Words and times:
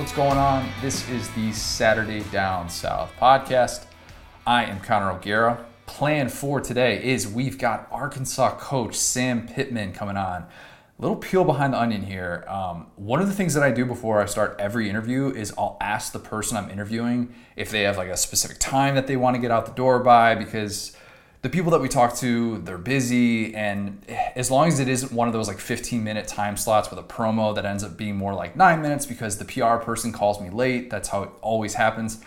What's 0.00 0.12
going 0.12 0.38
on? 0.38 0.66
This 0.80 1.06
is 1.10 1.28
the 1.34 1.52
Saturday 1.52 2.20
Down 2.32 2.70
South 2.70 3.12
podcast. 3.20 3.84
I 4.46 4.64
am 4.64 4.80
Connor 4.80 5.10
O'Gara. 5.10 5.66
Plan 5.84 6.30
for 6.30 6.58
today 6.58 7.04
is 7.04 7.28
we've 7.28 7.58
got 7.58 7.86
Arkansas 7.90 8.56
coach 8.56 8.94
Sam 8.94 9.46
Pittman 9.46 9.92
coming 9.92 10.16
on. 10.16 10.44
A 10.44 10.48
little 11.02 11.18
peel 11.18 11.44
behind 11.44 11.74
the 11.74 11.78
onion 11.78 12.04
here. 12.04 12.46
Um, 12.48 12.86
one 12.96 13.20
of 13.20 13.28
the 13.28 13.34
things 13.34 13.52
that 13.52 13.62
I 13.62 13.72
do 13.72 13.84
before 13.84 14.22
I 14.22 14.24
start 14.24 14.56
every 14.58 14.88
interview 14.88 15.28
is 15.34 15.52
I'll 15.58 15.76
ask 15.82 16.14
the 16.14 16.18
person 16.18 16.56
I'm 16.56 16.70
interviewing 16.70 17.34
if 17.54 17.70
they 17.70 17.82
have 17.82 17.98
like 17.98 18.08
a 18.08 18.16
specific 18.16 18.58
time 18.58 18.94
that 18.94 19.06
they 19.06 19.18
want 19.18 19.36
to 19.36 19.38
get 19.38 19.50
out 19.50 19.66
the 19.66 19.72
door 19.72 19.98
by 19.98 20.34
because 20.34 20.96
the 21.42 21.48
people 21.48 21.70
that 21.70 21.80
we 21.80 21.88
talk 21.88 22.16
to, 22.16 22.58
they're 22.58 22.76
busy, 22.76 23.54
and 23.54 24.04
as 24.36 24.50
long 24.50 24.68
as 24.68 24.78
it 24.78 24.88
isn't 24.88 25.10
one 25.10 25.26
of 25.26 25.32
those 25.32 25.48
like 25.48 25.58
15 25.58 26.04
minute 26.04 26.28
time 26.28 26.56
slots 26.56 26.90
with 26.90 26.98
a 26.98 27.02
promo 27.02 27.54
that 27.54 27.64
ends 27.64 27.82
up 27.82 27.96
being 27.96 28.16
more 28.16 28.34
like 28.34 28.56
nine 28.56 28.82
minutes 28.82 29.06
because 29.06 29.38
the 29.38 29.46
PR 29.46 29.76
person 29.76 30.12
calls 30.12 30.40
me 30.40 30.50
late, 30.50 30.90
that's 30.90 31.08
how 31.08 31.22
it 31.22 31.30
always 31.40 31.74
happens. 31.74 32.22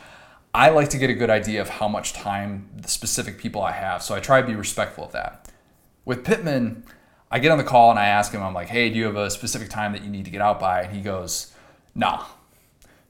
I 0.55 0.69
like 0.69 0.89
to 0.89 0.97
get 0.97 1.09
a 1.09 1.13
good 1.13 1.29
idea 1.29 1.61
of 1.61 1.69
how 1.69 1.87
much 1.87 2.13
time 2.13 2.69
the 2.75 2.87
specific 2.87 3.37
people 3.37 3.61
I 3.61 3.71
have, 3.71 4.01
so 4.01 4.15
I 4.15 4.19
try 4.19 4.41
to 4.41 4.47
be 4.47 4.55
respectful 4.55 5.05
of 5.05 5.11
that. 5.11 5.49
With 6.05 6.23
Pittman, 6.25 6.83
I 7.29 7.39
get 7.39 7.51
on 7.51 7.57
the 7.57 7.63
call 7.63 7.91
and 7.91 7.99
I 7.99 8.07
ask 8.07 8.31
him, 8.31 8.41
I'm 8.41 8.53
like, 8.53 8.67
hey, 8.67 8.89
do 8.89 8.95
you 8.97 9.05
have 9.05 9.15
a 9.15 9.29
specific 9.29 9.69
time 9.69 9.93
that 9.93 10.03
you 10.03 10.09
need 10.09 10.25
to 10.25 10.31
get 10.31 10.41
out 10.41 10.59
by? 10.59 10.81
And 10.81 10.95
he 10.95 11.01
goes, 11.01 11.53
nah, 11.95 12.25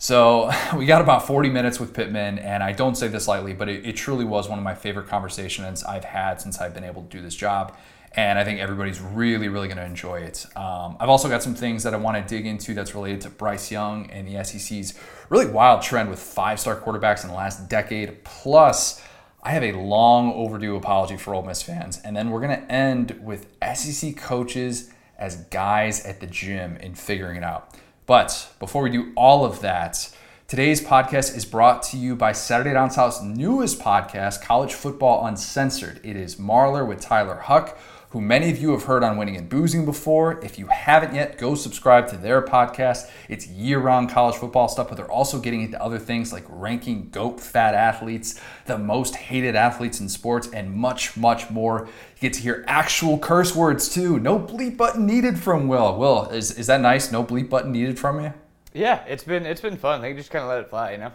so 0.04 0.52
we 0.76 0.86
got 0.86 1.02
about 1.02 1.26
40 1.26 1.50
minutes 1.50 1.80
with 1.80 1.94
Pittman, 1.94 2.38
and 2.38 2.62
I 2.62 2.74
don't 2.74 2.96
say 2.96 3.08
this 3.08 3.26
lightly, 3.26 3.54
but 3.54 3.70
it, 3.70 3.86
it, 3.86 3.96
truly 3.96 4.26
was 4.26 4.50
one 4.50 4.60
of 4.60 4.64
my 4.66 4.76
favorite 4.76 5.08
conversations 5.08 5.82
I've 5.82 6.04
had 6.04 6.42
since 6.42 6.60
I've 6.60 6.74
been 6.74 6.84
able 6.84 7.04
to 7.04 7.08
do 7.08 7.22
this 7.22 7.34
job. 7.34 7.78
And 8.12 8.38
I 8.38 8.44
think 8.44 8.60
everybody's 8.60 9.00
really, 9.00 9.48
really 9.48 9.70
going 9.70 9.78
to 9.78 9.86
enjoy 9.86 10.20
it. 10.20 10.45
Um, 10.58 10.98
I've 11.00 11.08
also 11.08 11.30
got 11.30 11.42
some 11.42 11.56
things 11.56 11.84
that 11.84 11.94
I 11.94 11.98
want 11.98 12.18
to 12.18 12.36
dig 12.36 12.45
into 12.45 12.73
that's 12.73 12.94
related 12.94 13.22
to 13.22 13.30
Bryce 13.30 13.72
Young 13.72 14.12
and 14.12 14.28
the 14.28 14.44
SEC's 14.44 14.94
really 15.30 15.48
wild 15.48 15.82
trend 15.82 16.10
with 16.10 16.20
five 16.20 16.60
star 16.60 16.76
quarterbacks 16.76 17.23
in 17.23 17.30
the 17.30 17.36
last 17.38 17.70
decade. 17.70 18.26
Plus, 18.26 19.02
I 19.42 19.52
have 19.52 19.64
a 19.64 19.72
long 19.72 20.34
overdue 20.34 20.76
apology 20.76 21.16
for 21.16 21.34
Ole 21.34 21.44
Miss 21.44 21.62
fans. 21.62 22.02
And 22.04 22.14
then 22.14 22.30
we're 22.30 22.42
going 22.42 22.60
to 22.60 22.70
end 22.70 23.22
with 23.23 23.48
SEC 23.73 24.17
coaches 24.17 24.92
as 25.17 25.38
guys 25.45 26.06
at 26.06 26.20
the 26.20 26.28
gym 26.28 26.78
and 26.82 27.00
figuring 27.00 27.38
it 27.38 27.44
out. 27.45 27.73
But 28.06 28.54
before 28.59 28.84
we 28.84 28.90
do 28.90 29.14
all 29.16 29.46
of 29.46 29.62
that, 29.62 30.14
today's 30.48 30.82
podcast 30.82 31.38
is 31.38 31.46
brought 31.46 31.84
to 31.84 31.98
you 31.98 32.18
by 32.18 32.34
Saturday 32.34 32.73
Down 32.73 32.92
South's 32.92 33.22
newest 33.22 33.80
podcast, 33.80 34.42
College 34.42 34.73
Football 34.73 35.26
Uncensored. 35.26 36.02
It 36.04 36.18
is 36.18 36.36
Marler 36.36 36.86
with 36.86 37.00
Tyler 37.00 37.38
Huck 37.38 37.78
who 38.14 38.22
many 38.22 38.52
of 38.52 38.59
you 38.59 38.69
have 38.73 38.83
heard 38.83 39.03
on 39.03 39.17
Winning 39.17 39.38
and 39.38 39.50
Boozing 39.50 39.86
before. 39.86 40.39
If 40.45 40.59
you 40.59 40.67
haven't 40.67 41.16
yet, 41.16 41.39
go 41.39 41.56
subscribe 41.56 42.08
to 42.09 42.16
their 42.16 42.44
podcast. 42.44 43.09
It's 43.28 43.47
year 43.47 43.80
round 43.80 44.11
college 44.11 44.36
football 44.36 44.67
stuff, 44.67 44.88
but 44.88 44.97
they're 44.97 45.11
also 45.11 45.39
getting 45.39 45.64
into 45.64 45.81
other 45.81 45.97
things 45.97 46.31
like 46.31 46.44
ranking 46.47 47.09
GOAT 47.09 47.42
fat 47.42 47.73
athletes, 47.73 48.39
the 48.67 48.78
most 48.78 49.16
hated 49.16 49.55
athletes 49.55 50.00
in 50.00 50.08
sports, 50.09 50.47
and 50.53 50.72
much, 50.75 51.17
much 51.17 51.50
more. 51.50 51.88
You 52.17 52.30
get 52.30 52.33
to 52.33 52.39
hear 52.39 52.64
actual 52.67 53.17
curse 53.17 53.55
words 53.55 53.89
too. 53.89 54.20
No 54.20 54.38
bleep 54.38 54.77
button 54.77 55.08
needed 55.08 55.39
from 55.39 55.67
Will. 55.67 55.98
Will, 55.98 56.30
is, 56.30 56.52
is 56.52 56.67
that 56.67 56.81
nice? 56.81 57.11
No 57.11 57.23
bleep 57.23 57.50
button 57.50 57.72
needed 57.72 57.98
from 57.98 58.23
you? 58.23 58.31
Yeah, 58.75 59.03
it's 59.08 59.23
been 59.23 59.48
it's 59.48 59.61
been 59.61 59.77
fun. 59.77 60.02
They 60.02 60.14
just 60.14 60.30
kind 60.30 60.44
of 60.44 60.50
let 60.50 60.59
it 60.59 60.70
fly, 60.70 60.92
you 60.92 61.00
know 61.00 61.14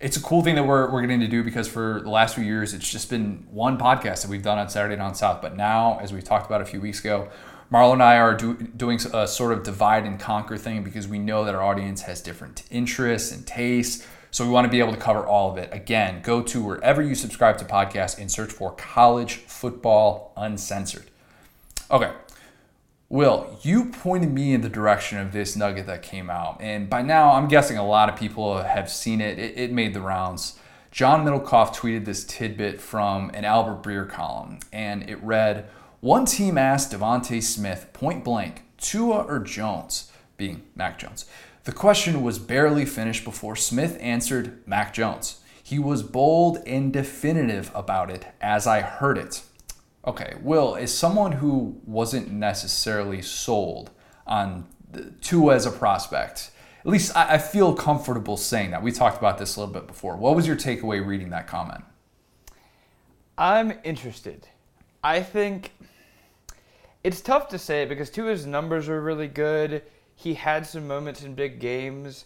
it's 0.00 0.16
a 0.16 0.22
cool 0.22 0.42
thing 0.42 0.54
that 0.54 0.64
we're, 0.64 0.90
we're 0.90 1.02
getting 1.02 1.20
to 1.20 1.28
do 1.28 1.44
because 1.44 1.68
for 1.68 2.00
the 2.02 2.08
last 2.08 2.34
few 2.34 2.44
years 2.44 2.72
it's 2.72 2.90
just 2.90 3.10
been 3.10 3.46
one 3.50 3.76
podcast 3.76 4.22
that 4.22 4.28
we've 4.28 4.42
done 4.42 4.58
on 4.58 4.68
Saturday 4.70 4.96
Down 4.96 5.14
South. 5.14 5.42
But 5.42 5.56
now, 5.56 5.98
as 6.00 6.12
we 6.12 6.22
talked 6.22 6.46
about 6.46 6.62
a 6.62 6.64
few 6.64 6.80
weeks 6.80 7.00
ago, 7.00 7.28
Marler 7.70 7.92
and 7.92 8.02
I 8.02 8.16
are 8.16 8.34
do, 8.34 8.54
doing 8.54 8.98
a 9.12 9.28
sort 9.28 9.52
of 9.52 9.62
divide 9.62 10.04
and 10.04 10.18
conquer 10.18 10.56
thing 10.56 10.82
because 10.82 11.06
we 11.06 11.18
know 11.18 11.44
that 11.44 11.54
our 11.54 11.62
audience 11.62 12.02
has 12.02 12.20
different 12.22 12.64
interests 12.70 13.30
and 13.30 13.46
tastes. 13.46 14.06
So 14.32 14.44
we 14.44 14.50
want 14.50 14.64
to 14.64 14.70
be 14.70 14.78
able 14.78 14.92
to 14.92 14.98
cover 14.98 15.26
all 15.26 15.52
of 15.52 15.58
it. 15.58 15.68
Again, 15.70 16.22
go 16.22 16.40
to 16.42 16.62
wherever 16.62 17.02
you 17.02 17.14
subscribe 17.14 17.58
to 17.58 17.64
podcasts 17.64 18.18
and 18.18 18.30
search 18.30 18.50
for 18.50 18.72
College 18.72 19.34
Football 19.34 20.32
Uncensored. 20.36 21.10
Okay, 21.90 22.10
Will, 23.12 23.58
you 23.62 23.86
pointed 23.86 24.30
me 24.30 24.54
in 24.54 24.60
the 24.60 24.68
direction 24.68 25.18
of 25.18 25.32
this 25.32 25.56
nugget 25.56 25.86
that 25.86 26.00
came 26.00 26.30
out, 26.30 26.58
and 26.60 26.88
by 26.88 27.02
now 27.02 27.32
I'm 27.32 27.48
guessing 27.48 27.76
a 27.76 27.84
lot 27.84 28.08
of 28.08 28.14
people 28.14 28.62
have 28.62 28.88
seen 28.88 29.20
it. 29.20 29.36
It, 29.36 29.58
it 29.58 29.72
made 29.72 29.94
the 29.94 30.00
rounds. 30.00 30.60
John 30.92 31.26
Middlekauff 31.26 31.74
tweeted 31.74 32.04
this 32.04 32.22
tidbit 32.22 32.80
from 32.80 33.32
an 33.34 33.44
Albert 33.44 33.82
Breer 33.82 34.08
column, 34.08 34.60
and 34.72 35.10
it 35.10 35.20
read 35.24 35.68
One 35.98 36.24
team 36.24 36.56
asked 36.56 36.92
DeVonta 36.92 37.42
Smith 37.42 37.92
point 37.92 38.22
blank, 38.22 38.62
Tua 38.78 39.24
or 39.24 39.40
Jones, 39.40 40.12
being 40.36 40.62
Mac 40.76 40.96
Jones. 40.96 41.26
The 41.64 41.72
question 41.72 42.22
was 42.22 42.38
barely 42.38 42.84
finished 42.84 43.24
before 43.24 43.56
Smith 43.56 43.98
answered 44.00 44.62
Mac 44.68 44.94
Jones. 44.94 45.40
He 45.60 45.80
was 45.80 46.04
bold 46.04 46.58
and 46.64 46.92
definitive 46.92 47.72
about 47.74 48.08
it 48.08 48.26
as 48.40 48.68
I 48.68 48.82
heard 48.82 49.18
it. 49.18 49.42
Okay, 50.10 50.34
Will, 50.42 50.74
as 50.74 50.92
someone 50.92 51.30
who 51.30 51.80
wasn't 51.86 52.32
necessarily 52.32 53.22
sold 53.22 53.92
on 54.26 54.66
Tua 55.20 55.54
as 55.54 55.66
a 55.66 55.70
prospect, 55.70 56.50
at 56.80 56.86
least 56.86 57.16
I, 57.16 57.34
I 57.34 57.38
feel 57.38 57.76
comfortable 57.76 58.36
saying 58.36 58.72
that. 58.72 58.82
We 58.82 58.90
talked 58.90 59.18
about 59.18 59.38
this 59.38 59.54
a 59.54 59.60
little 59.60 59.72
bit 59.72 59.86
before. 59.86 60.16
What 60.16 60.34
was 60.34 60.48
your 60.48 60.56
takeaway 60.56 61.06
reading 61.06 61.30
that 61.30 61.46
comment? 61.46 61.84
I'm 63.38 63.74
interested. 63.84 64.48
I 65.04 65.22
think 65.22 65.74
it's 67.04 67.20
tough 67.20 67.46
to 67.50 67.58
say 67.58 67.84
because 67.84 68.10
Tua's 68.10 68.46
numbers 68.46 68.88
are 68.88 69.00
really 69.00 69.28
good. 69.28 69.80
He 70.16 70.34
had 70.34 70.66
some 70.66 70.88
moments 70.88 71.22
in 71.22 71.36
big 71.36 71.60
games. 71.60 72.24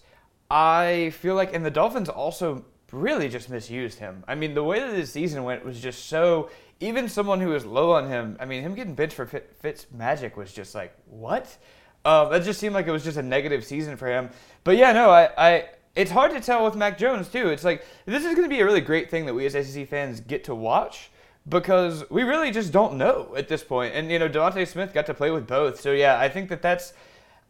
I 0.51 1.12
feel 1.19 1.34
like, 1.34 1.55
and 1.55 1.62
the 1.62 1.71
Dolphins 1.71 2.09
also 2.09 2.65
really 2.93 3.28
just 3.28 3.51
misused 3.51 3.99
him. 3.99 4.25
I 4.27 4.37
mean, 4.37 4.55
the 4.55 4.65
way 4.65 4.81
that 4.81 4.95
his 4.95 5.12
season 5.12 5.45
went 5.45 5.66
was 5.66 5.81
just 5.81 6.06
so 6.06 6.49
even 6.80 7.08
someone 7.08 7.40
who 7.40 7.48
was 7.48 7.64
low 7.64 7.92
on 7.92 8.08
him, 8.08 8.36
I 8.40 8.44
mean, 8.44 8.62
him 8.62 8.74
getting 8.74 8.94
benched 8.94 9.14
for 9.14 9.26
Fitz 9.26 9.86
Magic 9.92 10.36
was 10.36 10.52
just 10.52 10.74
like, 10.74 10.94
what? 11.06 11.56
Um, 12.04 12.30
that 12.30 12.44
just 12.44 12.60
seemed 12.60 12.74
like 12.74 12.86
it 12.86 12.90
was 12.90 13.04
just 13.04 13.16
a 13.16 13.22
negative 13.22 13.64
season 13.64 13.96
for 13.96 14.08
him. 14.08 14.30
But 14.62 14.76
yeah, 14.76 14.92
no, 14.92 15.10
I, 15.10 15.30
I 15.38 15.64
it's 15.96 16.10
hard 16.10 16.32
to 16.32 16.40
tell 16.40 16.64
with 16.64 16.74
Mac 16.74 16.98
Jones 16.98 17.28
too. 17.28 17.48
It's 17.48 17.64
like 17.64 17.84
this 18.04 18.24
is 18.24 18.34
going 18.34 18.48
to 18.48 18.54
be 18.54 18.60
a 18.60 18.64
really 18.64 18.80
great 18.80 19.10
thing 19.10 19.26
that 19.26 19.34
we 19.34 19.46
as 19.46 19.52
SEC 19.52 19.88
fans 19.88 20.20
get 20.20 20.44
to 20.44 20.54
watch 20.54 21.10
because 21.48 22.08
we 22.10 22.22
really 22.22 22.50
just 22.50 22.72
don't 22.72 22.96
know 22.96 23.34
at 23.36 23.48
this 23.48 23.62
point. 23.62 23.94
And 23.94 24.10
you 24.10 24.18
know, 24.18 24.28
DeVonta 24.28 24.66
Smith 24.66 24.92
got 24.92 25.06
to 25.06 25.14
play 25.14 25.30
with 25.30 25.46
both, 25.46 25.80
so 25.80 25.92
yeah, 25.92 26.18
I 26.18 26.28
think 26.28 26.48
that 26.50 26.62
that's. 26.62 26.92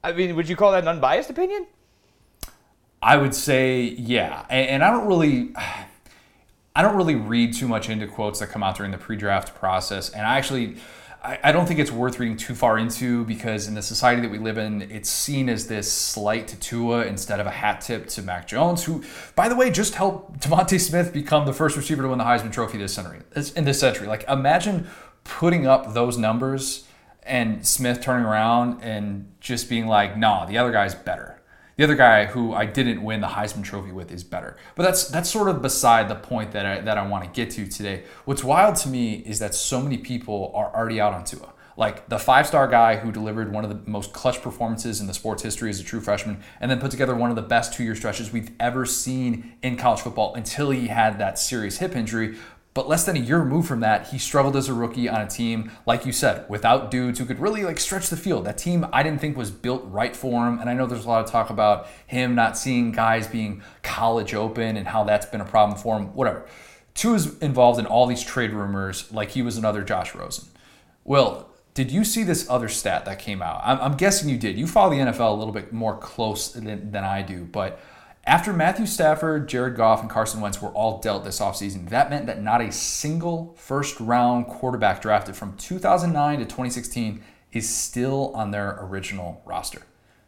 I 0.02 0.12
mean, 0.12 0.36
would 0.36 0.48
you 0.48 0.56
call 0.56 0.72
that 0.72 0.82
an 0.82 0.88
unbiased 0.88 1.30
opinion? 1.30 1.66
I 3.02 3.16
would 3.16 3.34
say 3.34 3.82
yeah, 3.82 4.44
and, 4.48 4.68
and 4.68 4.84
I 4.84 4.91
don't 4.91 5.06
really. 5.06 5.54
I 6.76 6.82
don't 6.82 6.96
really 6.96 7.14
read 7.14 7.54
too 7.54 7.68
much 7.68 7.88
into 7.88 8.06
quotes 8.06 8.40
that 8.40 8.48
come 8.48 8.62
out 8.62 8.76
during 8.76 8.90
the 8.90 8.98
pre-draft 8.98 9.54
process, 9.54 10.10
and 10.10 10.26
I 10.26 10.38
actually. 10.38 10.76
I 11.26 11.52
don't 11.52 11.64
think 11.64 11.80
it's 11.80 11.90
worth 11.90 12.20
reading 12.20 12.36
too 12.36 12.54
far 12.54 12.76
into 12.76 13.24
because 13.24 13.66
in 13.66 13.72
the 13.72 13.80
society 13.80 14.20
that 14.20 14.30
we 14.30 14.36
live 14.36 14.58
in, 14.58 14.82
it's 14.82 15.08
seen 15.08 15.48
as 15.48 15.68
this 15.68 15.90
slight 15.90 16.48
to 16.48 16.56
Tua 16.56 17.06
instead 17.06 17.40
of 17.40 17.46
a 17.46 17.50
hat 17.50 17.80
tip 17.80 18.08
to 18.08 18.20
Mac 18.20 18.46
Jones, 18.46 18.84
who, 18.84 19.02
by 19.34 19.48
the 19.48 19.56
way, 19.56 19.70
just 19.70 19.94
helped 19.94 20.40
DeVonta 20.40 20.78
Smith 20.78 21.14
become 21.14 21.46
the 21.46 21.54
first 21.54 21.78
receiver 21.78 22.02
to 22.02 22.08
win 22.10 22.18
the 22.18 22.24
Heisman 22.24 22.52
Trophy 22.52 22.76
this 22.76 22.92
century. 22.92 23.20
In 23.56 23.64
this 23.64 23.80
century, 23.80 24.06
like 24.06 24.28
imagine 24.28 24.86
putting 25.24 25.66
up 25.66 25.94
those 25.94 26.18
numbers 26.18 26.86
and 27.22 27.66
Smith 27.66 28.02
turning 28.02 28.26
around 28.26 28.82
and 28.82 29.32
just 29.41 29.70
being 29.70 29.86
like, 29.86 30.18
"Nah, 30.18 30.44
the 30.44 30.58
other 30.58 30.72
guy's 30.72 30.94
better." 30.94 31.41
The 31.76 31.84
other 31.84 31.96
guy 31.96 32.26
who 32.26 32.54
I 32.54 32.66
didn't 32.66 33.02
win 33.02 33.20
the 33.20 33.26
Heisman 33.26 33.64
Trophy 33.64 33.90
with 33.90 34.12
is 34.12 34.22
better. 34.22 34.56
But 34.76 34.84
that's 34.84 35.08
that's 35.08 35.28
sort 35.28 35.48
of 35.48 35.60
beside 35.60 36.08
the 36.08 36.14
point 36.14 36.52
that 36.52 36.64
I, 36.64 36.80
that 36.82 36.98
I 36.98 37.06
want 37.06 37.24
to 37.24 37.30
get 37.30 37.50
to 37.54 37.66
today. 37.66 38.04
What's 38.24 38.44
wild 38.44 38.76
to 38.76 38.88
me 38.88 39.14
is 39.14 39.40
that 39.40 39.54
so 39.54 39.80
many 39.82 39.98
people 39.98 40.53
are 40.54 40.72
already 40.74 41.00
out 41.00 41.12
on 41.12 41.24
Tua. 41.24 41.53
Like 41.76 42.09
the 42.09 42.21
five 42.21 42.47
star 42.47 42.68
guy 42.68 42.97
who 42.97 43.10
delivered 43.10 43.53
one 43.53 43.65
of 43.65 43.71
the 43.71 43.91
most 43.91 44.12
clutch 44.12 44.41
performances 44.41 45.00
in 45.00 45.09
the 45.09 45.15
sports 45.15 45.42
history 45.42 45.71
as 45.71 45.80
a 45.80 45.82
true 45.82 46.00
freshman, 46.00 46.41
and 46.60 46.71
then 46.71 46.78
put 46.78 46.92
together 46.92 47.16
one 47.16 47.30
of 47.30 47.36
the 47.36 47.42
best 47.42 47.74
two 47.74 47.82
year 47.82 47.97
stretches 47.97 48.32
we've 48.32 48.53
ever 48.60 48.86
seen 48.86 49.54
in 49.60 49.77
college 49.77 50.00
football 50.00 50.34
until 50.34 50.70
he 50.70 50.86
had 50.86 51.18
that 51.18 51.38
serious 51.38 51.78
hip 51.78 51.97
injury. 51.97 52.36
But 52.74 52.88
less 52.88 53.04
than 53.04 53.16
a 53.16 53.21
year 53.21 53.38
removed 53.38 53.68
from 53.68 53.80
that, 53.80 54.09
he 54.09 54.18
struggled 54.18 54.56
as 54.56 54.68
a 54.68 54.74
rookie 54.74 55.09
on 55.09 55.21
a 55.21 55.28
team, 55.28 55.71
like 55.86 56.04
you 56.04 56.10
said, 56.10 56.44
without 56.48 56.91
dudes 56.91 57.21
who 57.21 57.24
could 57.24 57.38
really 57.38 57.62
like 57.62 57.78
stretch 57.78 58.10
the 58.10 58.16
field. 58.16 58.47
That 58.47 58.59
team 58.59 58.84
I 58.92 59.04
didn't 59.04 59.21
think 59.21 59.36
was 59.36 59.53
built 59.53 59.84
right 59.86 60.15
for 60.15 60.48
him. 60.48 60.59
And 60.59 60.68
I 60.68 60.74
know 60.74 60.84
there's 60.86 61.04
a 61.04 61.09
lot 61.09 61.24
of 61.24 61.30
talk 61.30 61.50
about 61.50 61.86
him 62.04 62.34
not 62.34 62.59
seeing 62.59 62.91
guys 62.91 63.28
being 63.28 63.62
college 63.82 64.34
open 64.34 64.76
and 64.76 64.88
how 64.88 65.04
that's 65.04 65.26
been 65.26 65.41
a 65.41 65.44
problem 65.44 65.78
for 65.78 65.97
him. 65.97 66.06
Whatever. 66.15 66.47
Tua 66.94 67.15
is 67.15 67.38
involved 67.38 67.78
in 67.78 67.86
all 67.86 68.06
these 68.06 68.22
trade 68.22 68.50
rumors 68.50 69.10
like 69.12 69.30
he 69.30 69.42
was 69.42 69.56
another 69.56 69.84
Josh 69.84 70.12
Rosen. 70.12 70.48
Well, 71.04 71.50
did 71.74 71.92
you 71.92 72.04
see 72.04 72.24
this 72.24 72.48
other 72.50 72.68
stat 72.68 73.04
that 73.04 73.20
came 73.20 73.41
out? 73.41 73.60
I'm, 73.65 73.80
I'm 73.80 73.97
guessing 73.97 74.28
you 74.28 74.38
did. 74.38 74.59
You 74.59 74.66
follow 74.66 74.91
the 74.91 74.98
NFL 74.98 75.32
a 75.32 75.34
little 75.34 75.53
bit 75.53 75.72
more 75.72 75.97
close 75.97 76.53
than, 76.53 76.91
than 76.91 77.04
I 77.04 77.22
do, 77.22 77.44
but 77.44 77.80
after 78.26 78.53
Matthew 78.53 78.86
Stafford, 78.86 79.48
Jared 79.48 79.76
Goff, 79.76 80.00
and 80.00 80.09
Carson 80.09 80.41
Wentz 80.41 80.62
were 80.62 80.71
all 80.71 80.98
dealt 81.00 81.24
this 81.24 81.41
offseason, 81.41 81.91
that 81.91 82.09
meant 82.09 82.26
that 82.26 82.42
not 82.42 82.62
a 82.62 82.72
single 82.72 83.54
first 83.59 84.00
round 84.00 84.47
quarterback 84.47 85.03
drafted 85.03 85.36
from 85.36 85.56
2009 85.56 86.38
to 86.38 86.44
2016 86.44 87.22
is 87.53 87.68
still 87.68 88.32
on 88.34 88.50
their 88.50 88.78
original 88.80 89.42
roster. 89.44 89.82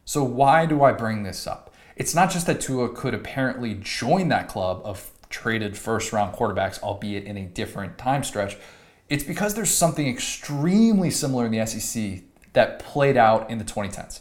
So, 0.04 0.22
why 0.22 0.66
do 0.66 0.82
I 0.84 0.92
bring 0.92 1.22
this 1.22 1.46
up? 1.46 1.74
It's 1.96 2.14
not 2.14 2.30
just 2.30 2.46
that 2.46 2.60
Tua 2.60 2.90
could 2.90 3.14
apparently 3.14 3.74
join 3.82 4.28
that 4.28 4.48
club 4.48 4.82
of 4.84 5.10
traded 5.30 5.76
first 5.76 6.12
round 6.12 6.34
quarterbacks, 6.34 6.82
albeit 6.82 7.24
in 7.24 7.36
a 7.36 7.46
different 7.46 7.96
time 7.96 8.22
stretch. 8.22 8.56
It's 9.08 9.24
because 9.24 9.54
there's 9.54 9.70
something 9.70 10.06
extremely 10.06 11.10
similar 11.10 11.46
in 11.46 11.52
the 11.52 11.64
SEC 11.64 12.22
that 12.52 12.78
played 12.78 13.16
out 13.16 13.48
in 13.50 13.58
the 13.58 13.64
2010s. 13.64 14.20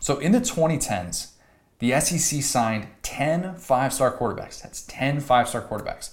So 0.00 0.18
in 0.18 0.32
the 0.32 0.40
2010s, 0.40 1.28
the 1.78 1.98
SEC 2.00 2.42
signed 2.42 2.88
10 3.02 3.56
five 3.56 3.92
star 3.92 4.16
quarterbacks. 4.16 4.62
That's 4.62 4.82
10 4.82 5.20
five 5.20 5.48
star 5.48 5.62
quarterbacks. 5.62 6.10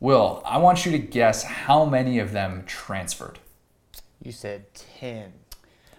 Will, 0.00 0.42
I 0.44 0.58
want 0.58 0.86
you 0.86 0.92
to 0.92 0.98
guess 0.98 1.42
how 1.42 1.84
many 1.84 2.18
of 2.18 2.32
them 2.32 2.64
transferred. 2.66 3.40
You 4.22 4.32
said 4.32 4.72
10. 4.74 5.32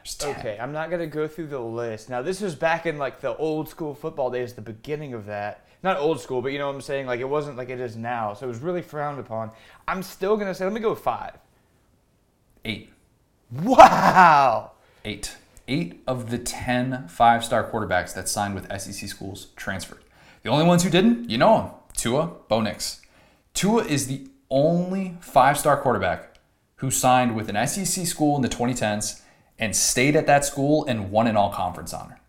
10. 0.04 0.36
Okay, 0.38 0.57
I'm 0.60 0.72
not 0.72 0.90
going 0.90 1.01
to 1.01 1.07
go 1.07 1.28
through 1.28 1.48
the 1.48 1.60
list. 1.60 2.10
Now, 2.10 2.22
this 2.22 2.42
was 2.42 2.56
back 2.56 2.86
in 2.86 2.98
like 2.98 3.22
the 3.22 3.36
old 3.36 3.69
school 3.69 3.94
football 3.94 4.31
days, 4.31 4.54
the 4.54 4.62
beginning 4.62 5.13
of 5.13 5.25
that. 5.25 5.66
Not 5.84 5.98
old 5.98 6.19
school, 6.19 6.42
but 6.42 6.52
you 6.52 6.57
know 6.57 6.68
what 6.68 6.75
I'm 6.75 6.81
saying? 6.81 7.06
Like, 7.06 7.19
it 7.19 7.30
wasn't 7.30 7.57
like 7.57 7.69
it 7.69 7.80
is 7.80 7.95
now. 7.95 8.34
So 8.34 8.45
it 8.45 8.50
was 8.50 8.60
really 8.60 8.81
frowned 8.81 9.19
upon. 9.19 9.52
I'm 9.88 10.04
still 10.04 10.36
going 10.36 10.48
to 10.48 10.56
say, 10.56 10.66
let 10.66 10.74
me 10.74 10.80
go 10.80 10.90
with 10.90 11.00
five. 11.00 11.38
Eight. 12.66 12.92
Wow! 13.52 14.72
Eight. 15.06 15.36
Eight 15.69 16.01
of 16.07 16.31
the 16.31 16.39
10 16.39 17.07
five 17.07 17.45
star 17.45 17.63
quarterbacks 17.69 18.13
that 18.16 18.27
signed 18.27 18.56
with 18.56 18.68
SEC 18.81 19.07
schools 19.07 19.50
transferred. 19.56 20.04
The 20.42 20.50
only 20.50 20.66
ones 20.66 20.83
who 20.83 20.89
didn't, 20.89 21.30
you 21.30 21.38
know 21.38 21.57
them 21.57 21.71
Tua, 21.95 22.31
Bo 22.48 22.62
Nix. 22.62 23.01
Tua 23.54 23.83
is 23.83 24.07
the 24.07 24.27
only 24.50 25.16
five 25.21 25.60
star 25.60 25.80
quarterback 25.80 26.39
who 26.77 26.89
signed 26.89 27.36
with 27.36 27.50
an 27.50 27.68
SEC 27.68 28.07
school 28.07 28.36
in 28.36 28.42
the 28.42 28.50
2010s 28.50 29.21
and 29.60 29.75
stayed 29.75 30.16
at 30.16 30.25
that 30.25 30.44
school 30.44 30.86
and 30.86 31.12
won 31.12 31.27
an 31.27 31.38
all 31.38 31.51
conference 31.51 31.94
honor. 31.94 32.19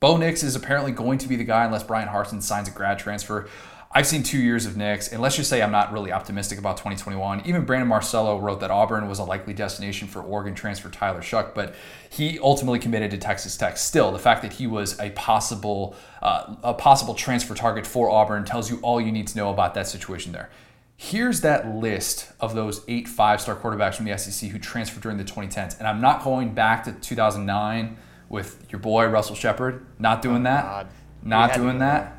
Bo 0.00 0.16
Nix 0.16 0.42
is 0.42 0.56
apparently 0.56 0.90
going 0.90 1.18
to 1.18 1.28
be 1.28 1.36
the 1.36 1.44
guy 1.44 1.64
unless 1.64 1.84
Bryan 1.84 2.08
Harsin 2.08 2.42
signs 2.42 2.66
a 2.66 2.72
grad 2.72 2.98
transfer. 2.98 3.48
I've 3.94 4.06
seen 4.06 4.22
two 4.22 4.38
years 4.38 4.64
of 4.64 4.74
Nix, 4.74 5.08
and 5.08 5.20
let's 5.20 5.36
just 5.36 5.50
say 5.50 5.60
I'm 5.60 5.70
not 5.70 5.92
really 5.92 6.12
optimistic 6.12 6.58
about 6.58 6.78
2021. 6.78 7.42
Even 7.44 7.66
Brandon 7.66 7.86
Marcello 7.86 8.38
wrote 8.38 8.60
that 8.60 8.70
Auburn 8.70 9.06
was 9.06 9.18
a 9.18 9.24
likely 9.24 9.52
destination 9.52 10.08
for 10.08 10.22
Oregon 10.22 10.54
transfer 10.54 10.88
Tyler 10.88 11.20
Shough, 11.20 11.54
but 11.54 11.74
he 12.08 12.38
ultimately 12.38 12.78
committed 12.78 13.10
to 13.10 13.18
Texas 13.18 13.54
Tech. 13.54 13.76
Still, 13.76 14.10
the 14.10 14.18
fact 14.18 14.40
that 14.42 14.54
he 14.54 14.66
was 14.66 14.98
a 14.98 15.10
possible 15.10 15.94
uh, 16.22 16.54
a 16.62 16.72
possible 16.72 17.14
transfer 17.14 17.54
target 17.54 17.86
for 17.86 18.08
Auburn 18.08 18.46
tells 18.46 18.70
you 18.70 18.78
all 18.80 18.98
you 18.98 19.12
need 19.12 19.26
to 19.26 19.36
know 19.36 19.50
about 19.50 19.74
that 19.74 19.86
situation 19.86 20.32
there. 20.32 20.48
Here's 20.96 21.42
that 21.42 21.68
list 21.68 22.32
of 22.40 22.54
those 22.54 22.82
eight 22.88 23.08
five-star 23.08 23.56
quarterbacks 23.56 23.96
from 23.96 24.06
the 24.06 24.16
SEC 24.16 24.48
who 24.50 24.58
transferred 24.58 25.02
during 25.02 25.18
the 25.18 25.24
2010s, 25.24 25.78
and 25.78 25.86
I'm 25.86 26.00
not 26.00 26.24
going 26.24 26.54
back 26.54 26.84
to 26.84 26.92
2009 26.92 27.98
with 28.30 28.64
your 28.70 28.78
boy 28.78 29.06
Russell 29.08 29.36
Shepard. 29.36 29.84
Not 29.98 30.22
doing 30.22 30.44
that. 30.44 30.86
Not 31.22 31.48
We 31.48 31.50
had 31.50 31.56
to 31.56 31.62
doing 31.62 31.78
that. 31.80 32.18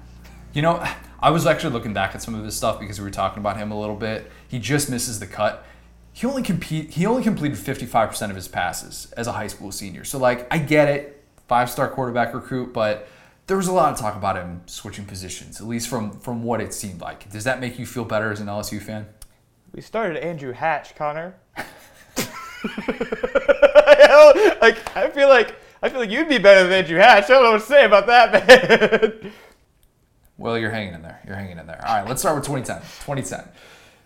You 0.54 0.62
know, 0.62 0.88
I 1.24 1.30
was 1.30 1.46
actually 1.46 1.72
looking 1.72 1.94
back 1.94 2.14
at 2.16 2.22
some 2.22 2.36
of 2.36 2.44
his 2.44 2.54
stuff 2.54 2.82
because 2.82 3.00
we 3.00 3.06
were 3.06 3.10
talking 3.10 3.40
about 3.40 3.56
him 3.56 3.72
a 3.72 3.80
little 3.80 3.96
bit. 3.96 4.30
He 4.46 4.60
just 4.60 4.90
misses 4.90 5.22
the 5.22 5.26
cut. 5.26 5.66
He 6.12 6.28
only 6.28 6.44
compete. 6.44 6.90
He 6.90 7.06
only 7.06 7.24
completed 7.24 7.58
55% 7.58 8.30
of 8.30 8.36
his 8.36 8.50
passes 8.50 9.10
as 9.16 9.26
a 9.26 9.32
high 9.32 9.48
school 9.48 9.72
senior. 9.72 10.04
So 10.04 10.20
like, 10.20 10.46
I 10.54 10.58
get 10.58 10.90
it, 10.90 11.24
five 11.48 11.70
star 11.70 11.88
quarterback 11.88 12.34
recruit, 12.34 12.74
but 12.74 13.08
there 13.48 13.56
was 13.56 13.70
a 13.70 13.72
lot 13.72 13.94
of 13.94 13.98
talk 13.98 14.18
about 14.18 14.36
him 14.36 14.64
switching 14.66 15.06
positions, 15.06 15.62
at 15.62 15.68
least 15.68 15.88
from 15.88 16.12
from 16.20 16.44
what 16.44 16.60
it 16.60 16.74
seemed 16.74 17.00
like. 17.00 17.30
Does 17.32 17.46
that 17.46 17.62
make 17.62 17.80
you 17.80 17.86
feel 17.86 18.04
better 18.04 18.30
as 18.30 18.42
an 18.42 18.48
LSU 18.48 18.82
fan? 18.82 19.08
We 19.72 19.80
started 19.80 20.22
Andrew 20.22 20.52
Hatch, 20.52 20.94
Connor. 20.94 21.36
like 21.58 21.66
I 24.98 25.10
feel 25.14 25.30
like 25.30 25.56
I 25.82 25.88
feel 25.88 26.00
like 26.00 26.12
you'd 26.12 26.28
be 26.28 26.38
better 26.38 26.64
than 26.64 26.74
Andrew 26.74 26.98
Hatch. 26.98 27.26
I 27.26 27.28
don't 27.28 27.44
know 27.44 27.52
what 27.52 27.62
to 27.62 27.66
say 27.66 27.86
about 27.86 28.08
that, 28.08 28.46
man. 28.46 29.32
Well, 30.38 30.58
you're 30.58 30.72
hanging 30.72 30.94
in 30.94 31.02
there. 31.02 31.22
You're 31.26 31.36
hanging 31.36 31.58
in 31.58 31.68
there. 31.68 31.84
All 31.86 31.96
right, 31.96 32.08
let's 32.08 32.22
start 32.22 32.36
with 32.36 32.46
2010. 32.46 32.82
2010. 33.06 33.48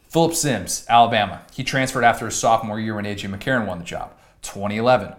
Phillip 0.09 0.33
Sims, 0.33 0.85
Alabama. 0.89 1.41
He 1.53 1.63
transferred 1.63 2.03
after 2.03 2.25
his 2.25 2.35
sophomore 2.35 2.79
year 2.79 2.95
when 2.95 3.05
A.J. 3.05 3.27
McCarron 3.27 3.65
won 3.65 3.79
the 3.79 3.85
job. 3.85 4.13
2011. 4.41 5.13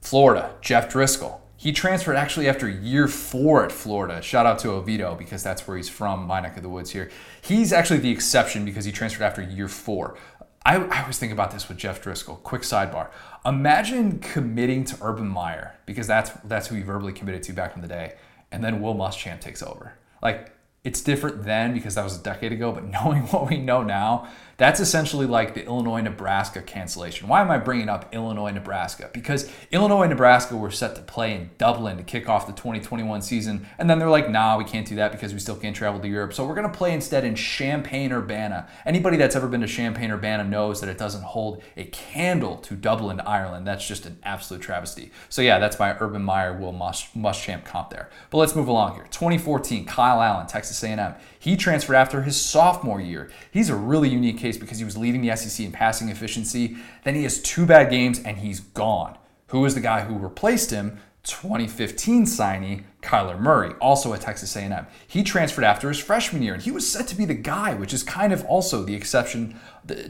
Florida, 0.00 0.54
Jeff 0.60 0.92
Driskel. 0.92 1.40
He 1.56 1.72
transferred 1.72 2.16
actually 2.16 2.48
after 2.48 2.66
year 2.66 3.06
four 3.06 3.64
at 3.64 3.70
Florida. 3.70 4.22
Shout 4.22 4.46
out 4.46 4.58
to 4.60 4.70
Oviedo 4.70 5.14
because 5.14 5.42
that's 5.42 5.68
where 5.68 5.76
he's 5.76 5.90
from, 5.90 6.26
my 6.26 6.40
neck 6.40 6.56
of 6.56 6.62
the 6.62 6.70
woods 6.70 6.90
here. 6.90 7.10
He's 7.42 7.70
actually 7.70 7.98
the 7.98 8.10
exception 8.10 8.64
because 8.64 8.86
he 8.86 8.92
transferred 8.92 9.24
after 9.24 9.42
year 9.42 9.68
four. 9.68 10.16
I, 10.64 10.76
I 10.76 11.06
was 11.06 11.18
thinking 11.18 11.34
about 11.34 11.50
this 11.50 11.68
with 11.68 11.76
Jeff 11.76 12.02
Driskel. 12.02 12.42
Quick 12.42 12.62
sidebar. 12.62 13.08
Imagine 13.44 14.20
committing 14.20 14.84
to 14.84 14.96
Urban 15.02 15.28
Meyer 15.28 15.74
because 15.84 16.06
that's 16.06 16.30
that's 16.44 16.68
who 16.68 16.76
he 16.76 16.82
verbally 16.82 17.12
committed 17.12 17.42
to 17.44 17.52
back 17.52 17.76
in 17.76 17.82
the 17.82 17.88
day, 17.88 18.14
and 18.50 18.64
then 18.64 18.80
Will 18.80 18.94
Muschamp 18.94 19.40
takes 19.40 19.62
over. 19.62 19.94
Like 20.22 20.52
it's 20.82 21.02
different 21.02 21.44
then 21.44 21.74
because 21.74 21.94
that 21.96 22.04
was 22.04 22.18
a 22.18 22.22
decade 22.22 22.52
ago, 22.52 22.72
but 22.72 22.84
knowing 23.04 23.22
what 23.24 23.48
we 23.48 23.58
know 23.58 23.82
now, 23.82 24.28
that's 24.60 24.78
essentially 24.78 25.24
like 25.24 25.54
the 25.54 25.64
Illinois 25.64 26.02
Nebraska 26.02 26.60
cancellation. 26.60 27.28
Why 27.28 27.40
am 27.40 27.50
I 27.50 27.56
bringing 27.56 27.88
up 27.88 28.14
Illinois 28.14 28.50
Nebraska? 28.50 29.08
Because 29.10 29.50
Illinois 29.72 30.06
Nebraska 30.06 30.54
were 30.54 30.70
set 30.70 30.94
to 30.96 31.00
play 31.00 31.34
in 31.34 31.48
Dublin 31.56 31.96
to 31.96 32.02
kick 32.02 32.28
off 32.28 32.46
the 32.46 32.52
2021 32.52 33.22
season, 33.22 33.66
and 33.78 33.88
then 33.88 33.98
they're 33.98 34.10
like, 34.10 34.28
nah, 34.28 34.58
we 34.58 34.64
can't 34.64 34.86
do 34.86 34.96
that 34.96 35.12
because 35.12 35.32
we 35.32 35.38
still 35.38 35.56
can't 35.56 35.74
travel 35.74 35.98
to 35.98 36.06
Europe. 36.06 36.34
So 36.34 36.44
we're 36.44 36.54
going 36.54 36.70
to 36.70 36.76
play 36.76 36.92
instead 36.92 37.24
in 37.24 37.36
Champaign 37.36 38.12
Urbana. 38.12 38.68
Anybody 38.84 39.16
that's 39.16 39.34
ever 39.34 39.48
been 39.48 39.62
to 39.62 39.66
Champaign 39.66 40.10
Urbana 40.10 40.44
knows 40.44 40.82
that 40.82 40.90
it 40.90 40.98
doesn't 40.98 41.22
hold 41.22 41.62
a 41.78 41.84
candle 41.84 42.58
to 42.58 42.74
Dublin, 42.76 43.18
Ireland. 43.20 43.66
That's 43.66 43.88
just 43.88 44.04
an 44.04 44.18
absolute 44.24 44.60
travesty. 44.60 45.10
So 45.30 45.40
yeah, 45.40 45.58
that's 45.58 45.78
my 45.78 45.96
Urban 45.98 46.20
Meyer 46.20 46.54
Will 46.54 46.72
Musch- 46.72 47.08
Muschamp 47.16 47.64
comp 47.64 47.88
there. 47.88 48.10
But 48.28 48.36
let's 48.36 48.54
move 48.54 48.68
along 48.68 48.96
here. 48.96 49.06
2014, 49.10 49.86
Kyle 49.86 50.20
Allen, 50.20 50.46
Texas 50.46 50.82
A&M. 50.82 51.14
He 51.40 51.56
transferred 51.56 51.94
after 51.94 52.20
his 52.20 52.38
sophomore 52.38 53.00
year. 53.00 53.30
He's 53.50 53.70
a 53.70 53.74
really 53.74 54.10
unique 54.10 54.36
case 54.36 54.58
because 54.58 54.78
he 54.78 54.84
was 54.84 54.98
leading 54.98 55.22
the 55.22 55.34
SEC 55.34 55.64
in 55.64 55.72
passing 55.72 56.10
efficiency. 56.10 56.76
Then 57.02 57.14
he 57.14 57.22
has 57.22 57.40
two 57.40 57.64
bad 57.64 57.88
games 57.90 58.20
and 58.22 58.36
he's 58.36 58.60
gone. 58.60 59.16
Who 59.46 59.64
is 59.64 59.74
the 59.74 59.80
guy 59.80 60.02
who 60.02 60.18
replaced 60.18 60.70
him? 60.70 61.00
2015 61.22 62.26
signee 62.26 62.84
Kyler 63.02 63.40
Murray, 63.40 63.72
also 63.80 64.12
at 64.12 64.20
Texas 64.20 64.54
A&M. 64.54 64.86
He 65.06 65.22
transferred 65.22 65.64
after 65.64 65.88
his 65.88 65.98
freshman 65.98 66.42
year, 66.42 66.54
and 66.54 66.62
he 66.62 66.70
was 66.70 66.90
set 66.90 67.08
to 67.08 67.16
be 67.16 67.24
the 67.24 67.34
guy, 67.34 67.74
which 67.74 67.94
is 67.94 68.02
kind 68.02 68.32
of 68.32 68.44
also 68.44 68.82
the 68.82 68.94
exception 68.94 69.58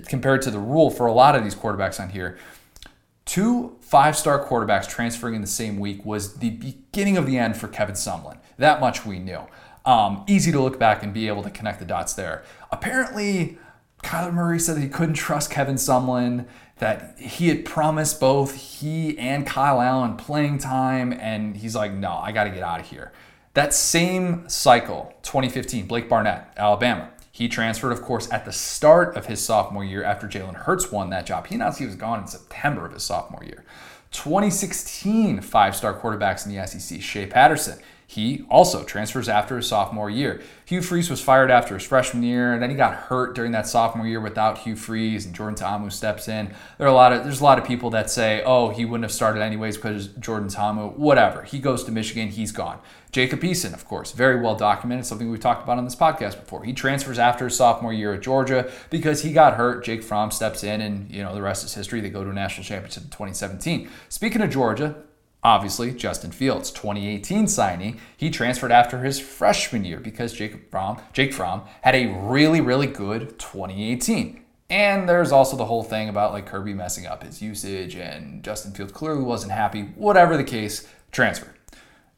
compared 0.09 0.43
to 0.43 0.51
the 0.51 0.59
rule 0.59 0.91
for 0.91 1.07
a 1.07 1.13
lot 1.13 1.37
of 1.37 1.45
these 1.45 1.55
quarterbacks 1.55 2.01
on 2.01 2.11
here. 2.11 2.39
Two 3.25 3.77
five-star 3.81 4.45
quarterbacks 4.45 4.89
transferring 4.89 5.37
in 5.37 5.41
the 5.41 5.47
same 5.47 5.79
week 5.79 6.05
was 6.05 6.39
the 6.39 6.51
beginning 6.51 7.17
of 7.17 7.27
the 7.27 7.39
end 7.39 7.57
for 7.57 7.69
Kevin 7.69 7.95
Sumlin. 7.95 8.39
That 8.57 8.81
much 8.81 9.07
we 9.07 9.21
knew. 9.21 9.43
Um, 9.85 10.25
easy 10.27 10.53
to 10.53 10.61
look 10.61 10.79
back 10.79 11.03
and 11.03 11.13
be 11.13 11.29
able 11.29 11.43
to 11.43 11.51
connect 11.51 11.79
the 11.79 11.85
dots 11.85 12.13
there. 12.15 12.45
Apparently, 12.71 13.59
Kyler 14.03 14.33
Murray 14.33 14.59
said 14.59 14.77
that 14.77 14.81
he 14.81 14.89
couldn't 14.89 15.15
trust 15.15 15.51
Kevin 15.51 15.77
Sumlin, 15.77 16.47
that 16.79 17.19
he 17.19 17.49
had 17.49 17.65
promised 17.65 18.21
both 18.21 18.55
he 18.55 19.19
and 19.19 19.47
Kyle 19.47 19.81
Allen 19.81 20.17
playing 20.17 20.59
time, 20.59 21.13
and 21.13 21.57
he's 21.57 21.77
like, 21.77 21.93
no, 21.93 22.13
I 22.13 22.33
got 22.33 22.45
to 22.45 22.51
get 22.51 22.63
out 22.63 22.81
of 22.81 22.87
here. 22.87 23.13
That 23.55 23.75
same 23.75 24.49
cycle, 24.49 25.13
2015, 25.23 25.87
Blake 25.87 26.09
Barnett, 26.09 26.53
Alabama. 26.57 27.11
He 27.33 27.49
transferred, 27.49 27.93
of 27.93 28.03
course, 28.03 28.31
at 28.31 28.45
the 28.45 28.53
start 28.53 29.17
of 29.17 29.27
his 29.27 29.41
sophomore 29.41 29.85
year 29.85 30.03
after 30.05 30.27
Jalen 30.27 30.55
Hurts 30.55 30.91
won 30.93 31.11
that 31.11 31.27
job. 31.27 31.47
He 31.47 31.55
announced 31.55 31.79
he 31.79 31.87
was 31.87 31.97
gone 31.97 32.21
in 32.21 32.27
September 32.27 32.87
of 32.87 32.93
his 32.93 33.03
sophomore 33.03 33.45
year. 33.45 33.65
2016 34.13 35.41
five 35.41 35.77
star 35.77 35.99
quarterbacks 35.99 36.45
in 36.47 36.55
the 36.55 36.67
SEC, 36.67 37.01
Shea 37.01 37.27
Patterson. 37.27 37.79
He 38.11 38.45
also 38.51 38.83
transfers 38.83 39.29
after 39.29 39.57
his 39.57 39.69
sophomore 39.69 40.11
year. 40.11 40.43
Hugh 40.65 40.83
Freeze 40.83 41.09
was 41.09 41.23
fired 41.23 41.49
after 41.49 41.75
his 41.75 41.85
freshman 41.85 42.25
year, 42.25 42.53
and 42.53 42.61
then 42.61 42.69
he 42.69 42.75
got 42.75 42.93
hurt 42.93 43.37
during 43.37 43.53
that 43.53 43.69
sophomore 43.69 44.05
year 44.05 44.21
without 44.21 44.59
Hugh 44.59 44.75
Freeze, 44.75 45.27
and 45.27 45.33
Jordan 45.33 45.55
Ta'amu 45.55 45.93
steps 45.93 46.27
in. 46.27 46.53
There 46.77 46.89
are 46.89 46.91
a 46.91 46.93
lot 46.93 47.13
of 47.13 47.23
there's 47.23 47.41
a 47.41 47.45
lot 47.45 47.61
of 47.61 47.65
people 47.65 47.91
that 47.91 48.11
say, 48.11 48.43
oh, 48.45 48.71
he 48.71 48.85
wouldn't 48.85 49.05
have 49.05 49.13
started 49.13 49.43
anyways 49.43 49.77
because 49.77 50.09
Jordan 50.09 50.49
Ta'amu. 50.49 50.97
Whatever. 50.97 51.45
He 51.45 51.61
goes 51.61 51.85
to 51.85 51.93
Michigan, 51.93 52.31
he's 52.31 52.51
gone. 52.51 52.81
Jacob 53.13 53.43
Eason, 53.43 53.75
of 53.75 53.85
course, 53.85 54.11
very 54.11 54.41
well 54.41 54.57
documented, 54.57 55.07
something 55.07 55.31
we've 55.31 55.39
talked 55.39 55.63
about 55.63 55.79
on 55.79 55.85
this 55.85 55.95
podcast 55.95 56.41
before. 56.41 56.65
He 56.65 56.73
transfers 56.73 57.19
after 57.21 57.45
his 57.45 57.57
sophomore 57.57 57.93
year 57.93 58.15
at 58.15 58.23
Georgia 58.23 58.73
because 58.91 59.23
he 59.23 59.33
got 59.33 59.55
hurt. 59.55 59.85
Jake 59.85 60.03
Fromm 60.03 60.33
steps 60.33 60.65
in, 60.65 60.81
and 60.81 61.09
you 61.13 61.23
know 61.23 61.33
the 61.33 61.43
rest 61.43 61.65
is 61.65 61.75
history. 61.75 62.01
They 62.01 62.11
go 62.11 62.25
to 62.25 62.31
a 62.31 62.35
national 62.35 62.65
championship 62.65 63.05
in 63.05 63.11
2017. 63.11 63.89
Speaking 64.09 64.43
of 64.43 64.51
Georgia, 64.51 64.97
Obviously, 65.43 65.93
Justin 65.93 66.33
Fields, 66.33 66.71
2018 66.71 67.47
signee, 67.47 67.99
he 68.17 68.31
transferred 68.31 68.71
after 68.71 69.03
his 69.03 69.19
freshman 69.19 69.85
year 69.85 69.99
because 69.99 70.35
Jake 70.35 70.71
Fromm, 70.71 71.01
Jake 71.15 71.33
Fromm 71.33 71.63
had 71.81 71.95
a 71.95 72.07
really, 72.07 72.61
really 72.61 72.87
good 72.87 73.39
2018. 73.39 74.43
And 74.69 75.09
there's 75.09 75.33
also 75.33 75.57
the 75.57 75.65
whole 75.65 75.83
thing 75.83 76.09
about 76.09 76.33
like 76.33 76.47
Kirby 76.47 76.75
messing 76.75 77.07
up 77.07 77.23
his 77.23 77.41
usage 77.41 77.97
and 77.97 78.43
Justin 78.45 78.73
Fields 78.73 78.93
clearly 78.93 79.23
wasn't 79.23 79.53
happy. 79.53 79.83
Whatever 79.97 80.37
the 80.37 80.45
case, 80.45 80.87
transferred. 81.11 81.55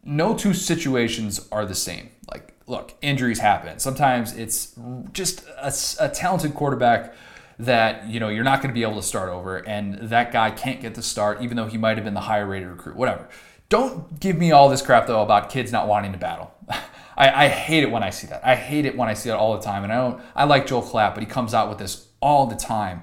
No 0.05 0.37
two 0.37 0.53
situations 0.53 1.49
are 1.53 1.65
the 1.65 1.77
same. 1.77 2.11
Like, 2.31 2.55
look, 2.67 2.95
injuries 3.03 3.39
happen. 3.39 3.79
Sometimes 3.79 4.37
it's 4.37 4.75
just 5.13 5.45
a, 5.59 5.73
a 6.01 6.09
talented 6.09 6.55
quarterback 6.55 7.15
that 7.59 8.09
you 8.09 8.21
know 8.21 8.29
you're 8.29 8.45
not 8.45 8.61
going 8.61 8.69
to 8.69 8.75
be 8.75 8.83
able 8.83 8.97
to 8.97 9.03
start 9.03 9.29
over 9.29 9.59
and 9.59 9.99
that 10.09 10.33
guy 10.33 10.51
can't 10.51 10.81
get 10.81 10.95
the 10.95 11.03
start 11.03 11.43
even 11.43 11.57
though 11.57 11.67
he 11.67 11.79
might 11.79 11.97
have 11.97 12.05
been 12.05 12.15
the 12.15 12.21
higher 12.21 12.47
rated 12.47 12.69
recruit 12.69 12.97
whatever 12.97 13.29
don't 13.69 14.21
give 14.21 14.37
me 14.37 14.53
all 14.53 14.69
this 14.69 14.83
crap 14.83 15.07
though 15.07 15.23
about 15.23 15.51
kids 15.51 15.71
not 15.71 15.87
wanting 15.87 16.13
to 16.13 16.19
battle 16.19 16.53
I, 17.17 17.45
I 17.45 17.49
hate 17.49 17.83
it 17.83 17.91
when 17.91 18.03
I 18.03 18.11
see 18.11 18.27
that. 18.29 18.45
I 18.45 18.55
hate 18.55 18.85
it 18.85 18.97
when 18.97 19.09
I 19.09 19.15
see 19.15 19.29
that 19.29 19.37
all 19.37 19.57
the 19.57 19.63
time. 19.63 19.85
And 19.85 19.93
I 19.93 19.97
don't. 19.97 20.23
I 20.35 20.45
like 20.45 20.67
Joel 20.67 20.83
Klatt, 20.83 21.15
but 21.15 21.23
he 21.23 21.27
comes 21.27 21.55
out 21.55 21.69
with 21.69 21.79
this 21.79 22.09
all 22.21 22.47
the 22.47 22.57
time. 22.57 23.03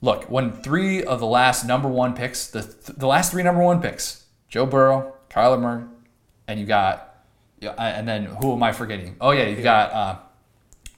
Look, 0.00 0.30
when 0.30 0.52
three 0.52 1.02
of 1.02 1.20
the 1.20 1.26
last 1.26 1.64
number 1.64 1.88
one 1.88 2.14
picks, 2.14 2.46
the 2.46 2.92
the 2.96 3.06
last 3.06 3.32
three 3.32 3.42
number 3.42 3.62
one 3.62 3.80
picks, 3.80 4.26
Joe 4.48 4.66
Burrow, 4.66 5.14
Kyler 5.30 5.60
Murray, 5.60 5.84
and 6.46 6.60
you 6.60 6.66
got, 6.66 7.24
and 7.60 8.06
then 8.06 8.26
who 8.26 8.52
am 8.52 8.62
I 8.62 8.72
forgetting? 8.72 9.16
Oh 9.20 9.30
yeah, 9.30 9.46
you 9.46 9.62
got. 9.62 9.92
Uh, 9.92 10.18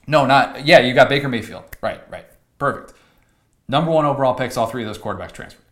no, 0.07 0.25
not 0.25 0.65
yeah. 0.65 0.79
You 0.79 0.93
got 0.93 1.09
Baker 1.09 1.29
Mayfield. 1.29 1.63
Right, 1.81 2.01
right, 2.11 2.25
perfect. 2.61 2.93
Number 3.67 3.89
one 3.89 4.05
overall 4.05 4.35
picks, 4.35 4.55
all 4.55 4.67
three 4.67 4.83
of 4.83 4.87
those 4.87 4.99
quarterbacks 4.99 5.31
transferred. 5.31 5.63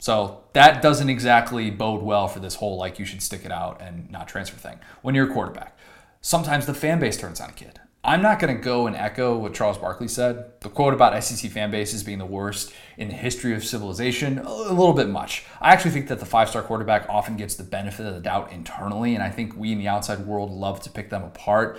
So 0.00 0.42
that 0.54 0.82
doesn't 0.82 1.08
exactly 1.08 1.70
bode 1.70 2.02
well 2.02 2.26
for 2.26 2.40
this 2.40 2.56
whole 2.56 2.76
like 2.76 2.98
you 2.98 3.04
should 3.04 3.22
stick 3.22 3.44
it 3.44 3.52
out 3.52 3.80
and 3.80 4.10
not 4.10 4.26
transfer 4.26 4.56
thing 4.56 4.80
when 5.02 5.14
you're 5.14 5.30
a 5.30 5.32
quarterback. 5.32 5.78
Sometimes 6.20 6.66
the 6.66 6.74
fan 6.74 6.98
base 6.98 7.16
turns 7.16 7.40
on 7.40 7.50
a 7.50 7.52
kid. 7.52 7.78
I'm 8.02 8.20
not 8.20 8.40
going 8.40 8.56
to 8.56 8.60
go 8.60 8.88
and 8.88 8.96
echo 8.96 9.38
what 9.38 9.54
Charles 9.54 9.78
Barkley 9.78 10.08
said. 10.08 10.60
The 10.60 10.68
quote 10.68 10.92
about 10.92 11.22
SEC 11.22 11.48
fan 11.52 11.70
bases 11.70 12.02
being 12.02 12.18
the 12.18 12.26
worst 12.26 12.72
in 12.98 13.06
the 13.06 13.14
history 13.14 13.54
of 13.54 13.64
civilization, 13.64 14.38
a 14.40 14.72
little 14.72 14.92
bit 14.92 15.08
much. 15.08 15.44
I 15.60 15.72
actually 15.72 15.92
think 15.92 16.08
that 16.08 16.18
the 16.18 16.26
five 16.26 16.48
star 16.48 16.62
quarterback 16.62 17.08
often 17.08 17.36
gets 17.36 17.54
the 17.54 17.62
benefit 17.62 18.04
of 18.04 18.14
the 18.14 18.20
doubt 18.20 18.50
internally, 18.50 19.14
and 19.14 19.22
I 19.22 19.30
think 19.30 19.56
we 19.56 19.70
in 19.70 19.78
the 19.78 19.86
outside 19.86 20.26
world 20.26 20.50
love 20.50 20.80
to 20.80 20.90
pick 20.90 21.10
them 21.10 21.22
apart. 21.22 21.78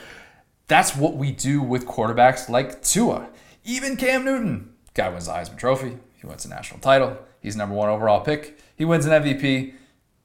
That's 0.68 0.96
what 0.96 1.18
we 1.18 1.34
do 1.34 1.62
with 1.62 1.86
quarterbacks 1.86 2.48
like 2.48 2.82
Tua. 2.82 3.28
Even 3.64 3.96
Cam 3.96 4.26
Newton. 4.26 4.74
Guy 4.94 5.10
wins 5.10 5.26
the 5.26 5.32
Heisman 5.32 5.58
Trophy, 5.58 5.98
he 6.16 6.28
wins 6.28 6.46
a 6.46 6.50
national 6.50 6.80
title, 6.80 7.18
he's 7.40 7.56
number 7.56 7.76
one 7.76 7.90
overall 7.90 8.22
pick, 8.22 8.60
he 8.76 8.86
wins 8.86 9.06
an 9.06 9.24
MVP, 9.24 9.74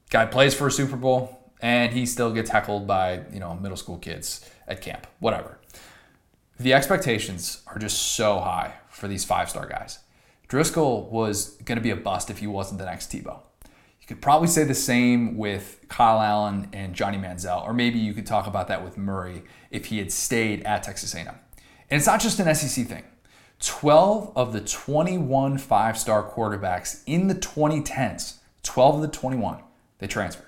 guy 0.09 0.25
plays 0.25 0.53
for 0.53 0.67
a 0.67 0.71
Super 0.71 0.95
Bowl, 0.95 1.51
and 1.59 1.91
he 1.91 2.05
still 2.05 2.31
gets 2.31 2.51
heckled 2.51 2.85
by, 2.85 3.23
you 3.33 3.39
know, 3.39 3.55
middle 3.55 3.77
school 3.77 3.97
kids 3.97 4.47
at 4.67 4.81
camp, 4.81 5.07
whatever 5.19 5.59
the 6.59 6.73
expectations 6.73 7.61
are 7.67 7.79
just 7.79 7.97
so 8.15 8.39
high 8.39 8.73
for 8.89 9.07
these 9.07 9.23
five 9.23 9.49
star 9.49 9.65
guys. 9.65 9.99
Driskel 10.49 11.09
was 11.09 11.55
going 11.63 11.77
to 11.77 11.81
be 11.81 11.91
a 11.91 11.95
bust 11.95 12.29
if 12.29 12.39
he 12.39 12.47
wasn't 12.47 12.79
the 12.79 12.85
next 12.85 13.11
Tebow. 13.11 13.39
You 14.01 14.07
could 14.07 14.21
probably 14.21 14.47
say 14.47 14.63
the 14.63 14.73
same 14.73 15.37
with 15.37 15.85
Kyle 15.87 16.19
Allen 16.19 16.67
and 16.73 16.93
Johnny 16.93 17.17
Manziel, 17.17 17.63
or 17.63 17.73
maybe 17.73 17.99
you 17.99 18.13
could 18.13 18.25
talk 18.25 18.47
about 18.47 18.67
that 18.67 18.83
with 18.83 18.97
Murray 18.97 19.43
if 19.71 19.85
he 19.85 19.99
had 19.99 20.11
stayed 20.11 20.63
at 20.63 20.83
Texas 20.83 21.13
A&M. 21.13 21.27
And 21.27 21.97
it's 21.97 22.07
not 22.07 22.19
just 22.19 22.39
an 22.39 22.53
SEC 22.53 22.85
thing. 22.87 23.03
12 23.59 24.31
of 24.35 24.53
the 24.53 24.61
21 24.61 25.57
five 25.57 25.97
star 25.97 26.29
quarterbacks 26.29 27.01
in 27.05 27.27
the 27.27 27.35
2010s, 27.35 28.37
12 28.63 28.95
of 28.95 29.01
the 29.01 29.07
21, 29.07 29.59
they 29.99 30.07
transferred. 30.07 30.45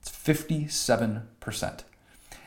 It's 0.00 0.10
57%. 0.10 1.82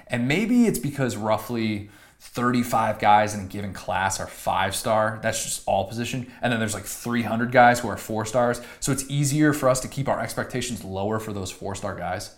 And 0.07 0.27
maybe 0.27 0.65
it's 0.65 0.79
because 0.79 1.17
roughly 1.17 1.89
35 2.19 2.99
guys 2.99 3.33
in 3.33 3.41
a 3.41 3.47
given 3.47 3.73
class 3.73 4.19
are 4.19 4.27
five 4.27 4.75
star. 4.75 5.19
That's 5.21 5.43
just 5.43 5.63
all 5.65 5.87
position. 5.87 6.31
And 6.41 6.53
then 6.53 6.59
there's 6.59 6.73
like 6.73 6.85
300 6.85 7.51
guys 7.51 7.79
who 7.79 7.89
are 7.89 7.97
four 7.97 8.25
stars. 8.25 8.61
So 8.79 8.91
it's 8.91 9.09
easier 9.09 9.53
for 9.53 9.67
us 9.67 9.79
to 9.81 9.87
keep 9.87 10.07
our 10.07 10.19
expectations 10.19 10.83
lower 10.83 11.19
for 11.19 11.33
those 11.33 11.51
four 11.51 11.75
star 11.75 11.95
guys. 11.95 12.35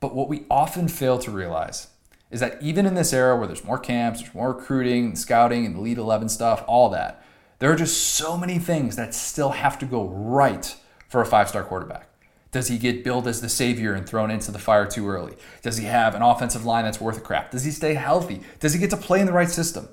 But 0.00 0.14
what 0.14 0.28
we 0.28 0.44
often 0.50 0.88
fail 0.88 1.18
to 1.18 1.30
realize 1.30 1.88
is 2.34 2.40
that 2.40 2.60
even 2.60 2.84
in 2.84 2.94
this 2.94 3.12
era 3.12 3.36
where 3.36 3.46
there's 3.46 3.64
more 3.64 3.78
camps, 3.78 4.20
there's 4.20 4.34
more 4.34 4.52
recruiting, 4.52 5.04
and 5.06 5.18
scouting, 5.18 5.64
and 5.64 5.76
the 5.76 5.78
Elite 5.78 5.98
11 5.98 6.28
stuff, 6.28 6.64
all 6.66 6.88
that, 6.90 7.24
there 7.60 7.70
are 7.70 7.76
just 7.76 8.14
so 8.14 8.36
many 8.36 8.58
things 8.58 8.96
that 8.96 9.14
still 9.14 9.50
have 9.50 9.78
to 9.78 9.86
go 9.86 10.08
right 10.08 10.74
for 11.08 11.20
a 11.20 11.26
five 11.26 11.48
star 11.48 11.62
quarterback. 11.62 12.08
Does 12.50 12.66
he 12.66 12.76
get 12.76 13.04
billed 13.04 13.28
as 13.28 13.40
the 13.40 13.48
savior 13.48 13.94
and 13.94 14.04
thrown 14.04 14.32
into 14.32 14.50
the 14.50 14.58
fire 14.58 14.84
too 14.84 15.08
early? 15.08 15.36
Does 15.62 15.76
he 15.76 15.84
have 15.84 16.16
an 16.16 16.22
offensive 16.22 16.64
line 16.64 16.84
that's 16.84 17.00
worth 17.00 17.18
a 17.18 17.20
crap? 17.20 17.52
Does 17.52 17.62
he 17.62 17.70
stay 17.70 17.94
healthy? 17.94 18.40
Does 18.58 18.72
he 18.74 18.80
get 18.80 18.90
to 18.90 18.96
play 18.96 19.20
in 19.20 19.26
the 19.26 19.32
right 19.32 19.48
system? 19.48 19.88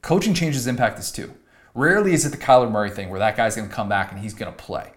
Coaching 0.00 0.32
changes 0.32 0.68
impact 0.68 0.96
this 0.96 1.10
too. 1.10 1.34
Rarely 1.74 2.12
is 2.12 2.24
it 2.24 2.30
the 2.30 2.36
Kyler 2.36 2.70
Murray 2.70 2.90
thing 2.90 3.10
where 3.10 3.18
that 3.18 3.36
guy's 3.36 3.56
going 3.56 3.68
to 3.68 3.74
come 3.74 3.88
back 3.88 4.12
and 4.12 4.20
he's 4.20 4.34
going 4.34 4.52
to 4.52 4.56
play. 4.56 4.92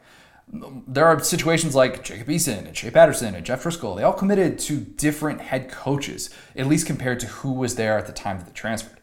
There 0.87 1.05
are 1.05 1.19
situations 1.23 1.73
like 1.73 2.03
Jacob 2.03 2.27
Eason 2.27 2.67
and 2.67 2.77
Shea 2.77 2.91
Patterson 2.91 3.33
and 3.33 3.45
Jeff 3.45 3.63
Driskel. 3.63 3.95
They 3.97 4.03
all 4.03 4.13
committed 4.13 4.59
to 4.59 4.77
different 4.77 5.41
head 5.41 5.71
coaches, 5.71 6.29
at 6.55 6.67
least 6.67 6.85
compared 6.85 7.19
to 7.21 7.27
who 7.27 7.53
was 7.53 7.75
there 7.75 7.97
at 7.97 8.05
the 8.05 8.13
time 8.13 8.37
that 8.37 8.45
they 8.45 8.53
transferred. 8.53 8.99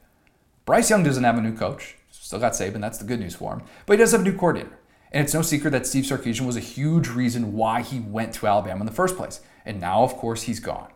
Bryce 0.65 0.91
Young 0.91 1.03
doesn't 1.03 1.25
have 1.25 1.37
a 1.37 1.41
new 1.41 1.57
coach. 1.57 1.97
Still 2.11 2.39
got 2.39 2.53
Saban. 2.53 2.81
That's 2.81 2.99
the 2.99 3.05
good 3.05 3.19
news 3.19 3.35
for 3.35 3.55
him. 3.55 3.63
But 3.87 3.95
he 3.95 3.99
does 3.99 4.13
have 4.13 4.21
a 4.21 4.25
new 4.25 4.37
coordinator. 4.37 4.79
And 5.11 5.25
it's 5.25 5.35
no 5.35 5.43
secret 5.43 5.71
that 5.73 5.87
Steve 5.87 6.05
Sarkisian 6.05 6.47
was 6.47 6.57
a 6.57 6.61
huge 6.61 7.09
reason 7.09 7.55
why 7.55 7.83
he 7.83 7.99
went 7.99 8.35
to 8.35 8.47
Alabama 8.47 8.81
in 8.81 8.87
the 8.87 8.93
first 8.93 9.17
place. 9.17 9.41
And 9.65 9.81
now, 9.81 10.05
of 10.05 10.15
course, 10.15 10.43
he's 10.43 10.61
gone. 10.61 10.93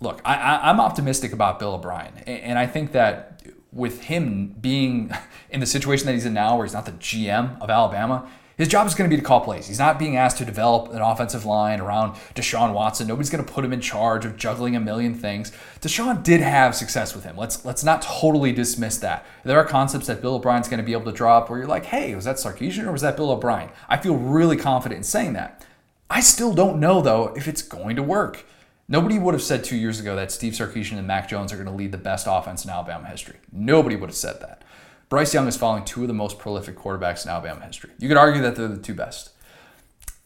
Look, 0.00 0.20
I, 0.24 0.70
am 0.70 0.78
optimistic 0.78 1.32
about 1.32 1.58
Bill 1.58 1.74
O'Brien. 1.74 2.18
And 2.18 2.56
I 2.56 2.66
think 2.66 2.92
that 2.92 3.42
with 3.72 4.04
him 4.04 4.54
being 4.60 5.12
in 5.50 5.58
the 5.58 5.66
situation 5.66 6.06
that 6.06 6.12
he's 6.12 6.26
in 6.26 6.34
now, 6.34 6.56
where 6.56 6.64
he's 6.64 6.74
not 6.74 6.86
the 6.86 6.92
GM 6.92 7.60
of 7.60 7.70
Alabama, 7.70 8.28
his 8.58 8.66
job 8.68 8.88
is 8.88 8.94
going 8.96 9.08
to 9.08 9.16
be 9.16 9.20
to 9.20 9.26
call 9.26 9.40
plays. 9.40 9.68
He's 9.68 9.78
not 9.78 10.00
being 10.00 10.16
asked 10.16 10.38
to 10.38 10.44
develop 10.44 10.92
an 10.92 11.00
offensive 11.00 11.44
line 11.44 11.80
around 11.80 12.14
Deshaun 12.34 12.74
Watson. 12.74 13.06
Nobody's 13.06 13.30
going 13.30 13.44
to 13.44 13.50
put 13.50 13.64
him 13.64 13.72
in 13.72 13.80
charge 13.80 14.24
of 14.24 14.36
juggling 14.36 14.74
a 14.74 14.80
million 14.80 15.14
things. 15.14 15.52
Deshaun 15.80 16.24
did 16.24 16.40
have 16.40 16.74
success 16.74 17.14
with 17.14 17.22
him. 17.24 17.36
Let's 17.36 17.64
let's 17.64 17.84
not 17.84 18.02
totally 18.02 18.52
dismiss 18.52 18.98
that. 18.98 19.24
There 19.44 19.58
are 19.58 19.64
concepts 19.64 20.08
that 20.08 20.20
Bill 20.20 20.34
O'Brien's 20.34 20.68
going 20.68 20.80
to 20.80 20.84
be 20.84 20.92
able 20.92 21.10
to 21.10 21.16
draw 21.16 21.38
up 21.38 21.48
where 21.48 21.60
you're 21.60 21.68
like, 21.68 21.86
hey, 21.86 22.14
was 22.16 22.24
that 22.24 22.36
Sarkisian 22.36 22.84
or 22.84 22.92
was 22.92 23.02
that 23.02 23.16
Bill 23.16 23.30
O'Brien? 23.30 23.70
I 23.88 23.96
feel 23.96 24.16
really 24.16 24.56
confident 24.56 24.98
in 24.98 25.04
saying 25.04 25.34
that. 25.34 25.64
I 26.10 26.20
still 26.20 26.52
don't 26.52 26.80
know 26.80 27.00
though 27.00 27.32
if 27.36 27.46
it's 27.46 27.62
going 27.62 27.94
to 27.94 28.02
work. 28.02 28.44
Nobody 28.90 29.18
would 29.18 29.34
have 29.34 29.42
said 29.42 29.64
two 29.64 29.76
years 29.76 30.00
ago 30.00 30.16
that 30.16 30.32
Steve 30.32 30.54
Sarkisian 30.54 30.96
and 30.96 31.06
Mac 31.06 31.28
Jones 31.28 31.52
are 31.52 31.56
going 31.56 31.68
to 31.68 31.72
lead 31.72 31.92
the 31.92 31.98
best 31.98 32.26
offense 32.28 32.64
in 32.64 32.70
Alabama 32.70 33.06
history. 33.06 33.36
Nobody 33.52 33.96
would 33.96 34.08
have 34.08 34.16
said 34.16 34.40
that. 34.40 34.64
Bryce 35.08 35.32
Young 35.32 35.48
is 35.48 35.56
following 35.56 35.84
two 35.84 36.02
of 36.02 36.08
the 36.08 36.14
most 36.14 36.38
prolific 36.38 36.76
quarterbacks 36.76 37.24
in 37.24 37.30
Alabama 37.30 37.64
history. 37.64 37.90
You 37.98 38.08
could 38.08 38.18
argue 38.18 38.42
that 38.42 38.56
they're 38.56 38.68
the 38.68 38.76
two 38.76 38.94
best. 38.94 39.30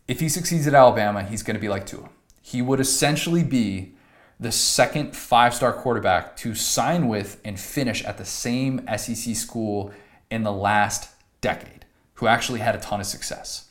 If 0.09 0.19
he 0.19 0.29
succeeds 0.29 0.67
at 0.67 0.75
Alabama, 0.75 1.23
he's 1.23 1.45
going 1.45 1.55
to 1.55 1.61
be 1.61 1.69
like 1.69 1.87
Tua. 1.87 2.09
He 2.43 2.61
would 2.61 2.81
essentially 2.81 3.45
be 3.45 3.95
the 4.41 4.51
second 4.51 5.15
five 5.15 5.55
star 5.55 5.73
quarterback 5.73 6.37
to 6.39 6.55
sign 6.57 7.07
with 7.07 7.41
and 7.45 7.59
finish 7.61 8.05
at 8.05 8.19
the 8.19 8.25
same 8.25 8.85
SEC 8.97 9.37
school 9.37 9.93
in 10.31 10.43
the 10.43 10.53
last 10.53 11.11
decade, 11.41 11.85
who 12.15 12.27
actually 12.27 12.59
had 12.59 12.75
a 12.75 12.81
ton 12.81 12.99
of 12.99 13.07
success. 13.07 13.69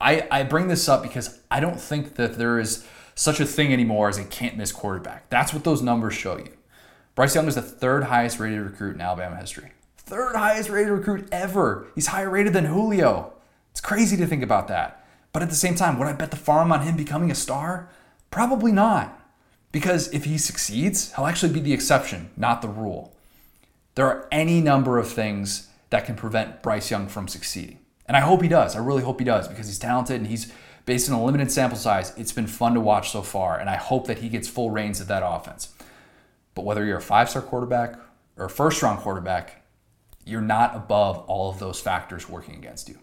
I, 0.00 0.26
I 0.32 0.42
bring 0.42 0.66
this 0.66 0.88
up 0.88 1.04
because 1.04 1.38
I 1.48 1.60
don't 1.60 1.80
think 1.80 2.16
that 2.16 2.38
there 2.38 2.58
is 2.58 2.84
such 3.14 3.38
a 3.38 3.46
thing 3.46 3.72
anymore 3.72 4.08
as 4.08 4.18
a 4.18 4.24
can't 4.24 4.56
miss 4.56 4.72
quarterback. 4.72 5.30
That's 5.30 5.54
what 5.54 5.62
those 5.62 5.80
numbers 5.80 6.14
show 6.14 6.38
you. 6.38 6.52
Bryce 7.14 7.36
Young 7.36 7.46
is 7.46 7.54
the 7.54 7.62
third 7.62 8.04
highest 8.04 8.40
rated 8.40 8.62
recruit 8.62 8.96
in 8.96 9.00
Alabama 9.00 9.36
history. 9.36 9.71
Third 10.12 10.36
highest 10.36 10.68
rated 10.68 10.92
recruit 10.92 11.26
ever. 11.32 11.86
He's 11.94 12.08
higher 12.08 12.28
rated 12.28 12.52
than 12.52 12.66
Julio. 12.66 13.32
It's 13.70 13.80
crazy 13.80 14.14
to 14.18 14.26
think 14.26 14.42
about 14.42 14.68
that. 14.68 15.06
But 15.32 15.42
at 15.42 15.48
the 15.48 15.54
same 15.54 15.74
time, 15.74 15.98
would 15.98 16.06
I 16.06 16.12
bet 16.12 16.30
the 16.30 16.36
farm 16.36 16.70
on 16.70 16.82
him 16.82 16.98
becoming 16.98 17.30
a 17.30 17.34
star? 17.34 17.88
Probably 18.30 18.72
not. 18.72 19.18
Because 19.72 20.12
if 20.12 20.26
he 20.26 20.36
succeeds, 20.36 21.14
he'll 21.14 21.24
actually 21.24 21.54
be 21.54 21.60
the 21.60 21.72
exception, 21.72 22.28
not 22.36 22.60
the 22.60 22.68
rule. 22.68 23.16
There 23.94 24.04
are 24.04 24.28
any 24.30 24.60
number 24.60 24.98
of 24.98 25.08
things 25.08 25.68
that 25.88 26.04
can 26.04 26.14
prevent 26.14 26.62
Bryce 26.62 26.90
Young 26.90 27.08
from 27.08 27.26
succeeding. 27.26 27.78
And 28.04 28.14
I 28.14 28.20
hope 28.20 28.42
he 28.42 28.48
does. 28.48 28.76
I 28.76 28.80
really 28.80 29.04
hope 29.04 29.18
he 29.18 29.24
does 29.24 29.48
because 29.48 29.66
he's 29.66 29.78
talented 29.78 30.16
and 30.16 30.26
he's 30.26 30.52
based 30.84 31.10
on 31.10 31.18
a 31.18 31.24
limited 31.24 31.50
sample 31.50 31.78
size. 31.78 32.12
It's 32.18 32.32
been 32.32 32.46
fun 32.46 32.74
to 32.74 32.80
watch 32.80 33.12
so 33.12 33.22
far, 33.22 33.58
and 33.58 33.70
I 33.70 33.76
hope 33.76 34.06
that 34.08 34.18
he 34.18 34.28
gets 34.28 34.46
full 34.46 34.70
reins 34.70 35.00
of 35.00 35.08
that 35.08 35.22
offense. 35.24 35.72
But 36.54 36.66
whether 36.66 36.84
you're 36.84 36.98
a 36.98 37.00
five 37.00 37.30
star 37.30 37.40
quarterback 37.40 37.98
or 38.36 38.44
a 38.44 38.50
first 38.50 38.82
round 38.82 38.98
quarterback, 38.98 39.61
you're 40.24 40.40
not 40.40 40.76
above 40.76 41.18
all 41.26 41.50
of 41.50 41.58
those 41.58 41.80
factors 41.80 42.28
working 42.28 42.54
against 42.54 42.88
you. 42.88 42.98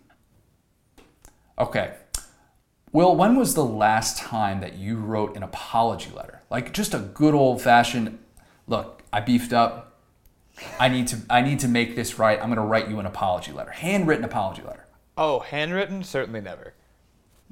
Okay. 1.58 1.94
Will, 2.92 3.16
when 3.16 3.36
was 3.36 3.54
the 3.54 3.66
last 3.66 4.18
time 4.18 4.62
that 4.62 4.76
you 4.76 4.98
wrote 4.98 5.36
an 5.36 5.44
apology 5.44 6.10
letter? 6.12 6.42
Like 6.50 6.74
just 6.74 6.94
a 6.94 7.00
good 7.00 7.34
old 7.34 7.62
fashioned, 7.62 8.18
look, 8.68 9.04
I 9.14 9.20
beefed 9.20 9.54
up. 9.54 9.86
I 10.80 10.90
need 10.90 11.08
to 11.08 11.20
I 11.30 11.42
need 11.42 11.60
to 11.60 11.68
make 11.70 11.96
this 11.96 12.20
right. 12.20 12.38
I'm 12.38 12.48
going 12.48 12.58
to 12.58 12.64
write 12.64 12.90
you 12.90 13.00
an 13.00 13.06
apology 13.06 13.52
letter. 13.52 13.72
Handwritten 13.72 14.26
apology 14.26 14.62
letter. 14.62 14.86
Oh, 15.18 15.40
handwritten? 15.40 16.04
Certainly 16.04 16.42
never. 16.42 16.74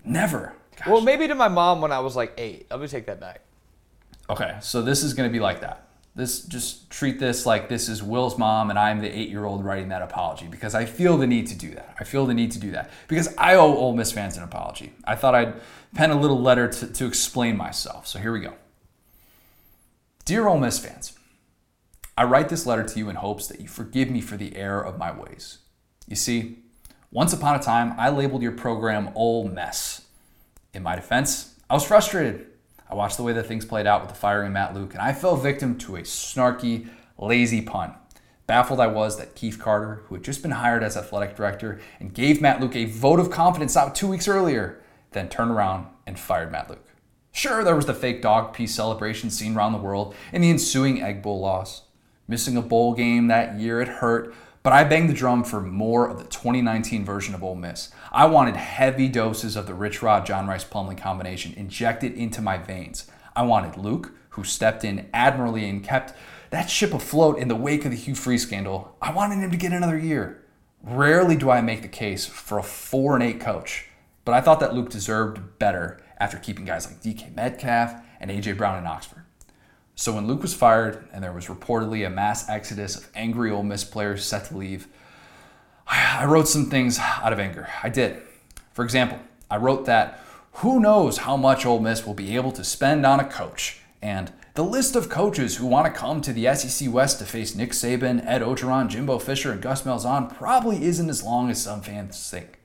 Never. 0.03 0.53
Gosh. 0.75 0.87
Well, 0.87 1.01
maybe 1.01 1.27
to 1.27 1.35
my 1.35 1.47
mom 1.47 1.81
when 1.81 1.91
I 1.91 1.99
was 1.99 2.15
like 2.15 2.33
8. 2.37 2.67
Let 2.69 2.81
me 2.81 2.87
take 2.87 3.05
that 3.05 3.19
back. 3.19 3.41
Okay, 4.29 4.57
so 4.61 4.81
this 4.81 5.03
is 5.03 5.13
going 5.13 5.29
to 5.29 5.31
be 5.31 5.39
like 5.39 5.61
that 5.61 5.86
this 6.17 6.41
just 6.41 6.89
treat 6.89 7.19
this 7.19 7.45
like 7.45 7.69
this 7.69 7.87
is 7.87 8.01
Will's 8.01 8.39
mom 8.39 8.71
and 8.71 8.79
I'm 8.79 9.01
the 9.01 9.07
eight 9.07 9.29
year 9.29 9.45
old 9.45 9.63
writing 9.63 9.89
that 9.89 10.01
apology 10.01 10.47
because 10.47 10.73
I 10.73 10.85
feel 10.85 11.15
the 11.15 11.27
need 11.27 11.45
to 11.47 11.55
do 11.55 11.75
that. 11.75 11.95
I 11.99 12.03
feel 12.05 12.25
the 12.25 12.33
need 12.33 12.51
to 12.53 12.59
do 12.59 12.71
that 12.71 12.89
because 13.07 13.33
I 13.37 13.53
owe 13.53 13.77
Ole 13.77 13.95
Miss 13.95 14.11
fans 14.11 14.35
an 14.35 14.43
apology. 14.43 14.93
I 15.05 15.15
thought 15.15 15.35
I'd 15.35 15.53
pen 15.93 16.09
a 16.09 16.19
little 16.19 16.41
letter 16.41 16.67
to, 16.67 16.87
to 16.87 17.05
explain 17.05 17.55
myself. 17.55 18.07
So 18.07 18.17
here 18.17 18.33
we 18.33 18.39
go. 18.39 18.55
Dear 20.25 20.47
Ole 20.47 20.59
Miss 20.59 20.79
fans, 20.79 21.13
I 22.17 22.23
write 22.23 22.49
this 22.49 22.65
letter 22.65 22.83
to 22.83 22.97
you 22.97 23.09
in 23.09 23.15
hopes 23.17 23.45
that 23.47 23.61
you 23.61 23.67
forgive 23.67 24.09
me 24.09 24.19
for 24.19 24.37
the 24.37 24.55
error 24.55 24.83
of 24.83 24.97
my 24.97 25.11
ways. 25.11 25.59
You 26.07 26.15
see, 26.15 26.57
once 27.11 27.31
upon 27.31 27.55
a 27.55 27.61
time, 27.61 27.93
I 27.95 28.09
labeled 28.09 28.41
your 28.41 28.53
program 28.53 29.11
Ole 29.13 29.47
Mess. 29.47 30.01
In 30.73 30.81
my 30.81 30.95
defense, 30.95 31.53
I 31.69 31.75
was 31.75 31.85
frustrated. 31.85 32.46
I 32.89 32.95
watched 32.95 33.17
the 33.17 33.23
way 33.23 33.33
that 33.33 33.45
things 33.45 33.65
played 33.65 33.87
out 33.87 34.01
with 34.01 34.09
the 34.09 34.15
firing 34.15 34.47
of 34.47 34.53
Matt 34.53 34.73
Luke, 34.73 34.93
and 34.93 35.01
I 35.01 35.13
fell 35.13 35.35
victim 35.35 35.77
to 35.79 35.97
a 35.97 36.01
snarky, 36.01 36.89
lazy 37.17 37.61
pun. 37.61 37.93
Baffled 38.47 38.79
I 38.79 38.87
was 38.87 39.17
that 39.17 39.35
Keith 39.35 39.59
Carter, 39.59 40.03
who 40.05 40.15
had 40.15 40.23
just 40.23 40.41
been 40.41 40.51
hired 40.51 40.81
as 40.81 40.95
athletic 40.95 41.35
director 41.35 41.81
and 41.99 42.13
gave 42.13 42.41
Matt 42.41 42.61
Luke 42.61 42.77
a 42.77 42.85
vote 42.85 43.19
of 43.19 43.29
confidence 43.29 43.75
out 43.75 43.93
two 43.93 44.07
weeks 44.07 44.27
earlier, 44.27 44.81
then 45.11 45.27
turned 45.27 45.51
around 45.51 45.87
and 46.05 46.17
fired 46.17 46.51
Matt 46.51 46.69
Luke. 46.69 46.87
Sure, 47.33 47.63
there 47.63 47.75
was 47.75 47.85
the 47.85 47.93
fake 47.93 48.21
dog 48.21 48.53
peace 48.53 48.73
celebration 48.73 49.29
seen 49.29 49.55
around 49.55 49.73
the 49.73 49.77
world 49.77 50.15
and 50.31 50.43
the 50.43 50.49
ensuing 50.49 51.03
Egg 51.03 51.21
Bowl 51.21 51.41
loss. 51.41 51.83
Missing 52.27 52.55
a 52.55 52.61
bowl 52.61 52.93
game 52.93 53.27
that 53.27 53.59
year, 53.59 53.81
it 53.81 53.87
hurt, 53.87 54.33
but 54.63 54.73
I 54.73 54.83
banged 54.85 55.09
the 55.09 55.13
drum 55.13 55.43
for 55.43 55.61
more 55.61 56.09
of 56.09 56.17
the 56.17 56.25
2019 56.25 57.05
version 57.05 57.35
of 57.35 57.43
Ole 57.43 57.55
Miss. 57.55 57.89
I 58.11 58.25
wanted 58.25 58.55
heavy 58.55 59.09
doses 59.09 59.55
of 59.55 59.67
the 59.67 59.73
Rich 59.73 60.01
Rod 60.01 60.25
John 60.25 60.47
Rhys 60.47 60.63
Plumlee 60.63 60.97
combination 60.97 61.53
injected 61.53 62.13
into 62.13 62.41
my 62.41 62.57
veins. 62.57 63.09
I 63.35 63.43
wanted 63.43 63.77
Luke, 63.77 64.11
who 64.29 64.43
stepped 64.43 64.83
in 64.83 65.09
admirably 65.13 65.69
and 65.69 65.83
kept 65.83 66.13
that 66.49 66.69
ship 66.69 66.93
afloat 66.93 67.37
in 67.37 67.49
the 67.49 67.55
wake 67.55 67.83
of 67.85 67.91
the 67.91 67.97
Hugh 67.97 68.15
Freeze 68.15 68.43
scandal. 68.43 68.95
I 69.01 69.11
wanted 69.11 69.39
him 69.39 69.51
to 69.51 69.57
get 69.57 69.73
another 69.73 69.97
year. 69.97 70.43
Rarely 70.81 71.35
do 71.35 71.49
I 71.49 71.59
make 71.61 71.81
the 71.81 71.87
case 71.87 72.25
for 72.25 72.57
a 72.59 72.63
4 72.63 73.15
and 73.15 73.23
8 73.23 73.41
coach, 73.41 73.85
but 74.23 74.33
I 74.33 74.41
thought 74.41 74.59
that 74.61 74.73
Luke 74.73 74.89
deserved 74.89 75.59
better 75.59 76.01
after 76.17 76.37
keeping 76.37 76.65
guys 76.65 76.87
like 76.87 77.01
DK 77.01 77.35
Metcalf 77.35 77.93
and 78.19 78.31
AJ 78.31 78.57
Brown 78.57 78.77
in 78.77 78.87
Oxford. 78.87 79.25
So 79.95 80.13
when 80.13 80.27
Luke 80.27 80.43
was 80.43 80.53
fired 80.53 81.07
and 81.11 81.23
there 81.23 81.33
was 81.33 81.47
reportedly 81.47 82.05
a 82.05 82.09
mass 82.09 82.47
exodus 82.47 82.95
of 82.95 83.09
angry 83.15 83.51
Ole 83.51 83.63
Miss 83.63 83.83
players 83.83 84.23
set 84.23 84.45
to 84.45 84.57
leave, 84.57 84.87
I 85.89 86.25
wrote 86.25 86.47
some 86.47 86.69
things 86.69 86.99
out 86.99 87.33
of 87.33 87.39
anger. 87.39 87.67
I 87.83 87.89
did. 87.89 88.21
For 88.73 88.83
example, 88.83 89.19
I 89.49 89.57
wrote 89.57 89.85
that 89.85 90.19
who 90.57 90.79
knows 90.79 91.19
how 91.19 91.37
much 91.37 91.65
Ole 91.65 91.79
Miss 91.79 92.05
will 92.05 92.15
be 92.15 92.35
able 92.35 92.51
to 92.53 92.63
spend 92.63 93.05
on 93.05 93.19
a 93.19 93.25
coach, 93.25 93.79
and 94.01 94.31
the 94.55 94.63
list 94.63 94.95
of 94.95 95.07
coaches 95.07 95.57
who 95.57 95.67
want 95.67 95.85
to 95.85 95.99
come 95.99 96.19
to 96.21 96.33
the 96.33 96.51
SEC 96.55 96.91
West 96.91 97.19
to 97.19 97.25
face 97.25 97.53
Nick 97.53 97.73
Saban, 97.73 98.25
Ed 98.25 98.41
Orgeron, 98.41 98.89
Jimbo 98.89 99.19
Fisher, 99.19 99.51
and 99.51 99.61
Gus 99.61 99.83
Malzahn 99.83 100.35
probably 100.35 100.83
isn't 100.83 101.11
as 101.11 101.23
long 101.23 101.51
as 101.51 101.61
some 101.61 101.81
fans 101.81 102.27
think. 102.27 102.59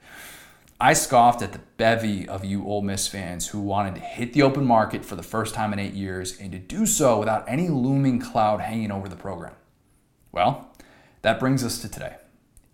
I 0.80 0.94
scoffed 0.94 1.42
at 1.42 1.52
the 1.52 1.60
bevy 1.76 2.26
of 2.26 2.46
you 2.46 2.66
Ole 2.66 2.80
Miss 2.80 3.06
fans 3.08 3.48
who 3.48 3.60
wanted 3.60 3.96
to 3.96 4.00
hit 4.00 4.32
the 4.32 4.42
open 4.42 4.64
market 4.64 5.04
for 5.04 5.14
the 5.14 5.22
first 5.22 5.54
time 5.54 5.74
in 5.74 5.78
eight 5.78 5.92
years 5.92 6.40
and 6.40 6.50
to 6.52 6.58
do 6.58 6.86
so 6.86 7.18
without 7.18 7.44
any 7.46 7.68
looming 7.68 8.20
cloud 8.20 8.62
hanging 8.62 8.90
over 8.90 9.08
the 9.08 9.16
program. 9.16 9.52
Well, 10.32 10.74
that 11.20 11.38
brings 11.38 11.62
us 11.62 11.78
to 11.82 11.90
today. 11.90 12.16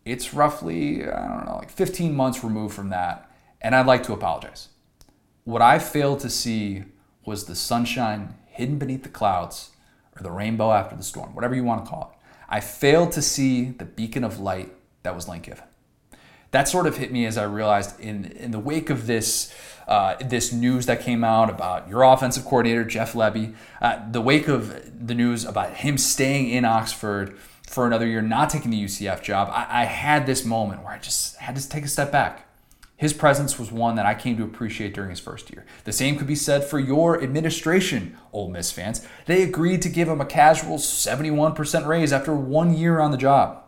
It's 0.08 0.32
roughly, 0.32 1.04
I 1.04 1.28
don't 1.28 1.44
know, 1.44 1.56
like 1.56 1.70
15 1.70 2.14
months 2.14 2.42
removed 2.42 2.74
from 2.74 2.88
that, 2.88 3.30
and 3.60 3.74
I'd 3.74 3.86
like 3.86 4.02
to 4.04 4.14
apologize. 4.14 4.68
What 5.44 5.60
I 5.60 5.78
failed 5.78 6.20
to 6.20 6.30
see 6.30 6.84
was 7.26 7.44
the 7.44 7.54
sunshine 7.54 8.34
hidden 8.46 8.78
beneath 8.78 9.02
the 9.02 9.10
clouds, 9.10 9.70
or 10.16 10.22
the 10.22 10.30
rainbow 10.30 10.72
after 10.72 10.96
the 10.96 11.02
storm, 11.02 11.34
whatever 11.34 11.54
you 11.54 11.62
want 11.62 11.84
to 11.84 11.90
call 11.90 12.12
it. 12.12 12.26
I 12.48 12.60
failed 12.60 13.12
to 13.12 13.22
see 13.22 13.66
the 13.66 13.84
beacon 13.84 14.24
of 14.24 14.40
light 14.40 14.72
that 15.02 15.14
was 15.14 15.28
Lane 15.28 15.42
Kiffin. 15.42 15.64
That 16.50 16.66
sort 16.66 16.86
of 16.86 16.96
hit 16.96 17.12
me 17.12 17.26
as 17.26 17.36
I 17.36 17.44
realized 17.44 18.00
in, 18.00 18.24
in 18.24 18.50
the 18.50 18.58
wake 18.58 18.88
of 18.88 19.06
this, 19.06 19.54
uh, 19.86 20.14
this 20.24 20.50
news 20.50 20.86
that 20.86 21.02
came 21.02 21.22
out 21.22 21.50
about 21.50 21.86
your 21.90 22.02
offensive 22.02 22.46
coordinator, 22.46 22.84
Jeff 22.84 23.12
Lebby, 23.12 23.54
uh, 23.82 24.10
the 24.10 24.22
wake 24.22 24.48
of 24.48 25.06
the 25.06 25.14
news 25.14 25.44
about 25.44 25.74
him 25.74 25.98
staying 25.98 26.48
in 26.48 26.64
Oxford 26.64 27.36
for 27.68 27.86
another 27.86 28.06
year, 28.06 28.22
not 28.22 28.50
taking 28.50 28.70
the 28.70 28.82
UCF 28.82 29.22
job, 29.22 29.48
I, 29.52 29.82
I 29.82 29.84
had 29.84 30.26
this 30.26 30.44
moment 30.44 30.82
where 30.82 30.92
I 30.92 30.98
just 30.98 31.36
had 31.36 31.56
to 31.56 31.68
take 31.68 31.84
a 31.84 31.88
step 31.88 32.10
back. 32.10 32.46
His 32.96 33.12
presence 33.12 33.58
was 33.58 33.70
one 33.70 33.94
that 33.94 34.06
I 34.06 34.14
came 34.14 34.36
to 34.38 34.42
appreciate 34.42 34.92
during 34.92 35.10
his 35.10 35.20
first 35.20 35.52
year. 35.52 35.64
The 35.84 35.92
same 35.92 36.16
could 36.16 36.26
be 36.26 36.34
said 36.34 36.64
for 36.64 36.80
your 36.80 37.22
administration, 37.22 38.18
Ole 38.32 38.50
Miss 38.50 38.72
fans. 38.72 39.06
They 39.26 39.42
agreed 39.44 39.82
to 39.82 39.88
give 39.88 40.08
him 40.08 40.20
a 40.20 40.26
casual 40.26 40.78
71% 40.78 41.86
raise 41.86 42.12
after 42.12 42.34
one 42.34 42.74
year 42.74 42.98
on 42.98 43.12
the 43.12 43.16
job. 43.16 43.62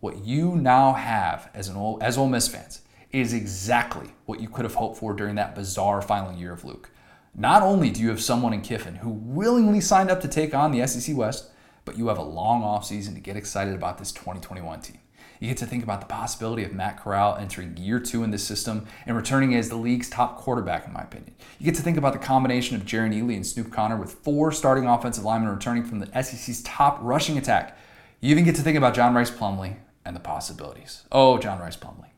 What 0.00 0.24
you 0.24 0.56
now 0.56 0.94
have 0.94 1.50
as 1.52 1.68
an 1.68 1.76
Ole, 1.76 1.98
as 2.00 2.16
Ole 2.16 2.28
Miss 2.28 2.48
fans 2.48 2.80
is 3.10 3.34
exactly 3.34 4.14
what 4.24 4.40
you 4.40 4.48
could 4.48 4.64
have 4.64 4.74
hoped 4.76 4.96
for 4.96 5.12
during 5.12 5.34
that 5.34 5.54
bizarre 5.54 6.00
final 6.00 6.32
year 6.32 6.52
of 6.52 6.64
Luke. 6.64 6.90
Not 7.34 7.62
only 7.62 7.90
do 7.90 8.00
you 8.00 8.08
have 8.08 8.22
someone 8.22 8.54
in 8.54 8.62
Kiffin 8.62 8.96
who 8.96 9.10
willingly 9.10 9.80
signed 9.80 10.10
up 10.10 10.22
to 10.22 10.28
take 10.28 10.54
on 10.54 10.72
the 10.72 10.86
SEC 10.86 11.14
West, 11.14 11.50
but 11.84 11.98
you 11.98 12.08
have 12.08 12.18
a 12.18 12.22
long 12.22 12.62
offseason 12.62 13.14
to 13.14 13.20
get 13.20 13.36
excited 13.36 13.74
about 13.74 13.98
this 13.98 14.12
2021 14.12 14.80
team. 14.80 14.98
You 15.42 15.48
get 15.48 15.56
to 15.56 15.66
think 15.66 15.82
about 15.82 16.00
the 16.00 16.06
possibility 16.06 16.62
of 16.62 16.72
Matt 16.72 17.02
Corral 17.02 17.34
entering 17.34 17.76
year 17.76 17.98
two 17.98 18.22
in 18.22 18.30
this 18.30 18.44
system 18.44 18.86
and 19.06 19.16
returning 19.16 19.56
as 19.56 19.68
the 19.68 19.74
league's 19.74 20.08
top 20.08 20.38
quarterback, 20.38 20.86
in 20.86 20.92
my 20.92 21.02
opinion. 21.02 21.34
You 21.58 21.64
get 21.64 21.74
to 21.74 21.82
think 21.82 21.98
about 21.98 22.12
the 22.12 22.20
combination 22.20 22.76
of 22.76 22.84
Jerrion 22.84 23.12
Ealy 23.12 23.34
and 23.34 23.44
Snoop 23.44 23.72
Conner 23.72 23.96
with 23.96 24.12
four 24.12 24.52
starting 24.52 24.86
offensive 24.86 25.24
linemen 25.24 25.48
returning 25.48 25.82
from 25.82 25.98
the 25.98 26.22
SEC's 26.22 26.62
top 26.62 26.98
rushing 27.02 27.38
attack. 27.38 27.76
You 28.20 28.30
even 28.30 28.44
get 28.44 28.54
to 28.54 28.62
think 28.62 28.78
about 28.78 28.94
John 28.94 29.14
Rhys 29.14 29.32
Plumlee 29.32 29.78
and 30.04 30.14
the 30.14 30.20
possibilities. 30.20 31.02
Oh, 31.10 31.38
John 31.38 31.60
Rhys 31.60 31.76
Plumlee. 31.76 32.10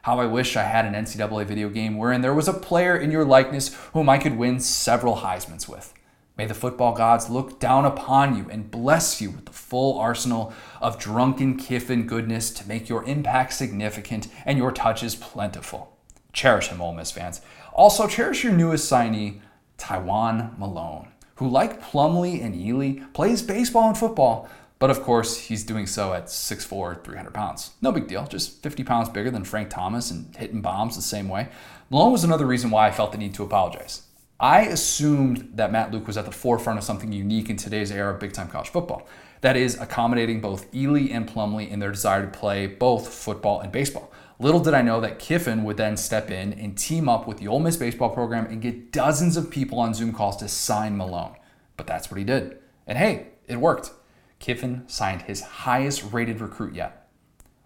How 0.00 0.18
I 0.18 0.24
wish 0.24 0.56
I 0.56 0.62
had 0.62 0.86
an 0.86 0.94
NCAA 0.94 1.44
video 1.44 1.68
game 1.68 1.98
wherein 1.98 2.22
there 2.22 2.32
was 2.32 2.48
a 2.48 2.54
player 2.54 2.96
in 2.96 3.10
your 3.10 3.26
likeness 3.26 3.74
whom 3.92 4.08
I 4.08 4.16
could 4.16 4.38
win 4.38 4.58
several 4.58 5.16
Heisman's 5.16 5.68
with. 5.68 5.92
May 6.40 6.46
the 6.46 6.54
football 6.54 6.94
gods 6.94 7.28
look 7.28 7.60
down 7.60 7.84
upon 7.84 8.34
you 8.34 8.48
and 8.48 8.70
bless 8.70 9.20
you 9.20 9.30
with 9.30 9.44
the 9.44 9.52
full 9.52 9.98
arsenal 9.98 10.54
of 10.80 10.98
drunken 10.98 11.58
Kiffin 11.58 12.06
goodness 12.06 12.50
to 12.52 12.66
make 12.66 12.88
your 12.88 13.04
impact 13.04 13.52
significant 13.52 14.26
and 14.46 14.56
your 14.56 14.72
touches 14.72 15.14
plentiful. 15.14 15.98
Cherish 16.32 16.68
him, 16.68 16.80
Ole 16.80 16.94
Miss 16.94 17.10
fans. 17.10 17.42
Also, 17.74 18.08
cherish 18.08 18.42
your 18.42 18.54
newest 18.54 18.90
signee, 18.90 19.40
Tywone 19.76 20.56
Malone, 20.58 21.08
who, 21.34 21.46
like 21.46 21.82
Plumlee 21.82 22.42
and 22.42 22.54
Ealy, 22.54 23.12
plays 23.12 23.42
baseball 23.42 23.88
and 23.88 23.98
football, 23.98 24.48
but 24.78 24.88
of 24.88 25.02
course, 25.02 25.36
he's 25.36 25.62
doing 25.62 25.86
so 25.86 26.14
at 26.14 26.28
6'4, 26.28 27.04
300 27.04 27.34
pounds. 27.34 27.72
No 27.82 27.92
big 27.92 28.06
deal, 28.08 28.26
just 28.26 28.62
50 28.62 28.82
pounds 28.82 29.10
bigger 29.10 29.30
than 29.30 29.44
Frank 29.44 29.68
Thomas 29.68 30.10
and 30.10 30.34
hitting 30.34 30.62
bombs 30.62 30.96
the 30.96 31.02
same 31.02 31.28
way. 31.28 31.50
Malone 31.90 32.12
was 32.12 32.24
another 32.24 32.46
reason 32.46 32.70
why 32.70 32.88
I 32.88 32.92
felt 32.92 33.12
the 33.12 33.18
need 33.18 33.34
to 33.34 33.42
apologize. 33.42 34.04
I 34.40 34.62
assumed 34.62 35.52
that 35.56 35.70
Matt 35.70 35.92
Luke 35.92 36.06
was 36.06 36.16
at 36.16 36.24
the 36.24 36.32
forefront 36.32 36.78
of 36.78 36.84
something 36.84 37.12
unique 37.12 37.50
in 37.50 37.58
today's 37.58 37.92
era 37.92 38.14
of 38.14 38.20
big 38.20 38.32
time 38.32 38.48
college 38.48 38.70
football. 38.70 39.06
That 39.42 39.54
is, 39.54 39.78
accommodating 39.78 40.40
both 40.40 40.70
Ealy 40.72 41.12
and 41.12 41.28
Plumlee 41.28 41.70
in 41.70 41.78
their 41.78 41.92
desire 41.92 42.24
to 42.24 42.38
play 42.38 42.66
both 42.66 43.12
football 43.12 43.60
and 43.60 43.70
baseball. 43.70 44.10
Little 44.38 44.60
did 44.60 44.72
I 44.72 44.80
know 44.80 44.98
that 45.02 45.18
Kiffin 45.18 45.62
would 45.64 45.76
then 45.76 45.98
step 45.98 46.30
in 46.30 46.54
and 46.54 46.76
team 46.76 47.06
up 47.06 47.26
with 47.26 47.36
the 47.36 47.48
Ole 47.48 47.60
Miss 47.60 47.76
baseball 47.76 48.08
program 48.08 48.46
and 48.46 48.62
get 48.62 48.92
dozens 48.92 49.36
of 49.36 49.50
people 49.50 49.78
on 49.78 49.92
Zoom 49.92 50.12
calls 50.12 50.38
to 50.38 50.48
sign 50.48 50.96
Malone. 50.96 51.36
But 51.76 51.86
that's 51.86 52.10
what 52.10 52.16
he 52.16 52.24
did. 52.24 52.58
And 52.86 52.96
hey, 52.96 53.28
it 53.46 53.56
worked. 53.56 53.90
Kiffin 54.38 54.84
signed 54.86 55.22
his 55.22 55.42
highest 55.42 56.02
rated 56.12 56.40
recruit 56.40 56.74
yet. 56.74 57.08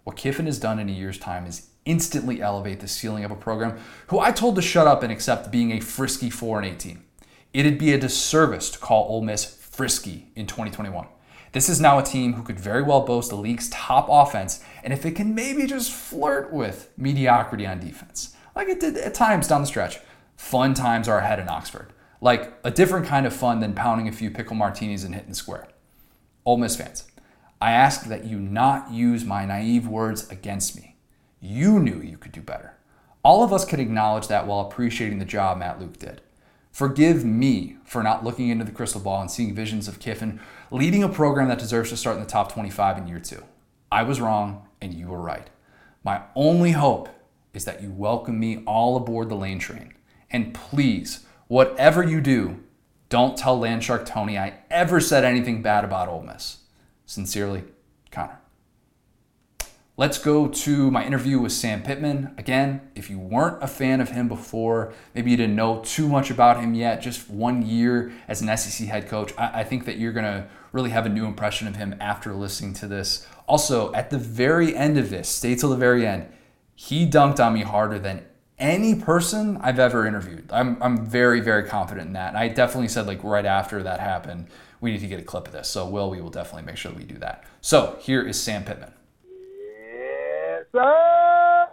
What 0.03 0.17
Kiffin 0.17 0.45
has 0.45 0.59
done 0.59 0.79
in 0.79 0.89
a 0.89 0.93
year's 0.93 1.17
time 1.17 1.45
is 1.45 1.69
instantly 1.85 2.41
elevate 2.41 2.79
the 2.79 2.87
ceiling 2.87 3.23
of 3.23 3.31
a 3.31 3.35
program 3.35 3.77
who 4.07 4.19
I 4.19 4.31
told 4.31 4.55
to 4.55 4.61
shut 4.61 4.87
up 4.87 5.03
and 5.03 5.11
accept 5.11 5.51
being 5.51 5.71
a 5.71 5.79
frisky 5.79 6.29
4 6.29 6.59
and 6.59 6.67
18. 6.73 7.03
It'd 7.53 7.77
be 7.77 7.93
a 7.93 7.97
disservice 7.97 8.69
to 8.71 8.79
call 8.79 9.07
Ole 9.07 9.21
Miss 9.21 9.45
frisky 9.45 10.31
in 10.35 10.47
2021. 10.47 11.07
This 11.51 11.69
is 11.69 11.79
now 11.79 11.97
a 11.97 12.03
team 12.03 12.33
who 12.33 12.43
could 12.43 12.59
very 12.59 12.83
well 12.83 13.05
boast 13.05 13.29
the 13.29 13.37
league's 13.37 13.69
top 13.69 14.07
offense, 14.09 14.61
and 14.83 14.91
if 14.91 15.05
it 15.05 15.15
can 15.15 15.33
maybe 15.33 15.65
just 15.65 15.89
flirt 15.89 16.51
with 16.51 16.91
mediocrity 16.97 17.65
on 17.65 17.79
defense, 17.79 18.35
like 18.55 18.67
it 18.67 18.81
did 18.81 18.97
at 18.97 19.13
times 19.13 19.47
down 19.47 19.61
the 19.61 19.67
stretch, 19.67 19.99
fun 20.35 20.73
times 20.73 21.07
are 21.07 21.19
ahead 21.19 21.39
in 21.39 21.47
Oxford. 21.47 21.93
Like 22.19 22.53
a 22.63 22.71
different 22.71 23.05
kind 23.05 23.25
of 23.25 23.33
fun 23.33 23.61
than 23.61 23.73
pounding 23.73 24.07
a 24.07 24.11
few 24.11 24.31
pickle 24.31 24.55
martinis 24.55 25.03
and 25.03 25.13
hitting 25.13 25.29
the 25.29 25.35
square. 25.35 25.67
Ole 26.45 26.57
Miss 26.57 26.75
fans, 26.75 27.05
I 27.61 27.71
ask 27.71 28.05
that 28.07 28.25
you 28.25 28.39
not 28.39 28.91
use 28.91 29.23
my 29.23 29.45
naive 29.45 29.87
words 29.87 30.29
against 30.29 30.75
me. 30.75 30.94
You 31.47 31.79
knew 31.79 32.01
you 32.01 32.17
could 32.17 32.31
do 32.31 32.41
better. 32.41 32.73
All 33.23 33.43
of 33.43 33.53
us 33.53 33.65
could 33.65 33.79
acknowledge 33.79 34.27
that 34.29 34.47
while 34.47 34.61
appreciating 34.61 35.19
the 35.19 35.25
job 35.25 35.59
Matt 35.59 35.79
Luke 35.79 35.99
did. 35.99 36.21
Forgive 36.71 37.23
me 37.23 37.77
for 37.85 38.01
not 38.01 38.23
looking 38.23 38.49
into 38.49 38.65
the 38.65 38.71
crystal 38.71 38.99
ball 38.99 39.21
and 39.21 39.29
seeing 39.29 39.53
visions 39.53 39.87
of 39.87 39.99
Kiffin 39.99 40.39
leading 40.71 41.03
a 41.03 41.07
program 41.07 41.47
that 41.49 41.59
deserves 41.59 41.91
to 41.91 41.97
start 41.97 42.17
in 42.17 42.23
the 42.23 42.27
top 42.27 42.51
25 42.51 42.97
in 42.97 43.07
year 43.07 43.19
two. 43.19 43.43
I 43.91 44.01
was 44.01 44.19
wrong 44.19 44.67
and 44.81 44.91
you 44.91 45.09
were 45.09 45.21
right. 45.21 45.47
My 46.03 46.23
only 46.35 46.71
hope 46.71 47.09
is 47.53 47.63
that 47.65 47.81
you 47.81 47.91
welcome 47.91 48.39
me 48.39 48.63
all 48.65 48.97
aboard 48.97 49.29
the 49.29 49.35
lane 49.35 49.59
train. 49.59 49.93
And 50.31 50.51
please, 50.51 51.27
whatever 51.47 52.01
you 52.01 52.21
do, 52.21 52.63
don't 53.09 53.37
tell 53.37 53.59
Landshark 53.59 54.07
Tony 54.07 54.35
I 54.35 54.61
ever 54.71 54.99
said 54.99 55.23
anything 55.23 55.61
bad 55.61 55.85
about 55.85 56.09
Ole 56.09 56.23
Miss. 56.23 56.63
Sincerely, 57.05 57.65
Connor. 58.09 58.39
Let's 59.97 60.17
go 60.17 60.49
to 60.49 60.91
my 60.91 61.05
interview 61.05 61.39
with 61.39 61.53
Sam 61.53 61.81
Pittman. 61.81 62.35
Again, 62.37 62.81
if 62.95 63.09
you 63.09 63.17
weren't 63.17 63.63
a 63.63 63.67
fan 63.67 64.01
of 64.01 64.09
him 64.09 64.27
before, 64.27 64.93
maybe 65.13 65.31
you 65.31 65.37
didn't 65.37 65.55
know 65.55 65.81
too 65.85 66.09
much 66.09 66.29
about 66.29 66.59
him 66.59 66.73
yet, 66.73 67.01
just 67.01 67.29
one 67.29 67.65
year 67.65 68.11
as 68.27 68.41
an 68.41 68.57
SEC 68.57 68.89
head 68.89 69.07
coach, 69.07 69.33
I, 69.37 69.61
I 69.61 69.63
think 69.63 69.85
that 69.85 69.97
you're 69.97 70.11
going 70.11 70.25
to 70.25 70.47
really 70.73 70.89
have 70.89 71.05
a 71.05 71.09
new 71.09 71.25
impression 71.25 71.69
of 71.69 71.77
him 71.77 71.95
after 72.01 72.33
listening 72.33 72.73
to 72.73 72.87
this. 72.87 73.25
Also, 73.47 73.93
at 73.93 74.09
the 74.09 74.17
very 74.17 74.75
end 74.75 74.97
of 74.97 75.09
this, 75.09 75.29
stay 75.29 75.55
till 75.55 75.69
the 75.69 75.77
very 75.77 76.05
end, 76.05 76.27
he 76.75 77.09
dunked 77.09 77.39
on 77.39 77.53
me 77.53 77.61
harder 77.61 77.97
than 77.97 78.25
any 78.59 78.95
person 78.95 79.55
I've 79.61 79.79
ever 79.79 80.05
interviewed. 80.05 80.49
I'm, 80.51 80.75
I'm 80.83 81.05
very, 81.05 81.39
very 81.39 81.63
confident 81.63 82.07
in 82.07 82.13
that. 82.13 82.29
And 82.29 82.37
I 82.37 82.49
definitely 82.49 82.89
said, 82.89 83.07
like, 83.07 83.23
right 83.23 83.45
after 83.45 83.81
that 83.83 84.01
happened, 84.01 84.47
we 84.81 84.91
need 84.91 84.99
to 84.99 85.07
get 85.07 85.21
a 85.21 85.23
clip 85.23 85.47
of 85.47 85.53
this. 85.53 85.69
So, 85.69 85.87
Will, 85.87 86.09
we 86.09 86.19
will 86.19 86.31
definitely 86.31 86.63
make 86.63 86.75
sure 86.75 86.91
that 86.91 86.97
we 86.97 87.05
do 87.05 87.17
that. 87.19 87.45
So, 87.61 87.97
here 88.01 88.27
is 88.27 88.37
Sam 88.37 88.65
Pittman. 88.65 88.91
Sir. 90.75 91.67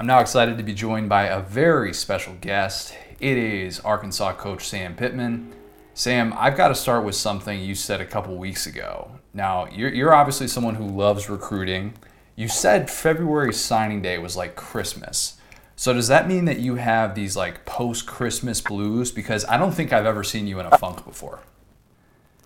I'm 0.00 0.06
now 0.06 0.20
excited 0.20 0.56
to 0.56 0.64
be 0.64 0.72
joined 0.72 1.10
by 1.10 1.24
a 1.24 1.42
very 1.42 1.92
special 1.92 2.34
guest. 2.40 2.96
It 3.20 3.36
is 3.36 3.78
Arkansas 3.80 4.32
coach 4.36 4.66
Sam 4.66 4.96
Pittman. 4.96 5.52
Sam, 5.92 6.32
I've 6.38 6.56
got 6.56 6.68
to 6.68 6.74
start 6.74 7.04
with 7.04 7.14
something 7.14 7.60
you 7.60 7.74
said 7.74 8.00
a 8.00 8.06
couple 8.06 8.38
weeks 8.38 8.66
ago. 8.66 9.10
Now, 9.34 9.66
you're, 9.66 9.92
you're 9.92 10.14
obviously 10.14 10.48
someone 10.48 10.76
who 10.76 10.86
loves 10.86 11.28
recruiting. 11.28 11.92
You 12.36 12.48
said 12.48 12.90
February 12.90 13.52
signing 13.52 14.00
day 14.00 14.16
was 14.16 14.34
like 14.34 14.56
Christmas. 14.56 15.36
So 15.76 15.92
does 15.92 16.08
that 16.08 16.26
mean 16.26 16.46
that 16.46 16.60
you 16.60 16.76
have 16.76 17.14
these 17.14 17.36
like 17.36 17.66
post 17.66 18.06
Christmas 18.06 18.62
blues? 18.62 19.12
Because 19.12 19.44
I 19.44 19.58
don't 19.58 19.72
think 19.72 19.92
I've 19.92 20.06
ever 20.06 20.24
seen 20.24 20.46
you 20.46 20.58
in 20.58 20.64
a 20.64 20.78
funk 20.78 21.04
before. 21.04 21.40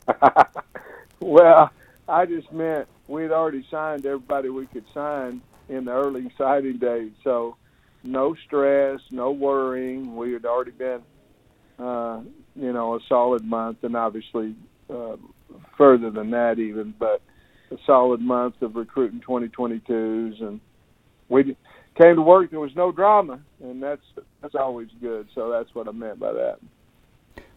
well, 1.21 1.71
I 2.09 2.27
just 2.27 2.53
meant 2.53 2.89
we'd 3.09 3.33
already 3.33 3.67
signed 3.71 4.07
everybody 4.07 4.49
we 4.49 4.67
could 4.67 4.85
sign 4.95 5.43
in 5.69 5.85
the 5.85 5.93
early 5.93 6.33
signing 6.39 6.79
days. 6.79 7.13
So 7.25 7.57
no 8.05 8.35
stress, 8.47 9.01
no 9.11 9.33
worrying. 9.33 10.15
We 10.17 10.33
had 10.33 10.45
already 10.45 10.71
been, 10.71 11.03
uh, 11.79 12.21
you 12.55 12.73
know, 12.73 12.95
a 12.95 13.01
solid 13.09 13.45
month, 13.45 13.79
and 13.83 13.97
obviously 13.97 14.55
uh, 14.89 15.17
further 15.77 16.11
than 16.11 16.31
that 16.31 16.59
even, 16.59 16.95
but 16.99 17.21
a 17.71 17.77
solid 17.85 18.21
month 18.21 18.63
of 18.63 18.77
recruiting 18.77 19.21
2022s, 19.21 20.41
and 20.41 20.61
we 21.29 21.57
came 22.01 22.17
to 22.17 22.23
work. 22.23 22.51
There 22.51 22.61
was 22.61 22.77
no 22.77 22.93
drama, 22.93 23.41
and 23.61 23.83
that's 23.83 24.03
that's 24.41 24.55
always 24.55 24.89
good. 25.01 25.29
So 25.35 25.51
that's 25.51 25.75
what 25.75 25.89
I 25.89 25.93
meant 25.93 26.21
by 26.21 26.33
that. 26.33 26.59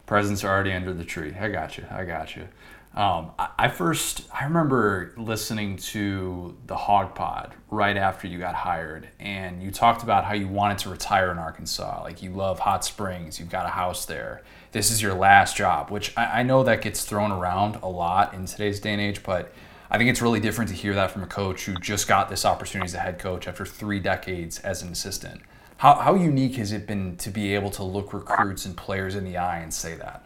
Presents 0.06 0.42
are 0.42 0.52
already 0.52 0.72
under 0.72 0.92
the 0.92 1.04
tree. 1.04 1.32
I 1.38 1.48
got 1.48 1.78
you. 1.78 1.84
I 1.88 2.04
got 2.04 2.34
you. 2.34 2.48
Um, 2.92 3.30
I, 3.38 3.68
first, 3.68 4.22
I 4.34 4.44
remember 4.44 5.14
listening 5.16 5.76
to 5.76 6.56
the 6.66 6.76
Hog 6.76 7.14
Pod 7.14 7.54
right 7.70 7.96
after 7.96 8.26
you 8.26 8.38
got 8.38 8.56
hired, 8.56 9.08
and 9.20 9.62
you 9.62 9.70
talked 9.70 10.02
about 10.02 10.24
how 10.24 10.34
you 10.34 10.48
wanted 10.48 10.78
to 10.78 10.90
retire 10.90 11.30
in 11.30 11.38
Arkansas. 11.38 12.02
Like 12.02 12.20
you 12.20 12.32
love 12.32 12.58
hot 12.58 12.84
springs, 12.84 13.38
you've 13.38 13.48
got 13.48 13.64
a 13.64 13.70
house 13.70 14.06
there. 14.06 14.42
This 14.72 14.90
is 14.90 15.00
your 15.00 15.14
last 15.14 15.56
job, 15.56 15.90
which 15.90 16.12
I, 16.16 16.40
I 16.40 16.42
know 16.42 16.64
that 16.64 16.82
gets 16.82 17.04
thrown 17.04 17.30
around 17.30 17.76
a 17.76 17.88
lot 17.88 18.34
in 18.34 18.46
today's 18.46 18.80
day 18.80 18.92
and 18.92 19.00
age, 19.00 19.22
but 19.22 19.52
I 19.88 19.96
think 19.96 20.10
it's 20.10 20.20
really 20.20 20.40
different 20.40 20.70
to 20.70 20.76
hear 20.76 20.94
that 20.94 21.12
from 21.12 21.22
a 21.22 21.28
coach 21.28 21.66
who 21.66 21.74
just 21.76 22.08
got 22.08 22.28
this 22.28 22.44
opportunity 22.44 22.86
as 22.86 22.94
a 22.94 22.98
head 22.98 23.20
coach 23.20 23.46
after 23.46 23.64
three 23.64 24.00
decades 24.00 24.58
as 24.60 24.82
an 24.82 24.90
assistant. 24.90 25.42
How, 25.76 25.94
how 25.94 26.14
unique 26.14 26.56
has 26.56 26.72
it 26.72 26.88
been 26.88 27.16
to 27.18 27.30
be 27.30 27.54
able 27.54 27.70
to 27.70 27.84
look 27.84 28.12
recruits 28.12 28.66
and 28.66 28.76
players 28.76 29.14
in 29.14 29.24
the 29.24 29.36
eye 29.36 29.58
and 29.58 29.72
say 29.72 29.94
that? 29.94 30.24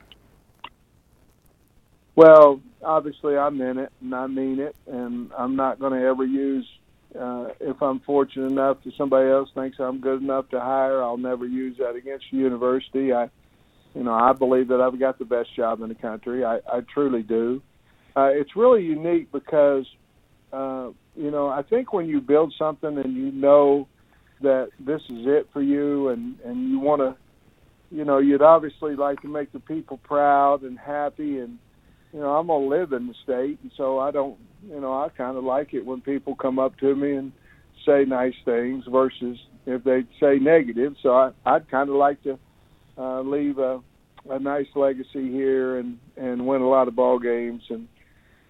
Well, 2.16 2.60
obviously 2.82 3.36
I'm 3.36 3.60
in 3.60 3.78
it 3.78 3.92
and 4.00 4.14
I 4.14 4.26
mean 4.26 4.60
it, 4.60 4.76
and 4.86 5.30
I'm 5.36 5.56
not 5.56 5.80
going 5.80 5.92
to 5.92 6.06
ever 6.06 6.24
use. 6.24 6.66
Uh, 7.18 7.48
if 7.60 7.80
I'm 7.80 8.00
fortunate 8.00 8.50
enough 8.50 8.78
that 8.84 8.92
somebody 8.98 9.30
else 9.30 9.48
thinks 9.54 9.78
I'm 9.78 10.00
good 10.00 10.20
enough 10.20 10.48
to 10.50 10.60
hire, 10.60 11.02
I'll 11.02 11.16
never 11.16 11.46
use 11.46 11.76
that 11.78 11.94
against 11.94 12.26
the 12.32 12.38
university. 12.38 13.12
I, 13.12 13.30
you 13.94 14.02
know, 14.02 14.12
I 14.12 14.32
believe 14.32 14.68
that 14.68 14.80
I've 14.80 14.98
got 14.98 15.18
the 15.18 15.24
best 15.24 15.54
job 15.54 15.80
in 15.82 15.88
the 15.88 15.94
country. 15.94 16.44
I, 16.44 16.56
I 16.72 16.80
truly 16.92 17.22
do. 17.22 17.62
Uh, 18.16 18.30
it's 18.32 18.56
really 18.56 18.82
unique 18.82 19.30
because, 19.32 19.86
uh, 20.52 20.90
you 21.16 21.30
know, 21.30 21.48
I 21.48 21.62
think 21.62 21.92
when 21.92 22.06
you 22.06 22.20
build 22.20 22.52
something 22.58 22.98
and 22.98 23.14
you 23.14 23.30
know 23.30 23.86
that 24.40 24.70
this 24.80 25.00
is 25.02 25.26
it 25.26 25.48
for 25.52 25.62
you, 25.62 26.08
and 26.08 26.38
and 26.44 26.68
you 26.70 26.80
want 26.80 27.00
to, 27.00 27.16
you 27.96 28.04
know, 28.04 28.18
you'd 28.18 28.42
obviously 28.42 28.96
like 28.96 29.20
to 29.22 29.28
make 29.28 29.52
the 29.52 29.60
people 29.60 29.98
proud 29.98 30.62
and 30.62 30.78
happy 30.78 31.38
and 31.38 31.58
you 32.14 32.20
know, 32.20 32.30
I'm 32.36 32.46
gonna 32.46 32.66
live 32.66 32.92
in 32.92 33.08
the 33.08 33.14
state, 33.24 33.58
and 33.62 33.72
so 33.76 33.98
I 33.98 34.12
don't, 34.12 34.38
you 34.68 34.80
know, 34.80 34.92
I 34.92 35.08
kind 35.08 35.36
of 35.36 35.42
like 35.42 35.74
it 35.74 35.84
when 35.84 36.00
people 36.00 36.36
come 36.36 36.60
up 36.60 36.78
to 36.78 36.94
me 36.94 37.16
and 37.16 37.32
say 37.84 38.04
nice 38.04 38.34
things 38.44 38.84
versus 38.88 39.36
if 39.66 39.82
they 39.82 40.04
say 40.20 40.38
negative. 40.38 40.94
So 41.02 41.10
I, 41.10 41.30
I'd 41.44 41.68
kind 41.68 41.90
of 41.90 41.96
like 41.96 42.22
to 42.22 42.38
uh, 42.96 43.22
leave 43.22 43.58
a, 43.58 43.80
a 44.30 44.38
nice 44.38 44.68
legacy 44.76 45.28
here 45.32 45.78
and 45.78 45.98
and 46.16 46.46
win 46.46 46.62
a 46.62 46.68
lot 46.68 46.86
of 46.86 46.94
ball 46.94 47.18
games 47.18 47.62
and 47.68 47.88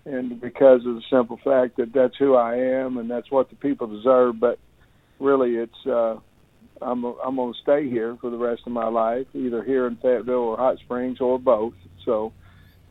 and 0.05 0.39
because 0.43 0.81
of 0.85 0.97
the 0.97 1.03
simple 1.09 1.41
fact 1.43 1.79
that 1.79 1.95
that's 1.95 2.19
who 2.19 2.35
I 2.35 2.57
am 2.57 2.99
and 2.99 3.11
that's 3.11 3.31
what 3.31 3.49
the 3.49 3.57
people 3.57 3.87
deserve. 3.87 4.39
But 4.39 4.59
really, 5.19 5.53
it's 5.53 5.87
uh, 5.87 6.17
I'm 6.83 7.03
I'm 7.03 7.37
gonna 7.37 7.55
stay 7.63 7.89
here 7.89 8.19
for 8.21 8.29
the 8.29 8.37
rest 8.37 8.61
of 8.67 8.73
my 8.73 8.89
life, 8.89 9.27
either 9.33 9.65
here 9.65 9.87
in 9.87 9.97
Fayetteville 9.97 10.35
or 10.35 10.59
Hot 10.59 10.77
Springs 10.81 11.23
or 11.23 11.39
both. 11.39 11.73
So 12.05 12.35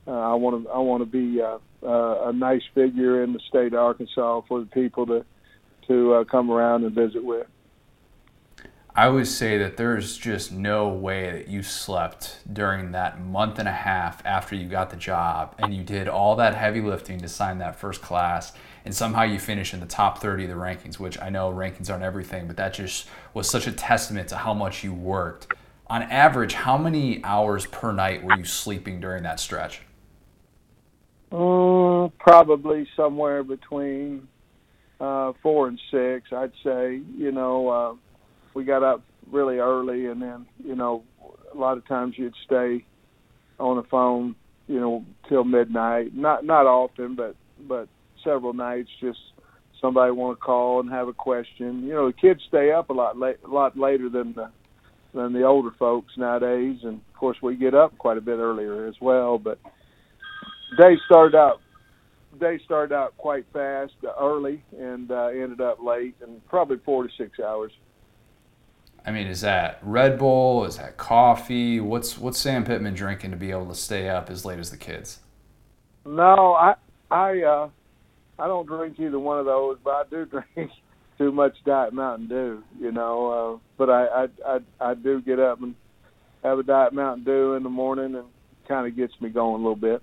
uh, 0.07 0.11
I 0.11 0.33
want 0.35 0.63
to 0.63 0.69
I 0.69 0.79
want 0.79 1.01
to 1.01 1.05
be 1.05 1.41
uh, 1.41 1.57
uh, 1.83 2.29
a 2.29 2.33
nice 2.33 2.63
figure 2.73 3.23
in 3.23 3.33
the 3.33 3.39
state 3.47 3.73
of 3.73 3.79
Arkansas 3.79 4.41
for 4.47 4.59
the 4.59 4.65
people 4.67 5.05
to 5.07 5.25
to 5.87 6.13
uh, 6.13 6.23
come 6.25 6.51
around 6.51 6.83
and 6.83 6.93
visit 6.93 7.23
with. 7.23 7.47
I 8.95 9.09
would 9.09 9.27
say 9.27 9.57
that 9.57 9.75
there's 9.75 10.19
just 10.19 10.51
no 10.51 10.87
way 10.89 11.31
that 11.31 11.47
you 11.47 11.63
slept 11.63 12.37
during 12.51 12.91
that 12.91 13.19
month 13.19 13.57
and 13.57 13.67
a 13.67 13.71
half 13.71 14.23
after 14.23 14.55
you 14.55 14.67
got 14.67 14.91
the 14.91 14.95
job 14.95 15.55
and 15.57 15.73
you 15.73 15.83
did 15.83 16.07
all 16.07 16.35
that 16.35 16.53
heavy 16.53 16.79
lifting 16.79 17.19
to 17.21 17.27
sign 17.27 17.57
that 17.57 17.75
first 17.75 18.03
class 18.03 18.53
and 18.85 18.93
somehow 18.93 19.23
you 19.23 19.39
finish 19.39 19.73
in 19.73 19.79
the 19.79 19.87
top 19.87 20.19
30 20.19 20.43
of 20.43 20.49
the 20.49 20.55
rankings, 20.55 20.99
which 20.99 21.19
I 21.19 21.29
know 21.29 21.51
rankings 21.51 21.89
aren't 21.89 22.03
everything, 22.03 22.45
but 22.45 22.57
that 22.57 22.75
just 22.75 23.07
was 23.33 23.49
such 23.49 23.65
a 23.65 23.71
testament 23.71 24.29
to 24.29 24.37
how 24.37 24.53
much 24.53 24.83
you 24.83 24.93
worked. 24.93 25.47
On 25.87 26.03
average, 26.03 26.53
how 26.53 26.77
many 26.77 27.23
hours 27.23 27.65
per 27.65 27.91
night 27.91 28.23
were 28.23 28.37
you 28.37 28.45
sleeping 28.45 28.99
during 28.99 29.23
that 29.23 29.39
stretch? 29.39 29.81
Uh, 31.34 32.10
probably 32.19 32.88
somewhere 32.96 33.43
between 33.43 34.28
uh, 35.00 35.34
four 35.41 35.67
and 35.67 35.80
six, 35.89 36.32
I'd 36.32 36.52
say. 36.63 37.02
You 37.17 37.32
know, 37.32 37.69
uh, 37.69 37.93
we 38.54 38.63
got 38.63 38.84
up 38.84 39.04
really 39.32 39.58
early, 39.58 40.06
and 40.06 40.22
then 40.22 40.46
you 40.63 40.76
know, 40.76 41.04
a 41.52 41.58
lot 41.58 41.78
of 41.80 41.88
times 41.88 42.13
you'd 42.17 42.36
stay 42.46 42.86
on 43.60 43.78
the 43.78 43.84
phone, 43.89 44.36
you 44.67 44.80
know, 44.80 45.04
till 45.28 45.43
midnight. 45.43 46.13
Not 46.13 46.46
not 46.46 46.67
often, 46.67 47.15
but 47.15 47.36
but 47.67 47.88
several 48.24 48.54
nights. 48.54 48.89
Just 49.02 49.19
somebody 49.82 50.12
want 50.12 50.38
to 50.38 50.46
call 50.46 50.82
and 50.82 50.89
have 50.91 51.08
a 51.08 51.13
question. 51.13 51.82
You 51.82 51.93
know, 51.93 52.08
the 52.08 52.13
kids 52.13 52.41
stay 52.48 52.72
up 52.72 52.91
a 52.91 52.93
lot 52.93 53.17
late, 53.17 53.38
a 53.43 53.50
lot 53.50 53.76
later 53.76 54.08
than 54.08 54.34
the 54.34 54.52
than 55.15 55.34
the 55.34 55.43
older 55.43 55.72
folks 55.80 56.13
nowadays, 56.15 56.78
and 56.84 56.96
of 56.96 57.19
course 57.19 57.38
we 57.41 57.56
get 57.56 57.74
up 57.74 57.98
quite 57.98 58.19
a 58.19 58.22
bit 58.22 58.38
earlier 58.38 58.86
as 58.86 58.96
well. 59.02 59.39
But 59.39 59.58
day 60.77 60.97
started 61.05 61.36
out 61.36 61.62
day 62.39 62.59
started 62.65 62.93
out 62.93 63.15
quite 63.17 63.45
fast, 63.53 63.93
uh, 64.03 64.12
early, 64.19 64.63
and 64.77 65.12
uh, 65.12 65.27
ended 65.27 65.62
up 65.62 65.81
late, 65.81 66.15
and 66.21 66.45
probably 66.47 66.77
four 66.83 67.03
to 67.03 67.09
six 67.17 67.39
hours. 67.39 67.71
I 69.05 69.12
mean, 69.12 69.27
is 69.27 69.41
that 69.41 69.79
Red 69.81 70.17
Bull? 70.17 70.65
Is 70.65 70.77
that 70.77 70.97
coffee? 70.97 71.79
What's 71.79 72.17
what's 72.17 72.39
Sam 72.39 72.63
Pittman 72.63 72.93
drinking 72.93 73.31
to 73.31 73.38
be 73.38 73.51
able 73.51 73.67
to 73.67 73.75
stay 73.75 74.09
up 74.09 74.29
as 74.29 74.45
late 74.45 74.59
as 74.59 74.71
the 74.71 74.77
kids? 74.77 75.19
No, 76.05 76.53
I 76.53 76.75
I 77.12 77.41
uh, 77.41 77.69
I 78.39 78.47
don't 78.47 78.65
drink 78.65 78.99
either 78.99 79.19
one 79.19 79.39
of 79.39 79.45
those, 79.45 79.77
but 79.83 79.91
I 79.91 80.03
do 80.09 80.25
drink 80.55 80.71
too 81.17 81.31
much 81.31 81.55
Diet 81.65 81.93
Mountain 81.93 82.27
Dew. 82.27 82.63
You 82.79 82.91
know, 82.91 83.55
uh, 83.55 83.59
but 83.77 83.89
I, 83.89 84.05
I 84.05 84.27
I 84.45 84.59
I 84.79 84.93
do 84.93 85.21
get 85.21 85.39
up 85.39 85.62
and 85.62 85.75
have 86.43 86.59
a 86.59 86.63
Diet 86.63 86.93
Mountain 86.93 87.25
Dew 87.25 87.53
in 87.53 87.63
the 87.63 87.69
morning, 87.69 88.15
and 88.15 88.27
kind 88.67 88.88
of 88.88 88.95
gets 88.95 89.13
me 89.19 89.29
going 89.29 89.55
a 89.55 89.57
little 89.57 89.75
bit. 89.75 90.01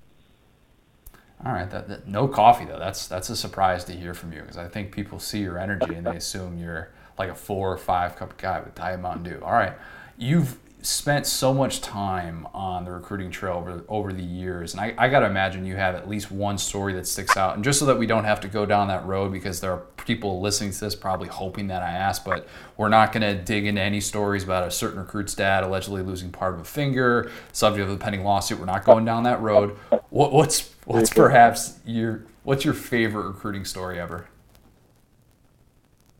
All 1.44 1.52
right, 1.52 1.70
that, 1.70 1.88
that, 1.88 2.06
no 2.06 2.28
coffee 2.28 2.66
though. 2.66 2.78
That's 2.78 3.06
that's 3.06 3.30
a 3.30 3.36
surprise 3.36 3.84
to 3.84 3.92
hear 3.92 4.12
from 4.12 4.32
you 4.32 4.40
because 4.40 4.58
I 4.58 4.68
think 4.68 4.92
people 4.92 5.18
see 5.18 5.40
your 5.40 5.58
energy 5.58 5.94
and 5.94 6.06
they 6.06 6.16
assume 6.16 6.58
you're 6.58 6.90
like 7.18 7.30
a 7.30 7.34
four 7.34 7.72
or 7.72 7.78
five 7.78 8.16
cup 8.16 8.36
guy 8.36 8.60
with 8.60 8.74
Diet 8.74 9.00
Mountain 9.00 9.22
Dew. 9.22 9.40
All 9.42 9.52
right, 9.52 9.72
you've 10.18 10.58
spent 10.82 11.26
so 11.26 11.52
much 11.52 11.80
time 11.80 12.46
on 12.54 12.84
the 12.84 12.90
recruiting 12.90 13.30
trail 13.30 13.54
over, 13.54 13.84
over 13.88 14.12
the 14.12 14.22
years, 14.22 14.72
and 14.72 14.80
I, 14.80 14.94
I 14.96 15.08
got 15.08 15.20
to 15.20 15.26
imagine 15.26 15.66
you 15.66 15.76
have 15.76 15.94
at 15.94 16.08
least 16.08 16.30
one 16.30 16.56
story 16.58 16.92
that 16.94 17.06
sticks 17.06 17.36
out. 17.36 17.54
And 17.54 17.64
just 17.64 17.78
so 17.78 17.86
that 17.86 17.98
we 17.98 18.06
don't 18.06 18.24
have 18.24 18.40
to 18.40 18.48
go 18.48 18.64
down 18.64 18.88
that 18.88 19.04
road, 19.04 19.32
because 19.32 19.60
there 19.60 19.72
are 19.72 19.82
people 19.98 20.40
listening 20.40 20.70
to 20.72 20.80
this 20.80 20.94
probably 20.94 21.28
hoping 21.28 21.66
that 21.68 21.82
I 21.82 21.90
ask, 21.90 22.24
but 22.24 22.48
we're 22.76 22.88
not 22.88 23.12
going 23.12 23.22
to 23.22 23.42
dig 23.42 23.66
into 23.66 23.80
any 23.80 24.00
stories 24.00 24.42
about 24.42 24.66
a 24.66 24.70
certain 24.70 24.98
recruit's 24.98 25.34
dad 25.34 25.64
allegedly 25.64 26.02
losing 26.02 26.30
part 26.30 26.54
of 26.54 26.60
a 26.60 26.64
finger, 26.64 27.30
subject 27.52 27.86
of 27.86 27.94
a 27.94 27.98
pending 27.98 28.24
lawsuit. 28.24 28.58
We're 28.58 28.66
not 28.66 28.84
going 28.84 29.04
down 29.04 29.24
that 29.24 29.40
road. 29.40 29.76
What, 30.08 30.32
what's 30.32 30.74
what's 30.92 31.10
perhaps 31.10 31.78
your 31.84 32.24
what's 32.42 32.64
your 32.64 32.74
favorite 32.74 33.26
recruiting 33.26 33.64
story 33.64 34.00
ever? 34.00 34.28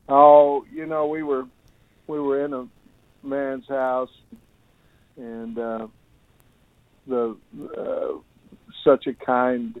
Oh, 0.07 0.65
you 0.71 0.85
know, 0.85 1.07
we 1.07 1.23
were 1.23 1.45
we 2.07 2.19
were 2.19 2.45
in 2.45 2.53
a 2.53 2.67
man's 3.23 3.67
house 3.67 4.11
and 5.17 5.57
uh, 5.57 5.87
the 7.07 7.37
uh, 7.77 8.17
such 8.83 9.07
a 9.07 9.13
kind 9.13 9.79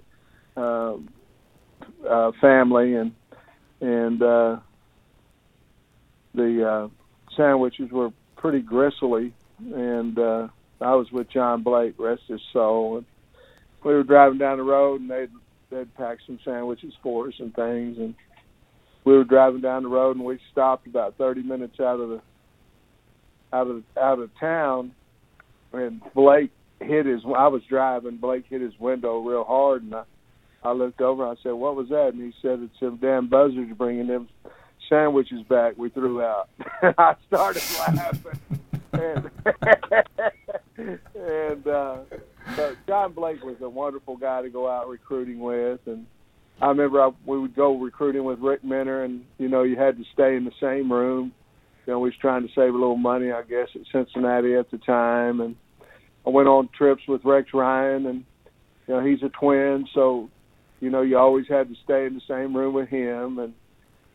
uh, 0.57 0.95
uh, 2.07 2.31
family 2.39 2.95
and 2.95 3.13
and 3.79 4.21
uh, 4.21 4.57
the 6.33 6.67
uh, 6.67 6.87
sandwiches 7.35 7.91
were 7.91 8.11
pretty 8.35 8.61
gristly, 8.61 9.33
and 9.73 10.17
uh, 10.17 10.47
I 10.79 10.95
was 10.95 11.11
with 11.11 11.29
John 11.29 11.63
Blake, 11.63 11.95
rest 11.97 12.23
his 12.27 12.41
soul, 12.53 12.97
and 12.97 13.05
we 13.83 13.93
were 13.93 14.03
driving 14.03 14.37
down 14.37 14.57
the 14.57 14.63
road, 14.63 15.01
and 15.01 15.09
they'd 15.09 15.29
they'd 15.69 15.93
packed 15.95 16.21
some 16.25 16.39
sandwiches 16.43 16.93
for 17.01 17.27
us 17.27 17.33
and 17.39 17.53
things, 17.55 17.97
and 17.97 18.13
we 19.03 19.13
were 19.13 19.23
driving 19.23 19.61
down 19.61 19.83
the 19.83 19.89
road, 19.89 20.15
and 20.15 20.25
we 20.25 20.39
stopped 20.51 20.85
about 20.87 21.17
30 21.17 21.43
minutes 21.43 21.79
out 21.79 21.99
of 21.99 22.09
the 22.09 22.21
out 23.53 23.67
of 23.67 23.83
out 23.99 24.19
of 24.19 24.29
town, 24.39 24.93
and 25.73 26.01
Blake 26.13 26.51
hit 26.79 27.05
his. 27.05 27.21
I 27.25 27.47
was 27.47 27.61
driving. 27.69 28.17
Blake 28.17 28.45
hit 28.49 28.61
his 28.61 28.77
window 28.79 29.19
real 29.19 29.43
hard, 29.43 29.83
and 29.83 29.95
I 29.95 30.03
I 30.63 30.71
looked 30.71 31.01
over. 31.01 31.27
And 31.27 31.37
I 31.37 31.41
said, 31.41 31.53
"What 31.53 31.75
was 31.75 31.89
that?" 31.89 32.13
And 32.13 32.21
he 32.21 32.33
said, 32.41 32.59
"It's 32.61 32.79
them 32.79 32.97
damn 33.01 33.27
buzzards 33.27 33.73
bringing 33.77 34.07
them 34.07 34.29
sandwiches 34.89 35.41
back 35.43 35.77
we 35.77 35.89
threw 35.89 36.21
out." 36.21 36.49
I 36.97 37.15
started 37.27 37.63
laughing, 37.79 38.39
and 38.93 39.31
and 41.15 41.67
uh, 41.67 41.97
but 42.55 42.75
John 42.87 43.13
Blake 43.13 43.43
was 43.43 43.57
a 43.61 43.69
wonderful 43.69 44.17
guy 44.17 44.41
to 44.41 44.49
go 44.49 44.69
out 44.69 44.87
recruiting 44.87 45.39
with, 45.39 45.79
and 45.85 46.05
I 46.61 46.67
remember 46.67 47.01
I, 47.01 47.09
we 47.25 47.39
would 47.39 47.55
go 47.55 47.77
recruiting 47.77 48.23
with 48.23 48.39
Rick 48.39 48.63
Minter, 48.63 49.03
and 49.03 49.23
you 49.37 49.47
know 49.47 49.63
you 49.63 49.75
had 49.75 49.97
to 49.97 50.03
stay 50.13 50.35
in 50.35 50.45
the 50.45 50.51
same 50.61 50.91
room. 50.91 51.33
You 51.85 51.93
know, 51.93 51.99
we 51.99 52.09
was 52.09 52.17
trying 52.21 52.43
to 52.43 52.53
save 52.53 52.73
a 52.73 52.77
little 52.77 52.97
money, 52.97 53.31
I 53.31 53.41
guess, 53.41 53.67
at 53.73 53.81
Cincinnati 53.91 54.55
at 54.55 54.69
the 54.69 54.77
time, 54.77 55.41
and 55.41 55.55
I 56.25 56.29
went 56.29 56.47
on 56.47 56.69
trips 56.77 57.01
with 57.07 57.25
Rex 57.25 57.49
Ryan, 57.53 58.05
and 58.05 58.25
you 58.87 58.93
know 58.93 59.05
he's 59.05 59.23
a 59.23 59.29
twin, 59.29 59.87
so 59.93 60.29
you 60.79 60.89
know 60.89 61.01
you 61.01 61.17
always 61.17 61.47
had 61.47 61.69
to 61.69 61.75
stay 61.83 62.05
in 62.05 62.13
the 62.13 62.21
same 62.27 62.55
room 62.55 62.73
with 62.73 62.89
him, 62.89 63.39
and 63.39 63.53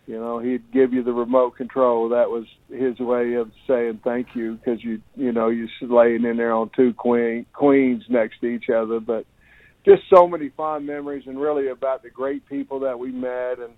you 0.06 0.18
know 0.18 0.38
he'd 0.38 0.70
give 0.72 0.92
you 0.92 1.02
the 1.02 1.12
remote 1.12 1.56
control. 1.56 2.10
That 2.10 2.30
was 2.30 2.46
his 2.70 2.98
way 2.98 3.34
of 3.34 3.50
saying 3.66 4.00
thank 4.04 4.34
you 4.34 4.54
because 4.54 4.82
you 4.82 5.02
you 5.16 5.32
know 5.32 5.48
you're 5.48 5.68
laying 5.80 6.24
in 6.24 6.36
there 6.36 6.52
on 6.52 6.70
two 6.74 6.94
queen 6.94 7.46
queens 7.52 8.04
next 8.08 8.40
to 8.40 8.46
each 8.46 8.70
other, 8.70 9.00
but 9.00 9.26
just 9.84 10.02
so 10.08 10.28
many 10.28 10.48
fond 10.50 10.86
memories 10.86 11.26
and 11.26 11.40
really 11.40 11.68
about 11.68 12.02
the 12.02 12.10
great 12.10 12.46
people 12.48 12.80
that 12.80 12.98
we 12.98 13.10
met 13.10 13.58
and 13.58 13.72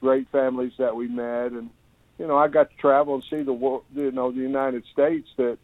great 0.00 0.26
families 0.30 0.72
that 0.78 0.96
we 0.96 1.08
met. 1.08 1.52
And 1.52 1.70
you 2.18 2.26
know 2.26 2.36
I 2.36 2.48
got 2.48 2.70
to 2.70 2.76
travel 2.76 3.14
and 3.14 3.24
see 3.30 3.42
the 3.42 3.52
world 3.52 3.84
you 3.94 4.10
know 4.10 4.30
the 4.30 4.40
United 4.40 4.84
States 4.92 5.28
that 5.38 5.58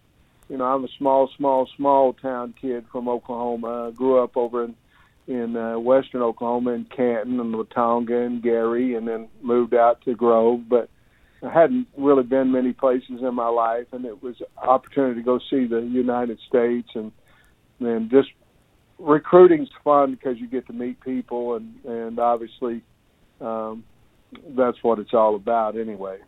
you 0.49 0.57
know 0.57 0.65
I'm 0.65 0.85
a 0.85 0.89
small 0.97 1.31
small 1.37 1.69
small 1.77 2.15
town 2.15 2.55
kid 2.59 2.87
from 2.91 3.07
Oklahoma. 3.07 3.93
Grew 3.95 4.23
up 4.23 4.37
over 4.39 4.65
in 4.65 4.75
in 5.27 5.57
uh, 5.57 5.79
western 5.79 6.23
Oklahoma 6.23 6.73
in 6.73 6.85
Canton 6.85 7.41
and 7.41 7.55
Watonga 7.55 8.27
and 8.27 8.43
Geary, 8.43 8.95
and 8.95 9.07
then 9.07 9.29
moved 9.43 9.75
out 9.75 10.03
to 10.03 10.15
Grove. 10.15 10.69
But 10.69 10.89
I 11.43 11.51
hadn't 11.51 11.89
really 11.97 12.23
been 12.23 12.53
many 12.53 12.73
places 12.73 13.21
in 13.23 13.35
my 13.35 13.49
life, 13.49 13.87
and 13.93 14.05
it 14.05 14.23
was 14.23 14.41
an 14.41 14.47
opportunity 14.69 15.21
to 15.21 15.25
go 15.25 15.39
see 15.51 15.67
the 15.67 15.81
United 15.81 16.39
States, 16.49 16.89
and 16.95 17.13
then 17.81 18.09
just 18.11 18.31
recruiting's 18.99 19.69
fun 19.85 20.13
because 20.13 20.39
you 20.39 20.47
get 20.47 20.67
to 20.69 20.73
meet 20.73 21.01
people, 21.01 21.57
and 21.57 21.85
and 21.85 22.19
obviously 22.19 22.83
um, 23.41 23.85
that's 24.51 24.83
what 24.83 24.99
it's 24.99 25.15
all 25.15 25.35
about 25.35 25.77
anyway. 25.77 26.19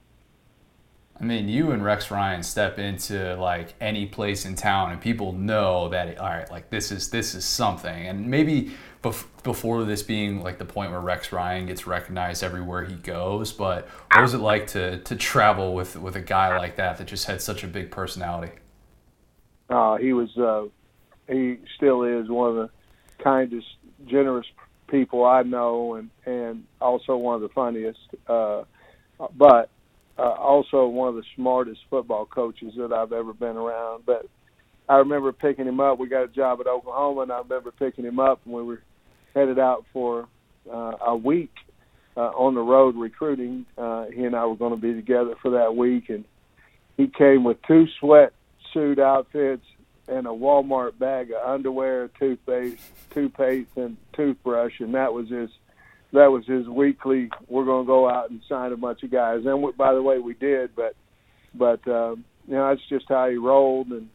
I 1.20 1.24
mean, 1.24 1.48
you 1.48 1.72
and 1.72 1.84
Rex 1.84 2.12
Ryan 2.12 2.44
step 2.44 2.78
into 2.78 3.34
like 3.36 3.74
any 3.80 4.06
place 4.06 4.44
in 4.44 4.54
town, 4.54 4.92
and 4.92 5.00
people 5.00 5.32
know 5.32 5.88
that 5.88 6.18
all 6.18 6.28
right, 6.28 6.50
like 6.50 6.70
this 6.70 6.92
is 6.92 7.10
this 7.10 7.34
is 7.34 7.44
something. 7.44 8.06
And 8.06 8.28
maybe 8.28 8.72
bef- 9.02 9.26
before 9.42 9.84
this 9.84 10.02
being 10.02 10.42
like 10.42 10.58
the 10.58 10.64
point 10.64 10.90
where 10.90 11.00
Rex 11.00 11.32
Ryan 11.32 11.66
gets 11.66 11.86
recognized 11.86 12.42
everywhere 12.42 12.84
he 12.84 12.94
goes, 12.94 13.52
but 13.52 13.88
what 14.12 14.22
was 14.22 14.34
it 14.34 14.38
like 14.38 14.66
to 14.68 14.98
to 14.98 15.16
travel 15.16 15.74
with 15.74 15.96
with 15.96 16.16
a 16.16 16.20
guy 16.20 16.56
like 16.56 16.76
that 16.76 16.98
that 16.98 17.06
just 17.06 17.26
had 17.26 17.40
such 17.40 17.64
a 17.64 17.66
big 17.66 17.90
personality? 17.90 18.52
Uh, 19.70 19.96
he 19.96 20.12
was, 20.12 20.34
uh, 20.38 20.64
he 21.30 21.58
still 21.76 22.02
is 22.02 22.28
one 22.28 22.50
of 22.50 22.56
the 22.56 22.70
kindest, 23.22 23.66
generous 24.06 24.46
people 24.88 25.24
I 25.24 25.42
know, 25.42 25.94
and 25.94 26.10
and 26.24 26.64
also 26.80 27.16
one 27.16 27.36
of 27.36 27.42
the 27.42 27.50
funniest. 27.50 28.00
Uh, 28.26 28.64
but 29.36 29.70
uh, 30.18 30.22
also 30.22 30.86
one 30.86 31.08
of 31.08 31.14
the 31.14 31.24
smartest 31.36 31.80
football 31.90 32.26
coaches 32.26 32.74
that 32.76 32.92
I've 32.92 33.12
ever 33.12 33.32
been 33.32 33.56
around. 33.56 34.04
But 34.06 34.26
I 34.88 34.96
remember 34.96 35.32
picking 35.32 35.66
him 35.66 35.80
up. 35.80 35.98
We 35.98 36.08
got 36.08 36.24
a 36.24 36.28
job 36.28 36.60
at 36.60 36.66
Oklahoma, 36.66 37.22
and 37.22 37.32
I 37.32 37.38
remember 37.38 37.70
picking 37.70 38.04
him 38.04 38.18
up, 38.18 38.40
and 38.44 38.54
we 38.54 38.62
were 38.62 38.82
headed 39.38 39.58
out 39.58 39.84
for 39.92 40.28
uh, 40.70 40.92
a 41.06 41.16
week 41.16 41.52
uh, 42.16 42.30
on 42.30 42.54
the 42.54 42.60
road 42.60 42.96
recruiting. 42.96 43.66
Uh, 43.76 44.06
he 44.06 44.24
and 44.24 44.34
I 44.34 44.44
were 44.46 44.56
going 44.56 44.74
to 44.74 44.80
be 44.80 44.94
together 44.94 45.34
for 45.40 45.52
that 45.52 45.76
week, 45.76 46.08
and 46.08 46.24
he 46.96 47.06
came 47.06 47.44
with 47.44 47.58
two 47.66 47.86
sweatsuit 48.02 48.98
outfits 48.98 49.64
and 50.08 50.26
a 50.26 50.30
Walmart 50.30 50.98
bag 50.98 51.30
of 51.30 51.48
underwear, 51.48 52.08
toothpaste, 52.18 52.82
toothpaste, 53.10 53.76
and 53.76 53.96
toothbrush, 54.14 54.80
and 54.80 54.94
that 54.94 55.12
was 55.12 55.28
his 55.28 55.50
that 56.12 56.32
was 56.32 56.46
his 56.46 56.66
weekly. 56.66 57.28
We're 57.48 57.66
going 57.66 57.84
to 57.84 57.86
go 57.86 58.08
out 58.08 58.30
and 58.30 58.40
sign 58.48 58.72
a 58.72 58.76
bunch 58.78 59.02
of 59.02 59.10
guys. 59.10 59.42
And 59.44 59.62
we, 59.62 59.72
by 59.72 59.92
the 59.92 60.02
way, 60.02 60.18
we 60.18 60.34
did, 60.34 60.74
but 60.74 60.96
but 61.54 61.86
um, 61.86 62.24
you 62.46 62.54
know 62.54 62.68
that's 62.68 62.86
just 62.88 63.04
how 63.08 63.28
he 63.28 63.36
rolled, 63.36 63.88
and 63.88 64.08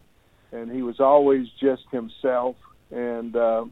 and 0.52 0.72
he 0.72 0.82
was 0.82 1.00
always 1.00 1.48
just 1.62 1.84
himself. 1.92 2.56
And 2.92 3.36
uh, 3.36 3.66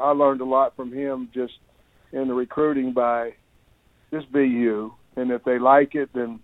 I 0.00 0.10
learned 0.10 0.40
a 0.40 0.46
lot 0.46 0.76
from 0.76 0.92
him 0.92 1.28
just 1.34 1.54
in 2.12 2.28
the 2.28 2.34
recruiting 2.34 2.92
by 2.92 3.34
just 4.12 4.32
be 4.32 4.46
you, 4.46 4.94
and 5.16 5.30
if 5.30 5.44
they 5.44 5.58
like 5.58 5.94
it, 5.94 6.10
then 6.14 6.40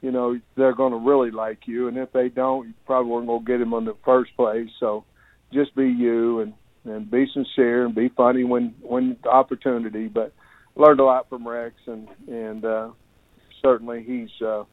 you 0.00 0.10
know 0.10 0.38
they're 0.56 0.74
going 0.74 0.92
to 0.92 0.98
really 0.98 1.30
like 1.30 1.66
you, 1.66 1.88
and 1.88 1.96
if 1.96 2.12
they 2.12 2.28
don't, 2.28 2.68
you 2.68 2.74
probably 2.86 3.10
weren't 3.10 3.26
going 3.26 3.44
to 3.44 3.52
get 3.52 3.60
him 3.60 3.72
in 3.74 3.84
the 3.84 3.96
first 4.04 4.34
place. 4.36 4.68
So 4.78 5.04
just 5.52 5.74
be 5.74 5.88
you 5.88 6.40
and 6.40 6.54
and 6.84 7.10
be 7.10 7.26
sincere 7.32 7.84
and 7.84 7.94
be 7.94 8.08
funny 8.16 8.44
when 8.44 8.74
when 8.80 9.16
the 9.22 9.28
opportunity, 9.28 10.08
but 10.08 10.32
learned 10.76 11.00
a 11.00 11.04
lot 11.04 11.28
from 11.28 11.46
Rex, 11.46 11.74
and 11.86 12.08
and 12.28 12.64
uh, 12.64 12.90
certainly 13.62 14.02
he's 14.02 14.46
uh, 14.46 14.64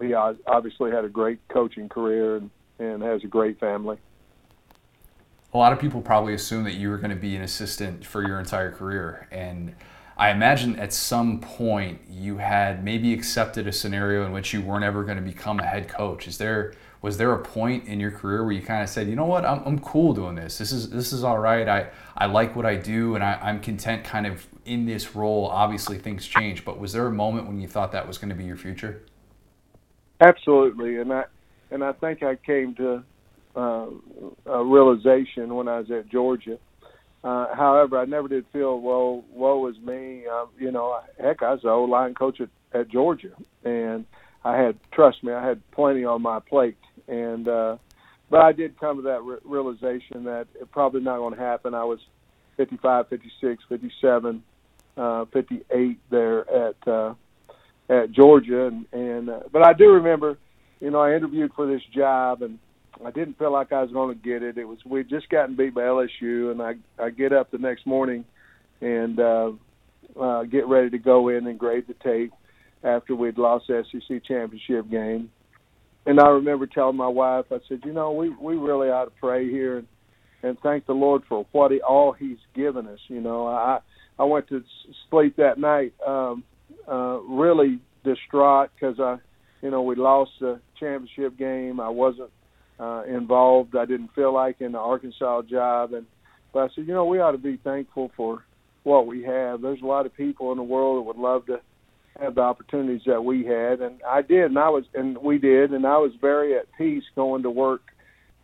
he 0.00 0.14
obviously 0.14 0.90
had 0.90 1.04
a 1.04 1.08
great 1.08 1.40
coaching 1.48 1.88
career 1.88 2.36
and, 2.36 2.50
and 2.78 3.02
has 3.02 3.22
a 3.24 3.28
great 3.28 3.60
family. 3.60 3.98
A 5.54 5.58
lot 5.58 5.72
of 5.72 5.78
people 5.78 6.02
probably 6.02 6.34
assume 6.34 6.64
that 6.64 6.74
you 6.74 6.90
were 6.90 6.98
going 6.98 7.10
to 7.10 7.16
be 7.16 7.36
an 7.36 7.42
assistant 7.42 8.04
for 8.04 8.26
your 8.26 8.40
entire 8.40 8.72
career, 8.72 9.28
and 9.30 9.72
I 10.16 10.30
imagine 10.30 10.78
at 10.78 10.92
some 10.92 11.40
point 11.40 12.00
you 12.08 12.38
had 12.38 12.84
maybe 12.84 13.12
accepted 13.12 13.66
a 13.66 13.72
scenario 13.72 14.26
in 14.26 14.32
which 14.32 14.52
you 14.52 14.60
weren't 14.60 14.84
ever 14.84 15.04
going 15.04 15.16
to 15.16 15.22
become 15.22 15.58
a 15.58 15.64
head 15.64 15.88
coach. 15.88 16.28
Is 16.28 16.38
there 16.38 16.74
was 17.02 17.18
there 17.18 17.32
a 17.32 17.38
point 17.38 17.86
in 17.86 18.00
your 18.00 18.10
career 18.10 18.42
where 18.44 18.52
you 18.52 18.62
kind 18.62 18.82
of 18.82 18.88
said, 18.88 19.08
you 19.08 19.14
know 19.14 19.26
what, 19.26 19.44
I'm, 19.44 19.62
I'm 19.66 19.78
cool 19.78 20.14
doing 20.14 20.36
this. 20.36 20.56
This 20.56 20.72
is 20.72 20.90
this 20.90 21.12
is 21.12 21.22
all 21.22 21.38
right. 21.38 21.68
I, 21.68 21.88
I 22.16 22.26
like 22.26 22.56
what 22.56 22.64
I 22.64 22.76
do, 22.76 23.14
and 23.14 23.22
I, 23.22 23.38
I'm 23.42 23.60
content 23.60 24.04
kind 24.04 24.26
of 24.26 24.46
in 24.64 24.86
this 24.86 25.14
role. 25.14 25.46
Obviously, 25.46 25.98
things 25.98 26.26
change, 26.26 26.64
but 26.64 26.78
was 26.78 26.92
there 26.92 27.06
a 27.06 27.12
moment 27.12 27.46
when 27.46 27.60
you 27.60 27.68
thought 27.68 27.92
that 27.92 28.08
was 28.08 28.18
going 28.18 28.30
to 28.30 28.34
be 28.34 28.44
your 28.44 28.56
future? 28.56 29.02
Absolutely, 30.20 30.96
and 30.98 31.12
I 31.12 31.24
and 31.70 31.84
I 31.84 31.92
think 31.92 32.22
I 32.22 32.36
came 32.36 32.74
to 32.76 33.02
uh, 33.56 33.86
a 34.46 34.64
realization 34.64 35.54
when 35.54 35.68
I 35.68 35.80
was 35.80 35.90
at 35.90 36.08
Georgia. 36.10 36.58
Uh, 37.22 37.54
however, 37.54 37.98
I 37.98 38.04
never 38.04 38.28
did 38.28 38.44
feel 38.52 38.80
well. 38.80 39.24
Woe 39.32 39.66
is 39.68 39.78
me. 39.78 40.24
Uh, 40.30 40.46
you 40.58 40.70
know, 40.70 40.98
heck, 41.18 41.42
I 41.42 41.52
was 41.52 41.62
the 41.62 41.70
old 41.70 41.88
line 41.88 42.14
coach 42.14 42.40
at, 42.40 42.50
at 42.78 42.88
Georgia, 42.90 43.30
and 43.64 44.04
I 44.44 44.58
had 44.58 44.78
trust 44.92 45.24
me, 45.24 45.32
I 45.32 45.46
had 45.46 45.62
plenty 45.72 46.04
on 46.04 46.20
my 46.20 46.40
plate 46.40 46.76
and 47.08 47.48
uh, 47.48 47.76
but 48.30 48.40
I 48.40 48.52
did 48.52 48.78
come 48.78 48.96
to 48.96 49.02
that 49.02 49.22
re- 49.22 49.38
realization 49.44 50.24
that 50.24 50.46
it 50.54 50.70
probably 50.70 51.00
not 51.00 51.18
going 51.18 51.34
to 51.34 51.40
happen. 51.40 51.74
I 51.74 51.84
was 51.84 51.98
55, 52.56 53.08
56, 53.08 53.62
57, 53.68 54.42
uh, 54.96 55.24
58 55.32 55.98
there 56.10 56.50
at 56.50 56.88
uh, 56.88 57.14
at 57.88 58.12
Georgia, 58.12 58.66
and, 58.66 58.86
and 58.92 59.28
uh, 59.28 59.40
but 59.52 59.66
I 59.66 59.74
do 59.74 59.90
remember, 59.90 60.38
you 60.80 60.90
know, 60.90 61.00
I 61.00 61.14
interviewed 61.14 61.52
for 61.54 61.66
this 61.66 61.82
job, 61.94 62.42
and 62.42 62.58
I 63.04 63.10
didn't 63.10 63.38
feel 63.38 63.52
like 63.52 63.72
I 63.72 63.82
was 63.82 63.92
going 63.92 64.16
to 64.16 64.22
get 64.22 64.42
it. 64.42 64.58
It 64.58 64.64
was 64.64 64.78
we 64.84 65.00
would 65.00 65.10
just 65.10 65.28
gotten 65.28 65.56
beat 65.56 65.74
by 65.74 65.82
LSU, 65.82 66.50
and 66.50 66.62
I 66.62 66.74
I 67.02 67.10
get 67.10 67.32
up 67.32 67.50
the 67.50 67.58
next 67.58 67.86
morning 67.86 68.24
and 68.80 69.20
uh, 69.20 69.50
uh, 70.20 70.42
get 70.44 70.66
ready 70.66 70.90
to 70.90 70.98
go 70.98 71.28
in 71.28 71.46
and 71.46 71.58
grade 71.58 71.84
the 71.86 71.94
tape 72.02 72.32
after 72.82 73.14
we'd 73.14 73.38
lost 73.38 73.66
the 73.68 73.84
SEC 73.90 74.24
championship 74.24 74.90
game 74.90 75.30
and 76.06 76.20
I 76.20 76.28
remember 76.28 76.66
telling 76.66 76.96
my 76.96 77.08
wife, 77.08 77.46
I 77.50 77.58
said, 77.68 77.80
you 77.84 77.92
know, 77.92 78.12
we 78.12 78.30
we 78.30 78.56
really 78.56 78.88
ought 78.88 79.06
to 79.06 79.12
pray 79.20 79.50
here 79.50 79.78
and 79.78 79.86
and 80.42 80.58
thank 80.62 80.86
the 80.86 80.92
Lord 80.92 81.22
for 81.28 81.46
what 81.52 81.70
he 81.70 81.80
all 81.80 82.12
He's 82.12 82.38
given 82.54 82.86
us. 82.86 82.98
You 83.08 83.20
know, 83.20 83.46
I 83.46 83.78
I 84.18 84.24
went 84.24 84.48
to 84.48 84.62
sleep 85.10 85.36
that 85.36 85.58
night 85.58 85.94
um, 86.06 86.44
uh, 86.90 87.18
really 87.20 87.80
distraught 88.04 88.70
because 88.74 89.00
I, 89.00 89.16
you 89.62 89.70
know, 89.70 89.82
we 89.82 89.94
lost 89.96 90.32
the 90.40 90.60
championship 90.78 91.38
game. 91.38 91.80
I 91.80 91.88
wasn't 91.88 92.30
uh, 92.78 93.02
involved. 93.08 93.76
I 93.76 93.84
didn't 93.84 94.14
feel 94.14 94.32
like 94.32 94.60
in 94.60 94.72
the 94.72 94.78
Arkansas 94.78 95.42
job, 95.42 95.92
and 95.92 96.06
but 96.52 96.60
I 96.60 96.68
said, 96.74 96.86
you 96.86 96.94
know, 96.94 97.04
we 97.04 97.18
ought 97.18 97.32
to 97.32 97.38
be 97.38 97.56
thankful 97.56 98.10
for 98.16 98.44
what 98.84 99.06
we 99.06 99.22
have. 99.24 99.62
There's 99.62 99.82
a 99.82 99.86
lot 99.86 100.06
of 100.06 100.16
people 100.16 100.52
in 100.52 100.58
the 100.58 100.64
world 100.64 100.98
that 100.98 101.08
would 101.08 101.22
love 101.22 101.46
to 101.46 101.60
have 102.20 102.36
the 102.36 102.42
opportunities 102.42 103.02
that 103.06 103.24
we 103.24 103.44
had, 103.44 103.80
and 103.80 104.00
I 104.08 104.22
did, 104.22 104.44
and 104.44 104.58
I 104.58 104.68
was, 104.68 104.84
and 104.94 105.18
we 105.18 105.38
did, 105.38 105.72
and 105.72 105.84
I 105.84 105.98
was 105.98 106.12
very 106.20 106.56
at 106.56 106.66
peace 106.78 107.02
going 107.16 107.42
to 107.42 107.50
work 107.50 107.82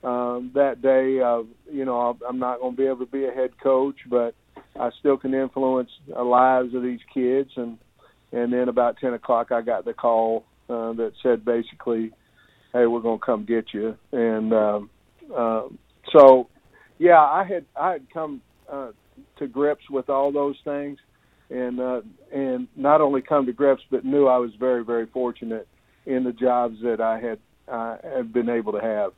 um, 0.02 0.50
that 0.54 0.82
day. 0.82 1.20
Uh, 1.20 1.42
you 1.72 1.84
know, 1.84 2.18
I'm 2.28 2.38
not 2.38 2.60
going 2.60 2.74
to 2.74 2.76
be 2.76 2.86
able 2.86 3.06
to 3.06 3.12
be 3.12 3.26
a 3.26 3.30
head 3.30 3.50
coach, 3.62 3.96
but 4.08 4.34
I 4.78 4.90
still 4.98 5.16
can 5.16 5.34
influence 5.34 5.90
the 6.08 6.22
lives 6.22 6.74
of 6.74 6.82
these 6.82 7.00
kids. 7.12 7.50
And 7.56 7.78
and 8.32 8.52
then 8.52 8.68
about 8.68 8.96
ten 8.98 9.12
o'clock, 9.12 9.52
I 9.52 9.60
got 9.60 9.84
the 9.84 9.92
call 9.92 10.44
uh, 10.68 10.92
that 10.94 11.12
said 11.22 11.44
basically, 11.44 12.12
"Hey, 12.72 12.86
we're 12.86 13.00
going 13.00 13.18
to 13.18 13.24
come 13.24 13.44
get 13.44 13.72
you." 13.72 13.96
And 14.12 14.52
um, 14.52 14.90
uh, 15.34 15.62
so, 16.12 16.48
yeah, 16.98 17.20
I 17.20 17.44
had 17.44 17.64
I 17.76 17.92
had 17.92 18.10
come 18.12 18.42
uh, 18.70 18.92
to 19.38 19.46
grips 19.46 19.88
with 19.90 20.08
all 20.08 20.32
those 20.32 20.56
things, 20.64 20.98
and 21.50 21.80
uh, 21.80 22.02
and 22.32 22.68
not 22.76 23.00
only 23.00 23.22
come 23.22 23.46
to 23.46 23.52
grips, 23.52 23.82
but 23.90 24.04
knew 24.04 24.26
I 24.26 24.38
was 24.38 24.54
very 24.54 24.84
very 24.84 25.06
fortunate 25.06 25.68
in 26.06 26.24
the 26.24 26.32
jobs 26.32 26.80
that 26.82 27.00
I 27.00 27.18
had 27.20 27.38
uh, 27.68 27.96
had 28.02 28.32
been 28.32 28.48
able 28.48 28.72
to 28.72 28.80
have. 28.80 29.12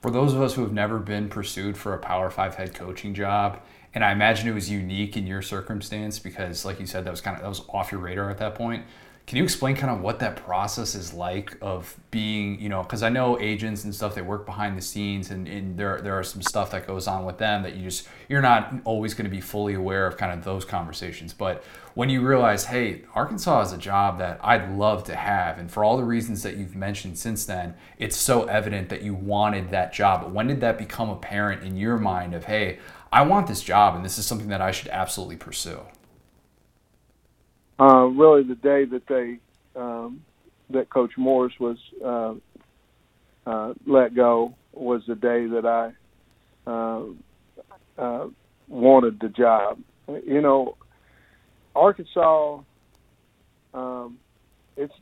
For 0.00 0.10
those 0.10 0.34
of 0.34 0.42
us 0.42 0.54
who 0.54 0.62
have 0.62 0.72
never 0.72 0.98
been 0.98 1.30
pursued 1.30 1.78
for 1.78 1.94
a 1.94 1.98
Power 1.98 2.30
Five 2.30 2.56
head 2.56 2.74
coaching 2.74 3.14
job, 3.14 3.60
and 3.94 4.04
I 4.04 4.12
imagine 4.12 4.48
it 4.48 4.52
was 4.52 4.70
unique 4.70 5.16
in 5.16 5.26
your 5.26 5.40
circumstance 5.40 6.18
because, 6.18 6.64
like 6.64 6.78
you 6.78 6.86
said, 6.86 7.04
that 7.04 7.10
was 7.10 7.20
kind 7.20 7.36
of 7.36 7.42
that 7.42 7.48
was 7.48 7.62
off 7.70 7.90
your 7.90 8.00
radar 8.00 8.30
at 8.30 8.38
that 8.38 8.54
point. 8.54 8.84
Can 9.26 9.38
you 9.38 9.44
explain 9.44 9.74
kind 9.74 9.90
of 9.90 10.02
what 10.02 10.18
that 10.18 10.36
process 10.36 10.94
is 10.94 11.14
like 11.14 11.56
of 11.62 11.96
being, 12.10 12.60
you 12.60 12.68
know, 12.68 12.82
because 12.82 13.02
I 13.02 13.08
know 13.08 13.40
agents 13.40 13.84
and 13.84 13.94
stuff 13.94 14.14
they 14.14 14.20
work 14.20 14.44
behind 14.44 14.76
the 14.76 14.82
scenes 14.82 15.30
and, 15.30 15.48
and 15.48 15.78
there 15.78 15.98
there 16.02 16.18
are 16.18 16.22
some 16.22 16.42
stuff 16.42 16.70
that 16.72 16.86
goes 16.86 17.08
on 17.08 17.24
with 17.24 17.38
them 17.38 17.62
that 17.62 17.74
you 17.74 17.84
just 17.84 18.06
you're 18.28 18.42
not 18.42 18.74
always 18.84 19.14
going 19.14 19.24
to 19.24 19.30
be 19.30 19.40
fully 19.40 19.74
aware 19.74 20.06
of 20.06 20.18
kind 20.18 20.30
of 20.30 20.44
those 20.44 20.66
conversations. 20.66 21.32
But 21.32 21.64
when 21.94 22.10
you 22.10 22.20
realize, 22.20 22.66
hey, 22.66 23.04
Arkansas 23.14 23.62
is 23.62 23.72
a 23.72 23.78
job 23.78 24.18
that 24.18 24.40
I'd 24.42 24.76
love 24.76 25.04
to 25.04 25.16
have, 25.16 25.58
and 25.58 25.70
for 25.70 25.84
all 25.84 25.96
the 25.96 26.04
reasons 26.04 26.42
that 26.42 26.58
you've 26.58 26.76
mentioned 26.76 27.16
since 27.18 27.46
then, 27.46 27.74
it's 27.98 28.16
so 28.16 28.44
evident 28.44 28.90
that 28.90 29.00
you 29.00 29.14
wanted 29.14 29.70
that 29.70 29.94
job. 29.94 30.20
But 30.20 30.32
when 30.32 30.48
did 30.48 30.60
that 30.60 30.76
become 30.76 31.08
apparent 31.08 31.62
in 31.62 31.78
your 31.78 31.96
mind 31.96 32.34
of, 32.34 32.44
hey, 32.44 32.78
I 33.10 33.22
want 33.22 33.46
this 33.46 33.62
job 33.62 33.96
and 33.96 34.04
this 34.04 34.18
is 34.18 34.26
something 34.26 34.48
that 34.48 34.60
I 34.60 34.70
should 34.70 34.88
absolutely 34.88 35.36
pursue? 35.36 35.80
Uh, 37.78 38.04
really 38.06 38.42
the 38.42 38.54
day 38.54 38.84
that 38.84 39.06
they 39.08 39.38
um, 39.78 40.22
that 40.70 40.90
Coach 40.90 41.12
Morris 41.16 41.54
was 41.58 41.78
uh, 42.04 42.34
uh, 43.46 43.74
let 43.86 44.14
go 44.14 44.54
was 44.72 45.02
the 45.06 45.14
day 45.14 45.46
that 45.46 45.66
I 45.66 46.70
uh, 46.70 47.04
uh, 47.98 48.28
wanted 48.68 49.20
the 49.20 49.28
job. 49.28 49.80
You 50.08 50.40
know, 50.40 50.76
Arkansas, 51.74 52.60
um, 53.72 54.18
it's 54.76 54.94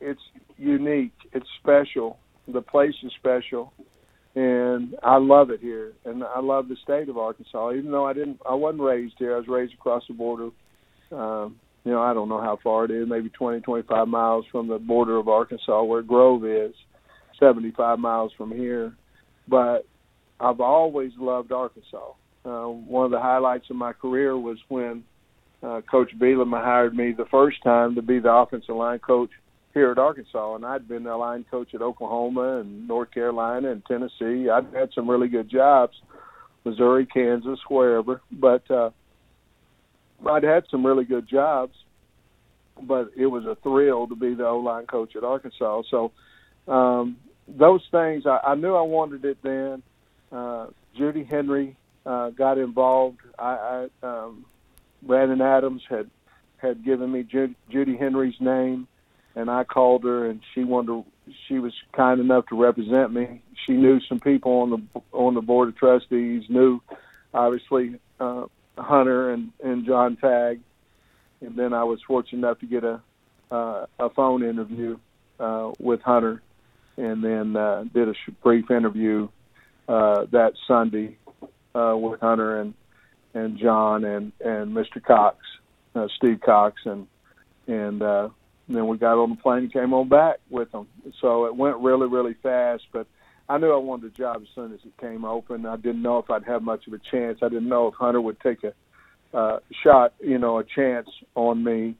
it's 0.00 0.20
unique. 0.58 1.14
It's 1.32 1.46
special. 1.60 2.18
The 2.48 2.62
place 2.62 2.94
is 3.02 3.12
special, 3.18 3.72
and 4.34 4.96
I 5.02 5.18
love 5.18 5.50
it 5.50 5.60
here. 5.60 5.92
And 6.04 6.24
I 6.24 6.40
love 6.40 6.68
the 6.68 6.76
state 6.82 7.08
of 7.08 7.18
Arkansas. 7.18 7.72
Even 7.72 7.90
though 7.90 8.06
I 8.06 8.12
didn't, 8.12 8.40
I 8.48 8.54
wasn't 8.54 8.82
raised 8.82 9.14
here. 9.18 9.34
I 9.34 9.38
was 9.38 9.48
raised 9.48 9.74
across 9.74 10.02
the 10.08 10.14
border. 10.14 10.50
Um, 11.12 11.56
you 11.84 11.92
know, 11.92 12.02
I 12.02 12.12
don't 12.12 12.28
know 12.28 12.40
how 12.40 12.58
far 12.62 12.84
it 12.84 12.90
is, 12.90 13.08
maybe 13.08 13.30
20, 13.30 13.60
25 13.60 14.08
miles 14.08 14.44
from 14.52 14.68
the 14.68 14.78
border 14.78 15.16
of 15.16 15.28
Arkansas 15.28 15.82
where 15.82 16.02
Grove 16.02 16.44
is, 16.44 16.74
75 17.38 17.98
miles 17.98 18.32
from 18.36 18.50
here. 18.50 18.94
But 19.48 19.86
I've 20.38 20.60
always 20.60 21.12
loved 21.18 21.52
Arkansas. 21.52 22.12
Uh, 22.44 22.66
one 22.66 23.04
of 23.04 23.10
the 23.10 23.20
highlights 23.20 23.68
of 23.70 23.76
my 23.76 23.92
career 23.92 24.36
was 24.36 24.58
when 24.68 25.04
uh, 25.62 25.80
Coach 25.90 26.10
Bielema 26.18 26.62
hired 26.62 26.96
me 26.96 27.12
the 27.12 27.26
first 27.30 27.62
time 27.62 27.94
to 27.94 28.02
be 28.02 28.18
the 28.18 28.32
offensive 28.32 28.76
line 28.76 28.98
coach 28.98 29.30
here 29.74 29.90
at 29.90 29.98
Arkansas, 29.98 30.56
and 30.56 30.64
I'd 30.64 30.88
been 30.88 31.04
the 31.04 31.16
line 31.16 31.44
coach 31.50 31.74
at 31.74 31.82
Oklahoma 31.82 32.60
and 32.60 32.88
North 32.88 33.12
Carolina 33.12 33.70
and 33.70 33.84
Tennessee. 33.84 34.48
I'd 34.48 34.74
had 34.74 34.90
some 34.94 35.08
really 35.08 35.28
good 35.28 35.48
jobs, 35.48 35.92
Missouri, 36.64 37.06
Kansas, 37.06 37.60
wherever. 37.68 38.20
But 38.32 38.68
uh, 38.70 38.90
I'd 40.26 40.42
had 40.42 40.64
some 40.70 40.84
really 40.84 41.04
good 41.04 41.28
jobs, 41.28 41.74
but 42.82 43.10
it 43.16 43.26
was 43.26 43.44
a 43.44 43.56
thrill 43.62 44.06
to 44.08 44.14
be 44.14 44.34
the 44.34 44.46
O 44.46 44.58
line 44.58 44.86
coach 44.86 45.16
at 45.16 45.24
Arkansas. 45.24 45.82
So 45.90 46.12
um, 46.68 47.16
those 47.48 47.82
things, 47.90 48.26
I, 48.26 48.40
I 48.44 48.54
knew 48.54 48.74
I 48.74 48.82
wanted 48.82 49.24
it 49.24 49.38
then. 49.42 49.82
Uh, 50.30 50.66
Judy 50.96 51.24
Henry 51.24 51.76
uh, 52.06 52.30
got 52.30 52.58
involved. 52.58 53.18
I, 53.38 53.88
I 54.02 54.06
um, 54.06 54.44
Brandon 55.02 55.40
Adams 55.40 55.82
had 55.88 56.10
had 56.58 56.84
given 56.84 57.10
me 57.10 57.22
Ju- 57.22 57.54
Judy 57.70 57.96
Henry's 57.96 58.38
name, 58.38 58.86
and 59.34 59.50
I 59.50 59.64
called 59.64 60.04
her, 60.04 60.26
and 60.28 60.40
she 60.54 60.64
wanted 60.64 60.88
to. 60.88 61.04
She 61.48 61.58
was 61.58 61.72
kind 61.92 62.20
enough 62.20 62.46
to 62.48 62.60
represent 62.60 63.12
me. 63.12 63.42
She 63.66 63.72
knew 63.72 64.00
some 64.00 64.20
people 64.20 64.52
on 64.60 64.70
the 64.70 65.00
on 65.12 65.34
the 65.34 65.40
board 65.40 65.68
of 65.68 65.76
trustees. 65.76 66.44
Knew, 66.48 66.80
obviously, 67.32 67.98
uh, 68.18 68.46
Hunter 68.78 69.30
and 69.30 69.52
and 69.62 69.86
John 69.86 70.16
Tag, 70.16 70.60
and 71.40 71.56
then 71.56 71.72
I 71.72 71.84
was 71.84 72.00
fortunate 72.06 72.38
enough 72.38 72.60
to 72.60 72.66
get 72.66 72.84
a 72.84 73.00
uh, 73.50 73.86
a 73.98 74.10
phone 74.10 74.42
interview 74.42 74.98
uh, 75.38 75.72
with 75.78 76.00
Hunter, 76.02 76.42
and 76.96 77.22
then 77.22 77.56
uh, 77.56 77.84
did 77.92 78.08
a 78.08 78.14
brief 78.42 78.70
interview 78.70 79.28
uh, 79.88 80.26
that 80.30 80.52
Sunday 80.68 81.16
uh, 81.74 81.96
with 81.96 82.20
Hunter 82.20 82.60
and 82.60 82.74
and 83.34 83.58
John 83.58 84.04
and 84.04 84.32
and 84.40 84.74
Mr. 84.74 85.02
Cox, 85.02 85.38
uh, 85.94 86.06
Steve 86.16 86.40
Cox, 86.44 86.80
and 86.84 87.06
and 87.66 88.02
uh, 88.02 88.28
then 88.68 88.86
we 88.86 88.98
got 88.98 89.20
on 89.20 89.30
the 89.30 89.36
plane 89.36 89.64
and 89.64 89.72
came 89.72 89.92
on 89.92 90.08
back 90.08 90.38
with 90.48 90.70
them. 90.72 90.86
So 91.20 91.46
it 91.46 91.56
went 91.56 91.78
really 91.78 92.08
really 92.08 92.34
fast, 92.42 92.84
but 92.92 93.06
I 93.50 93.58
knew 93.58 93.72
I 93.72 93.78
wanted 93.78 94.12
the 94.12 94.16
job 94.16 94.42
as 94.42 94.48
soon 94.54 94.72
as 94.72 94.78
it 94.84 94.96
came 95.00 95.24
open. 95.24 95.66
I 95.66 95.74
didn't 95.74 96.02
know 96.02 96.18
if 96.18 96.30
I'd 96.30 96.44
have 96.44 96.62
much 96.62 96.86
of 96.86 96.92
a 96.92 97.00
chance. 97.10 97.40
I 97.42 97.48
didn't 97.48 97.68
know 97.68 97.88
if 97.88 97.94
Hunter 97.94 98.20
would 98.20 98.38
take 98.38 98.62
a 98.62 98.72
uh, 99.36 99.58
shot, 99.82 100.14
you 100.20 100.38
know, 100.38 100.60
a 100.60 100.64
chance 100.64 101.08
on 101.34 101.64
me, 101.64 101.96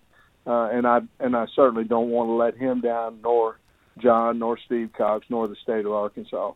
uh, 0.46 0.68
and 0.72 0.86
I 0.86 1.00
and 1.18 1.34
I 1.34 1.46
certainly 1.56 1.82
don't 1.82 2.10
want 2.10 2.28
to 2.28 2.34
let 2.34 2.56
him 2.56 2.80
down, 2.80 3.18
nor 3.20 3.58
John, 3.98 4.38
nor 4.38 4.58
Steve 4.64 4.90
Cox, 4.96 5.26
nor 5.28 5.48
the 5.48 5.56
state 5.60 5.84
of 5.86 5.92
Arkansas. 5.92 6.52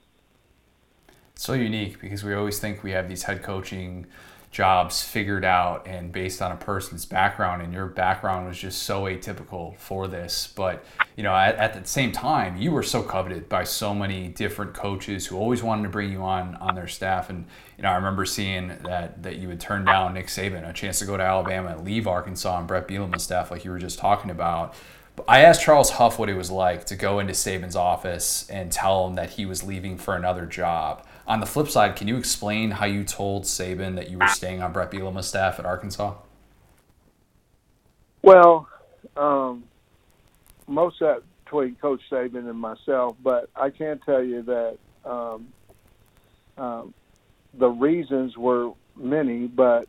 so 1.34 1.54
unique 1.54 2.00
because 2.00 2.22
we 2.22 2.32
always 2.32 2.60
think 2.60 2.84
we 2.84 2.92
have 2.92 3.08
these 3.08 3.24
head 3.24 3.42
coaching 3.42 4.06
jobs 4.54 5.02
figured 5.02 5.44
out 5.44 5.84
and 5.84 6.12
based 6.12 6.40
on 6.40 6.52
a 6.52 6.56
person's 6.56 7.04
background 7.04 7.60
and 7.60 7.72
your 7.72 7.86
background 7.86 8.46
was 8.46 8.56
just 8.56 8.84
so 8.84 9.02
atypical 9.02 9.76
for 9.78 10.06
this. 10.06 10.52
But 10.54 10.84
you 11.16 11.24
know 11.24 11.34
at, 11.34 11.56
at, 11.56 11.74
the 11.74 11.84
same 11.88 12.12
time 12.12 12.56
you 12.56 12.70
were 12.70 12.84
so 12.84 13.02
coveted 13.02 13.48
by 13.48 13.64
so 13.64 13.92
many 13.92 14.28
different 14.28 14.72
coaches 14.72 15.26
who 15.26 15.36
always 15.36 15.60
wanted 15.60 15.82
to 15.82 15.88
bring 15.88 16.12
you 16.12 16.22
on 16.22 16.54
on 16.56 16.76
their 16.76 16.86
staff. 16.86 17.30
And 17.30 17.46
you 17.76 17.82
know 17.82 17.88
i 17.88 17.96
remember 17.96 18.24
seeing 18.24 18.68
that 18.84 19.24
that 19.24 19.36
you 19.36 19.48
would 19.48 19.58
turn 19.58 19.84
down 19.84 20.14
nick 20.14 20.28
saban 20.28 20.68
a 20.68 20.72
chance 20.72 21.00
to 21.00 21.04
go 21.04 21.16
to 21.16 21.22
alabama 21.22 21.70
and 21.70 21.84
leave 21.84 22.06
arkansas 22.06 22.56
and 22.56 22.68
brett 22.68 22.86
bielema's 22.86 23.24
staff 23.24 23.50
like 23.50 23.64
you 23.64 23.72
were 23.72 23.78
just 23.80 23.98
talking 23.98 24.30
about. 24.30 24.74
I 25.28 25.42
asked 25.42 25.62
Charles 25.62 25.90
Huff 25.90 26.18
what 26.18 26.28
it 26.28 26.34
was 26.34 26.50
like 26.50 26.86
to 26.86 26.96
go 26.96 27.20
into 27.20 27.34
Saban's 27.34 27.76
office 27.76 28.48
and 28.50 28.72
tell 28.72 29.06
him 29.06 29.14
that 29.14 29.30
he 29.30 29.46
was 29.46 29.62
leaving 29.62 29.96
for 29.96 30.16
another 30.16 30.44
job. 30.44 31.06
On 31.26 31.40
the 31.40 31.46
flip 31.46 31.68
side, 31.68 31.96
can 31.96 32.06
you 32.06 32.16
explain 32.16 32.70
how 32.70 32.86
you 32.86 33.02
told 33.02 33.44
Saban 33.44 33.96
that 33.96 34.10
you 34.10 34.18
were 34.18 34.28
staying 34.28 34.62
on 34.62 34.72
Brett 34.72 34.90
Bielema's 34.90 35.26
staff 35.26 35.58
at 35.58 35.64
Arkansas? 35.64 36.14
Well, 38.22 38.68
um, 39.16 39.64
most 40.66 41.00
of 41.00 41.16
that 41.16 41.22
between 41.44 41.76
Coach 41.76 42.02
Saban 42.10 42.48
and 42.48 42.58
myself, 42.58 43.16
but 43.22 43.48
I 43.56 43.70
can 43.70 44.00
tell 44.00 44.22
you 44.22 44.42
that 44.42 44.78
um, 45.04 45.48
um, 46.58 46.94
the 47.54 47.68
reasons 47.68 48.36
were 48.36 48.72
many, 48.96 49.46
but 49.46 49.88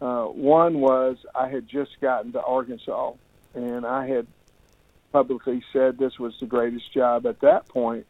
uh, 0.00 0.24
one 0.24 0.80
was 0.80 1.16
I 1.34 1.48
had 1.48 1.68
just 1.68 2.00
gotten 2.00 2.32
to 2.32 2.42
Arkansas, 2.42 3.12
and 3.54 3.86
I 3.86 4.06
had 4.06 4.26
publicly 5.12 5.62
said 5.72 5.98
this 5.98 6.18
was 6.18 6.34
the 6.40 6.46
greatest 6.46 6.92
job 6.92 7.26
at 7.26 7.40
that 7.40 7.68
point 7.68 8.06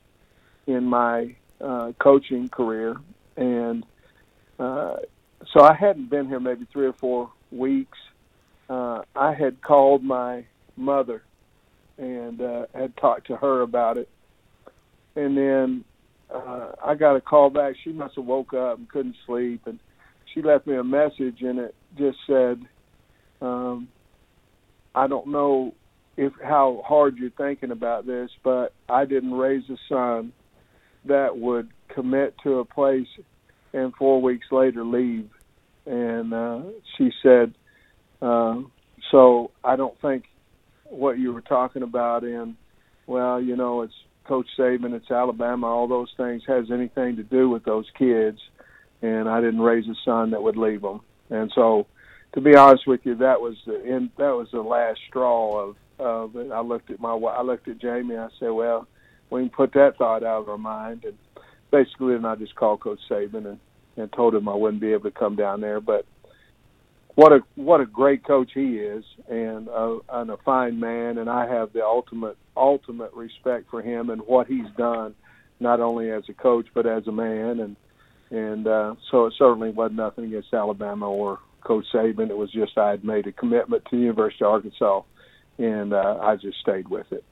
in 0.67 0.85
my 0.85 1.35
uh, 1.61 1.93
coaching 1.99 2.49
career, 2.49 2.97
and 3.37 3.85
uh, 4.59 4.97
so 5.53 5.63
I 5.63 5.75
hadn't 5.75 6.11
been 6.11 6.27
here 6.27 6.41
maybe 6.41 6.67
three 6.73 6.87
or 6.87 6.93
four 6.93 7.31
weeks. 7.51 7.99
Uh, 8.69 9.03
I 9.15 9.35
had 9.35 9.61
called 9.63 10.03
my 10.03 10.45
mother 10.77 11.23
and 11.99 12.41
uh, 12.41 12.67
had 12.75 12.97
talked 12.97 13.29
to 13.29 13.37
her 13.37 13.63
about 13.63 13.99
it, 13.99 14.09
and 15.15 15.37
then 15.37 15.85
uh, 16.33 16.73
I 16.85 16.95
got 16.95 17.17
a 17.17 17.21
call 17.21 17.51
back. 17.51 17.77
She 17.83 17.93
must 17.93 18.17
have 18.17 18.25
woke 18.25 18.55
up 18.55 18.79
and 18.79 18.89
couldn't 18.89 19.17
sleep, 19.27 19.67
and 19.67 19.79
she 20.33 20.43
left 20.43 20.67
me 20.67 20.77
a 20.77 20.85
message, 20.85 21.43
and 21.43 21.59
it 21.59 21.75
just 21.97 22.19
said, 22.27 22.65
um, 23.41 23.89
"I 24.95 25.07
don't 25.07 25.29
know 25.29 25.75
if 26.17 26.33
how 26.43 26.83
hard 26.85 27.17
you're 27.19 27.31
thinking 27.31 27.71
about 27.71 28.07
this, 28.07 28.31
but 28.43 28.73
I 28.89 29.05
didn't 29.05 29.35
raise 29.35 29.69
a 29.71 29.77
son 29.89 30.33
that 31.07 31.37
would 31.37 31.71
commit 31.89 32.35
to 32.43 32.59
a 32.59 32.65
place 32.65 33.09
and 33.73 33.95
four 33.97 34.23
weeks 34.23 34.47
later 34.51 34.85
leave. 34.85 35.29
And 35.87 36.33
uh, 36.33 36.63
she 36.97 37.11
said, 37.23 37.55
uh, 38.23 38.61
so 39.11 39.51
I 39.63 39.77
don't 39.77 39.99
think 40.01 40.25
what 40.85 41.19
you 41.19 41.33
were 41.33 41.43
talking 41.43 41.83
about 41.83 42.25
in, 42.25 42.57
well, 43.07 43.41
you 43.41 43.57
know, 43.57 43.83
it's 43.83 43.95
Coach 44.25 44.47
Saban, 44.59 44.95
it's 44.95 45.11
Alabama, 45.11 45.67
all 45.67 45.89
those 45.89 46.13
things 46.17 46.43
has 46.47 46.71
anything 46.71 47.17
to 47.17 47.23
do 47.23 47.51
with 47.51 47.65
those 47.65 47.87
kids. 47.99 48.39
And 49.03 49.29
I 49.29 49.41
didn't 49.41 49.61
raise 49.61 49.87
a 49.87 49.95
son 50.05 50.31
that 50.31 50.43
would 50.43 50.57
leave 50.57 50.81
them. 50.81 51.03
And 51.29 51.53
so, 51.55 51.87
to 52.35 52.41
be 52.41 52.57
honest 52.57 52.87
with 52.87 53.01
you, 53.05 53.17
that 53.17 53.41
was 53.41 53.57
the 53.67 53.85
end, 53.85 54.11
that 54.17 54.35
was 54.35 54.49
the 54.51 54.63
last 54.63 55.01
straw 55.09 55.69
of 55.69 55.77
of 55.99 56.37
it. 56.37 56.51
I 56.51 56.61
looked 56.61 56.91
at 56.91 57.01
my 57.01 57.13
I 57.13 57.43
looked 57.43 57.69
at 57.69 57.79
Jamie. 57.79 58.17
I 58.17 58.29
said, 58.39 58.51
well, 58.51 58.87
we 59.31 59.43
can 59.43 59.51
put 59.51 59.73
that 59.75 59.97
thought 59.99 60.25
out 60.25 60.43
of 60.43 60.49
our 60.49 60.59
mind. 60.59 61.05
And 61.05 61.17
basically, 61.71 62.15
then 62.15 62.25
I 62.25 62.37
just 62.37 62.55
called 62.55 62.81
Coach 62.81 63.01
Saban 63.11 63.47
and 63.47 63.59
and 63.97 64.13
told 64.13 64.35
him 64.35 64.49
I 64.49 64.55
wouldn't 64.55 64.81
be 64.81 64.93
able 64.93 65.11
to 65.11 65.17
come 65.17 65.37
down 65.37 65.61
there. 65.61 65.81
But 65.81 66.05
what 67.15 67.33
a 67.33 67.41
what 67.55 67.81
a 67.81 67.87
great 67.87 68.25
coach 68.27 68.51
he 68.55 68.77
is, 68.77 69.05
and 69.29 69.69
a, 69.69 69.99
and 70.13 70.31
a 70.31 70.37
fine 70.45 70.81
man. 70.81 71.19
And 71.19 71.31
I 71.31 71.49
have 71.49 71.73
the 71.73 71.85
ultimate 71.85 72.37
ultimate 72.57 73.13
respect 73.13 73.71
for 73.71 73.83
him 73.83 74.11
and 74.11 74.23
what 74.23 74.47
he's 74.47 74.71
done, 74.77 75.15
not 75.61 75.81
only 75.81 76.11
as 76.11 76.25
a 76.29 76.35
coach 76.35 76.67
but 76.75 76.87
as 76.87 77.07
a 77.07 77.13
man. 77.13 77.61
And 77.61 77.77
and 78.31 78.67
uh, 78.67 78.95
so 79.11 79.27
it 79.27 79.35
certainly 79.39 79.71
wasn't 79.71 79.99
nothing 79.99 80.25
against 80.25 80.53
Alabama 80.53 81.09
or 81.09 81.39
Coach 81.65 81.85
Saban. 81.95 82.31
It 82.31 82.37
was 82.37 82.51
just 82.51 82.77
I 82.77 82.91
had 82.91 83.05
made 83.05 83.27
a 83.27 83.33
commitment 83.33 83.85
to 83.85 83.97
the 83.97 84.03
University 84.03 84.45
of 84.45 84.51
Arkansas, 84.51 85.03
and 85.59 85.93
uh, 85.93 86.19
I 86.21 86.37
just 86.37 86.59
stayed 86.59 86.89
with 86.89 87.07
it. 87.13 87.25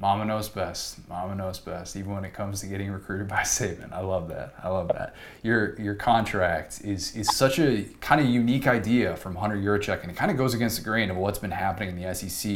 Mama 0.00 0.24
knows 0.24 0.48
best. 0.48 1.08
Mama 1.08 1.34
knows 1.34 1.58
best, 1.58 1.96
even 1.96 2.12
when 2.12 2.24
it 2.24 2.32
comes 2.32 2.60
to 2.60 2.66
getting 2.66 2.90
recruited 2.90 3.26
by 3.26 3.40
Saban. 3.42 3.92
I 3.92 4.00
love 4.00 4.28
that. 4.28 4.54
I 4.62 4.68
love 4.68 4.88
that. 4.88 5.14
Your 5.42 5.78
your 5.80 5.94
contract 5.94 6.82
is 6.84 7.16
is 7.16 7.34
such 7.36 7.58
a 7.58 7.84
kind 8.00 8.20
of 8.20 8.28
unique 8.28 8.66
idea 8.66 9.16
from 9.16 9.34
Hunter 9.34 9.56
Yurachek, 9.56 10.02
and 10.02 10.10
it 10.10 10.16
kind 10.16 10.30
of 10.30 10.36
goes 10.36 10.54
against 10.54 10.78
the 10.78 10.84
grain 10.84 11.10
of 11.10 11.16
what's 11.16 11.38
been 11.38 11.50
happening 11.50 11.90
in 11.90 12.02
the 12.02 12.14
SEC. 12.14 12.50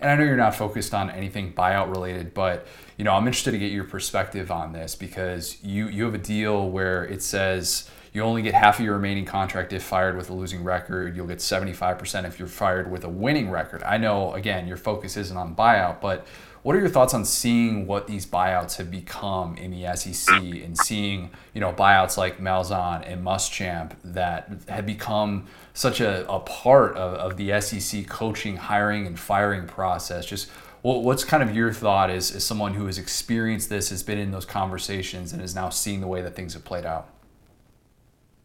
And 0.00 0.10
I 0.10 0.14
know 0.14 0.22
you're 0.24 0.36
not 0.36 0.54
focused 0.54 0.94
on 0.94 1.10
anything 1.10 1.52
buyout 1.52 1.90
related, 1.90 2.32
but 2.32 2.66
you 2.96 3.04
know 3.04 3.12
I'm 3.12 3.26
interested 3.26 3.52
to 3.52 3.58
get 3.58 3.72
your 3.72 3.84
perspective 3.84 4.52
on 4.52 4.72
this 4.72 4.94
because 4.94 5.62
you 5.64 5.88
you 5.88 6.04
have 6.04 6.14
a 6.14 6.18
deal 6.18 6.70
where 6.70 7.04
it 7.04 7.22
says 7.22 7.90
you 8.14 8.22
only 8.22 8.42
get 8.42 8.54
half 8.54 8.78
of 8.78 8.84
your 8.84 8.94
remaining 8.94 9.24
contract 9.24 9.72
if 9.72 9.82
fired 9.82 10.16
with 10.16 10.30
a 10.30 10.32
losing 10.32 10.62
record. 10.62 11.16
You'll 11.16 11.26
get 11.26 11.38
75% 11.38 12.24
if 12.24 12.38
you're 12.38 12.46
fired 12.46 12.88
with 12.88 13.02
a 13.02 13.08
winning 13.08 13.50
record. 13.50 13.82
I 13.82 13.98
know, 13.98 14.32
again, 14.34 14.68
your 14.68 14.76
focus 14.76 15.16
isn't 15.16 15.36
on 15.36 15.56
buyout, 15.56 16.00
but 16.00 16.24
what 16.64 16.74
are 16.74 16.80
your 16.80 16.88
thoughts 16.88 17.12
on 17.12 17.26
seeing 17.26 17.86
what 17.86 18.06
these 18.06 18.24
buyouts 18.24 18.78
have 18.78 18.90
become 18.90 19.54
in 19.58 19.70
the 19.70 19.94
SEC 19.96 20.34
and 20.34 20.78
seeing, 20.78 21.28
you 21.52 21.60
know, 21.60 21.74
buyouts 21.74 22.16
like 22.16 22.38
Malzahn 22.38 23.06
and 23.06 23.22
Muschamp 23.22 23.92
that 24.02 24.50
have 24.70 24.86
become 24.86 25.46
such 25.74 26.00
a, 26.00 26.26
a 26.26 26.40
part 26.40 26.96
of, 26.96 27.12
of 27.16 27.36
the 27.36 27.60
SEC 27.60 28.06
coaching, 28.06 28.56
hiring, 28.56 29.06
and 29.06 29.20
firing 29.20 29.66
process? 29.66 30.24
Just 30.24 30.48
what's 30.80 31.22
kind 31.22 31.42
of 31.42 31.54
your 31.54 31.70
thought 31.70 32.08
as, 32.08 32.34
as 32.34 32.44
someone 32.44 32.72
who 32.72 32.86
has 32.86 32.96
experienced 32.96 33.68
this, 33.68 33.90
has 33.90 34.02
been 34.02 34.16
in 34.16 34.30
those 34.30 34.46
conversations, 34.46 35.34
and 35.34 35.42
is 35.42 35.54
now 35.54 35.68
seeing 35.68 36.00
the 36.00 36.06
way 36.06 36.22
that 36.22 36.34
things 36.34 36.54
have 36.54 36.64
played 36.64 36.86
out? 36.86 37.10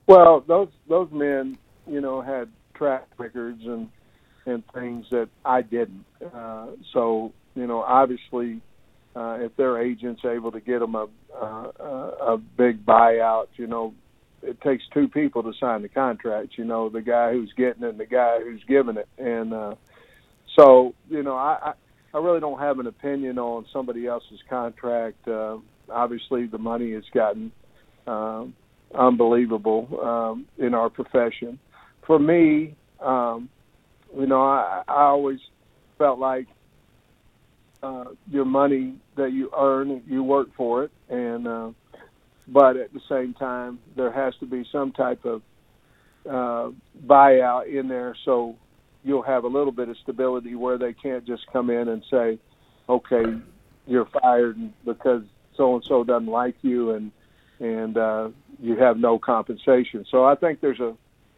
Well, 0.08 0.44
those 0.46 0.68
those 0.90 1.10
men, 1.12 1.58
you 1.88 2.02
know, 2.02 2.20
had 2.20 2.50
track 2.74 3.08
records 3.18 3.64
and 3.66 3.90
and 4.46 4.62
things 4.74 5.06
that 5.12 5.30
I 5.46 5.62
didn't. 5.62 6.04
Uh, 6.34 6.68
so 6.92 7.32
you 7.56 7.68
know, 7.68 7.82
obviously, 7.82 8.62
uh, 9.16 9.38
if 9.42 9.56
their 9.58 9.82
agent's 9.82 10.22
able 10.24 10.52
to 10.52 10.60
get 10.60 10.80
them 10.80 10.96
a 10.96 11.08
uh, 11.34 11.72
a 12.34 12.38
big 12.38 12.86
buyout, 12.86 13.48
you 13.56 13.68
know, 13.68 13.94
it 14.42 14.60
takes 14.62 14.84
two 14.94 15.08
people 15.08 15.44
to 15.44 15.54
sign 15.60 15.82
the 15.82 15.90
contract. 15.90 16.58
You 16.58 16.66
know, 16.66 16.90
the 16.90 17.02
guy 17.02 17.32
who's 17.32 17.52
getting 17.58 17.84
it 17.84 17.90
and 17.90 18.00
the 18.00 18.06
guy 18.06 18.40
who's 18.44 18.64
giving 18.68 18.98
it, 18.98 19.08
and 19.18 19.54
uh, 19.54 19.76
so 20.58 20.94
you 21.10 21.24
know, 21.24 21.36
I, 21.36 21.58
I 21.62 21.74
I 22.14 22.20
really 22.20 22.40
don't 22.40 22.60
have 22.60 22.80
an 22.80 22.88
opinion 22.88 23.38
on 23.38 23.66
somebody 23.72 24.08
else's 24.08 24.40
contract. 24.50 25.28
Uh, 25.28 25.58
obviously, 25.90 26.48
the 26.48 26.58
money 26.58 26.94
has 26.94 27.04
gotten 27.14 27.52
um, 28.08 28.56
unbelievable 28.94 29.88
um, 30.04 30.46
in 30.58 30.74
our 30.74 30.90
profession. 30.90 31.60
For 32.06 32.18
me, 32.18 32.76
um, 33.00 33.50
you 34.18 34.26
know, 34.26 34.42
I, 34.42 34.84
I 34.88 35.04
always 35.04 35.40
felt 35.98 36.18
like 36.20 36.48
uh, 37.82 38.06
your 38.30 38.46
money 38.46 38.96
that 39.16 39.32
you 39.32 39.50
earn, 39.58 40.02
you 40.06 40.24
work 40.24 40.50
for 40.56 40.84
it, 40.84 40.92
and 41.10 41.48
uh, 41.48 41.72
but 42.48 42.76
at 42.78 42.94
the 42.94 43.02
same 43.08 43.34
time, 43.34 43.80
there 43.96 44.12
has 44.12 44.34
to 44.40 44.46
be 44.46 44.66
some 44.72 44.92
type 44.92 45.24
of 45.26 45.42
uh, 46.30 46.72
buyout 47.06 47.68
in 47.68 47.88
there, 47.88 48.16
so 48.26 48.56
you'll 49.04 49.24
have 49.24 49.44
a 49.44 49.48
little 49.48 49.72
bit 49.72 49.90
of 49.90 49.96
stability 50.04 50.56
where 50.56 50.78
they 50.78 50.94
can't 50.94 51.26
just 51.26 51.44
come 51.54 51.70
in 51.70 51.88
and 51.88 52.04
say, 52.12 52.40
"Okay, 52.90 53.24
you're 53.86 54.10
fired 54.22 54.58
because 54.86 55.24
so 55.56 55.76
and 55.76 55.84
so 55.88 56.04
doesn't 56.04 56.28
like 56.28 56.56
you," 56.62 56.92
and 56.92 57.12
and 57.60 57.98
uh, 57.98 58.30
you 58.60 58.78
have 58.78 58.98
no 58.98 59.20
compensation. 59.20 60.06
So 60.10 60.26
I 60.26 60.36
think 60.36 60.60
there's 60.60 60.80
a 60.80 60.96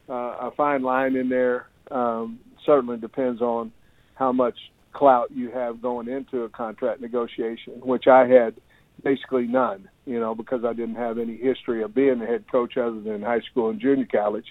uh, 0.09 0.47
a 0.47 0.51
fine 0.57 0.81
line 0.81 1.15
in 1.15 1.29
there. 1.29 1.67
Um, 1.89 2.39
certainly 2.65 2.97
depends 2.97 3.41
on 3.41 3.71
how 4.15 4.31
much 4.31 4.55
clout 4.93 5.31
you 5.31 5.51
have 5.51 5.81
going 5.81 6.07
into 6.07 6.43
a 6.43 6.49
contract 6.49 7.01
negotiation, 7.01 7.73
which 7.81 8.07
I 8.07 8.27
had 8.27 8.55
basically 9.03 9.47
none, 9.47 9.89
you 10.05 10.19
know, 10.19 10.35
because 10.35 10.63
I 10.65 10.73
didn't 10.73 10.95
have 10.95 11.17
any 11.17 11.37
history 11.37 11.83
of 11.83 11.95
being 11.95 12.21
a 12.21 12.25
head 12.25 12.45
coach 12.51 12.77
other 12.77 12.99
than 13.01 13.21
high 13.21 13.41
school 13.51 13.69
and 13.69 13.79
junior 13.79 14.07
college. 14.11 14.45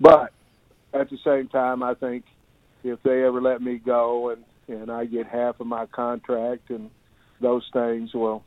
But 0.00 0.32
at 0.92 1.10
the 1.10 1.18
same 1.24 1.48
time, 1.48 1.82
I 1.82 1.94
think 1.94 2.24
if 2.84 3.02
they 3.02 3.24
ever 3.24 3.40
let 3.40 3.62
me 3.62 3.78
go 3.78 4.30
and 4.30 4.44
and 4.68 4.88
I 4.90 5.04
get 5.04 5.26
half 5.26 5.58
of 5.58 5.66
my 5.66 5.86
contract 5.86 6.70
and 6.70 6.90
those 7.40 7.68
things, 7.72 8.10
well, 8.14 8.44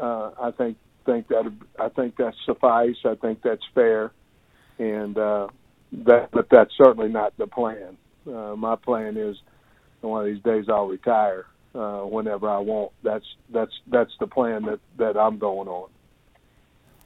uh, 0.00 0.32
I 0.40 0.50
think 0.50 0.76
think 1.06 1.28
that 1.28 1.52
I 1.78 1.88
think 1.88 2.16
that's 2.16 2.36
suffice. 2.44 2.96
I 3.04 3.14
think 3.14 3.40
that's 3.42 3.62
fair, 3.74 4.12
and 4.78 5.16
uh, 5.16 5.48
that 6.06 6.30
but 6.32 6.48
that's 6.50 6.72
certainly 6.76 7.08
not 7.08 7.36
the 7.38 7.46
plan. 7.46 7.96
Uh, 8.26 8.54
my 8.56 8.76
plan 8.76 9.16
is 9.16 9.36
one 10.08 10.26
of 10.26 10.26
these 10.32 10.42
days 10.42 10.66
I'll 10.68 10.86
retire 10.86 11.46
uh, 11.74 12.00
whenever 12.00 12.48
I 12.48 12.58
want. 12.58 12.92
That's 13.02 13.24
that's 13.50 13.72
that's 13.86 14.12
the 14.18 14.26
plan 14.26 14.64
that 14.64 14.80
that 14.98 15.16
I'm 15.16 15.38
going 15.38 15.68
on. 15.68 15.90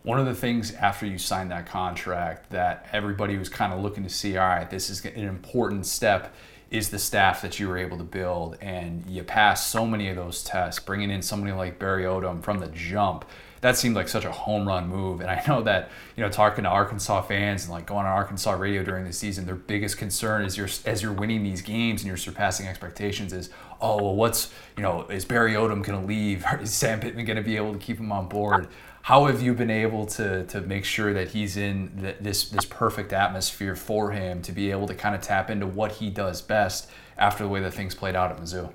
One 0.03 0.21
of 0.21 0.27
the 0.27 0.35
things 0.35 0.75
after 0.75 1.07
you 1.07 1.17
signed 1.17 1.51
that 1.51 1.67
contract 1.67 2.51
that 2.51 2.87
everybody 2.93 3.39
was 3.39 3.49
kind 3.49 3.73
of 3.73 3.81
looking 3.81 4.03
to 4.03 4.11
see, 4.11 4.37
all 4.37 4.47
right, 4.47 4.69
this 4.69 4.91
is 4.91 5.03
an 5.03 5.25
important 5.25 5.87
step, 5.87 6.35
is 6.71 6.91
the 6.91 6.99
staff 6.99 7.41
that 7.41 7.59
you 7.59 7.69
were 7.69 7.79
able 7.79 7.97
to 7.97 8.05
build, 8.05 8.59
and 8.61 9.07
you 9.07 9.23
passed 9.23 9.71
so 9.71 9.87
many 9.87 10.09
of 10.11 10.17
those 10.17 10.45
tests, 10.45 10.79
bringing 10.79 11.11
in 11.11 11.23
somebody 11.23 11.55
like 11.55 11.79
Barry 11.79 12.05
Odom 12.05 12.43
from 12.43 12.59
the 12.59 12.69
jump 12.69 13.25
that 13.65 13.79
seemed 13.79 13.97
like 13.97 14.09
such 14.09 14.27
a 14.27 14.31
home 14.31 14.69
run 14.69 14.89
move. 14.89 15.23
And 15.23 15.31
I 15.31 15.43
know 15.49 15.63
that, 15.63 15.89
you 16.17 16.23
know, 16.23 16.29
talking 16.29 16.65
to 16.65 16.69
Arkansas 16.69 17.23
fans 17.23 17.65
and 17.65 17.73
like 17.73 17.87
going 17.87 18.05
on 18.05 18.13
Arkansas 18.13 18.53
radio 18.53 18.85
during 18.85 19.07
the 19.07 19.13
season, 19.13 19.47
their 19.47 19.55
biggest 19.55 19.97
concern 19.97 20.45
is 20.45 20.59
you're, 20.59 20.69
as 20.85 21.03
you're 21.03 21.15
winning 21.15 21.43
these 21.43 21.63
games 21.63 22.03
and 22.03 22.07
you're 22.07 22.19
surpassing 22.19 22.67
expectations 22.67 23.33
is, 23.33 23.49
oh, 23.81 24.03
well, 24.03 24.17
what's, 24.17 24.53
you 24.77 24.83
know, 24.83 25.07
is 25.09 25.25
Barry 25.25 25.55
Odom 25.55 25.83
going 25.83 25.99
to 25.99 26.07
leave? 26.07 26.45
Is 26.61 26.75
Sam 26.75 27.01
Pittman 27.01 27.25
going 27.25 27.39
to 27.39 27.43
be 27.43 27.57
able 27.57 27.73
to 27.73 27.79
keep 27.79 27.99
him 27.99 28.13
on 28.13 28.29
board? 28.29 28.69
How 29.01 29.25
have 29.25 29.41
you 29.41 29.55
been 29.55 29.71
able 29.71 30.05
to, 30.09 30.45
to 30.45 30.61
make 30.61 30.85
sure 30.85 31.15
that 31.15 31.29
he's 31.29 31.57
in 31.57 31.91
the, 31.97 32.17
this, 32.21 32.51
this 32.51 32.67
perfect 32.67 33.15
atmosphere 33.15 33.77
for 33.77 34.11
him 34.11 34.43
to 34.43 34.53
be 34.53 34.73
able 34.73 34.87
to 34.89 34.95
kind 34.95 35.15
of 35.15 35.23
tap 35.23 35.49
into 35.49 35.67
what 35.67 35.93
he 35.93 36.11
does 36.11 36.43
best 36.43 36.91
after 37.17 37.45
the 37.45 37.49
way 37.49 37.61
that 37.61 37.73
things 37.73 37.95
played 37.95 38.15
out 38.15 38.31
at 38.31 38.37
Mizzou? 38.39 38.75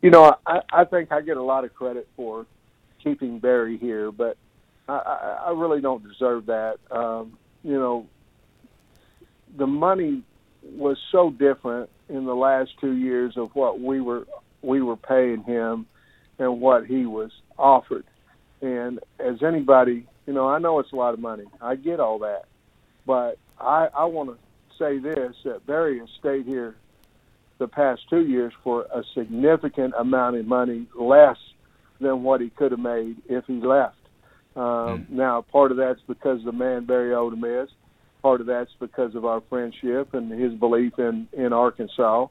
You 0.00 0.10
know, 0.10 0.36
I, 0.44 0.62
I 0.72 0.84
think 0.84 1.12
I 1.12 1.20
get 1.20 1.36
a 1.36 1.42
lot 1.42 1.64
of 1.64 1.72
credit 1.72 2.08
for 2.16 2.46
keeping 3.02 3.38
Barry 3.38 3.78
here, 3.78 4.10
but 4.10 4.36
I, 4.88 5.38
I, 5.46 5.50
really 5.50 5.80
don't 5.80 6.06
deserve 6.06 6.46
that. 6.46 6.78
Um, 6.90 7.38
you 7.62 7.78
know, 7.78 8.06
the 9.56 9.66
money 9.66 10.22
was 10.62 10.96
so 11.10 11.30
different 11.30 11.90
in 12.08 12.24
the 12.24 12.34
last 12.34 12.70
two 12.80 12.92
years 12.92 13.36
of 13.36 13.54
what 13.54 13.80
we 13.80 14.00
were 14.00 14.26
we 14.62 14.80
were 14.82 14.96
paying 14.96 15.42
him 15.42 15.86
and 16.38 16.60
what 16.60 16.86
he 16.86 17.06
was 17.06 17.30
offered. 17.58 18.04
And 18.60 19.00
as 19.18 19.42
anybody, 19.42 20.06
you 20.26 20.32
know, 20.32 20.48
I 20.48 20.58
know 20.58 20.78
it's 20.78 20.92
a 20.92 20.96
lot 20.96 21.14
of 21.14 21.20
money. 21.20 21.44
I 21.60 21.76
get 21.76 22.00
all 22.00 22.20
that, 22.20 22.44
but 23.06 23.38
I 23.60 23.88
I 23.96 24.04
want 24.06 24.30
to 24.30 24.38
say 24.78 24.98
this 24.98 25.34
that 25.44 25.66
Barry 25.66 25.98
has 26.00 26.08
stayed 26.18 26.46
here 26.46 26.76
the 27.58 27.68
past 27.68 28.02
two 28.10 28.26
years 28.26 28.52
for 28.64 28.82
a 28.92 29.02
significant 29.14 29.94
amount 29.96 30.36
of 30.36 30.46
money 30.46 30.86
less 30.94 31.36
than 32.02 32.22
what 32.22 32.40
he 32.40 32.50
could 32.50 32.72
have 32.72 32.80
made 32.80 33.16
if 33.28 33.44
he 33.46 33.54
left. 33.54 33.96
Um, 34.54 34.62
mm. 34.62 35.10
Now, 35.10 35.42
part 35.42 35.70
of 35.70 35.76
that's 35.76 36.00
because 36.06 36.40
of 36.40 36.44
the 36.44 36.52
man 36.52 36.84
Barry 36.84 37.10
Odom 37.10 37.64
is. 37.64 37.70
Part 38.20 38.40
of 38.40 38.46
that's 38.46 38.70
because 38.78 39.14
of 39.14 39.24
our 39.24 39.40
friendship 39.48 40.14
and 40.14 40.30
his 40.30 40.52
belief 40.54 40.98
in 40.98 41.26
in 41.32 41.52
Arkansas, 41.52 42.28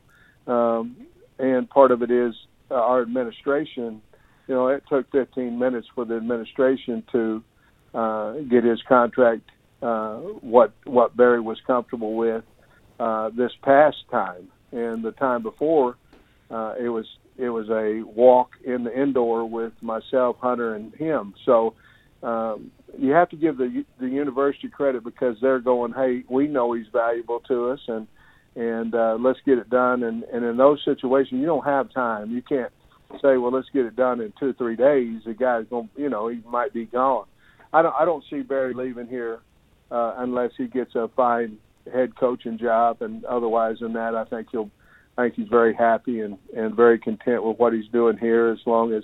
um, 0.47 0.95
and 1.37 1.69
part 1.69 1.91
of 1.91 2.01
it 2.01 2.11
is 2.11 2.33
uh, 2.69 2.75
our 2.75 3.01
administration. 3.01 4.01
You 4.47 4.55
know, 4.55 4.67
it 4.67 4.83
took 4.87 5.11
15 5.11 5.59
minutes 5.59 5.87
for 5.93 6.05
the 6.05 6.15
administration 6.15 7.03
to 7.11 7.43
uh, 7.93 8.33
get 8.49 8.63
his 8.63 8.81
contract 8.83 9.49
uh, 9.81 10.15
what 10.41 10.73
what 10.85 11.17
Barry 11.17 11.41
was 11.41 11.59
comfortable 11.65 12.15
with 12.15 12.43
uh, 12.99 13.29
this 13.29 13.51
past 13.63 13.97
time, 14.09 14.47
and 14.71 15.03
the 15.03 15.11
time 15.11 15.41
before, 15.41 15.97
uh, 16.49 16.75
it 16.79 16.89
was 16.89 17.05
it 17.41 17.49
was 17.49 17.69
a 17.69 18.03
walk 18.03 18.51
in 18.63 18.83
the 18.83 19.01
indoor 19.01 19.49
with 19.49 19.73
myself, 19.81 20.37
Hunter, 20.39 20.75
and 20.75 20.93
him. 20.93 21.33
So 21.43 21.73
um, 22.21 22.71
you 22.97 23.11
have 23.13 23.29
to 23.29 23.35
give 23.35 23.57
the 23.57 23.83
the 23.99 24.07
university 24.07 24.69
credit 24.69 25.03
because 25.03 25.37
they're 25.41 25.59
going, 25.59 25.93
hey, 25.93 26.23
we 26.29 26.47
know 26.47 26.73
he's 26.73 26.85
valuable 26.93 27.39
to 27.47 27.71
us, 27.71 27.79
and 27.87 28.07
and 28.55 28.93
uh, 28.93 29.17
let's 29.19 29.39
get 29.45 29.57
it 29.57 29.69
done. 29.69 30.03
And 30.03 30.23
and 30.25 30.45
in 30.45 30.57
those 30.57 30.79
situations, 30.85 31.39
you 31.39 31.47
don't 31.47 31.65
have 31.65 31.91
time. 31.91 32.31
You 32.31 32.43
can't 32.43 32.71
say, 33.21 33.37
well, 33.37 33.51
let's 33.51 33.69
get 33.73 33.85
it 33.85 33.95
done 33.95 34.21
in 34.21 34.33
two 34.39 34.49
or 34.49 34.53
three 34.53 34.75
days. 34.75 35.21
The 35.25 35.33
guy's 35.33 35.65
going, 35.69 35.89
you 35.97 36.09
know, 36.09 36.27
he 36.27 36.41
might 36.45 36.73
be 36.73 36.85
gone. 36.85 37.25
I 37.73 37.81
don't 37.81 37.95
I 37.99 38.05
don't 38.05 38.23
see 38.29 38.41
Barry 38.41 38.73
leaving 38.75 39.07
here 39.07 39.39
uh, 39.89 40.15
unless 40.17 40.51
he 40.57 40.67
gets 40.67 40.93
a 40.93 41.09
fine 41.15 41.57
head 41.91 42.15
coaching 42.15 42.59
job, 42.59 43.01
and 43.01 43.25
otherwise 43.25 43.77
than 43.81 43.93
that, 43.93 44.13
I 44.15 44.25
think 44.25 44.49
he'll. 44.51 44.69
Think 45.21 45.35
he's 45.35 45.47
very 45.47 45.73
happy 45.73 46.21
and 46.21 46.37
and 46.55 46.75
very 46.75 46.99
content 46.99 47.43
with 47.43 47.57
what 47.57 47.73
he's 47.73 47.87
doing 47.91 48.17
here, 48.17 48.49
as 48.49 48.59
long 48.65 48.93
as 48.93 49.03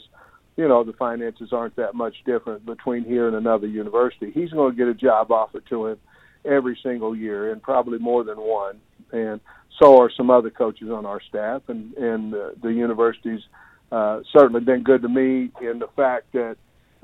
you 0.56 0.68
know 0.68 0.84
the 0.84 0.94
finances 0.94 1.54
aren't 1.54 1.76
that 1.76 1.96
much 1.96 2.16
different 2.26 2.66
between 2.66 3.04
here 3.04 3.28
and 3.28 3.36
another 3.36 3.68
university. 3.68 4.32
He's 4.32 4.52
going 4.52 4.72
to 4.72 4.78
get 4.78 4.88
a 4.88 4.94
job 4.94 5.32
offered 5.32 5.66
to 5.70 5.88
him 5.88 5.98
every 6.44 6.78
single 6.82 7.16
year, 7.16 7.52
and 7.52 7.62
probably 7.62 8.00
more 8.00 8.24
than 8.24 8.38
one. 8.38 8.80
And 9.12 9.40
so 9.80 10.02
are 10.02 10.12
some 10.16 10.30
other 10.30 10.50
coaches 10.50 10.90
on 10.90 11.06
our 11.06 11.22
staff, 11.22 11.64
and 11.68 11.94
and 11.94 12.34
uh, 12.34 12.50
the 12.62 12.70
university's 12.70 13.42
uh, 13.92 14.22
certainly 14.34 14.62
been 14.62 14.84
good 14.84 15.02
to 15.04 15.10
me 15.10 15.52
in 15.62 15.80
the 15.80 15.90
fact 15.96 16.34
that 16.34 16.58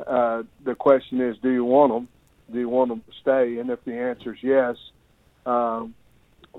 uh, 0.06 0.44
the 0.66 0.76
question 0.76 1.22
is, 1.22 1.38
do 1.42 1.50
you 1.52 1.64
want 1.64 1.94
them? 1.94 2.08
Do 2.52 2.60
you 2.60 2.70
want 2.70 2.90
them 2.90 3.02
to 3.02 3.12
stay? 3.22 3.60
And 3.60 3.70
if 3.70 3.84
the 3.86 3.94
answer 3.94 4.34
is 4.34 4.40
yes, 4.42 4.76
um, 5.46 5.94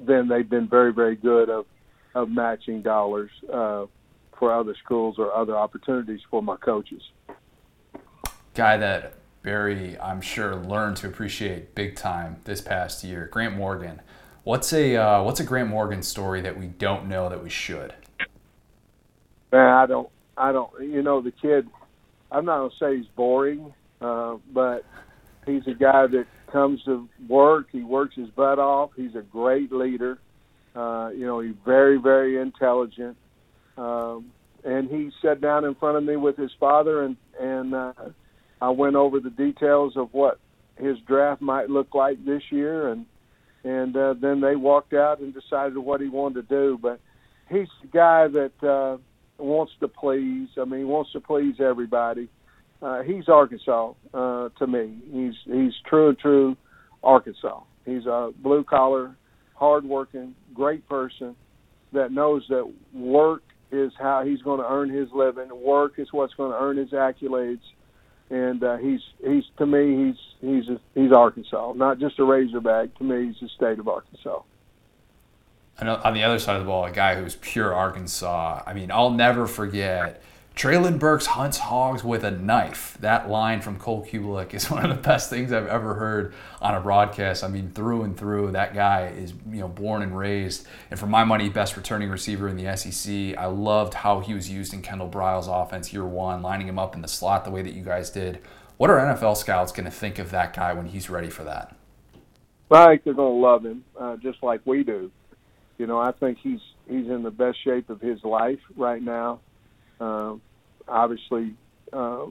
then 0.06 0.28
they've 0.28 0.48
been 0.48 0.68
very, 0.68 0.92
very 0.92 1.16
good 1.16 1.50
of 1.50 1.66
of 2.14 2.30
matching 2.30 2.82
dollars 2.82 3.30
uh, 3.52 3.86
for 4.38 4.52
other 4.52 4.74
schools 4.82 5.16
or 5.18 5.32
other 5.34 5.56
opportunities 5.56 6.20
for 6.30 6.42
my 6.42 6.56
coaches. 6.56 7.02
Guy 8.54 8.76
that 8.76 9.14
Barry, 9.42 9.98
I'm 10.00 10.22
sure, 10.22 10.56
learned 10.56 10.96
to 10.98 11.06
appreciate 11.06 11.74
big 11.74 11.96
time 11.96 12.36
this 12.44 12.62
past 12.62 13.04
year, 13.04 13.28
Grant 13.30 13.54
Morgan. 13.54 14.00
What's 14.42 14.72
a 14.72 14.96
uh, 14.96 15.22
what's 15.22 15.38
a 15.38 15.44
Grant 15.44 15.68
Morgan 15.68 16.02
story 16.02 16.40
that 16.40 16.58
we 16.58 16.66
don't 16.66 17.08
know 17.08 17.28
that 17.28 17.42
we 17.42 17.50
should? 17.50 17.92
Man, 19.52 19.68
I 19.68 19.86
don't, 19.86 20.08
I 20.36 20.52
don't. 20.52 20.70
You 20.80 21.02
know, 21.02 21.20
the 21.20 21.30
kid. 21.30 21.68
I'm 22.32 22.46
not 22.46 22.58
gonna 22.58 22.70
say 22.80 22.96
he's 22.96 23.06
boring, 23.14 23.74
uh, 24.00 24.36
but 24.52 24.84
he's 25.46 25.66
a 25.66 25.74
guy 25.74 26.06
that 26.06 26.26
comes 26.50 26.82
to 26.84 27.06
work. 27.28 27.66
He 27.70 27.82
works 27.82 28.16
his 28.16 28.30
butt 28.30 28.58
off. 28.58 28.92
He's 28.96 29.14
a 29.14 29.22
great 29.22 29.72
leader. 29.72 30.18
Uh, 30.74 31.10
you 31.14 31.26
know, 31.26 31.40
he's 31.40 31.54
very, 31.64 31.98
very 31.98 32.40
intelligent. 32.40 33.16
Um, 33.76 34.32
and 34.64 34.88
he 34.88 35.10
sat 35.22 35.40
down 35.40 35.64
in 35.64 35.74
front 35.74 35.96
of 35.98 36.04
me 36.04 36.16
with 36.16 36.36
his 36.36 36.50
father, 36.58 37.02
and 37.02 37.16
and 37.38 37.74
uh, 37.74 37.92
I 38.60 38.70
went 38.70 38.96
over 38.96 39.20
the 39.20 39.30
details 39.30 39.96
of 39.96 40.12
what 40.12 40.38
his 40.76 40.98
draft 41.06 41.42
might 41.42 41.70
look 41.70 41.94
like 41.94 42.24
this 42.24 42.42
year, 42.50 42.88
and 42.88 43.06
and 43.62 43.96
uh, 43.96 44.14
then 44.20 44.40
they 44.40 44.56
walked 44.56 44.94
out 44.94 45.20
and 45.20 45.34
decided 45.34 45.76
what 45.76 46.00
he 46.00 46.08
wanted 46.08 46.48
to 46.48 46.54
do. 46.54 46.78
But 46.80 47.00
he's 47.50 47.68
the 47.82 47.88
guy 47.88 48.28
that 48.28 48.66
uh, 48.66 48.98
wants 49.42 49.72
to 49.80 49.88
please. 49.88 50.48
I 50.60 50.64
mean, 50.64 50.80
he 50.80 50.84
wants 50.84 51.12
to 51.12 51.20
please 51.20 51.56
everybody. 51.60 52.28
Uh, 52.82 53.02
he's 53.02 53.28
Arkansas 53.28 53.92
uh, 54.12 54.48
to 54.58 54.66
me. 54.66 54.98
He's 55.10 55.34
he's 55.44 55.72
true 55.86 56.14
true 56.14 56.56
Arkansas. 57.02 57.60
He's 57.84 58.06
a 58.06 58.32
blue 58.38 58.64
collar, 58.64 59.16
hardworking, 59.54 60.34
great 60.52 60.88
person 60.88 61.36
that 61.92 62.12
knows 62.12 62.44
that 62.48 62.70
work 62.92 63.42
is 63.70 63.92
how 63.98 64.24
he's 64.24 64.42
going 64.42 64.60
to 64.60 64.68
earn 64.68 64.90
his 64.90 65.08
living. 65.12 65.48
Work 65.52 65.98
is 65.98 66.12
what's 66.12 66.34
going 66.34 66.52
to 66.52 66.58
earn 66.58 66.76
his 66.76 66.90
accolades, 66.90 67.62
and 68.30 68.62
uh, 68.62 68.76
he's 68.76 69.00
he's 69.24 69.44
to 69.58 69.66
me 69.66 70.06
he's 70.06 70.16
he's 70.40 70.68
a, 70.68 70.80
he's 70.94 71.12
Arkansas, 71.12 71.72
not 71.74 71.98
just 71.98 72.18
a 72.18 72.24
Razorback. 72.24 72.94
To 72.98 73.04
me, 73.04 73.26
he's 73.26 73.40
the 73.40 73.48
state 73.48 73.78
of 73.78 73.88
Arkansas. 73.88 74.42
And 75.78 75.88
on 75.88 76.14
the 76.14 76.22
other 76.22 76.38
side 76.38 76.54
of 76.56 76.62
the 76.62 76.66
ball, 76.66 76.84
a 76.84 76.92
guy 76.92 77.16
who's 77.16 77.34
pure 77.34 77.74
Arkansas. 77.74 78.62
I 78.64 78.74
mean, 78.74 78.92
I'll 78.92 79.10
never 79.10 79.48
forget 79.48 80.22
Treylon 80.56 81.00
Burks 81.00 81.26
hunts 81.26 81.58
hogs 81.58 82.04
with 82.04 82.22
a 82.22 82.30
knife. 82.30 82.96
That 83.00 83.28
line 83.28 83.60
from 83.60 83.76
Cole 83.76 84.06
Cubelic 84.06 84.54
is 84.54 84.70
one 84.70 84.88
of 84.88 84.96
the 84.96 85.02
best 85.02 85.28
things 85.28 85.52
I've 85.52 85.66
ever 85.66 85.94
heard 85.94 86.32
on 86.62 86.74
a 86.74 86.80
broadcast. 86.80 87.42
I 87.42 87.48
mean, 87.48 87.72
through 87.72 88.04
and 88.04 88.16
through, 88.16 88.52
that 88.52 88.72
guy 88.72 89.08
is 89.08 89.34
you 89.50 89.60
know 89.60 89.68
born 89.68 90.02
and 90.02 90.16
raised, 90.16 90.66
and 90.90 91.00
for 91.00 91.06
my 91.06 91.24
money, 91.24 91.48
best 91.48 91.76
returning 91.76 92.08
receiver 92.08 92.48
in 92.48 92.56
the 92.56 92.76
SEC. 92.76 93.36
I 93.36 93.46
loved 93.46 93.94
how 93.94 94.20
he 94.20 94.32
was 94.32 94.48
used 94.48 94.72
in 94.72 94.82
Kendall 94.82 95.08
Briles' 95.08 95.48
offense 95.48 95.92
year 95.92 96.04
one, 96.04 96.40
lining 96.40 96.68
him 96.68 96.78
up 96.78 96.94
in 96.94 97.02
the 97.02 97.08
slot 97.08 97.44
the 97.44 97.50
way 97.50 97.62
that 97.62 97.74
you 97.74 97.82
guys 97.82 98.10
did. 98.10 98.40
What 98.76 98.90
are 98.90 98.98
NFL 98.98 99.36
scouts 99.36 99.72
going 99.72 99.84
to 99.84 99.90
think 99.90 100.18
of 100.18 100.30
that 100.30 100.54
guy 100.54 100.72
when 100.72 100.86
he's 100.86 101.10
ready 101.10 101.30
for 101.30 101.44
that? 101.44 101.74
Well, 102.68 102.82
I 102.82 102.92
think 102.92 103.04
they're 103.04 103.14
going 103.14 103.40
to 103.40 103.46
love 103.46 103.64
him, 103.64 103.84
uh, 103.98 104.16
just 104.16 104.42
like 104.42 104.60
we 104.64 104.84
do. 104.84 105.10
You 105.78 105.86
know, 105.88 105.98
I 105.98 106.12
think 106.12 106.38
he's 106.40 106.60
he's 106.88 107.08
in 107.08 107.24
the 107.24 107.30
best 107.32 107.62
shape 107.64 107.90
of 107.90 108.00
his 108.00 108.22
life 108.22 108.60
right 108.76 109.02
now. 109.02 109.40
Uh, 110.00 110.34
obviously, 110.88 111.54
uh, 111.92 112.26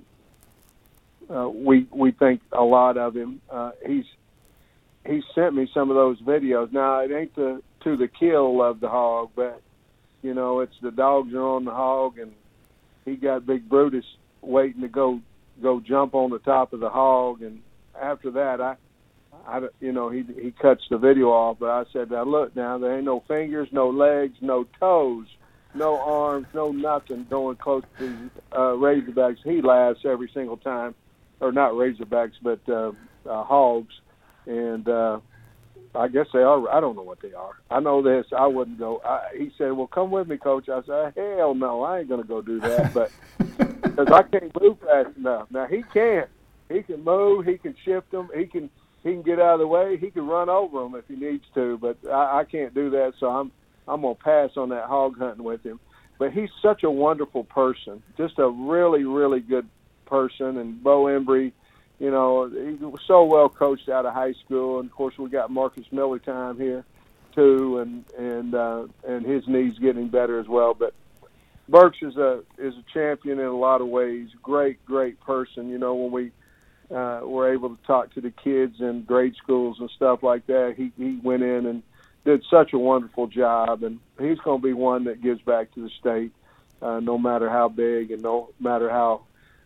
uh, 1.29 1.49
we 1.49 1.87
we 1.91 2.11
think 2.11 2.41
a 2.51 2.63
lot 2.63 2.97
of 2.97 3.15
him. 3.15 3.41
Uh, 3.49 3.71
he's 3.85 4.05
he 5.05 5.21
sent 5.33 5.55
me 5.55 5.69
some 5.73 5.89
of 5.89 5.95
those 5.95 6.21
videos. 6.21 6.71
Now 6.71 6.99
it 6.99 7.11
ain't 7.11 7.35
the 7.35 7.61
to 7.83 7.97
the 7.97 8.07
kill 8.07 8.61
of 8.61 8.79
the 8.79 8.89
hog, 8.89 9.31
but 9.35 9.61
you 10.21 10.33
know 10.33 10.59
it's 10.59 10.75
the 10.81 10.91
dogs 10.91 11.33
are 11.33 11.41
on 11.41 11.65
the 11.65 11.71
hog, 11.71 12.17
and 12.19 12.33
he 13.05 13.15
got 13.15 13.45
Big 13.45 13.67
Brutus 13.67 14.05
waiting 14.41 14.81
to 14.81 14.87
go 14.87 15.19
go 15.61 15.79
jump 15.79 16.13
on 16.13 16.31
the 16.31 16.39
top 16.39 16.73
of 16.73 16.79
the 16.79 16.89
hog, 16.89 17.41
and 17.41 17.61
after 17.99 18.31
that 18.31 18.61
I. 18.61 18.75
I, 19.45 19.61
you 19.81 19.91
know, 19.91 20.09
he 20.09 20.23
he 20.41 20.51
cuts 20.51 20.83
the 20.89 20.97
video 20.97 21.29
off, 21.29 21.57
but 21.59 21.69
I 21.69 21.83
said, 21.91 22.11
now 22.11 22.23
look, 22.23 22.55
now 22.55 22.77
there 22.77 22.95
ain't 22.95 23.03
no 23.03 23.23
fingers, 23.27 23.67
no 23.71 23.89
legs, 23.89 24.35
no 24.39 24.65
toes 24.79 25.25
no 25.73 25.99
arms, 25.99 26.47
no 26.53 26.71
nothing 26.71 27.25
going 27.29 27.57
close 27.57 27.83
to 27.99 28.29
uh, 28.51 28.73
Razorbacks. 28.75 29.37
He 29.43 29.61
laughs 29.61 29.99
every 30.05 30.29
single 30.33 30.57
time, 30.57 30.95
or 31.39 31.51
not 31.51 31.73
Razorbacks, 31.73 32.33
but 32.41 32.59
uh, 32.69 32.91
uh, 33.29 33.43
Hogs, 33.43 33.93
and 34.45 34.87
uh, 34.87 35.19
I 35.95 36.07
guess 36.07 36.27
they 36.33 36.39
are. 36.39 36.69
I 36.69 36.79
don't 36.79 36.95
know 36.95 37.03
what 37.03 37.21
they 37.21 37.33
are. 37.33 37.53
I 37.69 37.79
know 37.79 38.01
this. 38.01 38.25
I 38.35 38.47
wouldn't 38.47 38.79
go. 38.79 39.01
I, 39.03 39.29
he 39.37 39.51
said, 39.57 39.73
"Well, 39.73 39.87
come 39.87 40.11
with 40.11 40.27
me, 40.27 40.37
Coach." 40.37 40.69
I 40.69 40.81
said, 40.85 41.13
"Hell 41.15 41.53
no, 41.55 41.83
I 41.83 41.99
ain't 41.99 42.09
going 42.09 42.21
to 42.21 42.27
go 42.27 42.41
do 42.41 42.59
that." 42.61 42.93
But 42.93 43.11
because 43.83 44.07
I 44.11 44.23
can't 44.23 44.61
move 44.61 44.79
fast 44.79 45.15
enough. 45.17 45.47
Now 45.51 45.67
he 45.67 45.83
can. 45.93 46.25
He 46.69 46.81
can 46.81 47.03
move. 47.03 47.45
He 47.45 47.57
can 47.57 47.75
shift 47.85 48.11
them. 48.11 48.29
He 48.35 48.45
can. 48.45 48.69
He 49.03 49.11
can 49.11 49.21
get 49.21 49.39
out 49.39 49.55
of 49.55 49.59
the 49.59 49.67
way. 49.67 49.97
He 49.97 50.09
can 50.11 50.25
run 50.25 50.49
over 50.49 50.81
them 50.81 50.95
if 50.95 51.05
he 51.07 51.15
needs 51.15 51.43
to. 51.55 51.77
But 51.77 51.97
I, 52.09 52.39
I 52.39 52.43
can't 52.45 52.73
do 52.73 52.89
that. 52.91 53.13
So 53.19 53.27
I'm 53.27 53.51
I'm 53.87 54.01
gonna 54.01 54.15
pass 54.15 54.51
on 54.57 54.69
that 54.69 54.85
hog 54.85 55.17
hunting 55.17 55.43
with 55.43 55.63
him. 55.63 55.79
But 56.19 56.31
he's 56.31 56.49
such 56.61 56.83
a 56.83 56.91
wonderful 56.91 57.43
person, 57.43 58.01
just 58.17 58.37
a 58.37 58.47
really, 58.47 59.03
really 59.03 59.39
good 59.39 59.67
person. 60.05 60.57
And 60.57 60.81
Bo 60.81 61.05
Embry, 61.05 61.51
you 61.99 62.11
know, 62.11 62.49
he 62.49 62.83
was 62.83 63.01
so 63.07 63.23
well 63.23 63.49
coached 63.49 63.89
out 63.89 64.05
of 64.05 64.13
high 64.13 64.33
school. 64.45 64.79
And 64.79 64.89
of 64.89 64.95
course, 64.95 65.17
we 65.17 65.29
got 65.29 65.51
Marcus 65.51 65.85
Miller 65.91 66.19
time 66.19 66.57
here 66.57 66.85
too, 67.33 67.79
and 67.79 68.05
and 68.17 68.55
uh, 68.55 68.87
and 69.07 69.25
his 69.25 69.47
knees 69.47 69.77
getting 69.79 70.07
better 70.07 70.39
as 70.39 70.47
well. 70.47 70.73
But 70.73 70.93
Burks 71.67 71.97
is 72.01 72.15
a 72.17 72.41
is 72.57 72.73
a 72.75 72.83
champion 72.93 73.39
in 73.39 73.45
a 73.45 73.57
lot 73.57 73.81
of 73.81 73.87
ways. 73.87 74.29
Great, 74.41 74.83
great 74.85 75.19
person. 75.21 75.69
You 75.69 75.77
know, 75.77 75.95
when 75.95 76.11
we 76.11 76.31
uh, 76.95 77.21
were 77.23 77.51
able 77.51 77.69
to 77.69 77.83
talk 77.85 78.13
to 78.13 78.21
the 78.21 78.31
kids 78.31 78.75
in 78.79 79.03
grade 79.03 79.35
schools 79.41 79.77
and 79.79 79.89
stuff 79.95 80.23
like 80.23 80.45
that, 80.47 80.75
he 80.77 80.91
he 80.97 81.19
went 81.23 81.43
in 81.43 81.65
and 81.65 81.83
did 82.25 82.43
such 82.49 82.73
a 82.73 82.77
wonderful 82.77 83.27
job, 83.27 83.83
and 83.83 83.99
he's 84.19 84.39
going 84.39 84.61
to 84.61 84.67
be 84.67 84.73
one 84.73 85.03
that 85.05 85.21
gives 85.21 85.41
back 85.41 85.73
to 85.73 85.83
the 85.83 85.89
state, 85.99 86.31
uh, 86.81 86.99
no 86.99 87.17
matter 87.17 87.49
how 87.49 87.69
big 87.69 88.11
and 88.11 88.21
no 88.21 88.49
matter 88.59 88.89
how 88.89 89.23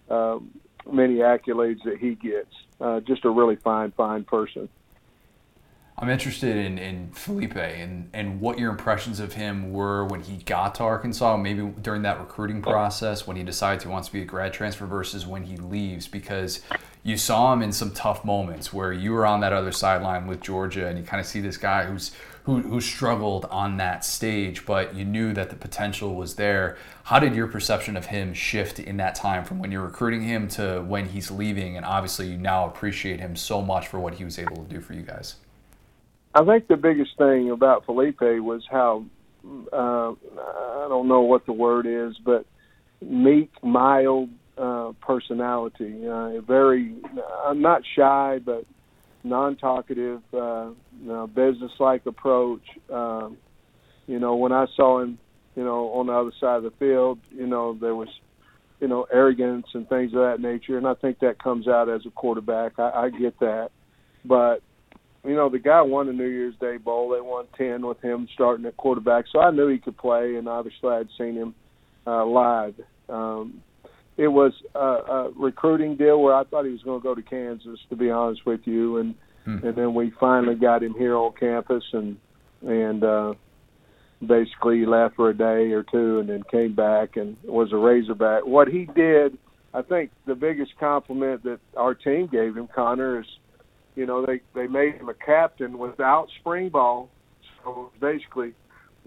um, 0.10 0.52
many 0.92 1.16
accolades 1.16 1.84
that 1.84 1.98
he 1.98 2.16
gets. 2.16 2.54
Uh, 2.80 3.00
just 3.02 3.26
a 3.26 3.30
really 3.30 3.56
fine, 3.56 3.92
fine 3.92 4.24
person. 4.24 4.70
I'm 6.00 6.10
interested 6.10 6.56
in, 6.56 6.78
in 6.78 7.10
Feleipe 7.10 7.56
and, 7.56 8.12
and 8.14 8.40
what 8.40 8.60
your 8.60 8.70
impressions 8.70 9.20
of 9.20 9.34
him 9.34 9.74
were 9.74 10.06
when 10.06 10.22
he 10.22 10.38
got 10.38 10.76
to 10.76 10.84
Arkansas, 10.84 11.38
maybe 11.38 11.66
during 11.82 12.04
that 12.04 12.20
recruiting 12.20 12.62
process 12.62 13.26
when 13.26 13.36
he 13.36 13.42
decides 13.42 13.84
he 13.84 13.90
wants 13.90 14.08
to 14.10 14.14
be 14.14 14.22
a 14.22 14.26
grad 14.26 14.54
transfer 14.54 14.86
versus 14.86 15.26
when 15.26 15.42
he 15.42 15.58
leaves, 15.58 16.08
because 16.08 16.62
you 17.08 17.16
saw 17.16 17.54
him 17.54 17.62
in 17.62 17.72
some 17.72 17.92
tough 17.92 18.26
moments 18.26 18.74
where 18.74 18.92
you 18.92 19.14
were 19.14 19.26
on 19.26 19.40
that 19.40 19.54
other 19.54 19.72
sideline 19.72 20.28
with 20.28 20.42
Georgia 20.42 20.88
and 20.88 21.00
you 21.00 21.06
kind 21.06 21.22
of 21.22 21.26
see 21.26 21.40
this 21.40 21.56
guy 21.56 21.86
who's 21.86 22.12
who, 22.44 22.60
who 22.60 22.82
struggled 22.82 23.46
on 23.46 23.78
that 23.78 24.04
stage, 24.04 24.66
but 24.66 24.94
you 24.94 25.06
knew 25.06 25.34
that 25.34 25.50
the 25.50 25.56
potential 25.56 26.16
was 26.16 26.36
there. 26.36 26.78
How 27.04 27.20
did 27.20 27.34
your 27.34 27.48
perception 27.48 27.96
of 27.96 28.08
him 28.08 28.34
shift 28.34 28.80
in 28.80 28.98
that 28.98 29.16
time 29.16 29.46
from 29.46 29.60
when 29.60 29.72
you're 29.72 29.84
recruiting 29.84 30.22
him 30.22 30.50
to 30.50 30.82
when 30.86 31.08
he's 31.08 31.32
leaving? 31.32 31.78
And 31.78 31.86
obviously, 31.86 32.28
you 32.28 32.38
now 32.38 32.66
appreciate 32.66 33.22
him 33.22 33.38
so 33.38 33.62
much 33.62 33.88
for 33.88 34.02
what 34.02 34.16
he 34.16 34.26
was 34.26 34.38
able 34.38 34.58
to 34.58 34.70
do 34.70 34.82
for 34.82 34.94
you 34.94 35.02
guys. 35.02 35.36
I 36.36 36.44
think 36.44 36.68
the 36.68 36.76
biggest 36.76 37.18
thing 37.18 37.52
about 37.52 37.86
Feleipe 37.86 38.42
was 38.42 38.64
how 38.70 39.06
uh, 39.72 40.12
I 40.12 40.86
don't 40.90 41.08
know 41.08 41.22
what 41.22 41.46
the 41.46 41.54
word 41.54 41.86
is, 41.86 42.18
but 42.18 42.46
meek, 43.02 43.52
mild 43.64 44.30
uh, 44.58 44.92
personality. 45.02 46.08
Uh, 46.08 46.42
very, 46.42 46.96
I'm 47.46 47.62
not 47.62 47.82
shy, 47.96 48.40
but 48.46 48.66
non-talkative, 49.24 50.22
uh, 50.34 50.70
you 51.02 51.08
know, 51.08 51.28
business-like 51.28 52.06
approach. 52.06 52.64
Um, 52.92 53.38
you 54.08 54.20
know, 54.20 54.36
when 54.36 54.52
I 54.52 54.66
saw 54.76 55.02
him, 55.02 55.18
you 55.56 55.64
know, 55.64 55.90
on 55.90 56.08
the 56.08 56.14
other 56.14 56.32
side 56.40 56.58
of 56.58 56.64
the 56.64 56.74
field, 56.80 57.20
you 57.32 57.48
know, 57.48 57.78
there 57.80 57.96
was, 57.96 58.10
you 58.80 58.88
know, 58.88 59.08
arrogance 59.12 59.66
and 59.74 59.90
things 59.90 60.14
of 60.14 60.20
that 60.20 60.40
nature, 60.40 60.78
and 60.78 60.88
I 60.88 60.94
think 60.94 61.20
that 61.20 61.42
comes 61.42 61.68
out 61.68 61.90
as 61.90 62.02
a 62.06 62.12
quarterback. 62.12 62.74
I, 62.78 62.90
I 62.90 63.10
get 63.10 63.40
that, 63.40 63.70
but 64.24 64.62
you 65.26 65.36
know, 65.36 65.50
the 65.50 65.60
guy 65.60 65.82
won 65.82 66.08
the 66.08 66.14
New 66.14 66.28
Year's 66.28 66.56
Day 66.62 66.78
Bowl. 66.78 67.10
They 67.10 67.20
won 67.20 67.48
ten 67.58 67.86
with 67.86 68.00
him 68.02 68.30
starting 68.34 68.66
at 68.66 68.78
quarterback, 68.78 69.26
so 69.32 69.40
I 69.40 69.52
knew 69.52 69.68
he 69.68 69.80
could 69.80 69.98
play, 69.98 70.36
and 70.36 70.48
obviously 70.48 70.90
I'd 70.90 71.10
seen 71.18 71.36
him 71.36 71.56
uh, 72.06 72.24
live. 72.26 72.76
Um, 73.10 73.62
it 74.18 74.28
was 74.28 74.52
a, 74.74 74.80
a 74.80 75.32
recruiting 75.36 75.96
deal 75.96 76.22
where 76.22 76.34
I 76.34 76.44
thought 76.44 76.66
he 76.66 76.72
was 76.72 76.82
going 76.82 77.00
to 77.00 77.04
go 77.04 77.16
to 77.16 77.22
Kansas, 77.22 77.80
to 77.90 77.96
be 77.96 78.10
honest 78.10 78.46
with 78.46 78.62
you, 78.66 78.98
and 78.98 79.16
hmm. 79.46 79.66
and 79.66 79.76
then 79.76 79.94
we 79.94 80.12
finally 80.20 80.56
got 80.56 80.84
him 80.84 80.96
here 80.98 81.16
on 81.16 81.34
campus, 81.40 81.84
and 81.94 82.18
and 82.64 83.04
uh, 83.04 83.34
basically 84.26 84.80
he 84.80 84.86
left 84.86 85.16
for 85.16 85.30
a 85.30 85.38
day 85.38 85.72
or 85.72 85.84
two, 85.84 86.20
and 86.20 86.30
then 86.30 86.44
came 86.52 86.76
back 86.76 87.16
and 87.16 87.38
was 87.44 87.72
a 87.72 87.78
Razorback. 87.78 88.46
What 88.46 88.68
he 88.68 88.90
did, 88.96 89.38
I 89.74 89.84
think, 89.84 90.10
the 90.26 90.36
biggest 90.36 90.72
compliment 90.80 91.44
that 91.44 91.60
our 91.76 91.94
team 91.94 92.28
gave 92.32 92.58
him, 92.58 92.68
Connor, 92.74 93.20
is 93.20 93.28
you 93.96 94.08
know 94.08 94.26
they 94.26 94.42
they 94.56 94.66
made 94.66 94.96
him 94.96 95.10
a 95.10 95.14
captain 95.14 95.78
without 95.78 96.28
spring 96.40 96.70
ball, 96.70 97.10
so 97.64 97.92
basically 98.02 98.54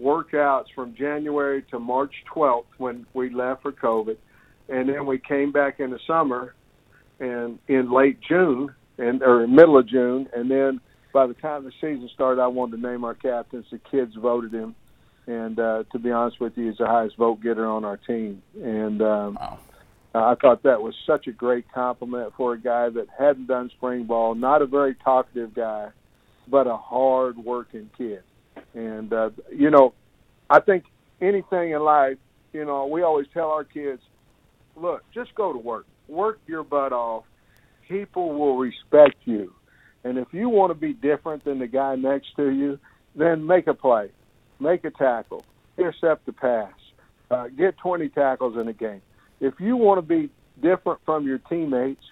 workouts 0.01 0.67
from 0.73 0.95
January 0.95 1.63
to 1.69 1.79
March 1.79 2.13
12th 2.33 2.63
when 2.77 3.05
we 3.13 3.29
left 3.29 3.61
for 3.61 3.73
COVID 3.73 4.15
and 4.71 4.89
then 4.89 5.05
we 5.05 5.19
came 5.19 5.51
back 5.51 5.79
in 5.79 5.91
the 5.91 5.99
summer 6.07 6.55
and 7.19 7.59
in 7.67 7.91
late 7.91 8.19
June 8.27 8.73
and 8.97 9.21
or 9.21 9.45
middle 9.47 9.77
of 9.77 9.87
June, 9.87 10.27
and 10.33 10.49
then 10.49 10.79
by 11.13 11.27
the 11.27 11.33
time 11.33 11.63
the 11.63 11.71
season 11.73 12.09
started, 12.13 12.41
I 12.41 12.47
wanted 12.47 12.77
to 12.81 12.87
name 12.89 13.03
our 13.03 13.13
captains. 13.13 13.65
The 13.71 13.79
kids 13.79 14.13
voted 14.15 14.53
him, 14.53 14.75
and 15.27 15.59
uh, 15.59 15.83
to 15.91 15.99
be 15.99 16.11
honest 16.11 16.39
with 16.39 16.53
you, 16.55 16.69
he's 16.69 16.77
the 16.77 16.87
highest 16.87 17.17
vote 17.17 17.41
getter 17.41 17.67
on 17.67 17.83
our 17.83 17.97
team. 17.97 18.41
And 18.55 19.01
um, 19.01 19.35
wow. 19.35 19.59
I 20.13 20.35
thought 20.35 20.63
that 20.63 20.81
was 20.81 20.93
such 21.05 21.27
a 21.27 21.31
great 21.31 21.65
compliment 21.73 22.33
for 22.37 22.53
a 22.53 22.59
guy 22.59 22.89
that 22.89 23.07
hadn't 23.17 23.47
done 23.47 23.69
spring 23.77 24.05
ball, 24.05 24.35
not 24.35 24.61
a 24.61 24.65
very 24.65 24.95
talkative 24.95 25.53
guy, 25.53 25.89
but 26.47 26.67
a 26.67 26.77
hard 26.77 27.37
working 27.37 27.89
kid. 27.97 28.23
And 28.73 29.11
uh, 29.11 29.31
you 29.53 29.69
know, 29.69 29.93
I 30.49 30.59
think 30.59 30.85
anything 31.21 31.71
in 31.71 31.81
life, 31.81 32.17
you 32.53 32.65
know, 32.65 32.85
we 32.87 33.01
always 33.01 33.27
tell 33.33 33.49
our 33.51 33.63
kids, 33.63 34.01
look, 34.81 35.03
just 35.13 35.33
go 35.35 35.53
to 35.53 35.59
work. 35.59 35.85
Work 36.07 36.39
your 36.47 36.63
butt 36.63 36.93
off. 36.93 37.23
People 37.87 38.37
will 38.37 38.57
respect 38.57 39.15
you. 39.25 39.53
And 40.03 40.17
if 40.17 40.27
you 40.31 40.49
want 40.49 40.71
to 40.71 40.75
be 40.75 40.93
different 40.93 41.43
than 41.43 41.59
the 41.59 41.67
guy 41.67 41.95
next 41.95 42.35
to 42.37 42.49
you, 42.49 42.79
then 43.15 43.45
make 43.45 43.67
a 43.67 43.73
play, 43.73 44.09
make 44.59 44.83
a 44.83 44.91
tackle, 44.91 45.43
intercept 45.77 46.25
the 46.25 46.33
pass, 46.33 46.73
uh, 47.29 47.47
get 47.49 47.77
20 47.77 48.09
tackles 48.09 48.57
in 48.59 48.67
a 48.67 48.73
game. 48.73 49.01
If 49.39 49.55
you 49.59 49.75
want 49.75 49.97
to 49.99 50.01
be 50.01 50.29
different 50.61 50.99
from 51.05 51.27
your 51.27 51.37
teammates, 51.37 52.03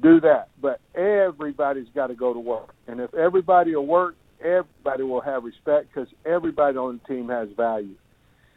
do 0.00 0.20
that. 0.20 0.48
But 0.60 0.80
everybody's 0.94 1.88
got 1.94 2.08
to 2.08 2.14
go 2.14 2.32
to 2.32 2.40
work. 2.40 2.74
And 2.86 3.00
if 3.00 3.12
everybody 3.14 3.74
will 3.74 3.86
work, 3.86 4.16
everybody 4.40 5.02
will 5.02 5.20
have 5.20 5.44
respect 5.44 5.88
because 5.92 6.08
everybody 6.24 6.76
on 6.76 7.00
the 7.02 7.14
team 7.14 7.28
has 7.28 7.48
value 7.56 7.96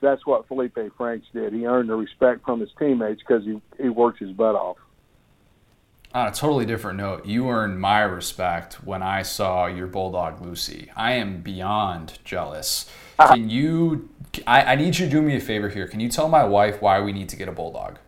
that's 0.02 0.26
what 0.26 0.48
Feleipe 0.48 0.92
Franks 0.98 1.28
did. 1.34 1.54
He 1.54 1.66
earned 1.66 1.90
the 1.90 1.96
respect 1.96 2.46
from 2.46 2.60
his 2.60 2.70
teammates 2.78 3.22
because 3.22 3.44
he, 3.44 3.62
he 3.82 3.90
worked 3.90 4.20
his 4.20 4.32
butt 4.32 4.56
off. 4.56 4.78
On 6.14 6.28
a 6.28 6.32
totally 6.32 6.66
different 6.66 6.98
note, 6.98 7.26
you 7.26 7.50
earned 7.50 7.80
my 7.80 8.02
respect 8.02 8.76
when 8.86 9.04
I 9.04 9.24
saw 9.24 9.66
your 9.66 9.88
bulldog 9.88 10.42
Lucy. 10.42 10.90
I 10.96 11.14
am 11.14 11.42
beyond 11.42 12.20
jealous. 12.24 12.90
Uh-huh. 13.20 13.34
Can 13.34 13.50
you? 13.50 14.10
I, 14.46 14.74
I 14.74 14.76
need 14.76 14.98
you 14.98 15.06
to 15.06 15.12
do 15.12 15.22
me 15.22 15.36
a 15.36 15.40
favor 15.40 15.70
here. 15.70 15.88
Can 15.88 16.00
you 16.00 16.10
tell 16.10 16.30
my 16.30 16.44
wife 16.44 16.82
why 16.82 17.02
we 17.02 17.12
need 17.12 17.30
to 17.30 17.36
get 17.36 17.50
a 17.50 17.52
bulldog? 17.52 18.00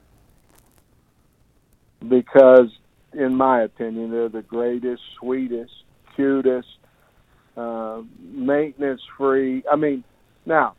Because, 2.07 2.69
in 3.13 3.35
my 3.35 3.63
opinion, 3.63 4.11
they're 4.11 4.29
the 4.29 4.43
greatest, 4.43 5.01
sweetest, 5.19 5.73
cutest, 6.15 6.69
uh, 7.57 8.01
maintenance-free. 8.31 9.63
I 9.69 9.75
mean, 9.75 10.03
now 10.45 10.75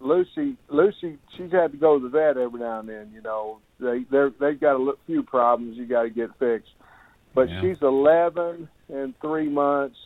Lucy, 0.00 0.56
Lucy, 0.68 1.18
she's 1.36 1.52
had 1.52 1.72
to 1.72 1.78
go 1.78 1.98
to 1.98 2.02
the 2.02 2.08
vet 2.08 2.36
every 2.36 2.60
now 2.60 2.80
and 2.80 2.88
then. 2.88 3.10
You 3.14 3.22
know, 3.22 3.58
they 3.80 4.04
they 4.10 4.28
they've 4.38 4.60
got 4.60 4.76
a 4.76 4.92
few 5.06 5.22
problems 5.22 5.76
you 5.76 5.86
got 5.86 6.02
to 6.02 6.10
get 6.10 6.30
fixed. 6.38 6.72
But 7.34 7.48
yeah. 7.48 7.60
she's 7.60 7.82
11 7.82 8.68
and 8.88 9.14
three 9.20 9.48
months. 9.48 9.96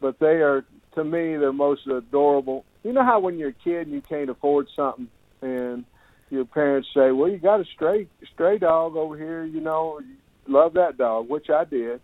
But 0.00 0.18
they 0.18 0.42
are, 0.42 0.64
to 0.96 1.04
me, 1.04 1.36
they're 1.36 1.52
most 1.52 1.86
adorable. 1.86 2.64
You 2.82 2.92
know 2.92 3.04
how 3.04 3.20
when 3.20 3.38
you're 3.38 3.50
a 3.50 3.52
kid 3.52 3.86
and 3.86 3.92
you 3.92 4.02
can't 4.02 4.28
afford 4.28 4.66
something, 4.74 5.08
and 5.40 5.84
your 6.30 6.44
parents 6.44 6.88
say, 6.94 7.10
"Well, 7.10 7.30
you 7.30 7.38
got 7.38 7.60
a 7.60 7.64
stray 7.64 8.08
stray 8.32 8.58
dog 8.58 8.96
over 8.96 9.16
here. 9.16 9.44
You 9.44 9.60
know, 9.60 10.00
love 10.46 10.74
that 10.74 10.98
dog," 10.98 11.28
which 11.28 11.48
I 11.48 11.64
did. 11.64 12.00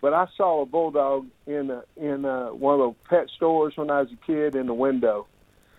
But 0.00 0.14
I 0.14 0.26
saw 0.36 0.62
a 0.62 0.66
bulldog 0.66 1.26
in 1.46 1.70
a, 1.70 1.82
in 1.96 2.24
a, 2.24 2.54
one 2.54 2.74
of 2.74 2.80
those 2.80 2.94
pet 3.08 3.28
stores 3.36 3.76
when 3.76 3.90
I 3.90 4.00
was 4.00 4.10
a 4.12 4.26
kid 4.26 4.54
in 4.54 4.66
the 4.66 4.74
window 4.74 5.26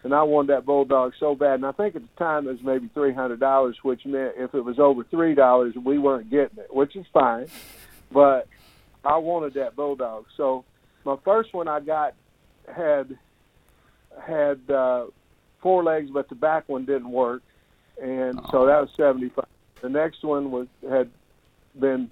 and 0.03 0.13
I 0.13 0.23
wanted 0.23 0.55
that 0.55 0.65
bulldog 0.65 1.13
so 1.19 1.35
bad. 1.35 1.55
And 1.55 1.65
I 1.65 1.71
think 1.71 1.95
at 1.95 2.01
the 2.01 2.17
time 2.17 2.47
it 2.47 2.51
was 2.51 2.63
maybe 2.63 2.89
three 2.93 3.13
hundred 3.13 3.39
dollars, 3.39 3.77
which 3.83 4.05
meant 4.05 4.33
if 4.37 4.53
it 4.53 4.61
was 4.61 4.79
over 4.79 5.03
three 5.03 5.35
dollars, 5.35 5.75
we 5.75 5.97
weren't 5.97 6.29
getting 6.29 6.59
it, 6.59 6.73
which 6.73 6.95
is 6.95 7.05
fine. 7.13 7.47
But 8.11 8.47
I 9.03 9.17
wanted 9.17 9.53
that 9.55 9.75
bulldog. 9.75 10.25
So 10.37 10.65
my 11.05 11.15
first 11.23 11.53
one 11.53 11.67
I 11.67 11.79
got 11.79 12.13
had 12.67 13.17
had 14.19 14.59
uh, 14.69 15.05
four 15.61 15.83
legs, 15.83 16.09
but 16.11 16.29
the 16.29 16.35
back 16.35 16.67
one 16.67 16.85
didn't 16.85 17.11
work, 17.11 17.43
and 18.01 18.39
oh. 18.39 18.47
so 18.51 18.65
that 18.65 18.81
was 18.81 18.89
seventy 18.97 19.29
five. 19.29 19.45
The 19.81 19.89
next 19.89 20.23
one 20.23 20.51
was 20.51 20.67
had 20.87 21.09
been 21.79 22.11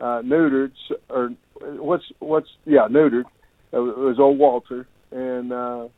uh, 0.00 0.22
neutered, 0.22 0.72
or 1.08 1.34
what's 1.60 2.04
what's 2.18 2.48
yeah 2.64 2.88
neutered. 2.88 3.24
It 3.70 3.78
was 3.78 4.18
old 4.18 4.38
Walter, 4.38 4.86
and 5.10 5.52
uh, 5.52 5.88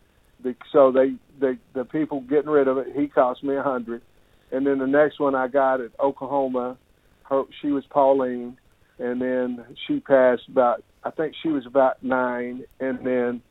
so 0.72 0.93
they 0.93 1.14
they 1.41 1.59
the 1.74 1.84
people 1.84 2.20
getting 2.22 2.51
rid 2.51 2.68
of 2.68 2.78
it. 2.78 2.88
He 2.95 3.09
cost 3.09 3.43
me 3.43 3.57
a 3.57 3.62
hundred, 3.62 4.03
and 4.51 4.66
then 4.66 4.78
the 4.78 4.86
next 4.86 5.20
one 5.20 5.34
I 5.34 5.49
got 5.49 5.80
at 5.80 5.91
Oklahoma, 6.01 6.76
her 7.24 7.43
she 7.61 7.68
was 7.68 7.84
Pauline, 7.91 8.59
and 8.99 9.20
then 9.20 9.64
she 9.86 10.01
passed 10.01 10.49
about 10.49 10.82
I 11.05 11.11
think 11.11 11.34
she 11.43 11.49
was 11.49 11.66
about 11.66 12.03
nine, 12.03 12.64
and 12.78 13.05
then 13.05 13.43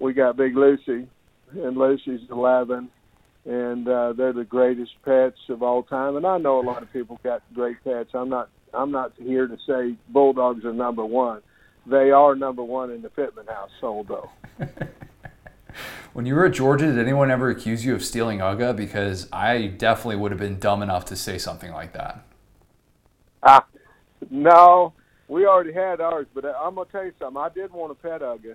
we 0.00 0.12
got 0.12 0.36
Big 0.36 0.56
Lucy, 0.56 1.08
and 1.52 1.76
Lucy's 1.76 2.28
eleven, 2.30 2.90
and 3.44 3.88
uh, 3.88 4.12
they're 4.12 4.32
the 4.32 4.44
greatest 4.44 4.92
pets 5.04 5.38
of 5.48 5.62
all 5.62 5.82
time. 5.82 6.16
And 6.16 6.26
I 6.26 6.38
know 6.38 6.60
a 6.60 6.66
lot 6.66 6.82
of 6.82 6.92
people 6.92 7.20
got 7.22 7.42
great 7.54 7.76
pets. 7.84 8.10
I'm 8.14 8.28
not 8.28 8.50
I'm 8.74 8.90
not 8.90 9.12
here 9.16 9.46
to 9.46 9.56
say 9.66 9.96
bulldogs 10.08 10.64
are 10.64 10.72
number 10.72 11.04
one. 11.04 11.42
They 11.86 12.10
are 12.10 12.34
number 12.34 12.64
one 12.64 12.90
in 12.90 13.02
the 13.02 13.10
Pittman 13.10 13.46
household, 13.46 14.08
though. 14.08 14.30
When 16.16 16.24
you 16.24 16.34
were 16.34 16.46
at 16.46 16.52
Georgia, 16.52 16.86
did 16.86 16.98
anyone 16.98 17.30
ever 17.30 17.50
accuse 17.50 17.84
you 17.84 17.94
of 17.94 18.02
stealing 18.02 18.38
Uga? 18.38 18.74
Because 18.74 19.28
I 19.30 19.66
definitely 19.66 20.16
would 20.16 20.32
have 20.32 20.40
been 20.40 20.58
dumb 20.58 20.80
enough 20.80 21.04
to 21.06 21.14
say 21.14 21.36
something 21.36 21.70
like 21.72 21.92
that. 21.92 22.24
Ah, 23.42 23.66
no, 24.30 24.94
we 25.28 25.44
already 25.44 25.74
had 25.74 26.00
ours. 26.00 26.26
But 26.34 26.46
I'm 26.46 26.76
gonna 26.76 26.88
tell 26.90 27.04
you 27.04 27.12
something. 27.18 27.36
I 27.36 27.50
did 27.50 27.70
want 27.70 27.92
a 27.92 27.94
pet 27.96 28.22
Uga, 28.22 28.54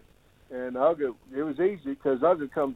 and 0.50 0.76
Uga 0.76 1.14
it 1.38 1.44
was 1.44 1.60
easy 1.60 1.92
because 1.92 2.22
Uga 2.22 2.52
come 2.52 2.76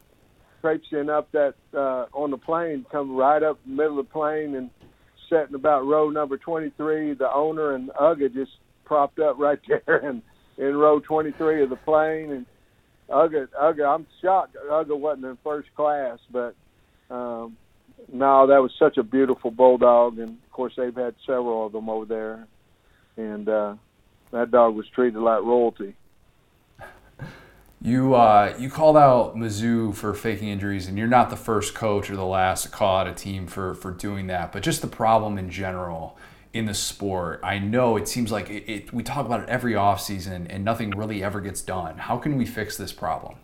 traipsing 0.61 1.09
up 1.09 1.31
that 1.31 1.55
uh, 1.73 2.05
on 2.13 2.29
the 2.29 2.37
plane, 2.37 2.85
come 2.91 3.15
right 3.15 3.41
up 3.41 3.57
the 3.65 3.71
middle 3.71 3.99
of 3.99 4.05
the 4.05 4.11
plane 4.11 4.53
and 4.53 4.69
sitting 5.31 5.55
about 5.55 5.87
row 5.87 6.11
number 6.11 6.37
23. 6.37 7.15
The 7.15 7.33
owner 7.33 7.73
and 7.73 7.89
Uga 7.99 8.31
just 8.31 8.51
propped 8.83 9.17
up 9.17 9.39
right 9.39 9.59
there 9.67 9.97
and 9.97 10.21
in 10.59 10.75
row 10.75 10.99
23 10.99 11.63
of 11.63 11.71
the 11.71 11.75
plane 11.75 12.31
and 12.31 12.45
Uga, 13.09 13.47
Uga, 13.49 13.95
I'm 13.95 14.07
shocked 14.21 14.55
Uga 14.69 14.97
wasn't 14.97 15.25
in 15.25 15.37
first 15.43 15.73
class, 15.75 16.19
but 16.31 16.55
um, 17.09 17.57
no, 18.11 18.47
that 18.47 18.61
was 18.61 18.71
such 18.77 18.97
a 18.97 19.03
beautiful 19.03 19.51
bulldog, 19.51 20.17
and 20.19 20.29
of 20.29 20.51
course 20.51 20.73
they've 20.75 20.95
had 20.95 21.15
several 21.25 21.67
of 21.67 21.71
them 21.71 21.89
over 21.89 22.05
there, 22.05 22.47
and 23.17 23.47
uh, 23.47 23.75
that 24.31 24.51
dog 24.51 24.75
was 24.75 24.87
treated 24.89 25.19
like 25.19 25.41
royalty. 25.43 25.95
You 27.81 28.15
uh, 28.15 28.55
you 28.57 28.69
called 28.71 28.97
out 28.97 29.35
Mizzou 29.35 29.93
for 29.93 30.15
faking 30.15 30.47
injuries, 30.47 30.87
and 30.87 30.97
you're 30.97 31.07
not 31.07 31.29
the 31.29 31.35
first 31.35 31.75
coach 31.75 32.09
or 32.09 32.15
the 32.15 32.25
last 32.25 32.63
to 32.63 32.69
call 32.69 32.97
out 32.97 33.07
a 33.07 33.13
team 33.13 33.45
for 33.45 33.75
for 33.75 33.91
doing 33.91 34.25
that. 34.27 34.51
But 34.51 34.63
just 34.63 34.81
the 34.81 34.87
problem 34.87 35.37
in 35.37 35.51
general 35.51 36.17
in 36.55 36.65
the 36.65 36.73
sport. 36.73 37.41
I 37.43 37.59
know 37.59 37.97
it 37.97 38.07
seems 38.07 38.31
like 38.31 38.49
it, 38.49 38.63
it, 38.71 38.93
we 38.93 39.03
talk 39.03 39.25
about 39.25 39.41
it 39.41 39.49
every 39.49 39.73
offseason 39.73 40.47
and 40.49 40.63
nothing 40.63 40.91
really 40.91 41.21
ever 41.21 41.41
gets 41.41 41.61
done. 41.61 41.97
How 41.97 42.17
can 42.17 42.37
we 42.37 42.45
fix 42.45 42.77
this 42.77 42.93
problem? 42.93 43.35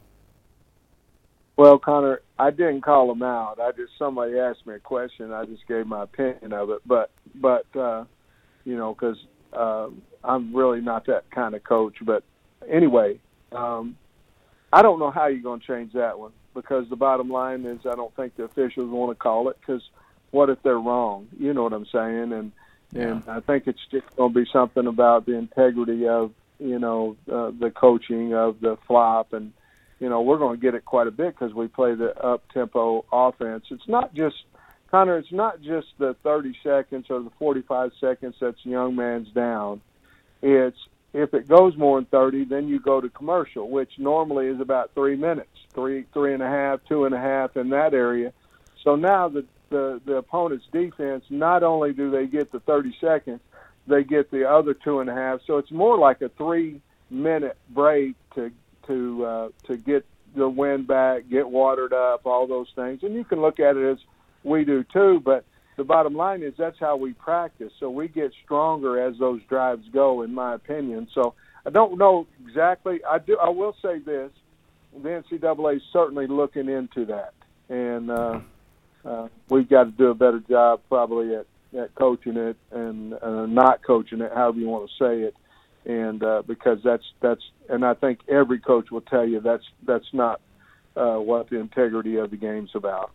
Well, 1.57 1.77
Connor, 1.77 2.21
I 2.39 2.49
didn't 2.49 2.81
call 2.81 3.07
them 3.07 3.21
out. 3.21 3.59
I 3.59 3.71
just 3.73 3.91
somebody 3.99 4.39
asked 4.39 4.65
me 4.65 4.75
a 4.75 4.79
question. 4.79 5.31
I 5.33 5.45
just 5.45 5.67
gave 5.67 5.85
my 5.85 6.03
opinion 6.03 6.53
of 6.53 6.69
it. 6.69 6.79
But 6.85 7.11
but 7.35 7.65
uh, 7.75 8.05
you 8.63 8.77
know, 8.77 8.95
because 8.95 9.17
uh, 9.53 9.89
I'm 10.23 10.55
really 10.55 10.81
not 10.81 11.05
that 11.07 11.29
kind 11.29 11.53
of 11.53 11.63
coach. 11.63 11.97
But 12.01 12.23
anyway, 12.67 13.19
um, 13.51 13.97
I 14.71 14.81
don't 14.81 14.99
know 14.99 15.11
how 15.11 15.27
you're 15.27 15.43
going 15.43 15.59
to 15.59 15.67
change 15.67 15.93
that 15.93 16.17
one 16.17 16.31
because 16.55 16.89
the 16.89 16.95
bottom 16.95 17.29
line 17.29 17.65
is 17.65 17.79
I 17.85 17.95
don't 17.95 18.15
think 18.15 18.37
the 18.37 18.43
officials 18.43 18.89
want 18.89 19.11
to 19.11 19.21
call 19.21 19.49
it 19.49 19.57
because 19.59 19.83
what 20.31 20.49
if 20.49 20.63
they're 20.63 20.79
wrong? 20.79 21.27
You 21.37 21.53
know 21.53 21.63
what 21.63 21.73
I'm 21.73 21.85
saying? 21.91 22.31
And 22.31 22.53
and 22.95 23.23
I 23.27 23.39
think 23.39 23.67
it's 23.67 23.85
just 23.89 24.15
going 24.15 24.33
to 24.33 24.39
be 24.39 24.49
something 24.51 24.87
about 24.87 25.25
the 25.25 25.35
integrity 25.35 26.07
of 26.07 26.31
you 26.59 26.79
know 26.79 27.15
uh, 27.31 27.51
the 27.57 27.71
coaching 27.71 28.33
of 28.33 28.59
the 28.59 28.77
flop 28.87 29.33
and 29.33 29.53
you 29.99 30.09
know 30.09 30.21
we're 30.21 30.37
going 30.37 30.57
to 30.57 30.61
get 30.61 30.75
it 30.75 30.85
quite 30.85 31.07
a 31.07 31.11
bit 31.11 31.35
because 31.37 31.53
we 31.53 31.67
play 31.67 31.95
the 31.95 32.17
up 32.17 32.43
tempo 32.53 33.05
offense. 33.11 33.65
It's 33.69 33.87
not 33.87 34.13
just 34.13 34.35
Connor. 34.91 35.17
It's 35.17 35.31
not 35.31 35.61
just 35.61 35.87
the 35.97 36.15
30 36.21 36.57
seconds 36.61 37.05
or 37.09 37.21
the 37.21 37.31
45 37.39 37.91
seconds 37.99 38.35
that's 38.39 38.63
young 38.65 38.95
man's 38.95 39.29
down. 39.29 39.81
It's 40.41 40.77
if 41.13 41.33
it 41.33 41.47
goes 41.47 41.75
more 41.75 41.97
than 41.97 42.05
30, 42.05 42.45
then 42.45 42.67
you 42.67 42.79
go 42.79 43.01
to 43.01 43.09
commercial, 43.09 43.69
which 43.69 43.91
normally 43.97 44.47
is 44.47 44.61
about 44.61 44.91
three 44.93 45.15
minutes, 45.15 45.49
three, 45.73 46.05
three 46.13 46.33
and 46.33 46.41
a 46.41 46.47
half, 46.47 46.79
two 46.87 47.05
and 47.05 47.13
a 47.13 47.19
half 47.19 47.57
in 47.57 47.69
that 47.69 47.93
area. 47.93 48.31
So 48.83 48.95
now 48.95 49.27
the 49.27 49.45
the 49.71 49.99
the 50.05 50.17
opponent's 50.17 50.65
defense, 50.71 51.23
not 51.31 51.63
only 51.63 51.93
do 51.93 52.11
they 52.11 52.27
get 52.27 52.51
the 52.51 52.59
30 52.59 52.95
seconds, 53.01 53.39
they 53.87 54.03
get 54.03 54.29
the 54.29 54.47
other 54.47 54.75
two 54.75 54.99
and 54.99 55.09
a 55.09 55.15
half. 55.15 55.39
So 55.47 55.57
it's 55.57 55.71
more 55.71 55.97
like 55.97 56.21
a 56.21 56.29
three 56.29 56.81
minute 57.09 57.57
break 57.69 58.15
to 58.35 58.51
to 58.87 59.25
uh, 59.25 59.49
to 59.67 59.77
get 59.77 60.05
the 60.35 60.47
wind 60.47 60.87
back, 60.87 61.23
get 61.29 61.49
watered 61.49 61.93
up, 61.93 62.25
all 62.25 62.47
those 62.47 62.67
things. 62.75 63.03
And 63.03 63.15
you 63.15 63.23
can 63.23 63.41
look 63.41 63.59
at 63.59 63.75
it 63.75 63.91
as 63.91 63.97
we 64.43 64.63
do 64.63 64.83
too, 64.93 65.21
but 65.23 65.43
the 65.77 65.83
bottom 65.83 66.15
line 66.15 66.43
is 66.43 66.53
that's 66.57 66.79
how 66.79 66.95
we 66.95 67.13
practice. 67.13 67.71
So 67.79 67.89
we 67.89 68.07
get 68.07 68.31
stronger 68.43 69.01
as 69.01 69.17
those 69.17 69.41
drives 69.49 69.87
go, 69.91 70.21
in 70.21 70.33
my 70.33 70.53
opinion. 70.53 71.07
So 71.13 71.33
I 71.65 71.69
don't 71.69 71.97
know 71.97 72.27
exactly. 72.45 73.01
I 73.03 73.19
do. 73.19 73.37
I 73.37 73.49
will 73.49 73.75
say 73.81 73.99
this: 73.99 74.31
the 74.93 75.09
NCAA 75.09 75.77
is 75.77 75.83
certainly 75.91 76.27
looking 76.27 76.69
into 76.69 77.05
that, 77.05 77.33
and 77.69 78.11
uh, 78.11 78.39
uh, 79.05 79.27
we've 79.49 79.69
got 79.69 79.85
to 79.85 79.91
do 79.91 80.07
a 80.07 80.15
better 80.15 80.39
job 80.39 80.81
probably 80.89 81.35
at 81.35 81.45
at 81.77 81.95
coaching 81.95 82.37
it 82.37 82.57
and 82.71 83.13
uh, 83.21 83.45
not 83.45 83.81
coaching 83.83 84.21
it, 84.21 84.31
however 84.33 84.59
you 84.59 84.67
want 84.67 84.89
to 84.89 85.03
say 85.03 85.21
it. 85.21 85.35
And 85.85 86.23
uh, 86.23 86.43
because 86.45 86.79
that's 86.83 87.03
that's, 87.21 87.41
and 87.69 87.83
I 87.85 87.95
think 87.95 88.19
every 88.27 88.59
coach 88.59 88.91
will 88.91 89.01
tell 89.01 89.27
you 89.27 89.39
that's 89.39 89.63
that's 89.85 90.13
not 90.13 90.41
uh, 90.95 91.15
what 91.15 91.49
the 91.49 91.59
integrity 91.59 92.17
of 92.17 92.29
the 92.29 92.37
game's 92.37 92.71
about. 92.75 93.11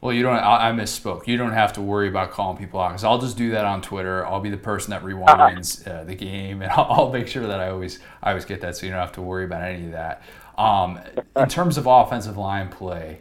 Well, 0.00 0.12
you 0.12 0.22
don't. 0.22 0.36
I, 0.36 0.70
I 0.70 0.72
misspoke. 0.72 1.26
You 1.26 1.36
don't 1.36 1.52
have 1.52 1.74
to 1.74 1.82
worry 1.82 2.08
about 2.08 2.30
calling 2.30 2.56
people 2.56 2.80
out 2.80 2.90
because 2.90 3.04
I'll 3.04 3.18
just 3.18 3.36
do 3.36 3.50
that 3.50 3.64
on 3.64 3.82
Twitter. 3.82 4.24
I'll 4.24 4.40
be 4.40 4.48
the 4.48 4.56
person 4.56 4.92
that 4.92 5.02
rewinds 5.02 5.86
uh, 5.90 6.04
the 6.04 6.14
game, 6.14 6.62
and 6.62 6.70
I'll, 6.76 6.86
I'll, 6.88 7.12
make 7.12 7.28
sure 7.28 7.46
that 7.46 7.60
I 7.60 7.68
always 7.68 7.98
I 8.22 8.30
always 8.30 8.44
get 8.44 8.60
that, 8.62 8.76
so 8.76 8.86
you 8.86 8.92
don't 8.92 9.00
have 9.00 9.12
to 9.12 9.22
worry 9.22 9.44
about 9.44 9.64
any 9.64 9.86
of 9.86 9.92
that. 9.92 10.22
Um, 10.56 11.00
in 11.36 11.48
terms 11.48 11.76
of 11.76 11.86
offensive 11.86 12.36
line 12.36 12.68
play, 12.68 13.20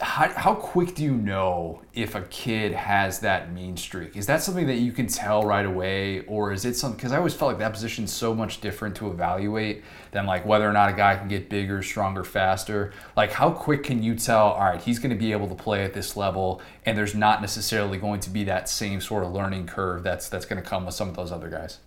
how, 0.00 0.28
how 0.30 0.54
quick 0.54 0.94
do 0.94 1.02
you 1.02 1.14
know 1.14 1.82
if 1.92 2.14
a 2.14 2.22
kid 2.22 2.72
has 2.72 3.20
that 3.20 3.52
mean 3.52 3.76
streak? 3.76 4.16
Is 4.16 4.26
that 4.26 4.42
something 4.42 4.66
that 4.66 4.76
you 4.76 4.92
can 4.92 5.06
tell 5.06 5.42
right 5.44 5.66
away, 5.66 6.20
or 6.26 6.52
is 6.52 6.64
it 6.64 6.74
something? 6.74 6.96
Because 6.96 7.12
I 7.12 7.18
always 7.18 7.34
felt 7.34 7.50
like 7.50 7.58
that 7.58 7.72
position 7.72 8.04
is 8.04 8.12
so 8.12 8.34
much 8.34 8.60
different 8.60 8.96
to 8.96 9.10
evaluate 9.10 9.82
than 10.12 10.26
like 10.26 10.46
whether 10.46 10.68
or 10.68 10.72
not 10.72 10.90
a 10.90 10.92
guy 10.92 11.16
can 11.16 11.28
get 11.28 11.48
bigger, 11.48 11.82
stronger, 11.82 12.24
faster. 12.24 12.92
Like 13.16 13.32
how 13.32 13.50
quick 13.50 13.82
can 13.82 14.02
you 14.02 14.14
tell? 14.14 14.48
All 14.48 14.64
right, 14.64 14.80
he's 14.80 14.98
going 14.98 15.10
to 15.10 15.16
be 15.16 15.32
able 15.32 15.48
to 15.48 15.54
play 15.54 15.84
at 15.84 15.92
this 15.92 16.16
level, 16.16 16.62
and 16.86 16.96
there's 16.96 17.14
not 17.14 17.40
necessarily 17.40 17.98
going 17.98 18.20
to 18.20 18.30
be 18.30 18.44
that 18.44 18.68
same 18.68 19.00
sort 19.00 19.24
of 19.24 19.32
learning 19.32 19.66
curve 19.66 20.02
that's 20.02 20.28
that's 20.28 20.46
going 20.46 20.62
to 20.62 20.68
come 20.68 20.86
with 20.86 20.94
some 20.94 21.08
of 21.08 21.16
those 21.16 21.32
other 21.32 21.48
guys. 21.48 21.78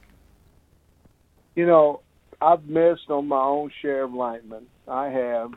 You 1.55 1.66
know, 1.66 2.01
I've 2.41 2.66
missed 2.66 3.10
on 3.10 3.28
my 3.28 3.41
own 3.41 3.72
share 3.82 4.03
of 4.03 4.14
linemen. 4.14 4.68
I 4.88 5.10
have 5.10 5.53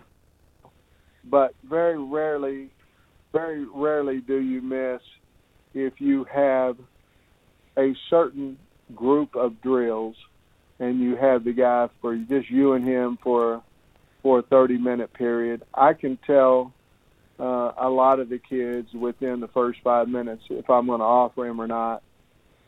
but 1.24 1.54
very 1.64 1.98
rarely, 1.98 2.70
very 3.32 3.64
rarely 3.64 4.20
do 4.20 4.40
you 4.40 4.60
miss 4.60 5.00
if 5.74 6.00
you 6.00 6.24
have 6.24 6.76
a 7.76 7.94
certain 8.08 8.58
group 8.94 9.36
of 9.36 9.60
drills 9.62 10.16
and 10.78 11.00
you 11.00 11.16
have 11.16 11.44
the 11.44 11.52
guy 11.52 11.88
for 12.00 12.16
just 12.16 12.50
you 12.50 12.72
and 12.72 12.84
him 12.84 13.18
for 13.22 13.62
for 14.22 14.40
a 14.40 14.42
30 14.42 14.78
minute 14.78 15.12
period. 15.12 15.62
I 15.72 15.94
can 15.94 16.18
tell 16.26 16.72
uh, 17.38 17.72
a 17.78 17.88
lot 17.88 18.20
of 18.20 18.28
the 18.28 18.38
kids 18.38 18.92
within 18.92 19.40
the 19.40 19.48
first 19.48 19.80
five 19.82 20.08
minutes 20.08 20.42
if 20.50 20.68
I'm 20.68 20.86
going 20.86 21.00
to 21.00 21.06
offer 21.06 21.46
him 21.46 21.60
or 21.60 21.66
not. 21.66 22.02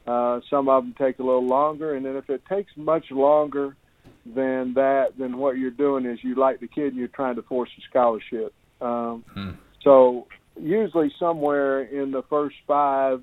Uh, 0.06 0.40
some 0.50 0.68
of 0.68 0.82
them 0.82 0.94
take 0.98 1.18
a 1.18 1.22
little 1.22 1.46
longer, 1.46 1.94
and 1.94 2.04
then 2.04 2.16
if 2.16 2.28
it 2.28 2.42
takes 2.46 2.72
much 2.76 3.10
longer 3.10 3.76
than 4.24 4.74
that, 4.74 5.08
then 5.18 5.36
what 5.36 5.58
you're 5.58 5.70
doing 5.70 6.06
is 6.06 6.18
you 6.22 6.34
like 6.36 6.60
the 6.60 6.68
kid 6.68 6.88
and 6.88 6.96
you're 6.96 7.08
trying 7.08 7.36
to 7.36 7.42
force 7.42 7.70
a 7.78 7.82
scholarship. 7.90 8.54
Um, 8.80 9.24
hmm. 9.34 9.50
So 9.82 10.26
usually 10.56 11.12
somewhere 11.18 11.82
in 11.82 12.10
the 12.10 12.22
first 12.30 12.56
five 12.66 13.22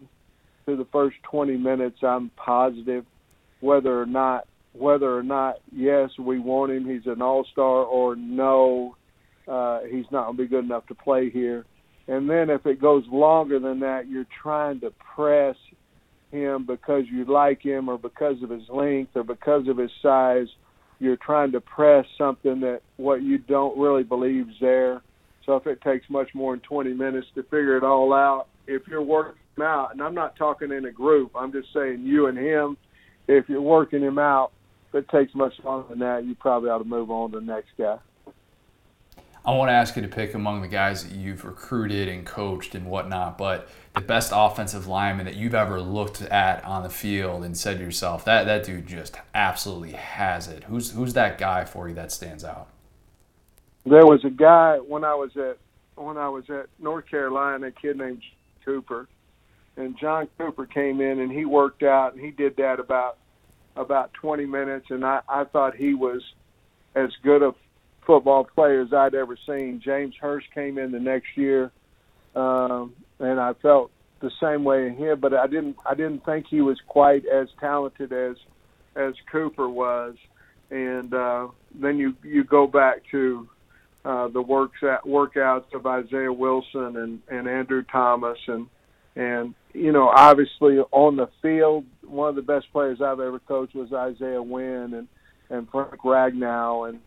to 0.66 0.76
the 0.76 0.88
first 0.92 1.16
20 1.32 1.58
minutes, 1.58 1.98
I'm 2.04 2.32
positive 2.36 3.06
whether 3.62 4.02
or 4.02 4.06
not 4.06 4.48
whether 4.74 5.18
or 5.18 5.24
not 5.24 5.56
yes 5.72 6.10
we 6.20 6.40
want 6.40 6.72
him, 6.72 6.88
he's 6.88 7.06
an 7.08 7.22
all-star, 7.22 7.84
or 7.84 8.16
no, 8.16 8.96
uh, 9.48 9.80
he's 9.90 10.06
not 10.12 10.26
going 10.26 10.38
to 10.38 10.44
be 10.44 10.48
good 10.48 10.64
enough 10.64 10.86
to 10.88 10.96
play 10.96 11.30
here. 11.30 11.66
And 12.08 12.30
then 12.30 12.50
if 12.50 12.66
it 12.66 12.80
goes 12.80 13.04
longer 13.12 13.60
than 13.60 13.80
that, 13.80 14.08
you're 14.08 14.28
trying 14.42 14.80
to 14.82 14.92
press 15.16 15.56
him 16.32 16.66
because 16.66 17.04
you 17.12 17.26
like 17.26 17.62
him 17.62 17.90
or 17.90 17.98
because 17.98 18.42
of 18.44 18.52
his 18.52 18.68
length 18.70 19.12
or 19.16 19.24
because 19.24 19.68
of 19.68 19.78
his 19.78 19.92
size 20.02 20.48
you're 21.00 21.18
trying 21.18 21.52
to 21.54 21.62
press 21.62 22.06
something 22.18 22.60
that 22.62 22.82
what 22.98 23.24
you 23.24 23.38
don't 23.38 23.78
really 23.78 24.04
believe 24.04 24.50
is 24.50 24.56
there. 24.62 25.02
So 25.46 25.56
if 25.56 25.66
it 25.66 25.82
takes 25.82 26.10
much 26.10 26.30
more 26.36 26.54
than 26.54 26.62
20 26.62 26.94
minutes 26.94 27.28
to 27.36 27.44
figure 27.44 27.78
it 27.78 27.84
all 27.84 28.14
out, 28.14 28.48
if 28.68 28.84
you're 28.88 29.02
working 29.02 29.42
out, 29.62 29.90
and 29.92 30.02
I'm 30.02 30.14
not 30.14 30.36
talking 30.36 30.72
in 30.72 30.86
a 30.86 30.92
group, 30.92 31.32
I'm 31.36 31.52
just 31.52 31.70
saying 31.74 32.04
you 32.04 32.28
and 32.28 32.38
him, 32.38 32.78
if 33.28 33.50
you're 33.50 33.62
working 33.62 34.02
him 34.02 34.20
out, 34.20 34.52
if 34.90 35.04
it 35.04 35.10
takes 35.10 35.34
much 35.34 35.54
longer 35.64 35.90
than 35.90 36.00
that, 36.00 36.26
you 36.26 36.36
probably 36.36 36.70
ought 36.70 36.80
to 36.80 36.84
move 36.84 37.10
on 37.10 37.32
to 37.32 37.40
the 37.40 37.46
next 37.46 37.70
guy. 37.78 37.98
I 39.46 39.52
want 39.52 39.70
to 39.70 39.74
ask 39.74 39.96
you 39.96 40.02
to 40.02 40.08
pick 40.08 40.34
among 40.34 40.62
the 40.62 40.68
guys 40.68 41.04
that 41.04 41.16
you've 41.16 41.46
recruited 41.46 42.08
and 42.10 42.26
coached 42.26 42.76
and 42.76 42.86
whatnot, 42.86 43.38
but 43.38 43.70
the 43.96 44.02
best 44.02 44.32
offensive 44.36 44.86
lineman 44.86 45.26
that 45.26 45.36
you've 45.36 45.56
ever 45.56 45.80
looked 45.80 46.22
at 46.22 46.64
on 46.66 46.84
the 46.84 46.90
field 46.90 47.44
and 47.44 47.58
said 47.58 47.78
to 47.78 47.84
yourself, 47.84 48.26
that, 48.26 48.46
that 48.46 48.66
dude 48.66 48.86
just 48.86 49.16
absolutely 49.34 49.94
has 49.94 50.48
it. 50.48 50.66
Who's, 50.66 50.92
who's 50.92 51.14
that 51.14 51.38
guy 51.38 51.64
for 51.64 51.88
you 51.88 51.96
that 51.96 52.12
stands 52.12 52.44
out? 52.44 52.68
There 53.86 54.06
was 54.06 54.24
a 54.26 54.30
guy 54.30 54.78
when 54.78 55.04
I 55.04 55.16
was 55.16 55.36
at 55.38 55.58
when 55.96 56.18
I 56.18 56.30
was 56.30 56.50
at 56.50 56.68
North 56.80 57.08
Carolina, 57.08 57.68
a 57.68 57.72
kid 57.72 57.98
named 57.98 58.22
Cooper, 58.64 59.08
and 59.76 59.98
John 59.98 60.28
Cooper 60.38 60.66
came 60.66 61.02
in 61.02 61.20
and 61.20 61.32
he 61.32 61.46
worked 61.46 61.84
out 61.84 62.14
and 62.14 62.24
he 62.24 62.32
did 62.32 62.56
that 62.58 62.80
about 62.80 63.18
about 63.76 64.14
20 64.14 64.46
minutes, 64.46 64.88
and 64.90 65.06
I 65.06 65.22
I 65.28 65.46
thought 65.46 65.76
he 65.76 65.94
was 65.94 66.22
as 66.96 67.10
good 67.24 67.42
a 67.42 67.54
football 68.10 68.44
player 68.44 68.82
as 68.82 68.92
I'd 68.92 69.14
ever 69.14 69.38
seen. 69.46 69.80
James 69.86 70.16
Hurst 70.20 70.48
came 70.56 70.80
in 70.80 70.92
the 70.92 71.00
next 71.00 71.28
year, 71.36 71.72
um, 72.36 72.96
and 73.20 73.40
I 73.40 73.54
felt 73.62 73.92
the 74.20 74.32
same 74.42 74.64
way 74.64 74.88
in 74.88 74.96
him, 74.96 75.20
but 75.20 75.32
I 75.36 75.46
didn't 75.46 75.78
I 75.86 75.94
didn't 75.94 76.26
think 76.26 76.48
he 76.50 76.62
was 76.62 76.80
quite 76.88 77.24
as 77.28 77.50
talented 77.60 78.12
as 78.12 78.36
as 78.96 79.14
Cooper 79.32 79.70
was. 79.70 80.16
And 80.72 81.14
uh, 81.14 81.50
then 81.80 82.00
you 82.00 82.16
you 82.24 82.44
go 82.44 82.66
back 82.66 83.04
to 83.12 83.48
uh, 84.04 84.28
the 84.30 84.42
works 84.42 84.80
at, 84.82 85.04
workouts 85.04 85.72
of 85.76 85.86
Isaiah 85.86 86.34
Wilson 86.34 86.98
and, 86.98 87.22
and 87.30 87.48
Andrew 87.48 87.84
Thomas 87.84 88.40
and 88.48 88.66
and 89.16 89.54
you 89.72 89.92
know 89.92 90.10
obviously 90.10 90.80
on 90.92 91.16
the 91.16 91.28
field 91.44 91.86
one 92.02 92.30
of 92.30 92.36
the 92.36 92.42
best 92.42 92.72
players 92.72 93.02
I've 93.02 93.20
ever 93.20 93.38
coached 93.38 93.76
was 93.76 93.94
Isaiah 93.94 94.42
Wynn 94.42 94.96
and 94.96 95.08
and 95.52 95.70
Frank 95.70 96.02
Ragnow 96.02 96.90
and 96.90 97.02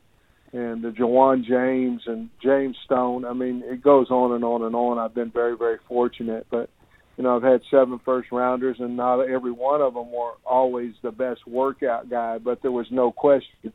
and 0.53 0.83
the 0.83 0.91
Ja'Wuan 0.91 1.45
James 1.45 2.03
and 2.07 2.29
James 2.43 2.77
Stone. 2.85 3.25
I 3.25 3.33
mean, 3.33 3.63
it 3.65 3.83
goes 3.83 4.11
on 4.11 4.33
and 4.33 4.45
on 4.45 4.63
and 4.63 4.75
on. 4.75 4.99
I've 4.99 5.15
been 5.15 5.31
very, 5.31 5.57
very 5.57 5.79
fortunate, 5.89 6.47
but 6.51 6.69
you 7.17 7.25
know, 7.25 7.37
I've 7.37 7.43
had 7.43 7.61
seven 7.71 8.01
first 8.05 8.33
rounders, 8.33 8.77
and 8.81 8.97
not 8.97 9.21
every 9.21 9.53
one 9.53 9.81
of 9.83 9.95
them 9.95 10.11
were 10.11 10.33
always 10.45 10.95
the 11.03 11.11
best 11.11 11.47
workout 11.47 12.09
guy. 12.09 12.39
But 12.39 12.63
there 12.63 12.73
was 12.73 12.87
no 12.91 13.13
question 13.13 13.73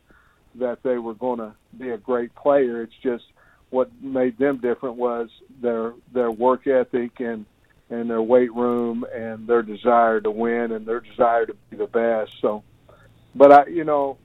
that 0.55 0.79
they 0.83 0.97
were 0.97 1.13
going 1.13 1.39
to 1.39 1.53
be 1.77 1.89
a 1.89 1.97
great 1.97 2.33
player. 2.35 2.81
It's 2.81 2.93
just 3.03 3.23
what 3.69 3.91
made 4.01 4.37
them 4.37 4.59
different 4.59 4.95
was 4.95 5.29
their 5.61 5.93
their 6.13 6.31
work 6.31 6.67
ethic 6.67 7.19
and 7.19 7.45
and 7.89 8.09
their 8.09 8.21
weight 8.21 8.53
room 8.53 9.05
and 9.13 9.47
their 9.47 9.61
desire 9.61 10.19
to 10.19 10.31
win 10.31 10.71
and 10.71 10.85
their 10.85 10.99
desire 10.99 11.45
to 11.45 11.55
be 11.69 11.77
the 11.77 11.87
best. 11.87 12.31
So, 12.41 12.63
but 13.35 13.51
I, 13.51 13.67
you 13.67 13.83
know, 13.83 14.17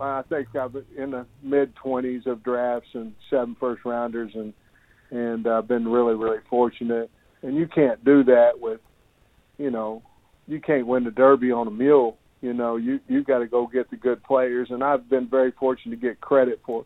I 0.00 0.22
think 0.28 0.54
I've 0.56 0.74
in 0.96 1.12
the 1.12 1.26
mid 1.42 1.74
twenties 1.76 2.26
of 2.26 2.42
drafts 2.42 2.88
and 2.94 3.14
seven 3.30 3.56
first 3.58 3.84
rounders, 3.84 4.32
and 4.34 4.52
and 5.10 5.46
I've 5.46 5.68
been 5.68 5.86
really 5.88 6.14
really 6.14 6.38
fortunate. 6.48 7.10
And 7.42 7.56
you 7.56 7.66
can't 7.66 8.02
do 8.04 8.24
that 8.24 8.52
with, 8.58 8.80
you 9.58 9.70
know, 9.70 10.02
you 10.46 10.60
can't 10.60 10.86
win 10.86 11.04
the 11.04 11.10
Derby 11.10 11.52
on 11.52 11.66
a 11.68 11.70
mule. 11.70 12.16
You 12.40 12.54
know, 12.54 12.76
you 12.76 13.00
you 13.08 13.22
got 13.22 13.38
to 13.38 13.46
go 13.46 13.66
get 13.66 13.90
the 13.90 13.96
good 13.96 14.22
players, 14.22 14.68
and 14.70 14.82
I've 14.82 15.08
been 15.08 15.28
very 15.28 15.52
fortunate 15.52 16.00
to 16.00 16.00
get 16.00 16.20
credit 16.20 16.60
for 16.64 16.84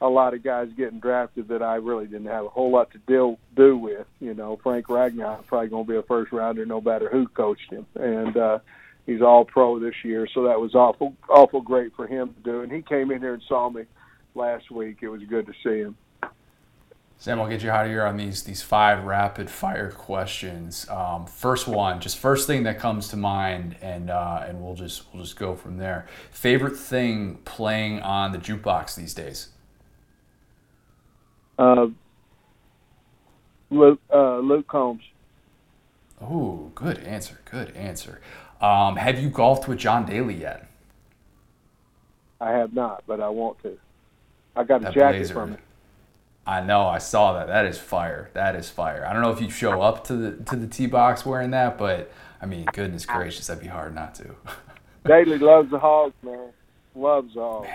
a 0.00 0.08
lot 0.08 0.34
of 0.34 0.44
guys 0.44 0.68
getting 0.76 1.00
drafted 1.00 1.48
that 1.48 1.62
I 1.62 1.74
really 1.76 2.06
didn't 2.06 2.26
have 2.26 2.44
a 2.44 2.48
whole 2.48 2.70
lot 2.70 2.92
to 2.92 2.98
deal 2.98 3.38
do 3.56 3.76
with. 3.76 4.06
You 4.20 4.34
know, 4.34 4.58
Frank 4.62 4.86
Ragnow 4.86 5.44
probably 5.46 5.68
going 5.68 5.86
to 5.86 5.92
be 5.92 5.98
a 5.98 6.02
first 6.02 6.32
rounder 6.32 6.64
no 6.64 6.80
matter 6.80 7.08
who 7.10 7.26
coached 7.28 7.70
him, 7.70 7.86
and 7.94 8.36
uh, 8.36 8.58
he's 9.08 9.22
all 9.22 9.44
pro 9.44 9.80
this 9.80 9.94
year, 10.04 10.28
so 10.32 10.44
that 10.44 10.60
was 10.60 10.76
awful 10.76 11.16
awful 11.28 11.60
great 11.60 11.96
for 11.96 12.06
him 12.06 12.34
to 12.34 12.40
do. 12.42 12.60
And 12.60 12.70
he 12.70 12.82
came 12.82 13.10
in 13.10 13.20
here 13.20 13.34
and 13.34 13.42
saw 13.48 13.68
me 13.68 13.82
last 14.36 14.70
week. 14.70 14.98
It 15.00 15.08
was 15.08 15.22
good 15.24 15.46
to 15.46 15.52
see 15.64 15.80
him. 15.80 15.96
Sam, 17.20 17.40
I'll 17.40 17.48
get 17.48 17.64
you 17.64 17.70
out 17.70 17.86
of 17.86 17.90
here 17.90 18.04
on 18.04 18.16
these 18.16 18.44
these 18.44 18.62
five 18.62 19.04
rapid 19.04 19.50
fire 19.50 19.90
questions. 19.90 20.88
Um, 20.88 21.26
first 21.26 21.66
one, 21.66 22.00
just 22.00 22.18
first 22.18 22.46
thing 22.46 22.62
that 22.62 22.78
comes 22.78 23.08
to 23.08 23.16
mind, 23.16 23.74
and 23.82 24.08
uh, 24.08 24.44
and 24.46 24.62
we'll 24.62 24.76
just 24.76 25.02
we'll 25.12 25.24
just 25.24 25.36
go 25.36 25.56
from 25.56 25.78
there. 25.78 26.06
Favorite 26.30 26.76
thing 26.76 27.38
playing 27.44 28.00
on 28.02 28.30
the 28.30 28.38
jukebox 28.38 28.94
these 28.94 29.14
days? 29.14 29.48
Uh, 31.58 31.88
Luke 33.70 34.00
uh, 34.14 34.38
Luke 34.38 34.68
Combs. 34.68 35.02
Oh, 36.20 36.70
good 36.74 36.98
answer. 36.98 37.38
Good 37.50 37.74
answer. 37.76 38.20
Um, 38.60 38.96
have 38.96 39.20
you 39.20 39.28
golfed 39.30 39.68
with 39.68 39.78
John 39.78 40.04
Daly 40.06 40.34
yet? 40.34 40.68
I 42.40 42.50
have 42.50 42.72
not, 42.72 43.04
but 43.06 43.20
I 43.20 43.28
want 43.28 43.60
to. 43.62 43.78
I 44.56 44.64
got 44.64 44.80
a 44.80 44.84
That 44.84 44.94
jacket 44.94 45.18
blazer. 45.18 45.34
from 45.34 45.52
it. 45.54 45.60
I 46.46 46.60
know. 46.62 46.86
I 46.86 46.98
saw 46.98 47.34
that. 47.34 47.46
That 47.48 47.66
is 47.66 47.78
fire. 47.78 48.30
That 48.32 48.56
is 48.56 48.68
fire. 48.70 49.06
I 49.06 49.12
don't 49.12 49.22
know 49.22 49.30
if 49.30 49.40
you 49.40 49.50
show 49.50 49.82
up 49.82 50.04
to 50.04 50.14
the 50.16 50.44
to 50.44 50.56
the 50.56 50.66
tee 50.66 50.86
box 50.86 51.26
wearing 51.26 51.50
that, 51.50 51.76
but 51.78 52.10
I 52.40 52.46
mean, 52.46 52.64
goodness 52.72 53.04
gracious, 53.04 53.46
that'd 53.48 53.62
be 53.62 53.68
hard 53.68 53.94
not 53.94 54.14
to. 54.16 54.34
Daly 55.06 55.38
loves 55.38 55.70
the 55.70 55.78
hogs, 55.78 56.14
man. 56.22 56.48
Loves 56.94 57.34
the 57.34 57.40
hogs. 57.40 57.68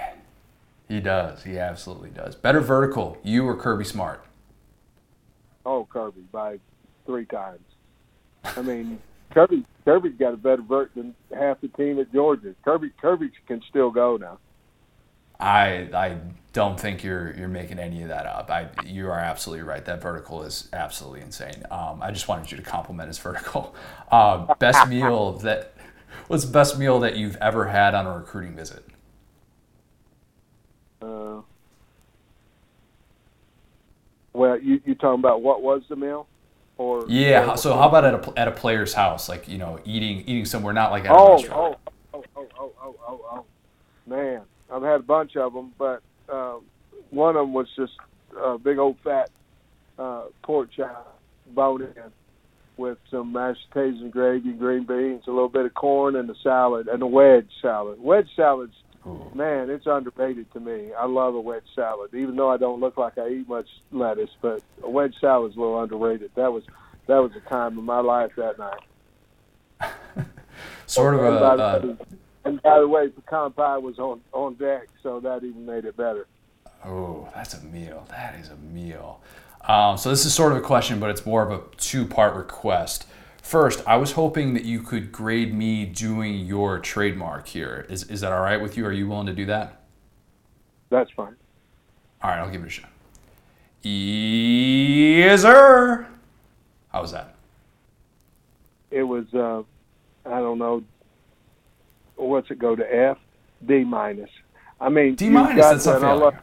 he 0.87 0.99
does. 0.99 1.43
He 1.43 1.57
absolutely 1.59 2.09
does. 2.09 2.35
Better 2.35 2.59
vertical, 2.61 3.17
you 3.23 3.45
or 3.47 3.55
Kirby 3.55 3.85
Smart? 3.85 4.23
Oh, 5.65 5.85
Kirby 5.91 6.21
by 6.31 6.59
three 7.05 7.25
times. 7.25 7.61
I 8.43 8.61
mean, 8.61 8.99
Kirby 9.31 9.65
Kirby's 9.85 10.17
got 10.17 10.33
a 10.33 10.37
better 10.37 10.61
vert 10.61 10.91
than 10.95 11.15
half 11.35 11.61
the 11.61 11.67
team 11.69 11.99
at 11.99 12.11
Georgia. 12.13 12.55
Kirby 12.63 12.91
Kirby 13.01 13.31
can 13.47 13.61
still 13.69 13.91
go 13.91 14.17
now. 14.17 14.39
I 15.39 15.89
I 15.93 16.17
don't 16.53 16.79
think 16.79 17.03
you're 17.03 17.35
you're 17.35 17.47
making 17.47 17.79
any 17.79 18.03
of 18.03 18.09
that 18.09 18.25
up. 18.25 18.49
I 18.49 18.69
you 18.85 19.09
are 19.09 19.19
absolutely 19.19 19.63
right. 19.63 19.83
That 19.83 20.01
vertical 20.01 20.43
is 20.43 20.69
absolutely 20.71 21.21
insane. 21.21 21.63
Um, 21.71 22.01
I 22.01 22.11
just 22.11 22.27
wanted 22.27 22.51
you 22.51 22.57
to 22.57 22.63
compliment 22.63 23.07
his 23.07 23.19
vertical. 23.19 23.75
Uh, 24.11 24.53
best 24.59 24.87
meal 24.87 25.31
that 25.39 25.73
what's 26.27 26.45
the 26.45 26.51
best 26.51 26.77
meal 26.77 26.99
that 26.99 27.17
you've 27.17 27.35
ever 27.37 27.65
had 27.65 27.95
on 27.95 28.05
a 28.05 28.15
recruiting 28.15 28.55
visit? 28.55 28.85
Uh, 31.01 31.41
well, 34.33 34.59
you 34.59 34.79
you 34.85 34.93
talking 34.93 35.19
about 35.19 35.41
what 35.41 35.63
was 35.63 35.81
the 35.89 35.95
meal, 35.95 36.27
or 36.77 37.05
Yeah. 37.07 37.51
or- 37.53 37.57
So 37.57 37.75
how 37.75 37.87
about 37.89 38.05
at 38.05 38.13
a 38.27 38.39
at 38.39 38.47
a 38.47 38.51
player's 38.51 38.93
house, 38.93 39.29
like 39.29 39.47
you 39.47 39.57
know, 39.57 39.79
eating 39.85 40.19
eating 40.27 40.45
somewhere 40.45 40.73
not 40.73 40.91
like 40.91 41.05
at 41.05 41.11
a 41.11 41.15
Oh, 41.17 41.33
restaurant? 41.33 41.77
oh, 41.87 41.91
oh, 42.13 42.23
oh, 42.35 42.47
oh, 42.59 42.71
oh, 42.83 42.95
oh, 43.07 43.21
oh, 43.31 43.45
man! 44.07 44.41
I've 44.71 44.81
had 44.83 44.99
a 45.01 45.03
bunch 45.03 45.35
of 45.35 45.53
them, 45.53 45.73
but 45.77 46.01
uh, 46.29 46.55
one 47.11 47.35
of 47.35 47.41
them 47.43 47.53
was 47.53 47.67
just 47.75 47.93
a 48.41 48.57
big 48.57 48.77
old 48.79 48.97
fat 49.03 49.29
uh, 49.99 50.23
pork 50.41 50.69
chop, 50.75 51.19
bone 51.53 51.83
in, 51.83 51.91
with 52.77 52.97
some 53.11 53.31
mashed 53.31 53.69
potatoes 53.69 54.01
and 54.01 54.11
gravy, 54.11 54.51
green 54.53 54.83
beans, 54.85 55.23
a 55.27 55.31
little 55.31 55.49
bit 55.49 55.65
of 55.65 55.73
corn, 55.75 56.15
and 56.15 56.27
a 56.29 56.35
salad, 56.41 56.87
and 56.87 57.03
a 57.03 57.07
wedge 57.07 57.49
salad. 57.61 57.99
Wedge 58.01 58.27
salad's 58.35 58.73
Ooh. 59.05 59.31
man, 59.33 59.69
it's 59.69 59.85
underrated 59.85 60.51
to 60.53 60.59
me. 60.59 60.93
I 60.97 61.05
love 61.05 61.35
a 61.35 61.39
wedge 61.41 61.63
salad, 61.75 62.13
even 62.13 62.35
though 62.37 62.49
I 62.49 62.57
don't 62.57 62.79
look 62.79 62.97
like 62.97 63.17
I 63.17 63.27
eat 63.29 63.47
much 63.49 63.67
lettuce. 63.91 64.29
But 64.41 64.61
a 64.81 64.89
wedge 64.89 65.15
salad's 65.19 65.55
a 65.57 65.59
little 65.59 65.81
underrated. 65.81 66.31
That 66.35 66.53
was 66.53 66.63
that 67.07 67.17
was 67.17 67.31
a 67.35 67.41
time 67.49 67.77
of 67.77 67.83
my 67.83 67.99
life 67.99 68.31
that 68.37 68.57
night. 68.57 70.25
Sort 70.85 71.15
of 71.15 71.21
and, 71.21 71.35
a, 71.35 71.39
by, 71.39 71.53
a 71.53 71.79
the- 71.79 71.97
and 72.45 72.61
by 72.61 72.79
the 72.79 72.87
way, 72.87 73.09
pecan 73.09 73.51
pie 73.51 73.77
was 73.77 73.99
on 73.99 74.21
on 74.31 74.55
deck, 74.55 74.87
so 75.01 75.19
that 75.19 75.43
even 75.43 75.65
made 75.65 75.85
it 75.85 75.97
better. 75.97 76.27
Oh, 76.85 77.29
that's 77.33 77.53
a 77.53 77.61
meal. 77.61 78.05
That 78.09 78.35
is 78.35 78.49
a 78.49 78.57
meal. 78.57 79.21
Um, 79.61 79.97
so 79.97 80.09
this 80.09 80.25
is 80.25 80.33
sort 80.33 80.51
of 80.51 80.57
a 80.57 80.61
question, 80.61 80.99
but 80.99 81.09
it's 81.09 81.25
more 81.25 81.41
of 81.41 81.51
a 81.51 81.63
two-part 81.77 82.35
request. 82.35 83.05
First, 83.43 83.83
I 83.85 83.97
was 83.97 84.13
hoping 84.13 84.53
that 84.53 84.63
you 84.63 84.81
could 84.81 85.11
grade 85.11 85.53
me 85.53 85.85
doing 85.85 86.39
your 86.39 86.79
trademark 86.79 87.45
here. 87.45 87.85
Is, 87.89 88.03
is 88.05 88.21
that 88.21 88.31
all 88.31 88.41
right 88.41 88.59
with 88.59 88.77
you? 88.77 88.85
Are 88.85 88.91
you 88.91 89.07
willing 89.07 89.27
to 89.27 89.33
do 89.33 89.45
that? 89.45 89.83
That's 90.89 91.11
fine. 91.11 91.35
All 92.23 92.29
right, 92.31 92.39
I'll 92.39 92.49
give 92.49 92.63
it 92.63 92.67
a 92.67 92.69
shot. 92.69 92.89
Yes, 93.81 95.41
sir. 95.41 96.07
How 96.91 97.01
was 97.01 97.11
that? 97.11 97.35
It 98.89 99.03
was 99.03 99.25
uh, 99.33 99.63
I 100.25 100.39
don't 100.39 100.57
know 100.57 100.81
what's 102.15 102.49
it 102.49 102.59
go 102.59 102.77
to 102.77 102.95
F 102.95 103.17
D 103.67 103.83
minus. 103.83 104.29
I 104.79 104.87
mean 104.87 105.15
D 105.15 105.29
minus. 105.29 105.83
That's 105.83 105.85
and 105.85 106.05
I 106.05 106.13
love, 106.13 106.35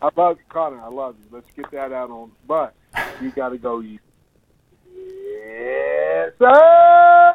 I 0.00 0.10
love 0.16 0.36
you, 0.38 0.44
Connor. 0.48 0.80
I 0.80 0.88
love 0.88 1.16
you. 1.18 1.26
Let's 1.32 1.50
get 1.56 1.70
that 1.72 1.92
out 1.92 2.10
on. 2.10 2.30
But 2.46 2.72
you 3.20 3.30
got 3.32 3.48
to 3.48 3.58
go. 3.58 3.82
Yes, 6.26 6.34
sir. 6.40 7.34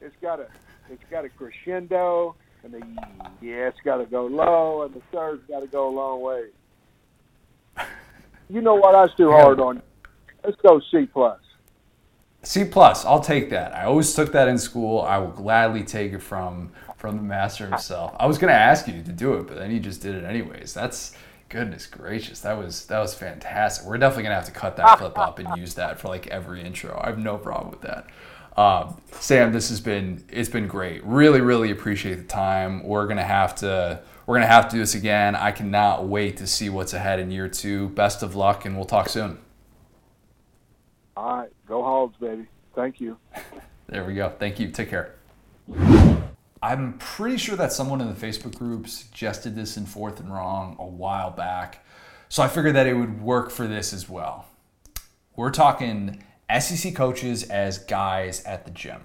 It's 0.00 0.14
got 0.22 0.38
a 0.38 0.46
it's 0.90 1.02
got 1.10 1.24
a 1.24 1.28
crescendo, 1.28 2.36
and 2.62 2.72
the 2.74 2.80
yeah, 3.40 3.66
it's 3.66 3.80
got 3.84 3.96
to 3.96 4.04
go 4.04 4.26
low, 4.26 4.82
and 4.82 4.94
the 4.94 5.02
third's 5.12 5.42
got 5.48 5.60
to 5.60 5.66
go 5.66 5.88
a 5.88 5.94
long 5.94 6.20
way. 6.20 6.44
You 8.48 8.60
know 8.60 8.74
what? 8.74 8.94
I 8.94 9.02
was 9.02 9.14
too 9.16 9.30
hard 9.32 9.58
on. 9.58 9.76
you. 9.76 9.82
Let's 10.44 10.56
go 10.60 10.80
C 10.92 11.06
plus. 11.06 11.40
C 12.44 12.64
plus. 12.64 13.04
I'll 13.04 13.20
take 13.20 13.50
that. 13.50 13.74
I 13.74 13.84
always 13.84 14.14
took 14.14 14.30
that 14.32 14.46
in 14.46 14.58
school. 14.58 15.00
I 15.00 15.18
will 15.18 15.30
gladly 15.32 15.82
take 15.82 16.12
it 16.12 16.22
from 16.22 16.70
from 16.96 17.16
the 17.16 17.22
master 17.22 17.66
himself. 17.66 18.14
I 18.20 18.26
was 18.26 18.38
gonna 18.38 18.52
ask 18.52 18.86
you 18.86 19.02
to 19.02 19.12
do 19.12 19.34
it, 19.34 19.48
but 19.48 19.56
then 19.56 19.72
you 19.72 19.80
just 19.80 20.00
did 20.00 20.14
it 20.14 20.22
anyways. 20.22 20.74
That's 20.74 21.16
goodness 21.52 21.86
gracious. 21.86 22.40
That 22.40 22.56
was 22.56 22.86
that 22.86 22.98
was 22.98 23.14
fantastic. 23.14 23.86
We're 23.86 23.98
definitely 23.98 24.24
gonna 24.24 24.36
have 24.36 24.46
to 24.46 24.52
cut 24.52 24.76
that 24.78 24.98
clip 24.98 25.18
up 25.18 25.38
and 25.38 25.56
use 25.56 25.74
that 25.74 26.00
for 26.00 26.08
like 26.08 26.26
every 26.28 26.62
intro. 26.62 26.98
I 27.00 27.08
have 27.08 27.18
no 27.18 27.36
problem 27.36 27.70
with 27.70 27.82
that. 27.82 28.06
Um, 28.56 29.00
Sam, 29.12 29.52
this 29.52 29.68
has 29.68 29.80
been 29.80 30.24
it's 30.30 30.48
been 30.48 30.66
great. 30.66 31.04
Really, 31.04 31.42
really 31.42 31.70
appreciate 31.70 32.14
the 32.14 32.24
time. 32.24 32.82
We're 32.82 33.06
gonna 33.06 33.22
have 33.22 33.54
to 33.56 34.00
we're 34.26 34.36
gonna 34.36 34.46
have 34.46 34.68
to 34.70 34.76
do 34.76 34.80
this 34.80 34.94
again. 34.94 35.36
I 35.36 35.52
cannot 35.52 36.06
wait 36.06 36.38
to 36.38 36.46
see 36.46 36.70
what's 36.70 36.94
ahead 36.94 37.20
in 37.20 37.30
year 37.30 37.48
two. 37.48 37.90
Best 37.90 38.22
of 38.22 38.34
luck, 38.34 38.64
and 38.64 38.74
we'll 38.74 38.86
talk 38.86 39.10
soon. 39.10 39.38
All 41.16 41.36
right, 41.36 41.52
go 41.68 41.82
Hogs, 41.82 42.16
baby. 42.18 42.46
Thank 42.74 43.00
you. 43.00 43.18
There 43.88 44.04
we 44.04 44.14
go. 44.14 44.32
Thank 44.38 44.58
you. 44.58 44.70
Take 44.70 44.88
care. 44.88 45.16
I'm 46.62 46.94
pretty 46.98 47.38
sure 47.38 47.56
that 47.56 47.72
someone 47.72 48.00
in 48.00 48.08
the 48.08 48.14
Facebook 48.14 48.56
group 48.56 48.88
suggested 48.88 49.56
this 49.56 49.76
in 49.76 49.84
Fourth 49.84 50.20
and 50.20 50.32
Wrong 50.32 50.76
a 50.78 50.86
while 50.86 51.30
back. 51.30 51.84
So 52.28 52.42
I 52.42 52.48
figured 52.48 52.76
that 52.76 52.86
it 52.86 52.94
would 52.94 53.20
work 53.20 53.50
for 53.50 53.66
this 53.66 53.92
as 53.92 54.08
well. 54.08 54.46
We're 55.34 55.50
talking 55.50 56.22
SEC 56.60 56.94
coaches 56.94 57.42
as 57.44 57.78
guys 57.78 58.44
at 58.44 58.64
the 58.64 58.70
gym. 58.70 59.00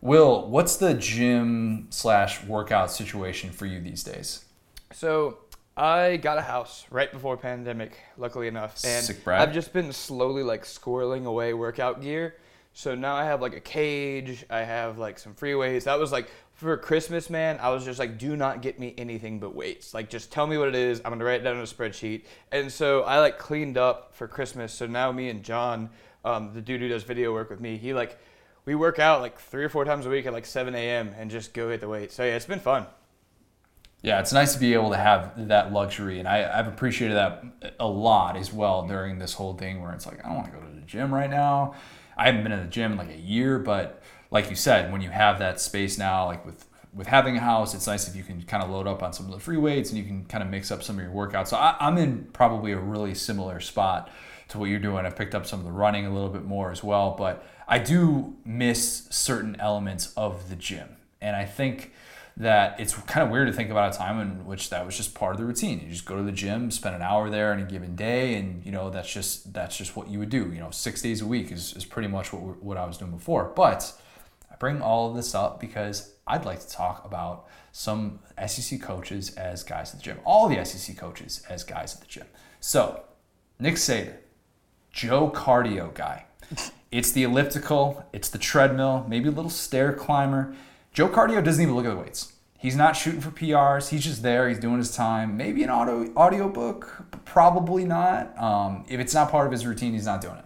Will, 0.00 0.48
what's 0.48 0.76
the 0.76 0.94
gym 0.94 1.88
slash 1.90 2.44
workout 2.44 2.90
situation 2.90 3.50
for 3.50 3.66
you 3.66 3.80
these 3.80 4.04
days? 4.04 4.44
So 4.92 5.38
I 5.76 6.18
got 6.18 6.38
a 6.38 6.42
house 6.42 6.86
right 6.90 7.10
before 7.10 7.36
pandemic, 7.36 7.98
luckily 8.16 8.46
enough, 8.46 8.74
and 8.84 9.04
Sick, 9.04 9.24
Brad. 9.24 9.40
I've 9.40 9.54
just 9.54 9.72
been 9.72 9.92
slowly 9.92 10.42
like 10.42 10.64
squirreling 10.64 11.24
away 11.24 11.52
workout 11.54 12.00
gear. 12.00 12.36
So 12.74 12.94
now 12.94 13.14
I 13.14 13.24
have 13.24 13.42
like 13.42 13.54
a 13.54 13.60
cage, 13.60 14.44
I 14.48 14.60
have 14.60 14.98
like 14.98 15.18
some 15.18 15.34
free 15.34 15.54
weights. 15.54 15.84
That 15.84 15.98
was 15.98 16.10
like 16.10 16.30
for 16.54 16.76
Christmas, 16.76 17.28
man. 17.30 17.58
I 17.60 17.70
was 17.70 17.84
just 17.84 17.98
like, 17.98 18.18
do 18.18 18.36
not 18.36 18.62
get 18.62 18.78
me 18.78 18.94
anything 18.98 19.40
but 19.40 19.54
weights. 19.54 19.94
Like, 19.94 20.10
just 20.10 20.30
tell 20.30 20.46
me 20.46 20.58
what 20.58 20.68
it 20.68 20.74
is. 20.74 21.00
I'm 21.04 21.12
gonna 21.12 21.24
write 21.24 21.40
it 21.40 21.44
down 21.44 21.56
on 21.56 21.62
a 21.62 21.66
spreadsheet. 21.66 22.24
And 22.50 22.70
so 22.70 23.02
I 23.02 23.18
like 23.18 23.38
cleaned 23.38 23.78
up 23.78 24.14
for 24.14 24.28
Christmas. 24.28 24.72
So 24.72 24.86
now 24.86 25.10
me 25.12 25.28
and 25.28 25.42
John, 25.42 25.90
um, 26.24 26.52
the 26.54 26.60
dude 26.60 26.80
who 26.80 26.88
does 26.88 27.02
video 27.02 27.32
work 27.32 27.50
with 27.50 27.60
me, 27.60 27.76
he 27.76 27.92
like 27.94 28.18
we 28.64 28.74
work 28.74 28.98
out 28.98 29.20
like 29.20 29.38
three 29.38 29.64
or 29.64 29.68
four 29.68 29.84
times 29.84 30.06
a 30.06 30.08
week 30.08 30.26
at 30.26 30.32
like 30.32 30.46
7 30.46 30.74
a.m. 30.74 31.14
and 31.18 31.30
just 31.30 31.52
go 31.52 31.70
hit 31.70 31.80
the 31.80 31.88
weights. 31.88 32.14
So 32.14 32.24
yeah, 32.24 32.36
it's 32.36 32.46
been 32.46 32.60
fun. 32.60 32.86
Yeah, 34.02 34.18
it's 34.18 34.32
nice 34.32 34.52
to 34.54 34.60
be 34.60 34.74
able 34.74 34.90
to 34.90 34.96
have 34.96 35.48
that 35.48 35.72
luxury, 35.72 36.18
and 36.18 36.26
I, 36.26 36.58
I've 36.58 36.66
appreciated 36.66 37.14
that 37.14 37.44
a 37.78 37.86
lot 37.86 38.36
as 38.36 38.52
well 38.52 38.84
during 38.84 39.20
this 39.20 39.32
whole 39.32 39.54
thing 39.54 39.80
where 39.80 39.92
it's 39.92 40.06
like 40.06 40.18
I 40.24 40.28
don't 40.28 40.38
want 40.38 40.52
to 40.52 40.58
go 40.58 40.60
to 40.60 40.74
the 40.74 40.80
gym 40.80 41.14
right 41.14 41.30
now. 41.30 41.74
I 42.16 42.26
haven't 42.26 42.42
been 42.42 42.50
in 42.50 42.58
the 42.58 42.66
gym 42.66 42.92
in 42.92 42.98
like 42.98 43.10
a 43.10 43.16
year, 43.16 43.60
but 43.60 44.01
like 44.32 44.48
you 44.48 44.56
said, 44.56 44.90
when 44.90 45.02
you 45.02 45.10
have 45.10 45.38
that 45.38 45.60
space 45.60 45.98
now, 45.98 46.26
like 46.26 46.44
with 46.44 46.66
with 46.94 47.06
having 47.06 47.36
a 47.36 47.40
house, 47.40 47.74
it's 47.74 47.86
nice 47.86 48.06
if 48.08 48.16
you 48.16 48.22
can 48.22 48.42
kind 48.42 48.62
of 48.62 48.68
load 48.68 48.86
up 48.86 49.02
on 49.02 49.12
some 49.12 49.24
of 49.26 49.32
the 49.32 49.38
free 49.38 49.56
weights 49.56 49.90
and 49.90 49.98
you 49.98 50.04
can 50.04 50.26
kind 50.26 50.42
of 50.42 50.50
mix 50.50 50.70
up 50.70 50.82
some 50.82 50.98
of 50.98 51.02
your 51.02 51.12
workouts. 51.12 51.48
So 51.48 51.56
I, 51.56 51.74
I'm 51.80 51.96
in 51.96 52.24
probably 52.34 52.72
a 52.72 52.78
really 52.78 53.14
similar 53.14 53.60
spot 53.60 54.10
to 54.48 54.58
what 54.58 54.66
you're 54.66 54.78
doing. 54.78 55.06
I've 55.06 55.16
picked 55.16 55.34
up 55.34 55.46
some 55.46 55.60
of 55.60 55.64
the 55.64 55.72
running 55.72 56.04
a 56.04 56.12
little 56.12 56.28
bit 56.28 56.44
more 56.44 56.70
as 56.70 56.84
well, 56.84 57.14
but 57.16 57.46
I 57.66 57.78
do 57.78 58.36
miss 58.44 59.06
certain 59.08 59.56
elements 59.58 60.12
of 60.18 60.50
the 60.50 60.56
gym. 60.56 60.96
And 61.22 61.34
I 61.34 61.46
think 61.46 61.92
that 62.36 62.78
it's 62.78 62.94
kind 62.94 63.24
of 63.24 63.30
weird 63.30 63.46
to 63.46 63.54
think 63.54 63.70
about 63.70 63.94
a 63.94 63.96
time 63.96 64.20
in 64.20 64.44
which 64.44 64.68
that 64.68 64.84
was 64.84 64.94
just 64.94 65.14
part 65.14 65.34
of 65.34 65.40
the 65.40 65.46
routine. 65.46 65.80
You 65.80 65.88
just 65.88 66.04
go 66.04 66.16
to 66.16 66.22
the 66.22 66.32
gym, 66.32 66.70
spend 66.70 66.94
an 66.94 67.00
hour 67.00 67.30
there 67.30 67.54
in 67.54 67.60
a 67.60 67.64
given 67.64 67.96
day, 67.96 68.34
and 68.34 68.64
you 68.64 68.72
know 68.72 68.90
that's 68.90 69.12
just 69.12 69.52
that's 69.52 69.76
just 69.76 69.96
what 69.96 70.08
you 70.08 70.18
would 70.18 70.30
do. 70.30 70.50
You 70.52 70.60
know, 70.60 70.70
six 70.70 71.00
days 71.02 71.20
a 71.20 71.26
week 71.26 71.52
is, 71.52 71.74
is 71.74 71.84
pretty 71.84 72.08
much 72.08 72.32
what 72.32 72.62
what 72.62 72.76
I 72.76 72.86
was 72.86 72.96
doing 72.96 73.12
before. 73.12 73.52
But 73.54 73.92
bring 74.62 74.80
all 74.80 75.10
of 75.10 75.16
this 75.16 75.34
up 75.34 75.58
because 75.58 76.14
I'd 76.24 76.44
like 76.44 76.60
to 76.60 76.70
talk 76.70 77.04
about 77.04 77.48
some 77.72 78.20
SEC 78.46 78.80
coaches 78.80 79.34
as 79.34 79.64
guys 79.64 79.92
at 79.92 79.98
the 79.98 80.04
gym, 80.04 80.20
all 80.24 80.48
the 80.48 80.64
SEC 80.64 80.96
coaches 80.96 81.44
as 81.48 81.64
guys 81.64 81.96
at 81.96 82.00
the 82.00 82.06
gym. 82.06 82.28
So 82.60 83.02
Nick 83.58 83.74
Saban, 83.74 84.14
Joe 84.92 85.30
Cardio 85.30 85.92
guy. 85.92 86.26
It's 86.92 87.10
the 87.10 87.22
elliptical, 87.22 88.04
it's 88.12 88.28
the 88.28 88.36
treadmill, 88.36 89.06
maybe 89.08 89.30
a 89.30 89.32
little 89.32 89.50
stair 89.50 89.94
climber. 89.94 90.54
Joe 90.92 91.08
Cardio 91.08 91.42
doesn't 91.42 91.62
even 91.62 91.74
look 91.74 91.86
at 91.86 91.88
the 91.88 91.96
weights. 91.96 92.34
He's 92.58 92.76
not 92.76 92.96
shooting 92.96 93.22
for 93.22 93.30
PRs. 93.30 93.88
He's 93.88 94.04
just 94.04 94.22
there. 94.22 94.46
He's 94.46 94.58
doing 94.58 94.76
his 94.76 94.94
time. 94.94 95.38
Maybe 95.38 95.62
an 95.62 95.70
audio 95.70 96.12
audiobook, 96.14 97.06
probably 97.24 97.86
not. 97.86 98.38
Um, 98.38 98.84
if 98.90 99.00
it's 99.00 99.14
not 99.14 99.30
part 99.30 99.46
of 99.46 99.52
his 99.52 99.64
routine, 99.64 99.94
he's 99.94 100.04
not 100.04 100.20
doing 100.20 100.36
it. 100.36 100.44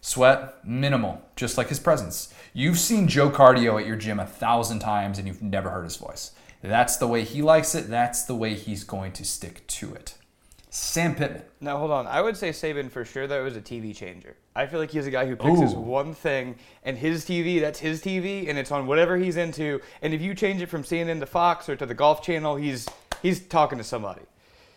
Sweat, 0.00 0.62
minimal, 0.66 1.22
just 1.34 1.56
like 1.56 1.68
his 1.68 1.78
presence. 1.78 2.34
You've 2.56 2.78
seen 2.78 3.08
Joe 3.08 3.30
Cardio 3.30 3.80
at 3.80 3.86
your 3.86 3.96
gym 3.96 4.20
a 4.20 4.26
thousand 4.26 4.78
times 4.78 5.18
and 5.18 5.26
you've 5.26 5.42
never 5.42 5.70
heard 5.70 5.82
his 5.82 5.96
voice. 5.96 6.30
That's 6.62 6.96
the 6.96 7.08
way 7.08 7.24
he 7.24 7.42
likes 7.42 7.74
it. 7.74 7.90
That's 7.90 8.22
the 8.22 8.36
way 8.36 8.54
he's 8.54 8.84
going 8.84 9.10
to 9.14 9.24
stick 9.24 9.66
to 9.66 9.92
it. 9.92 10.14
Sam 10.70 11.16
Pittman. 11.16 11.42
Now 11.60 11.78
hold 11.78 11.90
on. 11.90 12.06
I 12.06 12.22
would 12.22 12.36
say 12.36 12.50
Saban 12.50 12.92
for 12.92 13.04
sure 13.04 13.26
though 13.26 13.42
was 13.42 13.56
a 13.56 13.60
TV 13.60 13.92
changer. 13.92 14.36
I 14.54 14.66
feel 14.66 14.78
like 14.78 14.92
he's 14.92 15.08
a 15.08 15.10
guy 15.10 15.26
who 15.26 15.34
picks 15.34 15.58
his 15.58 15.74
one 15.74 16.14
thing 16.14 16.54
and 16.84 16.96
his 16.96 17.24
TV, 17.24 17.60
that's 17.60 17.80
his 17.80 18.00
TV, 18.00 18.48
and 18.48 18.56
it's 18.56 18.70
on 18.70 18.86
whatever 18.86 19.16
he's 19.16 19.36
into. 19.36 19.80
And 20.00 20.14
if 20.14 20.22
you 20.22 20.32
change 20.32 20.62
it 20.62 20.66
from 20.66 20.84
CNN 20.84 21.18
to 21.18 21.26
Fox 21.26 21.68
or 21.68 21.74
to 21.74 21.84
the 21.84 21.94
Golf 21.94 22.22
Channel, 22.22 22.54
he's 22.54 22.88
he's 23.20 23.40
talking 23.40 23.78
to 23.78 23.84
somebody. 23.84 24.22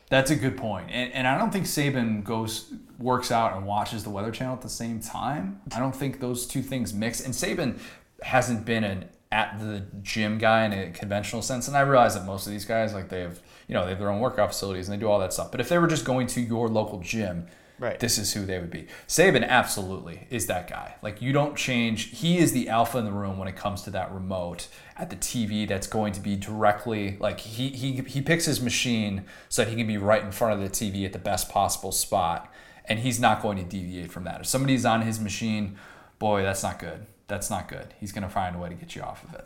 That's 0.10 0.32
a 0.32 0.36
good 0.36 0.56
point. 0.56 0.90
And, 0.90 1.12
and 1.14 1.28
I 1.28 1.38
don't 1.38 1.52
think 1.52 1.66
Saban 1.66 2.24
goes 2.24 2.72
works 2.98 3.32
out 3.32 3.56
and 3.56 3.66
watches 3.66 4.04
the 4.04 4.10
Weather 4.10 4.32
Channel 4.32 4.56
at 4.56 4.62
the 4.62 4.70
same 4.70 5.00
time. 5.00 5.62
I 5.76 5.80
don't 5.80 5.96
think 5.96 6.20
those 6.20 6.48
two 6.48 6.62
things 6.62 6.94
mix. 6.94 7.20
And 7.20 7.34
Saban 7.34 7.80
hasn't 8.24 8.66
been 8.66 8.84
an 8.84 9.10
at 9.32 9.60
the 9.60 9.84
gym 10.02 10.38
guy 10.38 10.66
in 10.66 10.74
a 10.74 10.90
conventional 10.92 11.42
sense. 11.42 11.68
And 11.68 11.76
I 11.76 11.82
realize 11.82 12.16
that 12.16 12.26
most 12.26 12.46
of 12.46 12.54
these 12.54 12.66
guys, 12.66 12.94
like 12.94 13.10
they 13.10 13.22
have, 13.22 13.42
you 13.68 13.74
know, 13.74 13.84
they 13.84 13.90
have 13.90 14.00
their 14.00 14.10
own 14.10 14.22
workout 14.22 14.50
facilities 14.50 14.88
and 14.88 14.98
they 14.98 15.00
do 15.00 15.10
all 15.10 15.20
that 15.20 15.34
stuff. 15.34 15.52
But 15.52 15.60
if 15.60 15.70
they 15.70 15.78
were 15.78 15.88
just 15.88 16.06
going 16.06 16.28
to 16.28 16.42
your 16.42 16.70
local 16.70 17.00
gym, 17.02 17.48
Right. 17.80 18.00
this 18.00 18.18
is 18.18 18.34
who 18.34 18.46
they 18.46 18.58
would 18.58 18.72
be. 18.72 18.88
Saban 19.08 19.48
absolutely 19.48 20.28
is 20.32 20.48
that 20.48 20.68
guy. 20.68 20.96
Like 21.04 21.22
you 21.22 21.32
don't 21.32 21.56
change. 21.56 22.18
He 22.18 22.40
is 22.40 22.52
the 22.52 22.70
alpha 22.70 22.98
in 22.98 23.06
the 23.06 23.12
room 23.12 23.38
when 23.38 23.48
it 23.48 23.56
comes 23.56 23.84
to 23.84 23.92
that 23.92 24.12
remote 24.12 24.68
at 24.96 25.10
the 25.12 25.16
TV. 25.16 25.68
That's 25.68 25.86
going 25.86 26.14
to 26.14 26.20
be 26.20 26.36
directly 26.36 27.18
like 27.20 27.40
he 27.40 27.70
he 27.70 28.02
he 28.02 28.22
picks 28.22 28.46
his 28.46 28.62
machine 28.62 29.26
so 29.48 29.64
that 29.64 29.70
he 29.70 29.76
can 29.76 29.86
be 29.86 29.98
right 29.98 30.24
in 30.24 30.32
front 30.32 30.54
of 30.54 30.60
the 30.60 30.70
TV 30.70 31.06
at 31.06 31.14
the 31.14 31.20
best 31.20 31.50
possible 31.50 31.92
spot, 31.92 32.52
and 32.86 33.00
he's 33.00 33.20
not 33.20 33.42
going 33.42 33.58
to 33.58 33.64
deviate 33.64 34.12
from 34.12 34.24
that. 34.24 34.42
If 34.42 34.48
somebody's 34.48 34.86
on 34.86 35.04
his 35.04 35.20
machine, 35.20 35.78
boy, 36.18 36.42
that's 36.42 36.64
not 36.64 36.80
good. 36.80 37.06
That's 37.28 37.50
not 37.50 37.68
good. 37.68 37.94
He's 38.00 38.12
going 38.12 38.24
to 38.24 38.30
find 38.30 38.56
a 38.56 38.60
way 38.60 38.70
to 38.70 38.76
get 38.76 38.96
you 38.96 39.04
off 39.04 39.24
of 39.24 39.34
it. 39.36 39.46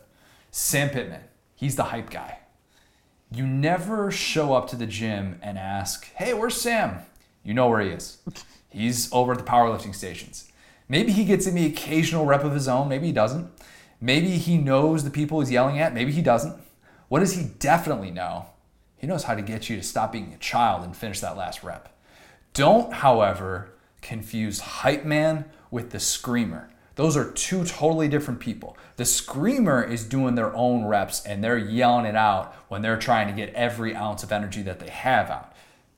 Sam 0.52 0.90
Pittman, 0.90 1.22
he's 1.56 1.76
the 1.76 1.86
hype 1.86 2.10
guy. 2.10 2.38
You 3.34 3.48
never 3.48 4.12
show 4.12 4.54
up 4.54 4.70
to 4.70 4.76
the 4.76 4.86
gym 4.86 5.40
and 5.42 5.58
ask, 5.58 6.14
"Hey, 6.14 6.34
where's 6.34 6.60
Sam?" 6.60 7.00
You 7.44 7.54
know 7.54 7.70
where 7.70 7.82
he 7.82 7.90
is. 7.90 8.18
He's 8.70 9.12
over 9.12 9.34
at 9.34 9.38
the 9.38 9.44
powerlifting 9.44 9.96
stations. 9.96 10.52
Maybe 10.88 11.12
he 11.12 11.26
gets 11.26 11.48
in 11.48 11.56
the 11.56 11.66
occasional 11.66 12.26
rep 12.26 12.44
of 12.44 12.54
his 12.54 12.68
own, 12.68 12.90
maybe 12.90 13.08
he 13.08 13.14
doesn't. 13.14 13.50
Maybe 14.00 14.32
he 14.38 14.58
knows 14.58 15.04
the 15.04 15.10
people 15.10 15.40
he's 15.40 15.52
yelling 15.52 15.80
at, 15.80 15.94
maybe 15.94 16.12
he 16.12 16.22
doesn't. 16.22 16.60
What 17.08 17.20
does 17.20 17.34
he 17.34 17.52
definitely 17.60 18.12
know? 18.12 18.48
He 18.98 19.08
knows 19.08 19.24
how 19.24 19.36
to 19.36 19.42
get 19.42 19.70
you 19.70 19.78
to 19.78 19.84
stop 19.84 20.12
being 20.12 20.34
a 20.34 20.38
child 20.38 20.84
and 20.84 20.96
finish 20.96 21.20
that 21.22 21.38
last 21.38 21.64
rep. 21.64 21.98
Don't, 22.54 22.94
however, 22.94 23.74
confuse 24.02 24.60
hype 24.60 25.06
man 25.06 25.46
with 25.70 25.92
the 25.92 26.00
screamer. 26.00 26.70
Those 26.96 27.16
are 27.16 27.32
two 27.32 27.64
totally 27.64 28.08
different 28.08 28.40
people. 28.40 28.78
The 28.98 29.06
screamer 29.06 29.84
is 29.84 30.04
doing 30.04 30.36
their 30.36 30.56
own 30.56 30.86
reps 30.86 31.26
and 31.26 31.44
they're 31.44 31.58
yelling 31.58 32.06
it 32.06 32.16
out 32.16 32.54
when 32.68 32.82
they're 32.82 33.00
trying 33.00 33.28
to 33.28 33.34
get 33.34 33.54
every 33.56 33.96
ounce 33.96 34.24
of 34.24 34.32
energy 34.32 34.62
that 34.64 34.80
they 34.80 34.90
have 34.90 35.30
out. 35.30 35.54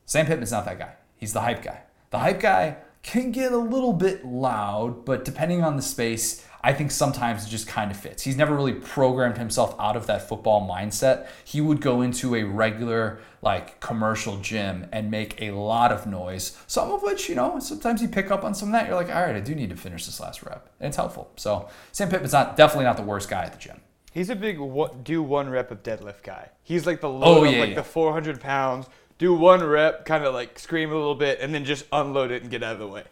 Sam 0.05 0.25
Pittman's 0.25 0.51
not 0.51 0.65
that 0.65 0.79
guy. 0.79 0.93
He's 1.23 1.31
the 1.31 1.39
hype 1.39 1.63
guy. 1.63 1.79
The 2.09 2.19
hype 2.19 2.41
guy 2.41 2.75
can 3.01 3.31
get 3.31 3.53
a 3.53 3.57
little 3.57 3.93
bit 3.93 4.25
loud, 4.25 5.05
but 5.05 5.23
depending 5.23 5.63
on 5.63 5.77
the 5.77 5.81
space, 5.81 6.45
I 6.61 6.73
think 6.73 6.91
sometimes 6.91 7.45
it 7.45 7.49
just 7.49 7.65
kind 7.65 7.91
of 7.91 7.95
fits. 7.95 8.23
He's 8.23 8.35
never 8.35 8.53
really 8.53 8.73
programmed 8.73 9.37
himself 9.37 9.73
out 9.79 9.95
of 9.95 10.05
that 10.07 10.27
football 10.27 10.67
mindset. 10.67 11.27
He 11.45 11.61
would 11.61 11.79
go 11.79 12.01
into 12.01 12.35
a 12.35 12.43
regular, 12.43 13.21
like, 13.41 13.79
commercial 13.79 14.35
gym 14.35 14.85
and 14.91 15.09
make 15.09 15.41
a 15.41 15.51
lot 15.51 15.93
of 15.93 16.05
noise, 16.05 16.57
some 16.67 16.91
of 16.91 17.03
which, 17.03 17.29
you 17.29 17.35
know, 17.35 17.57
sometimes 17.59 18.01
you 18.01 18.09
pick 18.09 18.29
up 18.29 18.43
on 18.43 18.53
some 18.53 18.67
of 18.67 18.73
that. 18.73 18.87
You're 18.87 18.97
like, 18.97 19.15
all 19.15 19.21
right, 19.21 19.37
I 19.37 19.39
do 19.39 19.55
need 19.55 19.69
to 19.69 19.77
finish 19.77 20.05
this 20.05 20.19
last 20.19 20.43
rep. 20.43 20.69
And 20.81 20.89
it's 20.89 20.97
helpful. 20.97 21.31
So 21.37 21.69
Sam 21.93 22.09
Pittman's 22.09 22.33
not 22.33 22.57
definitely 22.57 22.83
not 22.83 22.97
the 22.97 23.03
worst 23.03 23.29
guy 23.29 23.45
at 23.45 23.53
the 23.53 23.59
gym. 23.59 23.79
He's 24.13 24.29
a 24.29 24.35
big 24.35 24.59
what, 24.59 25.03
do 25.03 25.23
one 25.23 25.49
rep 25.49 25.71
of 25.71 25.81
deadlift 25.81 26.21
guy. 26.21 26.49
He's 26.61 26.85
like 26.85 27.01
the 27.01 27.09
oh, 27.09 27.17
load 27.17 27.37
Oh, 27.39 27.43
of 27.45 27.51
yeah, 27.51 27.59
like 27.61 27.69
yeah. 27.69 27.75
the 27.77 27.83
400 27.83 28.39
pounds, 28.39 28.87
do 29.17 29.33
one 29.33 29.63
rep, 29.63 30.05
kind 30.05 30.23
of 30.23 30.33
like 30.33 30.59
scream 30.59 30.91
a 30.91 30.95
little 30.95 31.15
bit, 31.15 31.39
and 31.39 31.53
then 31.53 31.65
just 31.65 31.85
unload 31.91 32.31
it 32.31 32.41
and 32.41 32.51
get 32.51 32.63
out 32.63 32.73
of 32.73 32.79
the 32.79 32.87
way. 32.87 33.03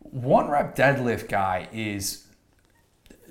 one 0.00 0.48
rep 0.48 0.76
deadlift 0.76 1.28
guy 1.28 1.68
is 1.72 2.26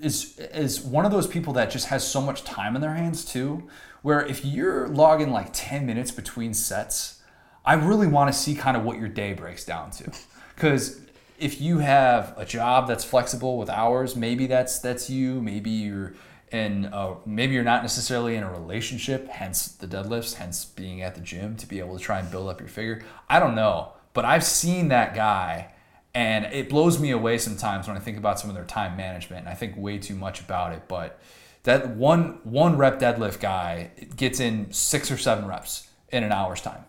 is 0.02 0.38
is 0.54 0.82
one 0.82 1.06
of 1.06 1.12
those 1.12 1.28
people 1.28 1.54
that 1.54 1.72
just 1.72 1.88
has 1.88 2.06
so 2.06 2.22
much 2.22 2.43
time 2.43 2.76
in 2.76 2.82
their 2.82 2.93
hands 2.96 3.24
too 3.24 3.64
where 4.02 4.26
if 4.26 4.43
you're 4.46 4.88
logging 4.89 5.32
like 5.32 5.50
10 5.54 5.86
minutes 5.86 6.12
between 6.12 6.54
sets 6.54 7.22
i 7.66 7.74
really 7.74 8.08
want 8.08 8.32
to 8.32 8.38
see 8.38 8.54
kind 8.56 8.76
of 8.76 8.84
what 8.84 8.98
your 9.00 9.08
day 9.08 9.34
breaks 9.34 9.64
down 9.66 9.89
to 9.91 10.12
because 10.54 11.00
if 11.39 11.62
you 11.62 11.80
have 11.80 12.34
a 12.38 12.46
job 12.46 12.88
that's 12.88 13.06
flexible 13.06 13.58
with 13.58 13.70
hours 13.70 14.16
maybe 14.16 14.48
that's 14.48 14.80
that's 14.80 15.10
you 15.10 15.41
maybe 15.41 15.70
you're 15.70 16.14
in 16.56 16.86
a, 16.86 17.16
maybe 17.26 17.53
you're 17.53 17.64
not 17.64 17.82
necessarily 17.82 18.36
in 18.36 18.43
a 18.43 18.51
relationship 18.51 19.28
hence 19.28 19.68
the 19.68 19.88
deadlifts 19.88 20.36
hence 20.36 20.66
being 20.66 21.01
at 21.01 21.16
the 21.16 21.22
gym 21.22 21.56
to 21.56 21.68
be 21.68 21.80
able 21.80 21.97
to 21.97 22.03
try 22.03 22.20
and 22.20 22.32
build 22.32 22.47
up 22.47 22.60
your 22.60 22.70
figure 22.70 23.03
i 23.30 23.39
don't 23.39 23.56
know 23.56 23.93
but 24.14 24.26
i've 24.26 24.43
seen 24.43 24.88
that 24.88 25.14
guy 25.14 25.72
and 26.16 26.45
it 26.45 26.70
blows 26.70 26.97
me 26.97 27.12
away 27.12 27.38
sometimes 27.38 27.89
when 27.89 27.97
I 27.97 27.99
think 27.99 28.18
about 28.18 28.39
some 28.39 28.49
of 28.49 28.56
their 28.56 28.64
time 28.64 28.95
management, 28.95 29.41
and 29.41 29.49
I 29.49 29.53
think 29.53 29.76
way 29.76 29.97
too 29.99 30.16
much 30.16 30.39
about 30.39 30.72
it. 30.72 30.84
But 30.88 31.20
that 31.64 31.89
one 31.89 32.39
one 32.45 32.78
rep 32.78 32.99
deadlift 32.99 33.41
guy 33.41 33.91
gets 34.16 34.39
in 34.39 34.72
six 34.72 35.12
or 35.12 35.18
seven 35.18 35.45
reps 35.45 35.89
in 36.10 36.24
an 36.24 36.32
hour's 36.32 36.62
time, 36.62 36.86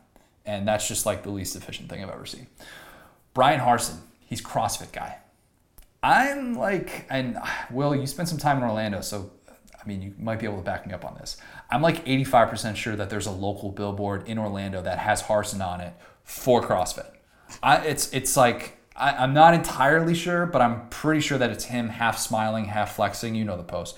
and 0.46 0.66
that's 0.66 0.86
just 0.86 1.04
like 1.04 1.24
the 1.24 1.30
least 1.30 1.56
efficient 1.56 1.88
thing 1.90 2.02
I've 2.04 2.10
ever 2.10 2.24
seen. 2.24 2.46
Bryan 3.34 3.60
Harsin, 3.60 3.96
he's 4.20 4.40
CrossFit 4.40 4.92
guy. 4.92 5.18
I'm 6.04 6.54
like, 6.54 7.04
and 7.10 7.36
Will, 7.72 7.96
you 7.96 8.06
spent 8.06 8.28
some 8.28 8.38
time 8.38 8.58
in 8.58 8.62
Orlando, 8.62 9.00
so 9.00 9.32
I 9.86 9.88
mean, 9.88 10.02
you 10.02 10.14
might 10.18 10.40
be 10.40 10.46
able 10.46 10.56
to 10.56 10.62
back 10.62 10.84
me 10.84 10.92
up 10.92 11.04
on 11.04 11.14
this. 11.14 11.36
I'm 11.70 11.80
like 11.80 12.04
85% 12.04 12.74
sure 12.74 12.96
that 12.96 13.08
there's 13.08 13.26
a 13.26 13.30
local 13.30 13.70
billboard 13.70 14.26
in 14.26 14.36
Orlando 14.36 14.82
that 14.82 14.98
has 14.98 15.22
Harsin 15.22 15.64
on 15.64 15.80
it 15.80 15.94
for 16.24 16.60
CrossFit. 16.60 17.06
I, 17.62 17.76
it's 17.78 18.12
it's 18.12 18.36
like 18.36 18.78
I, 18.96 19.12
I'm 19.12 19.32
not 19.32 19.54
entirely 19.54 20.14
sure, 20.14 20.44
but 20.44 20.60
I'm 20.60 20.88
pretty 20.88 21.20
sure 21.20 21.38
that 21.38 21.50
it's 21.50 21.66
him 21.66 21.88
half 21.88 22.18
smiling, 22.18 22.64
half 22.64 22.96
flexing. 22.96 23.36
You 23.36 23.44
know 23.44 23.56
the 23.56 23.62
post. 23.62 23.96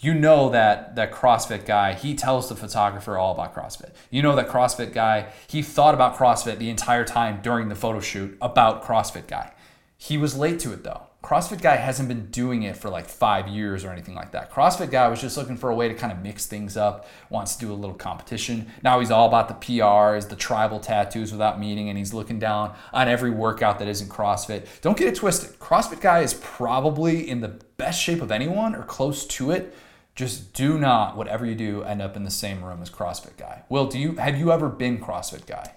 You 0.00 0.12
know 0.12 0.50
that 0.50 0.96
that 0.96 1.12
CrossFit 1.12 1.64
guy, 1.64 1.94
he 1.94 2.14
tells 2.14 2.50
the 2.50 2.56
photographer 2.56 3.16
all 3.16 3.32
about 3.32 3.54
CrossFit. 3.54 3.92
You 4.10 4.20
know 4.20 4.36
that 4.36 4.48
CrossFit 4.48 4.92
guy, 4.92 5.32
he 5.46 5.62
thought 5.62 5.94
about 5.94 6.16
CrossFit 6.16 6.58
the 6.58 6.68
entire 6.68 7.06
time 7.06 7.40
during 7.42 7.70
the 7.70 7.74
photo 7.74 8.00
shoot 8.00 8.36
about 8.42 8.84
CrossFit 8.84 9.26
guy. 9.26 9.52
He 9.96 10.18
was 10.18 10.36
late 10.36 10.58
to 10.60 10.74
it 10.74 10.84
though. 10.84 11.06
CrossFit 11.22 11.62
guy 11.62 11.76
hasn't 11.76 12.08
been 12.08 12.26
doing 12.26 12.64
it 12.64 12.76
for 12.76 12.90
like 12.90 13.06
five 13.06 13.46
years 13.46 13.84
or 13.84 13.92
anything 13.92 14.16
like 14.16 14.32
that. 14.32 14.50
CrossFit 14.50 14.90
guy 14.90 15.06
was 15.06 15.20
just 15.20 15.36
looking 15.36 15.56
for 15.56 15.70
a 15.70 15.74
way 15.74 15.86
to 15.86 15.94
kind 15.94 16.12
of 16.12 16.18
mix 16.18 16.46
things 16.46 16.76
up, 16.76 17.06
wants 17.30 17.54
to 17.54 17.66
do 17.66 17.72
a 17.72 17.74
little 17.74 17.94
competition. 17.94 18.66
Now 18.82 18.98
he's 18.98 19.12
all 19.12 19.28
about 19.28 19.46
the 19.46 19.54
PRs, 19.54 20.28
the 20.28 20.36
tribal 20.36 20.80
tattoos 20.80 21.30
without 21.30 21.60
meaning, 21.60 21.88
and 21.88 21.96
he's 21.96 22.12
looking 22.12 22.40
down 22.40 22.74
on 22.92 23.06
every 23.06 23.30
workout 23.30 23.78
that 23.78 23.86
isn't 23.86 24.08
CrossFit. 24.08 24.66
Don't 24.80 24.98
get 24.98 25.06
it 25.06 25.14
twisted. 25.14 25.60
CrossFit 25.60 26.00
guy 26.00 26.20
is 26.20 26.34
probably 26.34 27.28
in 27.28 27.40
the 27.40 27.60
best 27.76 28.02
shape 28.02 28.20
of 28.20 28.32
anyone 28.32 28.74
or 28.74 28.82
close 28.82 29.24
to 29.26 29.52
it. 29.52 29.74
Just 30.16 30.52
do 30.52 30.76
not, 30.76 31.16
whatever 31.16 31.46
you 31.46 31.54
do, 31.54 31.84
end 31.84 32.02
up 32.02 32.16
in 32.16 32.24
the 32.24 32.30
same 32.30 32.64
room 32.64 32.82
as 32.82 32.90
CrossFit 32.90 33.36
guy. 33.36 33.62
Will, 33.68 33.86
do 33.86 33.98
you 33.98 34.16
have 34.16 34.36
you 34.36 34.50
ever 34.50 34.68
been 34.68 34.98
CrossFit 34.98 35.46
guy? 35.46 35.74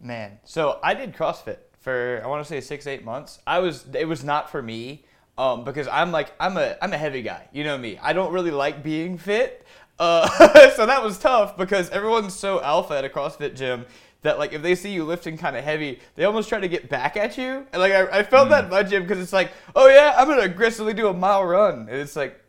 Man, 0.00 0.38
so 0.44 0.78
I 0.82 0.94
did 0.94 1.14
CrossFit 1.14 1.58
for 1.84 2.22
I 2.24 2.26
want 2.26 2.44
to 2.44 2.48
say 2.48 2.60
six 2.62 2.86
eight 2.86 3.04
months. 3.04 3.38
I 3.46 3.58
was 3.58 3.84
it 3.94 4.08
was 4.08 4.24
not 4.24 4.50
for 4.50 4.62
me 4.62 5.04
um, 5.36 5.64
because 5.64 5.86
I'm 5.86 6.10
like 6.10 6.32
I'm 6.40 6.56
a 6.56 6.76
I'm 6.82 6.92
a 6.92 6.98
heavy 6.98 7.20
guy. 7.20 7.46
You 7.52 7.62
know 7.62 7.76
me. 7.76 7.98
I 8.02 8.14
don't 8.14 8.32
really 8.32 8.50
like 8.50 8.82
being 8.82 9.18
fit. 9.18 9.66
Uh, 9.98 10.26
so 10.70 10.86
that 10.86 11.04
was 11.04 11.18
tough 11.18 11.56
because 11.56 11.90
everyone's 11.90 12.34
so 12.34 12.60
alpha 12.62 12.94
at 12.94 13.04
a 13.04 13.08
CrossFit 13.10 13.54
gym 13.54 13.84
that 14.22 14.38
like 14.38 14.54
if 14.54 14.62
they 14.62 14.74
see 14.74 14.92
you 14.92 15.04
lifting 15.04 15.36
kind 15.36 15.56
of 15.56 15.62
heavy, 15.62 16.00
they 16.16 16.24
almost 16.24 16.48
try 16.48 16.58
to 16.58 16.68
get 16.68 16.88
back 16.88 17.18
at 17.18 17.36
you. 17.36 17.66
And 17.72 17.82
like 17.82 17.92
I, 17.92 18.20
I 18.20 18.22
felt 18.22 18.48
that 18.48 18.64
in 18.64 18.70
my 18.70 18.82
gym 18.82 19.02
because 19.02 19.20
it's 19.20 19.34
like, 19.34 19.52
oh 19.76 19.88
yeah, 19.88 20.14
I'm 20.16 20.26
gonna 20.26 20.40
aggressively 20.40 20.94
do 20.94 21.08
a 21.08 21.14
mile 21.14 21.44
run, 21.44 21.80
and 21.80 22.00
it's 22.00 22.16
like, 22.16 22.40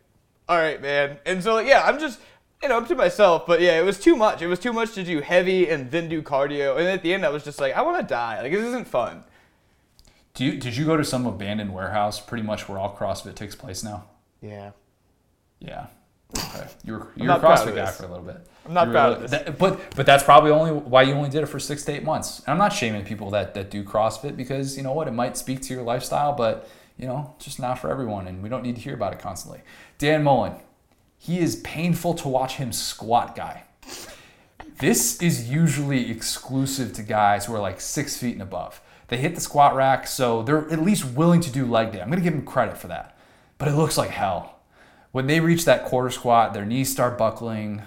all 0.48 0.56
right, 0.56 0.80
man. 0.80 1.18
And 1.26 1.42
so 1.42 1.54
like, 1.54 1.66
yeah, 1.66 1.82
I'm 1.84 2.00
just 2.00 2.20
you 2.66 2.80
know 2.80 2.84
to 2.86 2.94
myself, 2.94 3.46
but 3.46 3.60
yeah, 3.60 3.78
it 3.78 3.84
was 3.84 3.98
too 4.00 4.16
much. 4.16 4.42
It 4.42 4.48
was 4.48 4.58
too 4.58 4.72
much 4.72 4.92
to 4.94 5.04
do 5.04 5.20
heavy 5.20 5.68
and 5.70 5.90
then 5.90 6.08
do 6.08 6.20
cardio, 6.22 6.76
and 6.76 6.86
at 6.88 7.02
the 7.02 7.14
end 7.14 7.24
I 7.24 7.28
was 7.28 7.44
just 7.44 7.60
like, 7.60 7.74
I 7.76 7.82
want 7.82 8.00
to 8.00 8.06
die. 8.06 8.42
Like 8.42 8.50
this 8.52 8.64
isn't 8.64 8.88
fun. 8.88 9.24
Do 10.34 10.44
you, 10.44 10.58
did 10.58 10.76
you 10.76 10.84
go 10.84 10.96
to 10.96 11.04
some 11.04 11.24
abandoned 11.26 11.72
warehouse, 11.72 12.20
pretty 12.20 12.42
much 12.42 12.68
where 12.68 12.78
all 12.78 12.94
CrossFit 12.94 13.34
takes 13.36 13.54
place 13.54 13.82
now? 13.82 14.04
Yeah. 14.42 14.72
Yeah. 15.60 15.86
Okay. 16.36 16.66
You 16.84 16.92
were 16.94 17.08
you 17.16 17.30
I'm 17.30 17.40
were 17.40 17.46
a 17.46 17.50
CrossFit 17.50 17.74
guy 17.74 17.86
for 17.90 18.04
a 18.04 18.08
little 18.08 18.24
bit. 18.24 18.46
I'm 18.66 18.74
not 18.74 18.88
You 18.88 18.92
proud 18.92 19.08
really- 19.12 19.24
of 19.24 19.30
this. 19.30 19.42
that- 19.44 19.58
but 19.58 19.80
but 19.96 20.04
that's 20.06 20.24
probably 20.24 20.50
only 20.50 20.72
why 20.72 21.02
you 21.02 21.14
only 21.14 21.30
did 21.30 21.42
it 21.42 21.46
for 21.46 21.60
six 21.60 21.84
to 21.84 21.92
eight 21.92 22.02
months. 22.04 22.40
And 22.40 22.48
I'm 22.48 22.58
not 22.58 22.72
shaming 22.72 23.04
people 23.04 23.30
that 23.30 23.54
that 23.54 23.70
do 23.70 23.84
CrossFit 23.84 24.36
because 24.36 24.76
you 24.76 24.82
know 24.82 24.92
what, 24.92 25.06
it 25.08 25.12
might 25.12 25.36
speak 25.36 25.62
to 25.62 25.72
your 25.74 25.84
lifestyle, 25.84 26.32
but 26.32 26.68
you 26.98 27.06
know, 27.06 27.34
just 27.38 27.60
not 27.60 27.78
for 27.78 27.90
everyone, 27.90 28.26
and 28.26 28.42
we 28.42 28.48
don't 28.48 28.62
need 28.62 28.74
to 28.74 28.80
hear 28.82 28.94
about 28.94 29.12
it 29.12 29.18
constantly. 29.20 29.60
Dan 29.98 30.22
Mullen, 30.24 30.54
he 31.26 31.40
is 31.40 31.56
painful 31.56 32.14
to 32.14 32.28
watch 32.28 32.54
him 32.54 32.72
squat, 32.72 33.34
guy. 33.34 33.64
This 34.78 35.20
is 35.20 35.50
usually 35.50 36.08
exclusive 36.08 36.92
to 36.92 37.02
guys 37.02 37.46
who 37.46 37.54
are 37.54 37.58
like 37.58 37.80
six 37.80 38.16
feet 38.16 38.34
and 38.34 38.42
above. 38.42 38.80
They 39.08 39.16
hit 39.16 39.34
the 39.34 39.40
squat 39.40 39.74
rack, 39.74 40.06
so 40.06 40.42
they're 40.42 40.70
at 40.70 40.82
least 40.82 41.04
willing 41.04 41.40
to 41.40 41.50
do 41.50 41.64
leg 41.66 41.90
day. 41.90 42.00
I'm 42.00 42.10
gonna 42.10 42.20
give 42.20 42.32
them 42.32 42.44
credit 42.44 42.78
for 42.78 42.86
that. 42.88 43.18
But 43.58 43.66
it 43.66 43.74
looks 43.74 43.98
like 43.98 44.10
hell. 44.10 44.60
When 45.10 45.26
they 45.26 45.40
reach 45.40 45.64
that 45.64 45.84
quarter 45.86 46.10
squat, 46.10 46.54
their 46.54 46.64
knees 46.64 46.92
start 46.92 47.18
buckling, 47.18 47.82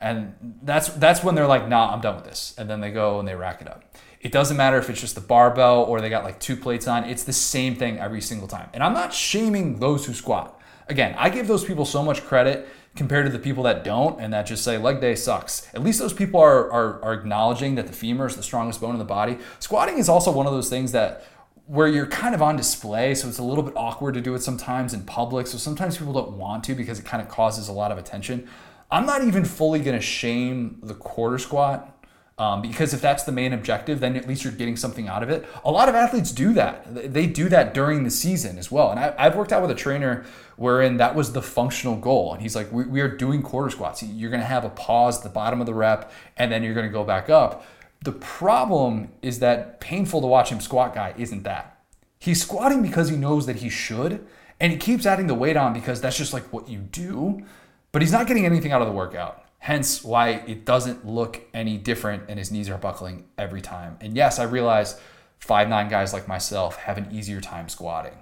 and 0.00 0.34
that's 0.62 0.88
that's 0.88 1.24
when 1.24 1.34
they're 1.34 1.48
like, 1.48 1.66
nah, 1.66 1.92
I'm 1.92 2.00
done 2.00 2.14
with 2.14 2.26
this. 2.26 2.54
And 2.58 2.70
then 2.70 2.80
they 2.80 2.92
go 2.92 3.18
and 3.18 3.26
they 3.26 3.34
rack 3.34 3.60
it 3.60 3.68
up. 3.68 3.82
It 4.20 4.30
doesn't 4.30 4.56
matter 4.56 4.78
if 4.78 4.88
it's 4.88 5.00
just 5.00 5.16
the 5.16 5.20
barbell 5.20 5.82
or 5.82 6.00
they 6.00 6.10
got 6.10 6.22
like 6.22 6.38
two 6.38 6.56
plates 6.56 6.86
on, 6.86 7.04
it's 7.04 7.24
the 7.24 7.32
same 7.32 7.74
thing 7.74 7.98
every 7.98 8.20
single 8.20 8.46
time. 8.46 8.70
And 8.72 8.84
I'm 8.84 8.94
not 8.94 9.12
shaming 9.12 9.80
those 9.80 10.06
who 10.06 10.14
squat. 10.14 10.60
Again, 10.88 11.14
I 11.18 11.28
give 11.28 11.48
those 11.48 11.64
people 11.64 11.84
so 11.84 12.02
much 12.02 12.22
credit 12.24 12.68
compared 12.96 13.26
to 13.26 13.32
the 13.32 13.38
people 13.38 13.64
that 13.64 13.82
don't 13.82 14.20
and 14.20 14.32
that 14.32 14.46
just 14.46 14.62
say 14.62 14.78
leg 14.78 15.00
day 15.00 15.14
sucks. 15.14 15.68
At 15.74 15.82
least 15.82 15.98
those 15.98 16.12
people 16.12 16.40
are, 16.40 16.70
are, 16.70 17.02
are 17.02 17.12
acknowledging 17.12 17.74
that 17.74 17.86
the 17.86 17.92
femur 17.92 18.26
is 18.26 18.36
the 18.36 18.42
strongest 18.42 18.80
bone 18.80 18.92
in 18.92 18.98
the 18.98 19.04
body. 19.04 19.38
Squatting 19.58 19.98
is 19.98 20.08
also 20.08 20.30
one 20.30 20.46
of 20.46 20.52
those 20.52 20.68
things 20.68 20.92
that 20.92 21.24
where 21.66 21.88
you're 21.88 22.06
kind 22.06 22.34
of 22.34 22.42
on 22.42 22.56
display, 22.56 23.14
so 23.14 23.26
it's 23.26 23.38
a 23.38 23.42
little 23.42 23.64
bit 23.64 23.72
awkward 23.74 24.12
to 24.14 24.20
do 24.20 24.34
it 24.34 24.42
sometimes 24.42 24.92
in 24.92 25.02
public. 25.02 25.46
So 25.46 25.56
sometimes 25.56 25.96
people 25.96 26.12
don't 26.12 26.32
want 26.32 26.62
to 26.64 26.74
because 26.74 26.98
it 26.98 27.06
kind 27.06 27.22
of 27.22 27.28
causes 27.28 27.68
a 27.68 27.72
lot 27.72 27.90
of 27.90 27.96
attention. 27.96 28.48
I'm 28.90 29.06
not 29.06 29.24
even 29.24 29.44
fully 29.44 29.80
to 29.82 30.00
shame 30.00 30.78
the 30.82 30.94
quarter 30.94 31.38
squat 31.38 31.93
um, 32.36 32.62
because 32.62 32.92
if 32.92 33.00
that's 33.00 33.22
the 33.22 33.32
main 33.32 33.52
objective, 33.52 34.00
then 34.00 34.16
at 34.16 34.26
least 34.26 34.42
you're 34.42 34.52
getting 34.52 34.76
something 34.76 35.06
out 35.06 35.22
of 35.22 35.30
it. 35.30 35.46
A 35.64 35.70
lot 35.70 35.88
of 35.88 35.94
athletes 35.94 36.32
do 36.32 36.52
that. 36.54 37.12
They 37.12 37.26
do 37.26 37.48
that 37.48 37.74
during 37.74 38.02
the 38.02 38.10
season 38.10 38.58
as 38.58 38.72
well. 38.72 38.90
And 38.90 38.98
I, 38.98 39.14
I've 39.16 39.36
worked 39.36 39.52
out 39.52 39.62
with 39.62 39.70
a 39.70 39.76
trainer 39.76 40.24
wherein 40.56 40.96
that 40.96 41.14
was 41.14 41.32
the 41.32 41.42
functional 41.42 41.96
goal. 41.96 42.32
And 42.32 42.42
he's 42.42 42.56
like, 42.56 42.72
we, 42.72 42.84
we 42.84 43.00
are 43.00 43.08
doing 43.08 43.40
quarter 43.40 43.70
squats. 43.70 44.02
You're 44.02 44.30
going 44.30 44.40
to 44.40 44.46
have 44.46 44.64
a 44.64 44.70
pause 44.70 45.18
at 45.18 45.22
the 45.22 45.28
bottom 45.28 45.60
of 45.60 45.66
the 45.66 45.74
rep, 45.74 46.10
and 46.36 46.50
then 46.50 46.64
you're 46.64 46.74
going 46.74 46.86
to 46.86 46.92
go 46.92 47.04
back 47.04 47.30
up. 47.30 47.64
The 48.02 48.12
problem 48.12 49.12
is 49.22 49.38
that 49.38 49.80
painful 49.80 50.20
to 50.20 50.26
watch 50.26 50.50
him 50.50 50.60
squat 50.60 50.94
guy 50.94 51.14
isn't 51.16 51.44
that. 51.44 51.78
He's 52.18 52.42
squatting 52.42 52.82
because 52.82 53.10
he 53.10 53.16
knows 53.16 53.46
that 53.46 53.56
he 53.56 53.68
should, 53.68 54.26
and 54.58 54.72
he 54.72 54.78
keeps 54.78 55.06
adding 55.06 55.28
the 55.28 55.34
weight 55.34 55.56
on 55.56 55.72
because 55.72 56.00
that's 56.00 56.16
just 56.16 56.32
like 56.32 56.52
what 56.52 56.68
you 56.68 56.78
do, 56.78 57.44
but 57.92 58.02
he's 58.02 58.12
not 58.12 58.26
getting 58.26 58.44
anything 58.44 58.72
out 58.72 58.82
of 58.82 58.88
the 58.88 58.94
workout. 58.94 59.43
Hence 59.64 60.04
why 60.04 60.28
it 60.46 60.66
doesn't 60.66 61.06
look 61.06 61.40
any 61.54 61.78
different 61.78 62.24
and 62.28 62.38
his 62.38 62.50
knees 62.50 62.68
are 62.68 62.76
buckling 62.76 63.24
every 63.38 63.62
time. 63.62 63.96
And 64.02 64.14
yes, 64.14 64.38
I 64.38 64.42
realize 64.42 65.00
five 65.38 65.70
nine 65.70 65.88
guys 65.88 66.12
like 66.12 66.28
myself 66.28 66.76
have 66.76 66.98
an 66.98 67.08
easier 67.10 67.40
time 67.40 67.70
squatting, 67.70 68.12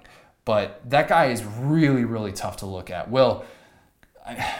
but 0.45 0.79
that 0.89 1.09
guy 1.09 1.25
is 1.25 1.43
really, 1.43 2.05
really 2.05 2.31
tough 2.31 2.55
to 2.57 2.65
look 2.65 2.89
at. 2.89 3.11
Will, 3.11 3.43
I, 4.25 4.55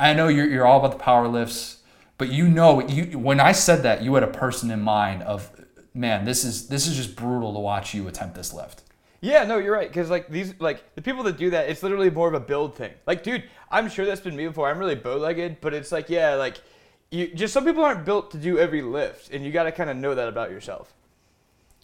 I 0.00 0.14
know 0.14 0.26
you're, 0.26 0.48
you're 0.48 0.66
all 0.66 0.80
about 0.80 0.98
the 0.98 0.98
power 0.98 1.28
lifts, 1.28 1.82
but 2.18 2.28
you 2.28 2.48
know 2.48 2.84
you 2.88 3.20
when 3.20 3.38
I 3.38 3.52
said 3.52 3.84
that 3.84 4.02
you 4.02 4.12
had 4.14 4.24
a 4.24 4.26
person 4.26 4.72
in 4.72 4.82
mind 4.82 5.22
of 5.22 5.48
man, 5.94 6.24
this 6.24 6.44
is 6.44 6.66
this 6.66 6.88
is 6.88 6.96
just 6.96 7.14
brutal 7.14 7.54
to 7.54 7.60
watch 7.60 7.94
you 7.94 8.08
attempt 8.08 8.34
this 8.34 8.52
lift. 8.52 8.82
Yeah, 9.20 9.44
no, 9.44 9.58
you're 9.58 9.72
right. 9.72 9.88
Because 9.88 10.10
like 10.10 10.28
these, 10.28 10.54
like 10.60 10.94
the 10.94 11.02
people 11.02 11.22
that 11.24 11.36
do 11.36 11.50
that, 11.50 11.68
it's 11.68 11.82
literally 11.82 12.10
more 12.10 12.28
of 12.28 12.34
a 12.34 12.40
build 12.40 12.76
thing. 12.76 12.92
Like, 13.06 13.22
dude, 13.22 13.44
I'm 13.70 13.88
sure 13.88 14.04
that's 14.04 14.20
been 14.20 14.36
me 14.36 14.46
before. 14.46 14.68
I'm 14.68 14.78
really 14.78 14.94
bow-legged, 14.94 15.60
but 15.60 15.74
it's 15.74 15.92
like, 15.92 16.10
yeah, 16.10 16.34
like 16.34 16.60
you 17.10 17.28
just 17.28 17.54
some 17.54 17.64
people 17.64 17.84
aren't 17.84 18.04
built 18.04 18.30
to 18.32 18.38
do 18.38 18.58
every 18.58 18.82
lift, 18.82 19.30
and 19.30 19.44
you 19.44 19.52
got 19.52 19.64
to 19.64 19.72
kind 19.72 19.90
of 19.90 19.96
know 19.96 20.14
that 20.14 20.28
about 20.28 20.50
yourself. 20.50 20.92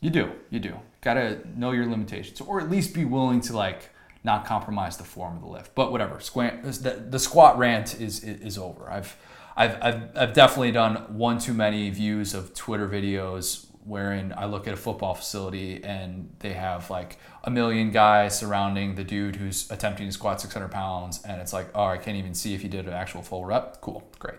You 0.01 0.11
do, 0.11 0.33
you 0.51 0.59
do. 0.59 0.74
Got 1.01 1.14
to 1.14 1.41
know 1.57 1.72
your 1.72 1.87
limitations, 1.87 2.41
or 2.41 2.61
at 2.61 2.70
least 2.70 2.93
be 2.93 3.05
willing 3.05 3.41
to 3.43 3.57
like 3.57 3.91
not 4.24 4.45
compromise 4.45 4.97
the 4.97 5.05
form 5.05 5.37
of 5.37 5.43
the 5.43 5.49
lift. 5.49 5.74
But 5.74 5.93
whatever, 5.93 6.20
squat, 6.20 6.62
the, 6.62 7.05
the 7.09 7.18
squat 7.18 7.57
rant 7.59 8.01
is 8.01 8.22
is 8.22 8.59
over. 8.59 8.91
I've, 8.91 9.16
I've 9.57 9.83
I've 9.83 10.03
I've 10.16 10.33
definitely 10.33 10.72
done 10.72 10.97
one 11.16 11.39
too 11.39 11.55
many 11.55 11.89
views 11.91 12.35
of 12.35 12.55
Twitter 12.55 12.89
videos 12.89 13.66
wherein 13.85 14.33
I 14.37 14.47
look 14.47 14.66
at 14.66 14.74
a 14.74 14.76
football 14.76 15.14
facility 15.14 15.83
and 15.83 16.33
they 16.39 16.53
have 16.53 16.91
like 16.91 17.18
a 17.45 17.51
million 17.51 17.91
guys 17.91 18.39
surrounding 18.39 18.95
the 18.95 19.05
dude 19.05 19.37
who's 19.37 19.70
attempting 19.70 20.07
to 20.07 20.12
squat 20.12 20.41
600 20.41 20.68
pounds, 20.68 21.22
and 21.24 21.41
it's 21.41 21.53
like, 21.53 21.68
oh, 21.74 21.85
I 21.85 21.99
can't 21.99 22.16
even 22.16 22.35
see 22.35 22.55
if 22.55 22.62
he 22.62 22.68
did 22.68 22.87
an 22.87 22.93
actual 22.93 23.22
full 23.22 23.45
rep. 23.45 23.80
Cool, 23.80 24.09
great. 24.18 24.39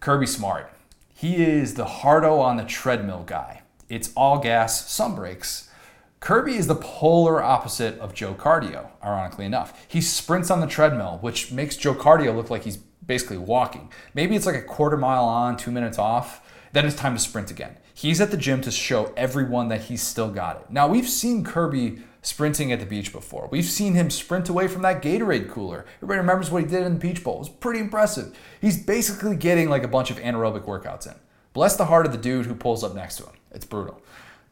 Kirby 0.00 0.26
Smart. 0.26 0.72
He 1.14 1.44
is 1.44 1.74
the 1.74 1.84
hardo 1.84 2.38
on 2.38 2.56
the 2.56 2.64
treadmill 2.64 3.24
guy. 3.26 3.62
It's 3.88 4.12
all 4.14 4.38
gas, 4.38 4.90
some 4.90 5.14
breaks. 5.16 5.68
Kirby 6.20 6.56
is 6.56 6.66
the 6.66 6.74
polar 6.74 7.42
opposite 7.42 7.98
of 8.00 8.14
Joe 8.14 8.34
Cardio, 8.34 8.90
ironically 9.02 9.44
enough. 9.44 9.86
He 9.88 10.00
sprints 10.00 10.50
on 10.50 10.60
the 10.60 10.66
treadmill, 10.66 11.18
which 11.20 11.52
makes 11.52 11.76
Joe 11.76 11.94
Cardio 11.94 12.34
look 12.34 12.50
like 12.50 12.64
he's 12.64 12.76
basically 12.76 13.38
walking. 13.38 13.90
Maybe 14.14 14.36
it's 14.36 14.46
like 14.46 14.56
a 14.56 14.62
quarter 14.62 14.96
mile 14.96 15.24
on, 15.24 15.56
two 15.56 15.70
minutes 15.70 15.98
off. 15.98 16.42
Then 16.72 16.86
it's 16.86 16.96
time 16.96 17.14
to 17.14 17.20
sprint 17.20 17.50
again. 17.50 17.76
He's 17.98 18.20
at 18.20 18.30
the 18.30 18.36
gym 18.36 18.60
to 18.60 18.70
show 18.70 19.12
everyone 19.16 19.70
that 19.70 19.80
he's 19.80 20.04
still 20.04 20.30
got 20.30 20.60
it. 20.60 20.70
Now, 20.70 20.86
we've 20.86 21.08
seen 21.08 21.42
Kirby 21.42 21.98
sprinting 22.22 22.70
at 22.70 22.78
the 22.78 22.86
beach 22.86 23.12
before. 23.12 23.48
We've 23.50 23.64
seen 23.64 23.94
him 23.94 24.08
sprint 24.08 24.48
away 24.48 24.68
from 24.68 24.82
that 24.82 25.02
Gatorade 25.02 25.50
cooler. 25.50 25.84
Everybody 25.96 26.20
remembers 26.20 26.48
what 26.48 26.62
he 26.62 26.68
did 26.68 26.84
in 26.84 26.94
the 26.94 27.00
Peach 27.00 27.24
Bowl. 27.24 27.34
It 27.34 27.38
was 27.40 27.48
pretty 27.48 27.80
impressive. 27.80 28.38
He's 28.60 28.80
basically 28.80 29.34
getting 29.34 29.68
like 29.68 29.82
a 29.82 29.88
bunch 29.88 30.12
of 30.12 30.18
anaerobic 30.18 30.64
workouts 30.64 31.08
in. 31.08 31.16
Bless 31.54 31.74
the 31.74 31.86
heart 31.86 32.06
of 32.06 32.12
the 32.12 32.18
dude 32.18 32.46
who 32.46 32.54
pulls 32.54 32.84
up 32.84 32.94
next 32.94 33.16
to 33.16 33.24
him. 33.24 33.32
It's 33.50 33.64
brutal. 33.64 34.00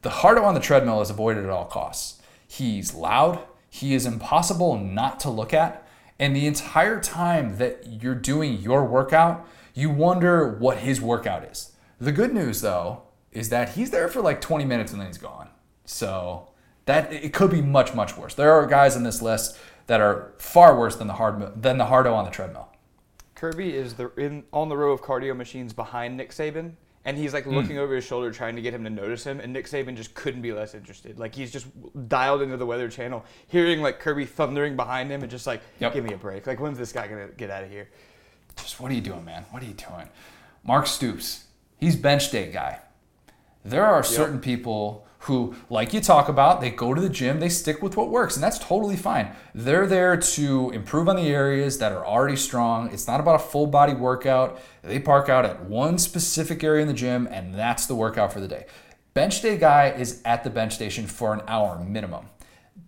The 0.02 0.10
hardo 0.10 0.42
on 0.42 0.54
the 0.54 0.60
treadmill 0.60 1.00
is 1.00 1.10
avoided 1.10 1.44
at 1.44 1.50
all 1.50 1.66
costs. 1.66 2.20
He's 2.48 2.94
loud, 2.94 3.38
he 3.70 3.94
is 3.94 4.06
impossible 4.06 4.76
not 4.76 5.20
to 5.20 5.30
look 5.30 5.54
at, 5.54 5.86
and 6.18 6.34
the 6.34 6.48
entire 6.48 7.00
time 7.00 7.58
that 7.58 8.02
you're 8.02 8.16
doing 8.16 8.54
your 8.54 8.84
workout, 8.84 9.46
you 9.72 9.88
wonder 9.88 10.50
what 10.58 10.78
his 10.78 11.00
workout 11.00 11.44
is. 11.44 11.70
The 12.00 12.10
good 12.10 12.34
news 12.34 12.60
though 12.60 13.02
is 13.36 13.50
that 13.50 13.70
he's 13.70 13.90
there 13.90 14.08
for 14.08 14.20
like 14.22 14.40
20 14.40 14.64
minutes 14.64 14.92
and 14.92 15.00
then 15.00 15.06
he's 15.08 15.18
gone. 15.18 15.48
So 15.84 16.48
that 16.86 17.12
it 17.12 17.32
could 17.32 17.50
be 17.50 17.60
much 17.62 17.94
much 17.94 18.16
worse. 18.16 18.34
There 18.34 18.52
are 18.52 18.66
guys 18.66 18.96
on 18.96 19.02
this 19.02 19.20
list 19.22 19.58
that 19.86 20.00
are 20.00 20.32
far 20.38 20.76
worse 20.78 20.96
than 20.96 21.06
the 21.06 21.14
hard 21.14 21.62
than 21.62 21.78
the 21.78 21.84
hardo 21.86 22.14
on 22.14 22.24
the 22.24 22.30
treadmill. 22.30 22.68
Kirby 23.34 23.74
is 23.74 23.94
the 23.94 24.10
in 24.16 24.44
on 24.52 24.68
the 24.68 24.76
row 24.76 24.92
of 24.92 25.02
cardio 25.02 25.36
machines 25.36 25.72
behind 25.74 26.16
Nick 26.16 26.30
Saban, 26.30 26.72
and 27.04 27.18
he's 27.18 27.34
like 27.34 27.44
Hmm. 27.44 27.54
looking 27.54 27.78
over 27.78 27.94
his 27.94 28.04
shoulder 28.04 28.30
trying 28.32 28.56
to 28.56 28.62
get 28.62 28.72
him 28.72 28.82
to 28.84 28.90
notice 28.90 29.22
him, 29.24 29.38
and 29.40 29.52
Nick 29.52 29.66
Saban 29.66 29.94
just 29.96 30.14
couldn't 30.14 30.40
be 30.42 30.52
less 30.52 30.74
interested. 30.74 31.18
Like 31.18 31.34
he's 31.34 31.52
just 31.52 31.66
dialed 32.08 32.40
into 32.42 32.56
the 32.56 32.66
Weather 32.66 32.88
Channel, 32.88 33.24
hearing 33.48 33.82
like 33.82 34.00
Kirby 34.00 34.24
thundering 34.24 34.74
behind 34.74 35.10
him, 35.10 35.20
and 35.22 35.30
just 35.30 35.46
like, 35.46 35.60
Yep. 35.80 35.92
give 35.92 36.04
me 36.04 36.14
a 36.14 36.16
break. 36.16 36.46
Like 36.46 36.58
when's 36.60 36.78
this 36.78 36.92
guy 36.92 37.06
gonna 37.06 37.28
get 37.36 37.50
out 37.50 37.62
of 37.64 37.70
here? 37.70 37.88
Just 38.56 38.80
what 38.80 38.90
are 38.90 38.94
you 38.94 39.02
doing, 39.02 39.24
man? 39.24 39.44
What 39.50 39.62
are 39.62 39.66
you 39.66 39.74
doing? 39.74 40.08
Mark 40.64 40.86
Stoops, 40.86 41.44
he's 41.76 41.94
bench 41.94 42.30
day 42.30 42.50
guy. 42.50 42.80
There 43.66 43.84
are 43.84 44.02
certain 44.02 44.40
people 44.40 45.06
who, 45.20 45.56
like 45.68 45.92
you 45.92 46.00
talk 46.00 46.28
about, 46.28 46.60
they 46.60 46.70
go 46.70 46.94
to 46.94 47.00
the 47.00 47.08
gym, 47.08 47.40
they 47.40 47.48
stick 47.48 47.82
with 47.82 47.96
what 47.96 48.10
works, 48.10 48.36
and 48.36 48.44
that's 48.44 48.60
totally 48.60 48.96
fine. 48.96 49.34
They're 49.54 49.88
there 49.88 50.16
to 50.16 50.70
improve 50.70 51.08
on 51.08 51.16
the 51.16 51.28
areas 51.28 51.78
that 51.78 51.90
are 51.90 52.06
already 52.06 52.36
strong. 52.36 52.92
It's 52.92 53.08
not 53.08 53.18
about 53.18 53.34
a 53.34 53.40
full 53.40 53.66
body 53.66 53.92
workout. 53.92 54.60
They 54.82 55.00
park 55.00 55.28
out 55.28 55.44
at 55.44 55.64
one 55.64 55.98
specific 55.98 56.62
area 56.62 56.82
in 56.82 56.88
the 56.88 56.94
gym, 56.94 57.26
and 57.28 57.54
that's 57.54 57.86
the 57.86 57.96
workout 57.96 58.32
for 58.32 58.38
the 58.38 58.46
day. 58.46 58.66
Bench 59.14 59.42
day 59.42 59.56
guy 59.56 59.88
is 59.90 60.22
at 60.24 60.44
the 60.44 60.50
bench 60.50 60.74
station 60.74 61.06
for 61.06 61.34
an 61.34 61.42
hour 61.48 61.82
minimum 61.82 62.28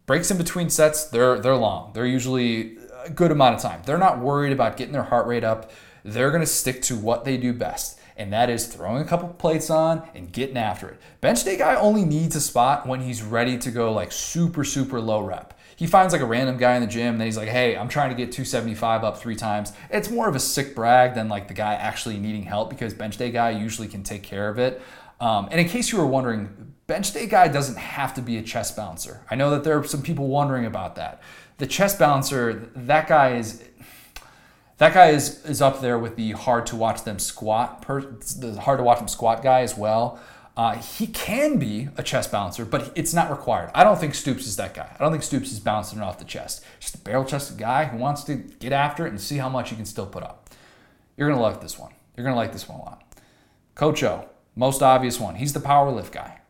breaks 0.08 0.30
in 0.30 0.38
between 0.38 0.70
sets 0.70 1.04
they're 1.04 1.38
they're 1.38 1.54
long 1.54 1.92
they're 1.92 2.06
usually 2.06 2.78
a 3.04 3.10
good 3.10 3.30
amount 3.30 3.54
of 3.54 3.60
time 3.60 3.80
they're 3.84 3.98
not 3.98 4.18
worried 4.18 4.52
about 4.52 4.76
getting 4.76 4.92
their 4.92 5.02
heart 5.02 5.26
rate 5.26 5.44
up 5.44 5.70
they're 6.02 6.30
going 6.30 6.42
to 6.42 6.46
stick 6.46 6.80
to 6.80 6.96
what 6.96 7.24
they 7.24 7.36
do 7.36 7.52
best 7.52 7.97
and 8.18 8.32
that 8.32 8.50
is 8.50 8.66
throwing 8.66 9.02
a 9.02 9.06
couple 9.06 9.28
plates 9.28 9.70
on 9.70 10.06
and 10.14 10.32
getting 10.32 10.56
after 10.56 10.88
it 10.88 11.00
bench 11.20 11.44
day 11.44 11.56
guy 11.56 11.74
only 11.76 12.04
needs 12.04 12.36
a 12.36 12.40
spot 12.40 12.86
when 12.86 13.00
he's 13.00 13.22
ready 13.22 13.56
to 13.56 13.70
go 13.70 13.92
like 13.92 14.12
super 14.12 14.64
super 14.64 15.00
low 15.00 15.22
rep 15.22 15.58
He 15.76 15.86
finds 15.86 16.12
like 16.12 16.22
a 16.22 16.26
random 16.26 16.56
guy 16.56 16.74
in 16.74 16.80
the 16.80 16.88
gym, 16.88 17.14
and 17.14 17.22
he's 17.22 17.36
like, 17.36 17.48
"Hey, 17.48 17.76
I'm 17.76 17.88
trying 17.88 18.10
to 18.10 18.16
get 18.16 18.32
275 18.32 19.04
up 19.04 19.16
three 19.18 19.36
times." 19.36 19.72
It's 19.90 20.10
more 20.10 20.28
of 20.28 20.34
a 20.34 20.40
sick 20.40 20.74
brag 20.74 21.14
than 21.14 21.28
like 21.28 21.46
the 21.46 21.54
guy 21.54 21.74
actually 21.74 22.18
needing 22.18 22.42
help 22.42 22.68
because 22.68 22.94
bench 22.94 23.16
day 23.16 23.30
guy 23.30 23.50
usually 23.50 23.86
can 23.86 24.02
take 24.02 24.24
care 24.24 24.48
of 24.48 24.58
it. 24.58 24.82
Um, 25.20 25.46
and 25.52 25.60
in 25.60 25.68
case 25.68 25.92
you 25.92 25.98
were 25.98 26.06
wondering, 26.06 26.74
bench 26.88 27.12
day 27.12 27.26
guy 27.26 27.46
doesn't 27.46 27.78
have 27.78 28.12
to 28.14 28.22
be 28.22 28.38
a 28.38 28.42
chest 28.42 28.76
bouncer. 28.76 29.20
I 29.30 29.36
know 29.36 29.50
that 29.50 29.62
there 29.62 29.78
are 29.78 29.84
some 29.84 30.02
people 30.02 30.26
wondering 30.26 30.66
about 30.66 30.96
that. 30.96 31.22
The 31.58 31.66
chest 31.66 31.98
bouncer, 31.98 32.70
that 32.74 33.06
guy 33.06 33.36
is 33.36 33.62
that 34.78 34.94
guy 34.94 35.08
is 35.10 35.44
is 35.44 35.60
up 35.60 35.80
there 35.80 35.98
with 35.98 36.16
the 36.16 36.32
hard 36.32 36.66
to 36.66 36.76
watch 36.76 37.04
them 37.04 37.18
squat 37.18 37.82
per, 37.82 38.00
the 38.00 38.60
hard 38.60 38.78
to 38.78 38.84
watch 38.84 38.98
them 38.98 39.08
squat 39.08 39.42
guy 39.42 39.60
as 39.60 39.76
well. 39.76 40.18
Uh, 40.56 40.74
he 40.74 41.06
can 41.06 41.56
be 41.58 41.88
a 41.96 42.02
chest 42.02 42.32
bouncer, 42.32 42.64
but 42.64 42.90
it's 42.96 43.14
not 43.14 43.30
required. 43.30 43.70
I 43.76 43.84
don't 43.84 43.96
think 44.00 44.16
Stoops 44.16 44.44
is 44.44 44.56
that 44.56 44.74
guy. 44.74 44.92
I 44.92 44.98
don't 44.98 45.12
think 45.12 45.22
Stoops 45.22 45.52
is 45.52 45.60
bouncing 45.60 46.00
off 46.00 46.18
the 46.18 46.24
chest. 46.24 46.64
Just 46.80 46.96
a 46.96 46.98
barrel 46.98 47.24
chested 47.24 47.58
guy 47.58 47.84
who 47.84 47.96
wants 47.96 48.24
to 48.24 48.34
get 48.34 48.72
after 48.72 49.06
it 49.06 49.10
and 49.10 49.20
see 49.20 49.36
how 49.36 49.48
much 49.48 49.70
he 49.70 49.76
can 49.76 49.84
still 49.84 50.06
put 50.06 50.24
up. 50.24 50.50
You're 51.16 51.28
gonna 51.28 51.40
like 51.40 51.60
this 51.60 51.78
one. 51.78 51.92
You're 52.16 52.24
gonna 52.24 52.36
like 52.36 52.52
this 52.52 52.68
one 52.68 52.80
a 52.80 52.82
lot. 52.82 53.04
Coach 53.76 54.02
O, 54.02 54.28
most 54.56 54.82
obvious 54.82 55.20
one. 55.20 55.36
He's 55.36 55.52
the 55.52 55.60
power 55.60 55.90
lift 55.90 56.12
guy. 56.12 56.40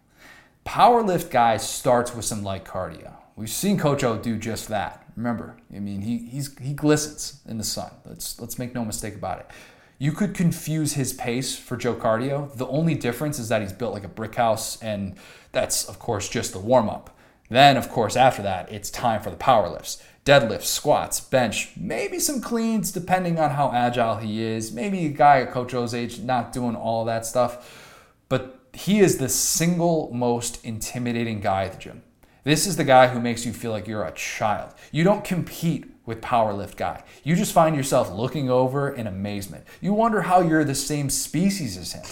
Power 0.65 1.03
lift 1.03 1.31
guy 1.31 1.59
starts 1.59 2.15
with 2.15 2.25
some 2.25 2.43
light 2.43 2.65
cardio. 2.65 3.13
We've 3.37 3.51
seen 3.51 3.79
Coach 3.79 4.05
O 4.05 4.17
do 4.17 4.37
just 4.37 4.69
that. 4.69 5.08
Remember, 5.19 5.57
I 5.74 5.81
mean, 5.81 6.03
he, 6.03 6.19
he's, 6.19 6.57
he 6.61 6.73
glistens 6.73 7.40
in 7.45 7.59
the 7.59 7.65
sun. 7.65 7.90
Let's, 8.05 8.40
let's 8.40 8.57
make 8.57 8.73
no 8.73 8.85
mistake 8.85 9.16
about 9.16 9.40
it. 9.40 9.51
You 9.99 10.12
could 10.12 10.32
confuse 10.32 10.93
his 10.93 11.12
pace 11.12 11.59
for 11.59 11.77
Joe 11.77 11.97
Cardio. 11.97 12.55
The 12.55 12.69
only 12.69 12.95
difference 12.95 13.40
is 13.40 13.49
that 13.49 13.61
he's 13.61 13.73
built 13.73 13.95
like 13.95 14.05
a 14.05 14.09
brick 14.09 14.36
house, 14.36 14.81
and 14.81 15.16
that's, 15.51 15.89
of 15.89 15.99
course, 15.99 16.28
just 16.28 16.53
the 16.53 16.61
warm 16.61 16.89
up. 16.89 17.19
Then, 17.51 17.77
of 17.77 17.89
course, 17.89 18.15
after 18.15 18.43
that, 18.43 18.70
it's 18.70 18.90
time 18.90 19.20
for 19.20 19.31
the 19.31 19.36
power 19.36 19.69
lifts 19.69 20.01
deadlifts, 20.24 20.66
squats, 20.66 21.19
bench, 21.20 21.73
maybe 21.77 22.20
some 22.20 22.40
cleans, 22.40 22.93
depending 22.93 23.40
on 23.40 23.51
how 23.51 23.73
agile 23.73 24.19
he 24.19 24.40
is. 24.40 24.70
Maybe 24.70 25.07
a 25.07 25.09
guy 25.09 25.40
at 25.40 25.51
Coach 25.51 25.74
O's 25.74 25.95
age 25.95 26.20
not 26.20 26.53
doing 26.53 26.77
all 26.77 27.07
that 27.07 27.27
stuff. 27.27 28.15
But 28.28 28.61
he 28.73 29.01
is 29.01 29.19
the 29.19 29.28
single 29.28 30.12
most 30.12 30.65
intimidating 30.65 31.40
guy 31.40 31.65
at 31.65 31.73
the 31.73 31.78
gym. 31.78 32.03
This 32.49 32.66
is 32.66 32.77
the 32.77 32.85
guy 32.85 33.09
who 33.09 33.20
makes 33.20 33.45
you 33.45 33.53
feel 33.53 33.73
like 33.73 33.87
you're 33.87 34.07
a 34.07 34.12
child. 34.12 34.73
You 34.91 35.05
don't 35.05 35.23
compete 35.23 35.85
with 36.07 36.23
powerlift 36.23 36.79
guy. 36.79 37.05
You 37.23 37.37
just 37.37 37.53
find 37.53 37.77
yourself 37.77 38.11
looking 38.11 38.49
over 38.49 38.89
in 38.89 39.07
amazement. 39.07 39.66
You 39.83 39.93
wonder 39.93 40.23
how 40.23 40.41
you're 40.41 40.65
the 40.65 40.75
same 40.75 41.11
species 41.11 41.77
as 41.77 41.93
him. 41.93 42.05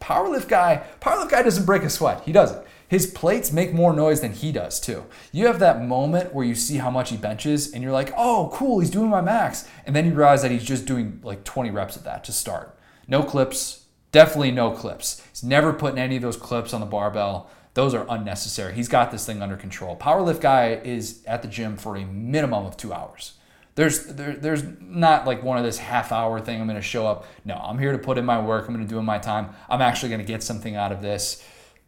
Powerlift 0.00 0.48
guy, 0.48 0.82
powerlift 1.00 1.30
guy 1.30 1.44
doesn't 1.44 1.64
break 1.64 1.84
a 1.84 1.90
sweat. 1.90 2.24
He 2.24 2.32
doesn't. 2.32 2.66
His 2.88 3.06
plates 3.06 3.52
make 3.52 3.72
more 3.72 3.92
noise 3.92 4.20
than 4.20 4.32
he 4.32 4.50
does 4.50 4.80
too. 4.80 5.04
You 5.30 5.46
have 5.46 5.60
that 5.60 5.84
moment 5.84 6.34
where 6.34 6.44
you 6.44 6.56
see 6.56 6.78
how 6.78 6.90
much 6.90 7.10
he 7.10 7.16
benches 7.16 7.72
and 7.72 7.80
you're 7.80 7.92
like, 7.92 8.12
"Oh, 8.16 8.50
cool, 8.52 8.80
he's 8.80 8.90
doing 8.90 9.10
my 9.10 9.20
max." 9.20 9.68
And 9.86 9.94
then 9.94 10.06
you 10.06 10.12
realize 10.12 10.42
that 10.42 10.50
he's 10.50 10.64
just 10.64 10.86
doing 10.86 11.20
like 11.22 11.44
20 11.44 11.70
reps 11.70 11.94
of 11.94 12.02
that 12.02 12.24
to 12.24 12.32
start. 12.32 12.76
No 13.06 13.22
clips, 13.22 13.84
definitely 14.10 14.50
no 14.50 14.72
clips. 14.72 15.22
He's 15.30 15.44
never 15.44 15.72
putting 15.72 16.00
any 16.00 16.16
of 16.16 16.22
those 16.22 16.36
clips 16.36 16.74
on 16.74 16.80
the 16.80 16.86
barbell. 16.86 17.48
Those 17.74 17.92
are 17.92 18.06
unnecessary. 18.08 18.72
He's 18.74 18.88
got 18.88 19.10
this 19.10 19.26
thing 19.26 19.42
under 19.42 19.56
control. 19.56 19.96
Powerlift 19.96 20.40
guy 20.40 20.80
is 20.84 21.24
at 21.26 21.42
the 21.42 21.48
gym 21.48 21.76
for 21.76 21.96
a 21.96 22.04
minimum 22.04 22.64
of 22.64 22.76
two 22.76 22.92
hours. 22.92 23.34
There's 23.74 24.06
there, 24.06 24.34
there's 24.34 24.62
not 24.80 25.26
like 25.26 25.42
one 25.42 25.58
of 25.58 25.64
this 25.64 25.78
half 25.78 26.12
hour 26.12 26.40
thing. 26.40 26.60
I'm 26.60 26.68
going 26.68 26.76
to 26.76 26.82
show 26.82 27.06
up. 27.06 27.26
No, 27.44 27.54
I'm 27.56 27.78
here 27.78 27.90
to 27.90 27.98
put 27.98 28.16
in 28.16 28.24
my 28.24 28.40
work. 28.40 28.68
I'm 28.68 28.74
going 28.74 28.86
to 28.86 28.92
do 28.92 29.00
in 29.00 29.04
my 29.04 29.18
time. 29.18 29.50
I'm 29.68 29.82
actually 29.82 30.10
going 30.10 30.20
to 30.20 30.26
get 30.26 30.44
something 30.44 30.76
out 30.76 30.92
of 30.92 31.02
this. 31.02 31.44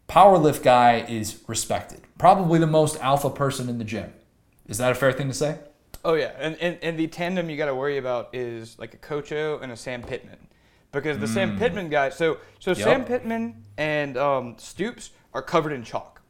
Powerlift 0.09 0.65
guy 0.65 1.05
is 1.09 1.43
respected. 1.47 2.01
Probably 2.19 2.59
the 2.59 2.67
most 2.67 3.01
alpha 3.01 3.31
person 3.31 3.69
in 3.69 3.79
the 3.79 3.85
gym. 3.85 4.13
Is 4.67 4.79
that 4.79 4.91
a 4.91 4.95
fair 4.97 5.13
thing 5.13 5.29
to 5.29 5.35
say? 5.35 5.59
Oh 6.05 6.15
yeah, 6.15 6.33
and 6.39 6.57
and, 6.57 6.79
and 6.83 6.99
the 6.99 7.07
tandem 7.07 7.49
you 7.49 7.57
got 7.57 7.67
to 7.67 7.75
worry 7.75 7.99
about 7.99 8.31
is 8.33 8.77
like 8.79 8.95
a 8.95 8.97
Coach 8.97 9.31
O 9.31 9.59
and 9.63 9.71
a 9.71 9.77
Sam 9.77 10.03
Pittman, 10.03 10.49
because 10.91 11.19
the 11.19 11.27
mm. 11.27 11.35
Sam 11.35 11.59
Pittman 11.59 11.89
guy. 11.89 12.11
So 12.11 12.39
so 12.59 12.71
yep. 12.71 12.79
Sam 12.79 13.05
Pittman 13.05 13.65
and 13.77 14.17
um, 14.17 14.55
Stoops 14.59 15.11
are 15.37 15.43
covered 15.43 15.73
in 15.73 15.85
chalk. 15.85 16.23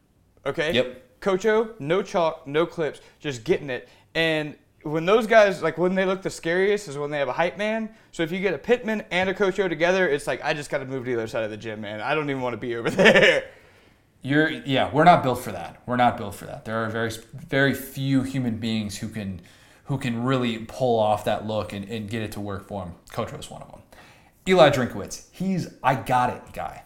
Okay. 0.45 0.73
Yep. 0.73 1.21
Coach 1.21 1.47
O, 1.47 1.71
no 1.79 2.03
chalk, 2.03 2.47
no 2.47 2.67
clips, 2.67 3.01
just 3.21 3.45
getting 3.45 3.71
it. 3.71 3.89
And 4.17 4.57
when 4.83 5.07
those 5.07 5.29
guys 5.29 5.63
like 5.63 5.79
when 5.79 5.95
they 5.95 6.05
look 6.05 6.23
the 6.23 6.31
scariest 6.31 6.89
is 6.89 6.99
when 6.99 7.11
they 7.11 7.19
have 7.19 7.29
a 7.29 7.33
hype 7.33 7.57
man. 7.57 7.89
So 8.11 8.25
if 8.25 8.33
you 8.33 8.41
get 8.41 8.53
a 8.53 8.59
Pittman 8.59 9.05
and 9.13 9.31
a 9.31 9.35
Coach 9.35 9.61
O 9.61 9.69
together, 9.69 10.09
it's 10.09 10.27
like 10.27 10.45
I 10.45 10.55
just 10.55 10.71
got 10.71 10.79
to 10.79 10.87
move 10.87 11.05
to 11.05 11.11
the 11.13 11.17
other 11.17 11.29
side 11.29 11.45
of 11.45 11.51
the 11.51 11.57
gym, 11.57 11.81
man. 11.81 12.01
I 12.01 12.17
don't 12.17 12.29
even 12.29 12.43
want 12.43 12.55
to 12.55 12.59
be 12.59 12.75
over 12.75 12.91
there. 13.03 13.49
You're 14.23 14.51
yeah, 14.51 14.91
we're 14.93 15.05
not 15.05 15.23
built 15.23 15.39
for 15.39 15.53
that. 15.53 15.83
We're 15.87 15.97
not 15.97 16.17
built 16.17 16.35
for 16.35 16.47
that. 16.47 16.65
There 16.65 16.85
are 16.85 16.91
very 16.91 17.13
very 17.33 17.75
few 17.75 18.23
human 18.23 18.57
beings 18.57 18.99
who 18.99 19.09
can 19.09 19.41
who 19.85 19.99
can 19.99 20.25
really 20.25 20.59
pull 20.59 20.99
off 20.99 21.25
that 21.27 21.47
look 21.47 21.73
and, 21.73 21.89
and 21.89 22.11
get 22.11 22.23
it 22.23 22.33
to 22.33 22.41
work 22.41 22.67
for 22.67 22.85
him. 22.85 22.95
Coach 23.13 23.33
O 23.33 23.37
is 23.37 23.49
one 23.49 23.63
of 23.63 23.71
them. 23.71 23.83
Eli 24.49 24.71
Drinkwitz, 24.71 25.27
he's 25.31 25.69
I 25.81 25.95
got 25.95 26.31
it 26.31 26.43
guy. 26.53 26.83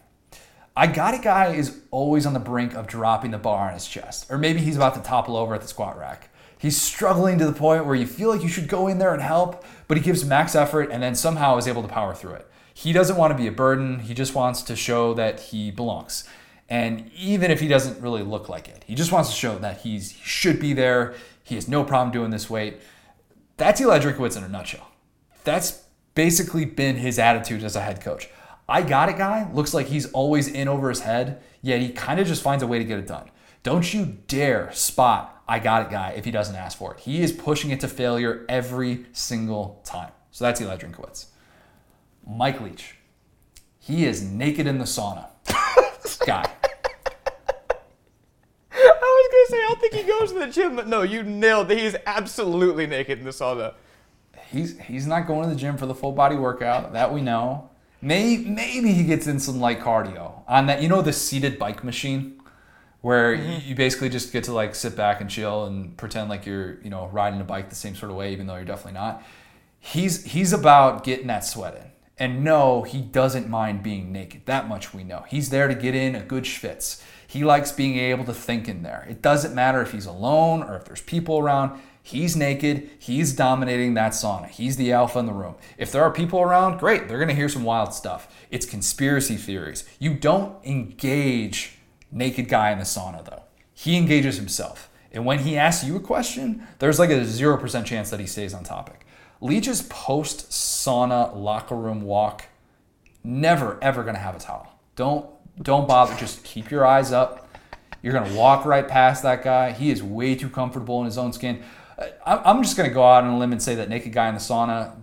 I 0.81 0.86
got 0.86 1.12
it 1.12 1.20
guy 1.20 1.52
is 1.52 1.78
always 1.90 2.24
on 2.24 2.32
the 2.32 2.40
brink 2.40 2.74
of 2.74 2.86
dropping 2.86 3.32
the 3.32 3.39
bar 3.39 3.69
on 3.69 3.74
his 3.74 3.86
chest, 3.86 4.31
or 4.31 4.39
maybe 4.39 4.61
he's 4.61 4.77
about 4.77 4.94
to 4.94 5.02
topple 5.02 5.36
over 5.36 5.55
at 5.55 5.61
the 5.61 5.69
squat 5.69 5.98
rack. 5.98 6.31
He's 6.57 6.81
struggling 6.81 7.39
to 7.39 7.44
the 7.44 7.52
point 7.52 7.85
where 7.85 7.94
you 7.94 8.07
feel 8.07 8.31
like 8.31 8.43
you 8.43 8.48
should 8.48 8.66
go 8.66 8.89
in 8.89 8.97
there 8.97 9.12
and 9.12 9.20
help, 9.20 9.62
but 9.89 9.98
he 9.98 10.02
gives 10.02 10.24
max 10.24 10.55
effort 10.55 10.89
and 10.90 11.02
then 11.02 11.15
somehow 11.15 11.59
is 11.59 11.69
able 11.69 11.82
to 11.82 11.89
power 11.89 12.15
through 12.15 12.32
it. 12.32 12.51
He 12.73 12.94
doesn't 12.94 13.19
want 13.19 13.31
to 13.31 13.36
be 13.36 13.47
a 13.47 13.52
burden, 13.52 13.98
he 13.98 14.15
just 14.15 14.35
wants 14.35 14.62
to 14.62 14.74
show 14.74 15.12
that 15.12 15.39
he 15.39 15.70
belongs. 15.70 16.27
And 16.70 17.11
even 17.12 17.51
if 17.51 17.61
he 17.61 17.69
doesn't 17.69 18.01
really 18.01 18.23
look 18.23 18.48
like 18.48 18.66
it, 18.66 18.82
he 18.86 18.94
just 18.94 19.12
wants 19.12 19.28
to 19.28 19.36
show 19.36 19.59
that 19.59 19.82
he's, 19.82 20.12
he 20.12 20.24
should 20.24 20.59
be 20.59 20.73
there. 20.73 21.12
He 21.44 21.57
has 21.57 21.69
no 21.69 21.85
problem 21.85 22.11
doing 22.11 22.31
this 22.31 22.48
weight. 22.48 22.81
That's 23.59 23.82
Eli 23.82 23.98
Drinkwitz 23.98 24.35
in 24.35 24.44
a 24.44 24.48
nutshell. 24.48 24.89
That's 25.44 25.82
basically 26.15 26.65
been 26.65 26.97
his 26.97 27.19
attitude 27.19 27.65
as 27.65 27.77
a 27.77 27.82
head 27.82 28.01
coach. 28.01 28.31
I 28.71 28.83
got 28.83 29.09
it 29.09 29.19
guy 29.19 29.51
looks 29.53 29.75
like 29.75 29.89
he's 29.89 30.11
always 30.13 30.49
in 30.49 30.69
over 30.69 30.89
his 30.89 31.01
head, 31.01 31.43
yet 31.61 31.81
he 31.81 31.91
kind 31.91 32.21
of 32.21 32.27
just 32.27 32.43
finds 32.43 32.63
a 32.63 32.67
way 32.67 32.79
to 32.79 32.85
get 32.85 32.99
it 32.99 33.07
done. 33.07 33.31
Don't 33.63 33.93
you 33.93 34.19
dare 34.27 34.73
spot 34.73 35.41
I 35.51 35.59
got 35.59 35.83
it 35.83 35.91
guy 35.91 36.11
if 36.11 36.25
he 36.25 36.31
doesn't 36.31 36.55
ask 36.55 36.79
for 36.79 36.95
it. 36.95 37.01
He 37.01 37.23
is 37.23 37.33
pushing 37.33 37.73
it 37.73 37.81
to 37.81 37.89
failure 37.89 38.47
every 38.49 39.07
single 39.13 39.83
time. 39.85 40.13
So 40.31 40.45
that's 40.45 40.61
Eli 40.61 40.77
Drinkwitz. 40.77 41.27
Mike 42.25 42.61
Leach. 42.61 42.95
He 43.81 44.05
is 44.05 44.23
naked 44.23 44.69
in 44.69 44.79
the 44.79 44.85
sauna. 44.85 45.27
guy. 46.25 46.49
I 48.73 48.87
was 49.01 49.29
gonna 49.33 49.49
say 49.49 49.57
I 49.57 49.67
don't 49.67 49.81
think 49.81 49.95
he 49.95 50.03
goes 50.05 50.33
to 50.33 50.39
the 50.39 50.47
gym, 50.47 50.77
but 50.77 50.87
no, 50.87 51.03
you 51.03 51.25
nailed 51.25 51.69
it. 51.73 51.79
He's 51.79 51.97
absolutely 52.07 52.87
naked 52.87 53.19
in 53.19 53.25
the 53.25 53.33
sauna. 53.33 53.75
He's 54.53 54.79
he's 54.79 55.09
not 55.09 55.27
going 55.27 55.49
to 55.49 55.55
the 55.55 55.61
gym 55.61 55.77
for 55.77 55.87
the 55.87 55.95
full 55.97 56.13
body 56.13 56.37
workout. 56.37 56.93
That 56.93 57.13
we 57.13 57.23
know. 57.23 57.70
Maybe 58.03 58.45
maybe 58.49 58.93
he 58.93 59.05
gets 59.05 59.27
in 59.27 59.39
some 59.39 59.61
light 59.61 59.81
cardio 59.81 60.43
on 60.49 60.67
that. 60.67 60.83
You 60.83 60.89
know 60.89 61.03
the 61.03 61.13
seated 61.13 61.59
bike 61.59 61.85
machine, 61.85 62.41
where 63.03 63.37
mm-hmm. 63.37 63.69
you 63.69 63.75
basically 63.75 64.09
just 64.09 64.33
get 64.33 64.45
to 64.45 64.53
like 64.53 64.75
sit 64.75 64.97
back 64.97 65.21
and 65.21 65.29
chill 65.29 65.67
and 65.67 65.97
pretend 65.97 66.31
like 66.31 66.47
you're 66.47 66.81
you 66.83 66.91
know 66.91 67.09
riding 67.09 67.41
a 67.41 67.45
bike 67.45 67.69
the 67.69 67.75
same 67.75 67.95
sort 67.95 68.11
of 68.11 68.17
way, 68.17 68.33
even 68.33 68.47
though 68.47 68.57
you're 68.57 68.65
definitely 68.65 68.99
not. 68.99 69.23
He's 69.79 70.25
he's 70.25 70.53
about 70.53 71.05
getting 71.05 71.27
that 71.27 71.45
sweat 71.45 71.75
in. 71.75 71.91
And 72.21 72.45
no, 72.45 72.83
he 72.83 73.01
doesn't 73.01 73.49
mind 73.49 73.83
being 73.83 74.13
naked. 74.13 74.43
That 74.45 74.69
much 74.69 74.93
we 74.93 75.05
know. 75.05 75.25
He's 75.29 75.49
there 75.49 75.69
to 75.69 75.75
get 75.75 75.95
in 75.95 76.15
a 76.15 76.21
good 76.21 76.45
schwitz. 76.45 77.03
He 77.27 77.45
likes 77.45 77.73
being 77.73 77.97
able 77.97 78.25
to 78.25 78.35
think 78.35 78.69
in 78.69 78.83
there. 78.83 79.07
It 79.09 79.23
doesn't 79.23 79.55
matter 79.55 79.81
if 79.81 79.93
he's 79.93 80.05
alone 80.05 80.63
or 80.63 80.77
if 80.77 80.85
there's 80.85 81.01
people 81.01 81.39
around. 81.39 81.81
He's 82.03 82.37
naked. 82.37 82.91
He's 82.99 83.33
dominating 83.33 83.95
that 83.95 84.13
sauna. 84.13 84.49
He's 84.49 84.77
the 84.77 84.93
alpha 84.93 85.19
in 85.19 85.27
the 85.27 85.33
room. 85.33 85.55
If 85.79 85.93
there 85.93 86.03
are 86.03 86.11
people 86.11 86.41
around, 86.41 86.79
great. 86.79 87.09
They're 87.09 87.19
going 87.19 87.29
to 87.29 87.35
hear 87.35 87.49
some 87.49 87.65
wild 87.65 87.93
stuff. 87.95 88.29
It's 88.51 88.67
conspiracy 88.67 89.37
theories. 89.37 89.85
You 89.99 90.15
don't 90.15 90.65
engage 90.65 91.79
naked 92.11 92.49
guy 92.49 92.73
in 92.73 92.79
the 92.79 92.85
sauna 92.85 93.25
though. 93.25 93.43
He 93.73 93.97
engages 93.97 94.37
himself. 94.37 94.91
And 95.13 95.25
when 95.25 95.41
he 95.41 95.57
asks 95.57 95.85
you 95.85 95.97
a 95.97 96.01
question, 96.01 96.67
there's 96.79 96.99
like 96.99 97.11
a 97.11 97.21
0% 97.21 97.85
chance 97.85 98.11
that 98.11 98.21
he 98.21 98.27
stays 98.27 98.55
on 98.55 98.65
topic. 98.65 99.07
Leach's 99.41 99.83
post 99.83 100.51
sauna 100.51 101.35
locker 101.35 101.75
room 101.75 102.03
walk, 102.03 102.45
never 103.25 103.79
ever 103.81 104.05
gonna 104.05 104.19
have 104.19 104.37
a 104.37 104.39
towel. 104.39 104.69
Don't 104.97 105.27
don't 105.63 105.89
bother. 105.89 106.15
Just 106.17 106.45
keep 106.45 106.71
your 106.71 106.87
eyes 106.87 107.11
up. 107.11 107.49
You're 108.03 108.13
gonna 108.13 108.35
walk 108.35 108.65
right 108.65 108.87
past 108.87 109.23
that 109.23 109.43
guy. 109.43 109.73
He 109.73 109.91
is 109.91 110.03
way 110.03 110.35
too 110.35 110.51
comfortable 110.51 111.01
in 111.01 111.07
his 111.07 111.19
own 111.19 111.33
skin. 111.33 111.63
I'm 112.25 112.63
just 112.63 112.77
gonna 112.77 112.91
go 112.91 113.05
out 113.05 113.25
on 113.25 113.31
a 113.31 113.39
limb 113.39 113.53
and 113.53 113.63
say 113.63 113.75
that 113.75 113.89
naked 113.89 114.13
guy 114.13 114.29
in 114.29 114.35
the 114.35 114.41
sauna, 114.41 114.97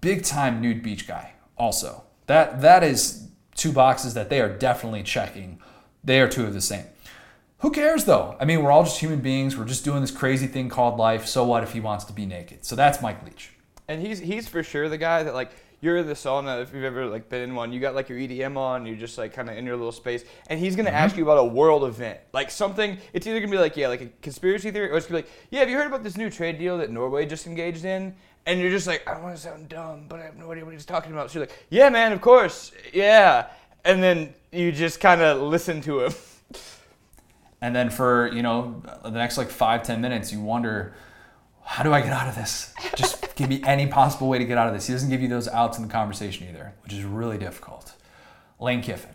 big 0.00 0.24
time 0.24 0.60
nude 0.60 0.82
beach 0.82 1.06
guy. 1.06 1.34
Also, 1.56 2.04
that 2.26 2.60
that 2.62 2.82
is 2.82 3.28
two 3.54 3.72
boxes 3.72 4.14
that 4.14 4.30
they 4.30 4.40
are 4.40 4.48
definitely 4.48 5.02
checking. 5.02 5.60
They 6.02 6.20
are 6.20 6.28
two 6.28 6.44
of 6.46 6.52
the 6.52 6.60
same. 6.60 6.86
Who 7.58 7.70
cares 7.70 8.04
though? 8.06 8.36
I 8.40 8.44
mean, 8.44 8.62
we're 8.62 8.72
all 8.72 8.82
just 8.82 8.98
human 8.98 9.20
beings. 9.20 9.56
We're 9.56 9.64
just 9.64 9.84
doing 9.84 10.00
this 10.00 10.10
crazy 10.10 10.48
thing 10.48 10.68
called 10.68 10.98
life. 10.98 11.26
So 11.26 11.44
what 11.44 11.62
if 11.62 11.72
he 11.72 11.80
wants 11.80 12.04
to 12.06 12.12
be 12.12 12.26
naked? 12.26 12.64
So 12.64 12.74
that's 12.74 13.00
Mike 13.00 13.24
Leach 13.24 13.52
and 13.88 14.00
he's 14.00 14.18
he's 14.18 14.48
for 14.48 14.62
sure 14.62 14.88
the 14.88 14.98
guy 14.98 15.22
that 15.22 15.34
like 15.34 15.50
you're 15.82 15.98
in 15.98 16.06
the 16.06 16.14
sauna 16.14 16.62
if 16.62 16.72
you've 16.72 16.84
ever 16.84 17.06
like 17.06 17.28
been 17.28 17.42
in 17.42 17.54
one. 17.54 17.72
You 17.72 17.80
got 17.80 17.94
like 17.94 18.08
your 18.08 18.16
EDM 18.16 18.56
on, 18.56 18.86
you're 18.86 18.96
just 18.96 19.18
like 19.18 19.34
kind 19.34 19.50
of 19.50 19.58
in 19.58 19.66
your 19.66 19.76
little 19.76 19.92
space, 19.92 20.24
and 20.46 20.58
he's 20.58 20.76
gonna 20.76 20.90
ask 20.90 21.12
mm-hmm. 21.12 21.18
you 21.18 21.24
about 21.24 21.38
a 21.38 21.44
world 21.44 21.84
event, 21.84 22.20
like 22.32 22.50
something. 22.50 22.96
It's 23.12 23.26
either 23.26 23.40
gonna 23.40 23.50
be 23.50 23.58
like 23.58 23.76
yeah, 23.76 23.88
like 23.88 24.00
a 24.00 24.08
conspiracy 24.22 24.70
theory, 24.70 24.90
or 24.90 24.96
it's 24.96 25.06
gonna 25.06 25.22
be 25.22 25.26
like 25.26 25.34
yeah, 25.50 25.60
have 25.60 25.68
you 25.68 25.76
heard 25.76 25.88
about 25.88 26.04
this 26.04 26.16
new 26.16 26.30
trade 26.30 26.58
deal 26.58 26.78
that 26.78 26.90
Norway 26.90 27.26
just 27.26 27.46
engaged 27.46 27.84
in? 27.84 28.14
And 28.46 28.58
you're 28.60 28.70
just 28.70 28.88
like, 28.88 29.08
I 29.08 29.14
don't 29.14 29.22
want 29.22 29.36
to 29.36 29.42
sound 29.42 29.68
dumb, 29.68 30.06
but 30.08 30.18
I 30.18 30.24
have 30.24 30.36
no 30.36 30.50
idea 30.50 30.64
what 30.64 30.74
he's 30.74 30.84
talking 30.84 31.12
about. 31.12 31.30
So 31.30 31.38
you're 31.38 31.46
like, 31.46 31.66
yeah, 31.70 31.88
man, 31.90 32.12
of 32.12 32.20
course, 32.20 32.72
yeah. 32.92 33.50
And 33.84 34.02
then 34.02 34.34
you 34.50 34.72
just 34.72 34.98
kind 34.98 35.20
of 35.20 35.40
listen 35.42 35.80
to 35.82 36.04
him. 36.04 36.12
And 37.62 37.76
then 37.76 37.90
for, 37.90 38.26
you 38.32 38.42
know, 38.42 38.82
the 39.04 39.10
next 39.10 39.38
like 39.38 39.48
five, 39.48 39.84
ten 39.84 40.00
minutes, 40.00 40.32
you 40.32 40.40
wonder, 40.40 40.94
how 41.62 41.84
do 41.84 41.92
I 41.92 42.00
get 42.00 42.12
out 42.12 42.26
of 42.26 42.34
this? 42.34 42.74
Just 42.96 43.21
give 43.34 43.48
me 43.48 43.62
any 43.64 43.86
possible 43.86 44.28
way 44.28 44.38
to 44.38 44.44
get 44.44 44.58
out 44.58 44.68
of 44.68 44.74
this. 44.74 44.86
He 44.86 44.92
doesn't 44.92 45.10
give 45.10 45.22
you 45.22 45.28
those 45.28 45.48
outs 45.48 45.78
in 45.78 45.86
the 45.86 45.92
conversation 45.92 46.48
either, 46.48 46.74
which 46.82 46.92
is 46.92 47.04
really 47.04 47.38
difficult. 47.38 47.94
Lane 48.60 48.82
Kiffin. 48.82 49.14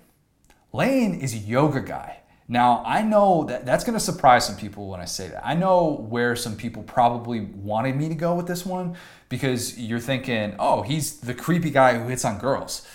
Lane 0.73 1.15
is 1.15 1.33
a 1.33 1.37
yoga 1.37 1.81
guy. 1.81 2.19
Now, 2.49 2.81
I 2.85 3.01
know 3.01 3.43
that 3.45 3.65
that's 3.65 3.83
going 3.83 3.97
to 3.97 4.03
surprise 4.03 4.45
some 4.45 4.55
people 4.55 4.87
when 4.87 5.01
I 5.01 5.05
say 5.05 5.27
that. 5.27 5.45
I 5.45 5.53
know 5.53 6.05
where 6.09 6.35
some 6.35 6.55
people 6.55 6.83
probably 6.83 7.41
wanted 7.41 7.97
me 7.97 8.07
to 8.07 8.15
go 8.15 8.35
with 8.35 8.47
this 8.47 8.65
one 8.65 8.95
because 9.27 9.77
you're 9.77 9.99
thinking, 9.99 10.55
oh, 10.57 10.81
he's 10.81 11.19
the 11.19 11.33
creepy 11.33 11.71
guy 11.71 11.97
who 11.97 12.07
hits 12.07 12.23
on 12.23 12.39
girls, 12.39 12.87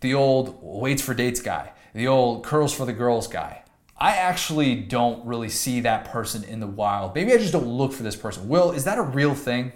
the 0.00 0.14
old 0.14 0.60
waits 0.62 1.02
for 1.02 1.12
dates 1.12 1.40
guy, 1.40 1.72
the 1.92 2.06
old 2.06 2.44
curls 2.44 2.72
for 2.72 2.86
the 2.86 2.92
girls 2.92 3.26
guy. 3.26 3.64
I 3.98 4.16
actually 4.16 4.76
don't 4.76 5.26
really 5.26 5.48
see 5.48 5.80
that 5.80 6.06
person 6.06 6.44
in 6.44 6.60
the 6.60 6.66
wild. 6.66 7.14
Maybe 7.14 7.32
I 7.32 7.36
just 7.36 7.52
don't 7.52 7.66
look 7.66 7.92
for 7.92 8.04
this 8.04 8.16
person. 8.16 8.48
Will, 8.48 8.70
is 8.70 8.84
that 8.84 8.96
a 8.96 9.02
real 9.02 9.34
thing? 9.34 9.72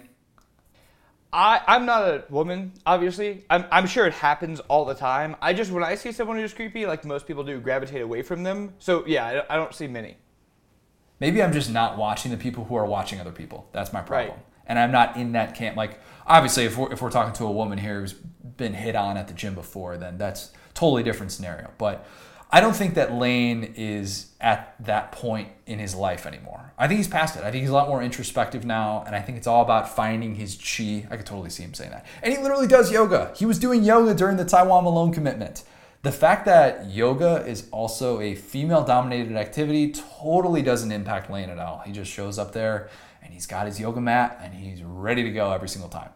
I, 1.35 1.61
I'm 1.67 1.85
not 1.85 2.03
a 2.03 2.23
woman, 2.29 2.71
obviously. 2.85 3.43
I'm, 3.49 3.65
I'm 3.69 3.87
sure 3.87 4.07
it 4.07 4.13
happens 4.13 4.61
all 4.61 4.85
the 4.85 4.93
time. 4.93 5.35
I 5.41 5.51
just, 5.51 5.69
when 5.69 5.83
I 5.83 5.95
see 5.95 6.13
someone 6.13 6.37
who's 6.37 6.53
creepy, 6.53 6.85
like 6.85 7.03
most 7.03 7.27
people 7.27 7.43
do, 7.43 7.59
gravitate 7.59 8.01
away 8.01 8.21
from 8.21 8.43
them. 8.43 8.73
So, 8.79 9.05
yeah, 9.05 9.43
I, 9.49 9.53
I 9.53 9.57
don't 9.57 9.75
see 9.75 9.85
many. 9.85 10.15
Maybe 11.19 11.43
I'm 11.43 11.51
just 11.51 11.69
not 11.69 11.97
watching 11.97 12.31
the 12.31 12.37
people 12.37 12.63
who 12.63 12.75
are 12.75 12.85
watching 12.85 13.19
other 13.19 13.33
people. 13.33 13.67
That's 13.73 13.91
my 13.91 14.01
problem. 14.01 14.37
Right. 14.37 14.45
And 14.65 14.79
I'm 14.79 14.93
not 14.93 15.17
in 15.17 15.33
that 15.33 15.55
camp. 15.55 15.75
Like, 15.75 15.99
obviously, 16.25 16.63
if 16.63 16.77
we're, 16.77 16.93
if 16.93 17.01
we're 17.01 17.11
talking 17.11 17.33
to 17.33 17.45
a 17.45 17.51
woman 17.51 17.79
here 17.79 17.99
who's 17.99 18.13
been 18.13 18.73
hit 18.73 18.95
on 18.95 19.17
at 19.17 19.27
the 19.27 19.33
gym 19.33 19.55
before, 19.55 19.97
then 19.97 20.17
that's 20.17 20.51
totally 20.73 21.03
different 21.03 21.33
scenario. 21.33 21.69
But 21.77 22.07
I 22.51 22.61
don't 22.61 22.75
think 22.75 22.93
that 22.93 23.11
Lane 23.11 23.73
is 23.75 24.27
at 24.39 24.75
that 24.85 25.11
point 25.11 25.49
in 25.65 25.79
his 25.79 25.95
life 25.95 26.25
anymore. 26.25 26.73
I 26.77 26.87
think 26.87 26.99
he's 26.99 27.07
past 27.07 27.35
it. 27.35 27.43
I 27.43 27.51
think 27.51 27.61
he's 27.61 27.69
a 27.69 27.73
lot 27.73 27.87
more 27.87 28.03
introspective 28.03 28.63
now, 28.65 29.03
and 29.05 29.15
I 29.15 29.21
think 29.21 29.37
it's 29.37 29.47
all 29.47 29.61
about 29.61 29.93
finding 29.93 30.35
his 30.35 30.55
chi. 30.55 31.07
I 31.09 31.17
could 31.17 31.25
totally 31.25 31.49
see 31.49 31.63
him 31.63 31.73
saying 31.73 31.91
that. 31.91 32.05
And 32.21 32.33
he 32.33 32.41
literally 32.41 32.67
does 32.67 32.91
yoga. 32.91 33.33
He 33.35 33.45
was 33.45 33.59
doing 33.59 33.83
yoga 33.83 34.13
during 34.13 34.37
the 34.37 34.45
Tywone 34.45 34.83
Malone 34.83 35.11
commitment. 35.11 35.63
The 36.03 36.11
fact 36.11 36.45
that 36.45 36.91
yoga 36.91 37.43
is 37.47 37.67
also 37.71 38.21
a 38.21 38.35
female 38.35 38.83
dominated 38.83 39.35
activity 39.35 39.91
totally 39.91 40.61
doesn't 40.61 40.91
impact 40.91 41.31
Lane 41.31 41.49
at 41.49 41.57
all. 41.57 41.81
He 41.83 41.91
just 41.91 42.11
shows 42.11 42.37
up 42.37 42.51
there 42.51 42.89
and 43.23 43.33
he's 43.33 43.47
got 43.47 43.65
his 43.65 43.79
yoga 43.79 43.99
mat 43.99 44.39
and 44.43 44.53
he's 44.53 44.83
ready 44.83 45.23
to 45.23 45.31
go 45.31 45.51
every 45.51 45.67
single 45.67 45.89
time. 45.89 46.09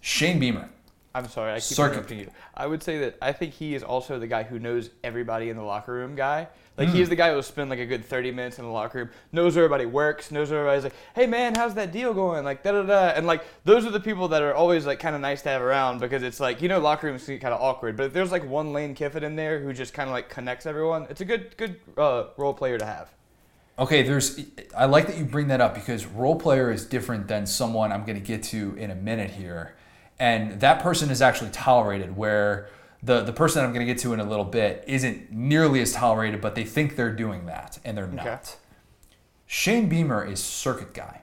Shane 0.00 0.38
Beamer. 0.38 0.70
I'm 1.18 1.28
sorry, 1.28 1.52
I 1.52 1.56
keep 1.56 1.76
Circuit. 1.76 1.92
interrupting 1.94 2.18
you. 2.20 2.30
I 2.54 2.66
would 2.66 2.82
say 2.82 2.98
that 2.98 3.18
I 3.20 3.32
think 3.32 3.54
he 3.54 3.74
is 3.74 3.82
also 3.82 4.18
the 4.18 4.26
guy 4.26 4.44
who 4.44 4.58
knows 4.58 4.90
everybody 5.02 5.50
in 5.50 5.56
the 5.56 5.62
locker 5.62 5.92
room 5.92 6.14
guy. 6.14 6.48
Like 6.76 6.90
he's 6.90 7.08
the 7.08 7.16
guy 7.16 7.30
who 7.30 7.34
will 7.34 7.42
spend 7.42 7.70
like 7.70 7.80
a 7.80 7.86
good 7.86 8.04
30 8.04 8.30
minutes 8.30 8.60
in 8.60 8.64
the 8.64 8.70
locker 8.70 8.98
room, 8.98 9.10
knows 9.32 9.56
where 9.56 9.64
everybody 9.64 9.84
works, 9.84 10.30
knows 10.30 10.50
where 10.50 10.60
everybody's 10.60 10.84
like, 10.84 10.94
hey 11.16 11.26
man, 11.26 11.56
how's 11.56 11.74
that 11.74 11.90
deal 11.90 12.14
going? 12.14 12.44
Like 12.44 12.62
da 12.62 12.70
da 12.70 12.82
da. 12.84 13.08
And 13.08 13.26
like 13.26 13.44
those 13.64 13.84
are 13.84 13.90
the 13.90 13.98
people 13.98 14.28
that 14.28 14.42
are 14.42 14.54
always 14.54 14.86
like 14.86 15.00
kind 15.00 15.16
of 15.16 15.20
nice 15.20 15.42
to 15.42 15.48
have 15.48 15.60
around 15.60 15.98
because 15.98 16.22
it's 16.22 16.38
like 16.38 16.62
you 16.62 16.68
know 16.68 16.78
locker 16.78 17.08
rooms 17.08 17.24
can 17.24 17.34
get 17.34 17.40
kind 17.40 17.52
of 17.52 17.60
awkward, 17.60 17.96
but 17.96 18.06
if 18.06 18.12
there's 18.12 18.30
like 18.30 18.48
one 18.48 18.72
Lane 18.72 18.94
Kiffin 18.94 19.24
in 19.24 19.34
there 19.34 19.58
who 19.58 19.72
just 19.72 19.92
kind 19.92 20.08
of 20.08 20.12
like 20.12 20.28
connects 20.28 20.66
everyone, 20.66 21.08
it's 21.10 21.20
a 21.20 21.24
good 21.24 21.56
good 21.56 21.80
uh, 21.96 22.26
role 22.36 22.54
player 22.54 22.78
to 22.78 22.84
have. 22.86 23.10
Okay, 23.78 24.02
there's. 24.02 24.40
I 24.76 24.86
like 24.86 25.06
that 25.06 25.16
you 25.16 25.24
bring 25.24 25.48
that 25.48 25.60
up 25.60 25.74
because 25.74 26.04
role 26.04 26.34
player 26.36 26.72
is 26.72 26.84
different 26.84 27.28
than 27.28 27.46
someone 27.46 27.92
I'm 27.92 28.04
going 28.04 28.20
to 28.20 28.24
get 28.24 28.42
to 28.44 28.74
in 28.76 28.90
a 28.90 28.94
minute 28.96 29.30
here, 29.30 29.74
and 30.18 30.60
that 30.60 30.80
person 30.82 31.10
is 31.10 31.22
actually 31.22 31.50
tolerated. 31.50 32.16
Where 32.16 32.68
the 33.02 33.22
the 33.22 33.32
person 33.32 33.64
I'm 33.64 33.72
going 33.72 33.86
to 33.86 33.92
get 33.92 34.00
to 34.02 34.12
in 34.12 34.20
a 34.20 34.24
little 34.24 34.44
bit 34.44 34.84
isn't 34.86 35.32
nearly 35.32 35.80
as 35.80 35.92
tolerated, 35.92 36.40
but 36.40 36.54
they 36.54 36.64
think 36.64 36.96
they're 36.96 37.14
doing 37.14 37.46
that 37.46 37.78
and 37.84 37.96
they're 37.96 38.06
not. 38.06 38.56
Shane 39.46 39.88
Beamer 39.88 40.24
is 40.24 40.42
circuit 40.42 40.92
guy. 40.92 41.22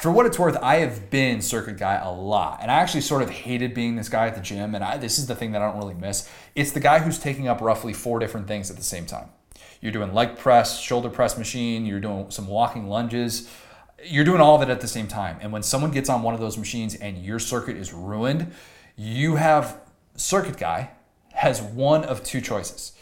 For 0.00 0.10
what 0.10 0.26
it's 0.26 0.38
worth, 0.38 0.56
I 0.62 0.76
have 0.76 1.10
been 1.10 1.40
circuit 1.40 1.78
guy 1.78 1.94
a 1.94 2.10
lot, 2.10 2.58
and 2.60 2.70
I 2.70 2.74
actually 2.74 3.00
sort 3.00 3.22
of 3.22 3.30
hated 3.30 3.74
being 3.74 3.96
this 3.96 4.08
guy 4.08 4.26
at 4.26 4.34
the 4.34 4.40
gym. 4.40 4.74
And 4.74 4.84
I, 4.84 4.98
this 4.98 5.18
is 5.18 5.26
the 5.26 5.34
thing 5.34 5.52
that 5.52 5.62
I 5.62 5.70
don't 5.70 5.78
really 5.78 5.94
miss. 5.94 6.28
It's 6.54 6.72
the 6.72 6.80
guy 6.80 6.98
who's 6.98 7.18
taking 7.18 7.48
up 7.48 7.60
roughly 7.60 7.92
four 7.92 8.18
different 8.18 8.46
things 8.46 8.70
at 8.70 8.76
the 8.76 8.82
same 8.82 9.06
time. 9.06 9.30
You're 9.80 9.92
doing 9.92 10.12
leg 10.12 10.36
press, 10.36 10.78
shoulder 10.80 11.08
press 11.08 11.38
machine. 11.38 11.86
You're 11.86 12.00
doing 12.00 12.30
some 12.30 12.46
walking 12.46 12.88
lunges. 12.88 13.50
You're 14.04 14.24
doing 14.24 14.40
all 14.40 14.56
of 14.56 14.62
it 14.62 14.70
at 14.70 14.80
the 14.80 14.88
same 14.88 15.06
time. 15.06 15.38
And 15.40 15.52
when 15.52 15.62
someone 15.62 15.90
gets 15.90 16.08
on 16.08 16.22
one 16.22 16.34
of 16.34 16.40
those 16.40 16.56
machines 16.56 16.94
and 16.94 17.18
your 17.18 17.38
circuit 17.38 17.76
is 17.76 17.92
ruined, 17.92 18.52
you 18.96 19.36
have 19.36 19.80
circuit 20.16 20.56
guy 20.56 20.90
has 21.32 21.60
one 21.60 22.04
of 22.04 22.22
two 22.22 22.40
choices. 22.40 22.92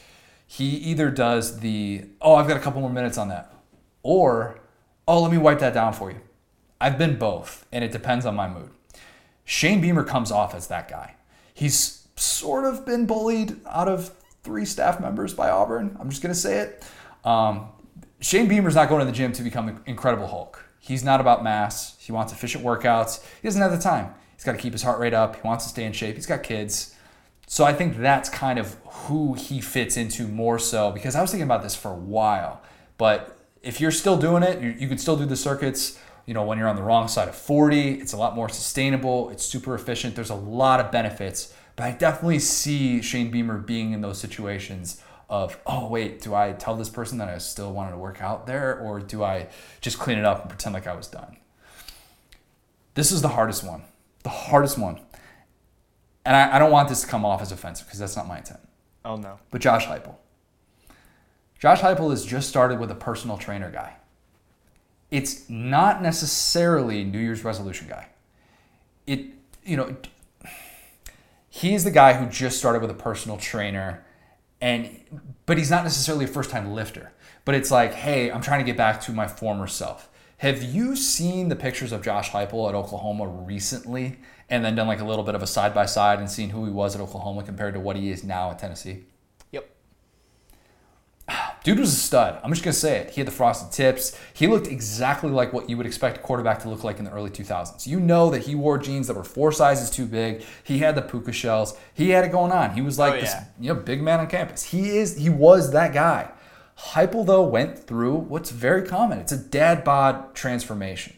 He 0.47 0.69
either 0.69 1.11
does 1.11 1.61
the 1.61 2.07
oh 2.21 2.35
I've 2.35 2.49
got 2.49 2.57
a 2.57 2.61
couple 2.61 2.81
more 2.81 2.91
minutes 2.91 3.19
on 3.19 3.29
that, 3.29 3.53
or 4.03 4.61
oh 5.07 5.21
let 5.21 5.31
me 5.31 5.39
wipe 5.39 5.59
that 5.59 5.75
down 5.75 5.93
for 5.93 6.11
you. 6.11 6.21
I've 6.81 6.97
been 6.97 7.19
both, 7.19 7.67
and 7.73 7.85
it 7.85 7.93
depends 7.93 8.25
on 8.25 8.37
my 8.37 8.49
mood. 8.49 8.71
Shane 9.45 9.81
Beamer 9.81 10.05
comes 10.05 10.31
off 10.31 10.55
as 10.55 10.69
that 10.69 10.89
guy. 10.89 11.15
He's 11.53 12.07
sort 12.17 12.65
of 12.65 12.87
been 12.87 13.07
bullied 13.07 13.57
out 13.67 13.89
of 13.89 14.13
three 14.43 14.65
staff 14.65 15.01
members 15.01 15.35
by 15.35 15.51
Auburn. 15.51 15.97
I'm 15.99 16.11
just 16.11 16.23
going 16.23 16.33
to 16.33 16.39
say 16.39 16.61
it. 16.61 16.85
Um, 17.25 17.69
Shane 18.21 18.49
Beamer's 18.49 18.75
not 18.75 18.89
going 18.89 19.01
to 19.01 19.07
the 19.07 19.13
gym 19.13 19.33
to 19.33 19.43
become 19.43 19.69
an 19.69 19.81
Incredible 19.87 20.27
Hulk. 20.27 20.65
He's 20.89 21.05
not 21.05 21.21
about 21.21 21.45
mass. 21.45 21.97
He 21.99 22.13
wants 22.13 22.33
efficient 22.33 22.65
workouts. 22.65 23.23
He 23.43 23.47
doesn't 23.47 23.61
have 23.61 23.73
the 23.73 23.79
time. 23.79 24.15
He's 24.35 24.43
got 24.43 24.53
to 24.53 24.59
keep 24.59 24.73
his 24.73 24.83
heart 24.83 24.99
rate 24.99 25.13
up. 25.13 25.37
He 25.37 25.43
wants 25.43 25.65
to 25.65 25.71
stay 25.71 25.85
in 25.85 25.93
shape. 25.93 26.15
He's 26.15 26.25
got 26.25 26.43
kids. 26.43 26.95
So 27.47 27.65
I 27.65 27.75
think 27.75 27.99
that's 27.99 28.31
kind 28.31 28.59
of 28.59 28.77
who 28.85 29.35
he 29.35 29.61
fits 29.61 29.99
into 29.99 30.27
more 30.27 30.59
so 30.59 30.91
because 30.91 31.15
I 31.15 31.21
was 31.21 31.31
thinking 31.31 31.45
about 31.45 31.63
this 31.63 31.77
for 31.77 31.91
a 31.91 31.97
while. 31.97 32.63
But 32.97 33.39
if 33.63 33.83
you're 33.83 33.91
still 33.91 34.17
doing 34.17 34.43
it, 34.43 34.63
you, 34.63 34.71
you 34.71 34.89
could 34.89 34.99
still 34.99 35.17
do 35.17 35.27
the 35.27 35.37
circuits. 35.37 35.99
You 36.25 36.33
know, 36.33 36.45
when 36.45 36.57
you're 36.57 36.69
on 36.69 36.77
the 36.77 36.83
wrong 36.83 37.07
side 37.07 37.29
of 37.29 37.35
40, 37.35 38.01
it's 38.01 38.15
a 38.15 38.17
lot 38.17 38.35
more 38.35 38.49
sustainable. 38.49 39.29
It's 39.29 39.45
super 39.45 39.75
efficient. 39.75 40.15
There's 40.15 40.31
a 40.31 40.35
lot 40.35 40.81
of 40.81 40.91
benefits. 40.91 41.55
But 41.77 41.85
I 41.85 41.91
definitely 41.91 42.39
see 42.39 43.03
Shane 43.03 43.31
Beamer 43.31 43.59
being 43.59 43.93
in 43.93 44.01
those 44.01 44.19
situations 44.19 45.03
of, 45.29 45.59
oh, 45.67 45.89
wait, 45.89 46.23
do 46.23 46.35
I 46.35 46.53
tell 46.53 46.75
this 46.75 46.89
person 46.89 47.19
that 47.19 47.29
I 47.29 47.39
still 47.39 47.73
wanted 47.73 47.93
to 47.93 47.99
work 47.99 48.23
out 48.23 48.47
there 48.47 48.79
or 48.79 48.99
do 48.99 49.23
I 49.23 49.49
just 49.81 49.99
clean 49.99 50.19
it 50.19 50.25
up 50.25 50.41
and 50.41 50.49
pretend 50.49 50.75
like 50.75 50.87
I 50.87 50.95
was 50.95 51.07
done? 51.07 51.37
This 52.95 53.13
is 53.13 53.23
the 53.23 53.29
hardest 53.29 53.63
one. 53.63 53.83
The 54.23 54.31
hardest 54.31 54.79
one. 54.79 55.01
And 56.25 56.35
I, 56.35 56.57
I 56.57 56.59
don't 56.59 56.71
want 56.71 56.89
this 56.89 57.03
to 57.03 57.07
come 57.07 57.25
off 57.25 57.43
as 57.43 57.53
offensive 57.53 57.87
because 57.87 57.99
that's 57.99 58.17
not 58.17 58.27
my 58.27 58.39
intent. 58.39 58.61
Oh 59.05 59.17
no. 59.17 59.39
But 59.51 59.61
Josh 59.61 59.87
Heupel. 59.87 60.15
Josh 61.59 61.81
Heupel 61.81 62.11
has 62.11 62.25
just 62.25 62.49
started 62.49 62.79
with 62.79 62.91
a 62.91 62.95
personal 62.95 63.37
trainer 63.37 63.71
guy. 63.71 63.97
It's 65.11 65.49
not 65.49 66.03
necessarily 66.03 67.05
New 67.05 67.19
Year's 67.19 67.45
resolution 67.45 67.89
guy. 67.89 68.09
It, 69.07 69.27
you 69.65 69.77
know, 69.77 69.97
he's 71.49 71.85
the 71.85 71.91
guy 71.91 72.15
who 72.15 72.27
just 72.27 72.59
started 72.59 72.83
with 72.83 72.91
a 72.91 72.95
personal 72.95 73.39
trainer 73.39 74.05
and 74.61 75.01
but 75.47 75.59
he's 75.59 75.71
not 75.71 75.85
necessarily 75.85 76.25
a 76.25 76.29
first 76.29 76.51
time 76.51 76.73
lifter. 76.73 77.13
But 77.45 77.55
it's 77.55 77.71
like, 77.71 77.95
hey, 77.95 78.31
I'm 78.31 78.43
trying 78.43 78.61
to 78.61 78.65
get 78.65 78.77
back 78.77 79.01
to 79.03 79.13
my 79.13 79.27
former 79.27 79.67
self. 79.67 80.11
Have 80.39 80.63
you 80.63 80.95
seen 80.95 81.49
the 81.49 81.57
pictures 81.57 81.91
of 81.91 82.03
Josh 82.03 82.31
Heupel 82.31 82.69
at 82.69 82.75
Oklahoma 82.75 83.27
recently 83.27 84.19
and 84.49 84.65
then 84.65 84.77
done 84.77 84.87
like 84.87 85.01
a 85.01 85.05
little 85.05 85.25
bit 85.25 85.35
of 85.35 85.43
a 85.43 85.47
side 85.47 85.75
by 85.75 85.87
side 85.87 86.21
and 86.21 86.31
seen 86.31 86.51
who 86.51 86.65
he 86.65 86.71
was 86.71 86.95
at 86.95 87.01
Oklahoma 87.01 87.43
compared 87.43 87.75
to 87.75 87.81
what 87.81 87.97
he 87.97 88.11
is 88.11 88.23
now 88.23 88.51
at 88.51 88.59
Tennessee? 88.59 89.05
Dude 91.65 91.79
was 91.79 91.93
a 91.93 91.97
stud. 91.97 92.41
I'm 92.43 92.51
just 92.51 92.63
gonna 92.65 92.73
say 92.73 92.99
it. 92.99 93.11
He 93.11 93.21
had 93.21 93.27
the 93.29 93.33
frosted 93.33 93.73
tips. 93.73 94.17
He 94.33 94.47
looked 94.47 94.67
exactly 94.69 95.31
like 95.31 95.53
what 95.53 95.69
you 95.69 95.77
would 95.77 95.87
expect 95.87 96.19
a 96.19 96.21
quarterback 96.21 96.61
to 96.61 96.69
look 96.69 96.85
like 96.85 96.99
in 96.99 97.05
the 97.05 97.11
early 97.11 97.31
2000s. 97.31 97.87
You 97.87 98.01
know 98.01 98.31
that 98.31 98.43
he 98.43 98.55
wore 98.55 98.79
jeans 98.79 99.07
that 99.09 99.17
were 99.17 99.25
four 99.25 99.53
sizes 99.53 99.91
too 99.91 100.07
big. 100.07 100.45
He 100.65 100.79
had 100.79 100.95
the 100.95 101.03
puka 101.03 101.33
shells. 101.33 101.77
He 101.95 102.11
had 102.11 102.25
it 102.25 102.33
going 102.33 102.53
on. 102.53 102.75
He 102.75 102.81
was 102.81 102.99
like 102.99 103.15
Oh, 103.15 103.21
this, 103.21 103.35
you 103.61 103.73
know, 103.73 103.81
big 103.81 104.03
man 104.03 104.21
on 104.21 104.29
campus. 104.29 104.63
He 104.63 104.97
is. 104.99 105.17
He 105.17 105.31
was 105.31 105.73
that 105.73 105.93
guy. 105.93 106.31
Heupel 106.79 107.27
though 107.27 107.43
went 107.43 107.79
through 107.79 108.15
what's 108.15 108.51
very 108.51 108.87
common. 108.87 109.19
It's 109.19 109.33
a 109.33 109.37
dad 109.39 109.83
bod 109.83 110.35
transformation. 110.35 111.15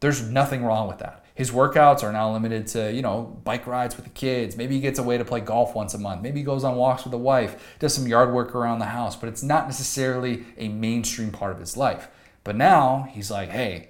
There's 0.00 0.22
nothing 0.22 0.64
wrong 0.64 0.86
with 0.86 0.98
that. 0.98 1.23
His 1.34 1.50
workouts 1.50 2.04
are 2.04 2.12
now 2.12 2.32
limited 2.32 2.68
to, 2.68 2.92
you 2.92 3.02
know, 3.02 3.40
bike 3.42 3.66
rides 3.66 3.96
with 3.96 4.04
the 4.04 4.10
kids. 4.12 4.56
Maybe 4.56 4.76
he 4.76 4.80
gets 4.80 5.00
away 5.00 5.18
to 5.18 5.24
play 5.24 5.40
golf 5.40 5.74
once 5.74 5.92
a 5.92 5.98
month. 5.98 6.22
Maybe 6.22 6.38
he 6.38 6.44
goes 6.44 6.62
on 6.62 6.76
walks 6.76 7.02
with 7.02 7.10
the 7.10 7.18
wife, 7.18 7.76
does 7.80 7.92
some 7.92 8.06
yard 8.06 8.32
work 8.32 8.54
around 8.54 8.78
the 8.78 8.84
house, 8.86 9.16
but 9.16 9.28
it's 9.28 9.42
not 9.42 9.66
necessarily 9.66 10.44
a 10.56 10.68
mainstream 10.68 11.32
part 11.32 11.50
of 11.50 11.58
his 11.58 11.76
life. 11.76 12.06
But 12.44 12.54
now 12.54 13.08
he's 13.10 13.32
like, 13.32 13.48
hey, 13.48 13.88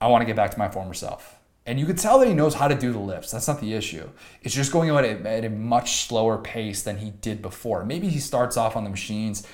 I 0.00 0.08
want 0.08 0.22
to 0.22 0.26
get 0.26 0.34
back 0.34 0.50
to 0.50 0.58
my 0.58 0.68
former 0.68 0.94
self. 0.94 1.36
And 1.64 1.78
you 1.78 1.86
could 1.86 1.98
tell 1.98 2.18
that 2.18 2.26
he 2.26 2.34
knows 2.34 2.54
how 2.54 2.66
to 2.66 2.74
do 2.74 2.92
the 2.92 2.98
lifts. 2.98 3.30
That's 3.30 3.46
not 3.46 3.60
the 3.60 3.74
issue. 3.74 4.08
It's 4.42 4.54
just 4.54 4.72
going 4.72 4.90
at 4.90 5.04
a, 5.04 5.28
at 5.28 5.44
a 5.44 5.50
much 5.50 6.06
slower 6.06 6.38
pace 6.38 6.82
than 6.82 6.98
he 6.98 7.10
did 7.10 7.40
before. 7.42 7.84
Maybe 7.84 8.08
he 8.08 8.18
starts 8.18 8.56
off 8.56 8.74
on 8.74 8.82
the 8.82 8.90
machines, 8.90 9.46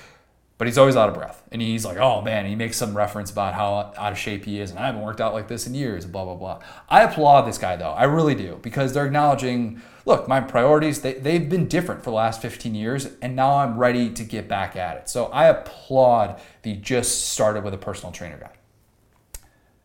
but 0.57 0.67
he's 0.67 0.77
always 0.77 0.95
out 0.95 1.07
of 1.09 1.15
breath. 1.15 1.43
And 1.51 1.61
he's 1.61 1.85
like, 1.85 1.97
oh 1.97 2.21
man, 2.21 2.45
he 2.45 2.55
makes 2.55 2.77
some 2.77 2.97
reference 2.97 3.29
about 3.29 3.53
how 3.53 3.93
out 3.97 4.11
of 4.11 4.17
shape 4.17 4.45
he 4.45 4.59
is. 4.59 4.71
And 4.71 4.79
I 4.79 4.87
haven't 4.87 5.01
worked 5.01 5.21
out 5.21 5.33
like 5.33 5.47
this 5.47 5.67
in 5.67 5.75
years, 5.75 6.05
blah, 6.05 6.25
blah, 6.25 6.35
blah. 6.35 6.59
I 6.89 7.03
applaud 7.03 7.43
this 7.43 7.57
guy 7.57 7.75
though. 7.75 7.91
I 7.91 8.05
really 8.05 8.33
do 8.33 8.59
because 8.61 8.93
they're 8.93 9.05
acknowledging, 9.05 9.81
look, 10.05 10.27
my 10.27 10.41
priorities, 10.41 11.01
they, 11.01 11.13
they've 11.13 11.47
been 11.47 11.67
different 11.67 12.03
for 12.03 12.09
the 12.09 12.15
last 12.15 12.41
15 12.41 12.73
years. 12.73 13.07
And 13.21 13.35
now 13.35 13.57
I'm 13.57 13.77
ready 13.77 14.09
to 14.09 14.23
get 14.23 14.47
back 14.47 14.75
at 14.75 14.97
it. 14.97 15.09
So 15.09 15.25
I 15.27 15.45
applaud 15.45 16.41
the 16.63 16.73
just 16.73 17.29
started 17.29 17.63
with 17.63 17.73
a 17.73 17.79
personal 17.79 18.11
trainer 18.11 18.37
guy. 18.37 18.51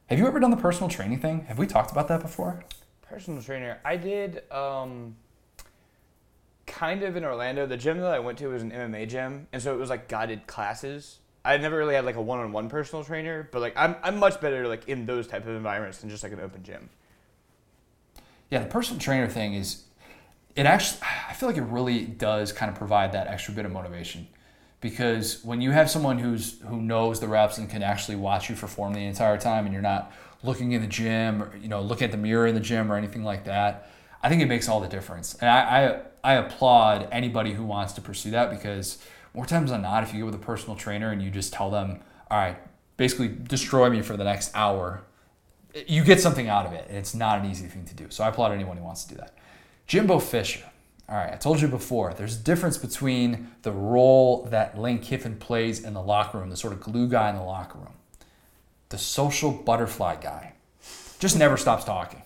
Have 0.06 0.18
you 0.18 0.26
ever 0.26 0.40
done 0.40 0.50
the 0.50 0.56
personal 0.56 0.88
training 0.88 1.20
thing? 1.20 1.44
Have 1.44 1.58
we 1.58 1.66
talked 1.66 1.90
about 1.90 2.08
that 2.08 2.20
before? 2.20 2.64
Personal 3.02 3.42
trainer. 3.42 3.78
I 3.84 3.96
did 3.96 4.50
um, 4.50 5.16
kind 6.66 7.02
of 7.02 7.16
in 7.16 7.24
Orlando. 7.24 7.66
The 7.66 7.76
gym 7.76 7.98
that 7.98 8.12
I 8.12 8.18
went 8.18 8.38
to 8.38 8.48
was 8.48 8.62
an 8.62 8.70
MMA 8.70 9.08
gym, 9.08 9.48
and 9.52 9.62
so 9.62 9.74
it 9.74 9.78
was 9.78 9.90
like 9.90 10.08
guided 10.08 10.46
classes. 10.46 11.18
I 11.44 11.56
never 11.56 11.76
really 11.76 11.94
had 11.94 12.04
like 12.04 12.16
a 12.16 12.22
one-on-one 12.22 12.68
personal 12.68 13.04
trainer, 13.04 13.48
but 13.50 13.60
like 13.60 13.74
I'm 13.76 13.96
I'm 14.02 14.18
much 14.18 14.40
better 14.40 14.68
like 14.68 14.88
in 14.88 15.06
those 15.06 15.26
type 15.26 15.42
of 15.42 15.54
environments 15.54 15.98
than 15.98 16.10
just 16.10 16.22
like 16.22 16.32
an 16.32 16.40
open 16.40 16.62
gym. 16.62 16.88
Yeah, 18.50 18.60
the 18.60 18.66
personal 18.66 19.00
trainer 19.00 19.28
thing 19.28 19.54
is 19.54 19.84
it 20.54 20.66
actually 20.66 21.00
I 21.28 21.32
feel 21.32 21.48
like 21.48 21.58
it 21.58 21.62
really 21.62 22.04
does 22.04 22.52
kind 22.52 22.70
of 22.70 22.76
provide 22.76 23.12
that 23.12 23.26
extra 23.26 23.54
bit 23.54 23.64
of 23.64 23.72
motivation 23.72 24.28
because 24.80 25.42
when 25.44 25.60
you 25.60 25.70
have 25.70 25.90
someone 25.90 26.18
who's 26.18 26.60
who 26.62 26.80
knows 26.80 27.20
the 27.20 27.28
reps 27.28 27.58
and 27.58 27.70
can 27.70 27.82
actually 27.82 28.16
watch 28.16 28.50
you 28.50 28.56
perform 28.56 28.92
the 28.92 29.04
entire 29.04 29.38
time 29.38 29.64
and 29.64 29.72
you're 29.72 29.82
not 29.82 30.12
looking 30.42 30.72
in 30.72 30.82
the 30.82 30.88
gym 30.88 31.42
or 31.42 31.56
you 31.56 31.68
know 31.68 31.80
looking 31.80 32.04
at 32.04 32.10
the 32.10 32.18
mirror 32.18 32.46
in 32.46 32.54
the 32.54 32.60
gym 32.60 32.92
or 32.92 32.96
anything 32.96 33.22
like 33.22 33.44
that 33.44 33.88
i 34.22 34.28
think 34.28 34.42
it 34.42 34.46
makes 34.46 34.68
all 34.68 34.80
the 34.80 34.88
difference 34.88 35.34
and 35.36 35.48
i 35.48 35.86
i, 35.86 36.00
I 36.24 36.34
applaud 36.34 37.08
anybody 37.10 37.52
who 37.52 37.64
wants 37.64 37.92
to 37.94 38.00
pursue 38.00 38.30
that 38.32 38.50
because 38.50 38.98
more 39.34 39.46
times 39.46 39.70
than 39.70 39.82
not 39.82 40.04
if 40.04 40.12
you 40.12 40.20
go 40.20 40.26
with 40.26 40.34
a 40.34 40.38
personal 40.38 40.76
trainer 40.76 41.10
and 41.10 41.22
you 41.22 41.30
just 41.30 41.52
tell 41.52 41.70
them 41.70 42.00
all 42.30 42.38
right 42.38 42.56
basically 42.96 43.28
destroy 43.28 43.90
me 43.90 44.02
for 44.02 44.16
the 44.16 44.24
next 44.24 44.50
hour 44.54 45.02
you 45.86 46.04
get 46.04 46.20
something 46.20 46.48
out 46.48 46.66
of 46.66 46.72
it 46.72 46.86
and 46.88 46.96
it's 46.96 47.14
not 47.14 47.40
an 47.40 47.50
easy 47.50 47.66
thing 47.66 47.84
to 47.86 47.94
do. 47.94 48.06
So 48.10 48.24
i 48.24 48.28
applaud 48.28 48.52
anyone 48.52 48.76
who 48.76 48.84
wants 48.84 49.04
to 49.04 49.14
do 49.14 49.20
that. 49.20 49.34
Jimbo 49.86 50.18
fisher. 50.18 50.64
All 51.08 51.16
right, 51.16 51.32
I 51.32 51.36
told 51.36 51.60
you 51.60 51.68
before, 51.68 52.14
there's 52.14 52.36
a 52.36 52.42
difference 52.42 52.78
between 52.78 53.50
the 53.62 53.72
role 53.72 54.44
that 54.44 54.78
Lane 54.78 55.00
Kiffin 55.00 55.36
plays 55.36 55.84
in 55.84 55.94
the 55.94 56.00
locker 56.00 56.38
room, 56.38 56.48
the 56.48 56.56
sort 56.56 56.72
of 56.72 56.80
glue 56.80 57.08
guy 57.08 57.28
in 57.28 57.36
the 57.36 57.42
locker 57.42 57.78
room, 57.78 57.94
the 58.88 58.96
social 58.96 59.50
butterfly 59.50 60.16
guy, 60.16 60.54
just 61.18 61.36
never 61.36 61.56
stops 61.56 61.84
talking. 61.84 62.22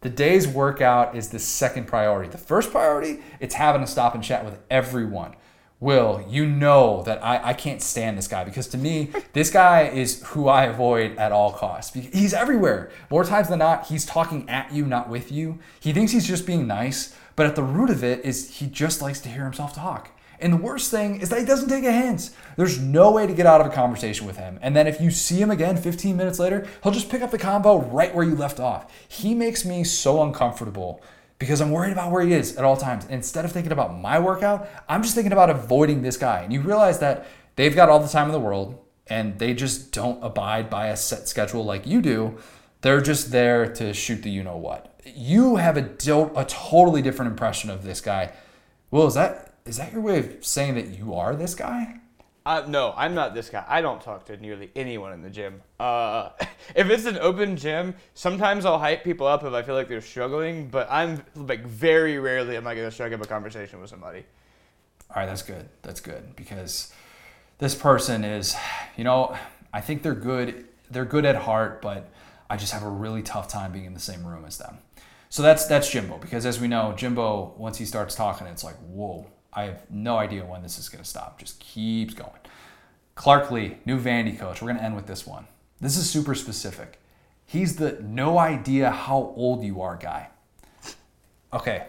The 0.00 0.10
day's 0.10 0.46
workout 0.46 1.16
is 1.16 1.30
the 1.30 1.40
second 1.40 1.86
priority. 1.86 2.30
The 2.30 2.38
first 2.38 2.70
priority, 2.70 3.20
it's 3.40 3.56
having 3.56 3.82
a 3.82 3.86
stop 3.86 4.14
and 4.14 4.22
chat 4.22 4.44
with 4.44 4.60
everyone. 4.70 5.34
Will, 5.80 6.24
you 6.28 6.44
know 6.44 7.02
that 7.04 7.24
I, 7.24 7.50
I 7.50 7.52
can't 7.54 7.80
stand 7.80 8.18
this 8.18 8.26
guy 8.26 8.42
because 8.42 8.66
to 8.68 8.78
me, 8.78 9.10
this 9.32 9.50
guy 9.50 9.82
is 9.82 10.22
who 10.28 10.48
I 10.48 10.64
avoid 10.64 11.16
at 11.18 11.30
all 11.30 11.52
costs. 11.52 11.94
He's 11.94 12.34
everywhere. 12.34 12.90
More 13.10 13.24
times 13.24 13.48
than 13.48 13.60
not, 13.60 13.86
he's 13.86 14.04
talking 14.04 14.48
at 14.48 14.72
you, 14.72 14.86
not 14.86 15.08
with 15.08 15.30
you. 15.30 15.60
He 15.78 15.92
thinks 15.92 16.10
he's 16.10 16.26
just 16.26 16.46
being 16.46 16.66
nice, 16.66 17.14
but 17.36 17.46
at 17.46 17.54
the 17.54 17.62
root 17.62 17.90
of 17.90 18.02
it 18.02 18.24
is 18.24 18.56
he 18.58 18.66
just 18.66 19.00
likes 19.00 19.20
to 19.20 19.28
hear 19.28 19.44
himself 19.44 19.72
talk. 19.74 20.10
And 20.40 20.52
the 20.52 20.58
worst 20.58 20.90
thing 20.90 21.20
is 21.20 21.28
that 21.30 21.40
he 21.40 21.44
doesn't 21.44 21.68
take 21.68 21.84
a 21.84 21.92
hint. 21.92 22.30
There's 22.56 22.78
no 22.78 23.10
way 23.10 23.26
to 23.26 23.34
get 23.34 23.46
out 23.46 23.60
of 23.60 23.66
a 23.66 23.70
conversation 23.70 24.26
with 24.26 24.36
him. 24.36 24.58
And 24.62 24.74
then 24.74 24.86
if 24.86 25.00
you 25.00 25.10
see 25.10 25.40
him 25.40 25.50
again 25.50 25.76
15 25.76 26.16
minutes 26.16 26.38
later, 26.38 26.66
he'll 26.82 26.92
just 26.92 27.10
pick 27.10 27.22
up 27.22 27.30
the 27.30 27.38
combo 27.38 27.80
right 27.80 28.14
where 28.14 28.24
you 28.24 28.34
left 28.34 28.60
off. 28.60 28.92
He 29.08 29.34
makes 29.34 29.64
me 29.64 29.84
so 29.84 30.22
uncomfortable 30.22 31.02
because 31.38 31.60
I'm 31.60 31.70
worried 31.70 31.92
about 31.92 32.10
where 32.10 32.24
he 32.24 32.32
is 32.32 32.56
at 32.56 32.64
all 32.64 32.76
times. 32.76 33.04
And 33.04 33.14
instead 33.14 33.44
of 33.44 33.52
thinking 33.52 33.72
about 33.72 33.98
my 33.98 34.18
workout, 34.18 34.68
I'm 34.88 35.02
just 35.02 35.14
thinking 35.14 35.32
about 35.32 35.50
avoiding 35.50 36.02
this 36.02 36.16
guy. 36.16 36.40
And 36.40 36.52
you 36.52 36.60
realize 36.60 36.98
that 37.00 37.26
they've 37.56 37.74
got 37.74 37.88
all 37.88 38.00
the 38.00 38.08
time 38.08 38.26
in 38.26 38.32
the 38.32 38.40
world 38.40 38.78
and 39.06 39.38
they 39.38 39.54
just 39.54 39.92
don't 39.92 40.22
abide 40.22 40.68
by 40.68 40.88
a 40.88 40.96
set 40.96 41.28
schedule 41.28 41.64
like 41.64 41.86
you 41.86 42.02
do. 42.02 42.38
They're 42.80 43.00
just 43.00 43.32
there 43.32 43.72
to 43.74 43.92
shoot 43.92 44.22
the 44.22 44.30
you 44.30 44.44
know 44.44 44.56
what 44.56 44.88
you 45.16 45.56
have 45.56 45.76
a, 45.76 45.84
a 46.36 46.44
totally 46.44 47.02
different 47.02 47.30
impression 47.30 47.70
of 47.70 47.82
this 47.82 48.00
guy. 48.00 48.32
Will, 48.90 49.06
is 49.06 49.14
that 49.14 49.47
is 49.68 49.76
that 49.76 49.92
your 49.92 50.00
way 50.00 50.18
of 50.18 50.44
saying 50.44 50.74
that 50.74 50.88
you 50.88 51.14
are 51.14 51.36
this 51.36 51.54
guy? 51.54 52.00
Uh, 52.46 52.64
no, 52.66 52.94
I'm 52.96 53.14
not 53.14 53.34
this 53.34 53.50
guy. 53.50 53.62
I 53.68 53.82
don't 53.82 54.00
talk 54.00 54.24
to 54.26 54.36
nearly 54.38 54.70
anyone 54.74 55.12
in 55.12 55.20
the 55.20 55.28
gym. 55.28 55.60
Uh, 55.78 56.30
if 56.74 56.88
it's 56.88 57.04
an 57.04 57.18
open 57.18 57.56
gym, 57.58 57.94
sometimes 58.14 58.64
I'll 58.64 58.78
hype 58.78 59.04
people 59.04 59.26
up 59.26 59.44
if 59.44 59.52
I 59.52 59.62
feel 59.62 59.74
like 59.74 59.88
they're 59.88 60.00
struggling, 60.00 60.68
but 60.68 60.88
I'm 60.90 61.22
like 61.34 61.66
very 61.66 62.18
rarely 62.18 62.56
am 62.56 62.66
I 62.66 62.74
going 62.74 62.86
to 62.86 62.90
strike 62.90 63.12
up 63.12 63.20
a 63.20 63.26
conversation 63.26 63.80
with 63.80 63.90
somebody. 63.90 64.24
All 65.10 65.16
right, 65.16 65.26
that's 65.26 65.42
good. 65.42 65.68
That's 65.82 66.00
good 66.00 66.36
because 66.36 66.90
this 67.58 67.74
person 67.74 68.24
is, 68.24 68.56
you 68.96 69.04
know, 69.04 69.36
I 69.72 69.82
think 69.82 70.02
they're 70.02 70.14
good. 70.14 70.66
They're 70.90 71.04
good 71.04 71.26
at 71.26 71.36
heart, 71.36 71.82
but 71.82 72.08
I 72.48 72.56
just 72.56 72.72
have 72.72 72.82
a 72.82 72.88
really 72.88 73.22
tough 73.22 73.48
time 73.48 73.72
being 73.72 73.84
in 73.84 73.92
the 73.92 74.00
same 74.00 74.26
room 74.26 74.46
as 74.46 74.56
them. 74.56 74.78
So 75.28 75.42
that's 75.42 75.66
that's 75.66 75.90
Jimbo 75.90 76.16
because 76.16 76.46
as 76.46 76.58
we 76.58 76.68
know, 76.68 76.94
Jimbo 76.96 77.54
once 77.58 77.76
he 77.76 77.84
starts 77.84 78.14
talking, 78.14 78.46
it's 78.46 78.64
like 78.64 78.76
whoa. 78.76 79.26
I 79.52 79.64
have 79.64 79.90
no 79.90 80.16
idea 80.16 80.44
when 80.44 80.62
this 80.62 80.78
is 80.78 80.88
going 80.88 81.02
to 81.02 81.08
stop. 81.08 81.38
Just 81.38 81.58
keeps 81.60 82.14
going. 82.14 82.30
Clark 83.14 83.50
Lea, 83.50 83.78
new 83.84 84.00
Vandy 84.00 84.38
coach. 84.38 84.62
We're 84.62 84.68
going 84.68 84.78
to 84.78 84.84
end 84.84 84.96
with 84.96 85.06
this 85.06 85.26
one. 85.26 85.46
This 85.80 85.96
is 85.96 86.08
super 86.08 86.34
specific. 86.34 87.00
He's 87.44 87.76
the 87.76 87.98
no 88.02 88.38
idea 88.38 88.90
how 88.90 89.32
old 89.36 89.64
you 89.64 89.80
are 89.80 89.96
guy. 89.96 90.28
Okay. 91.52 91.86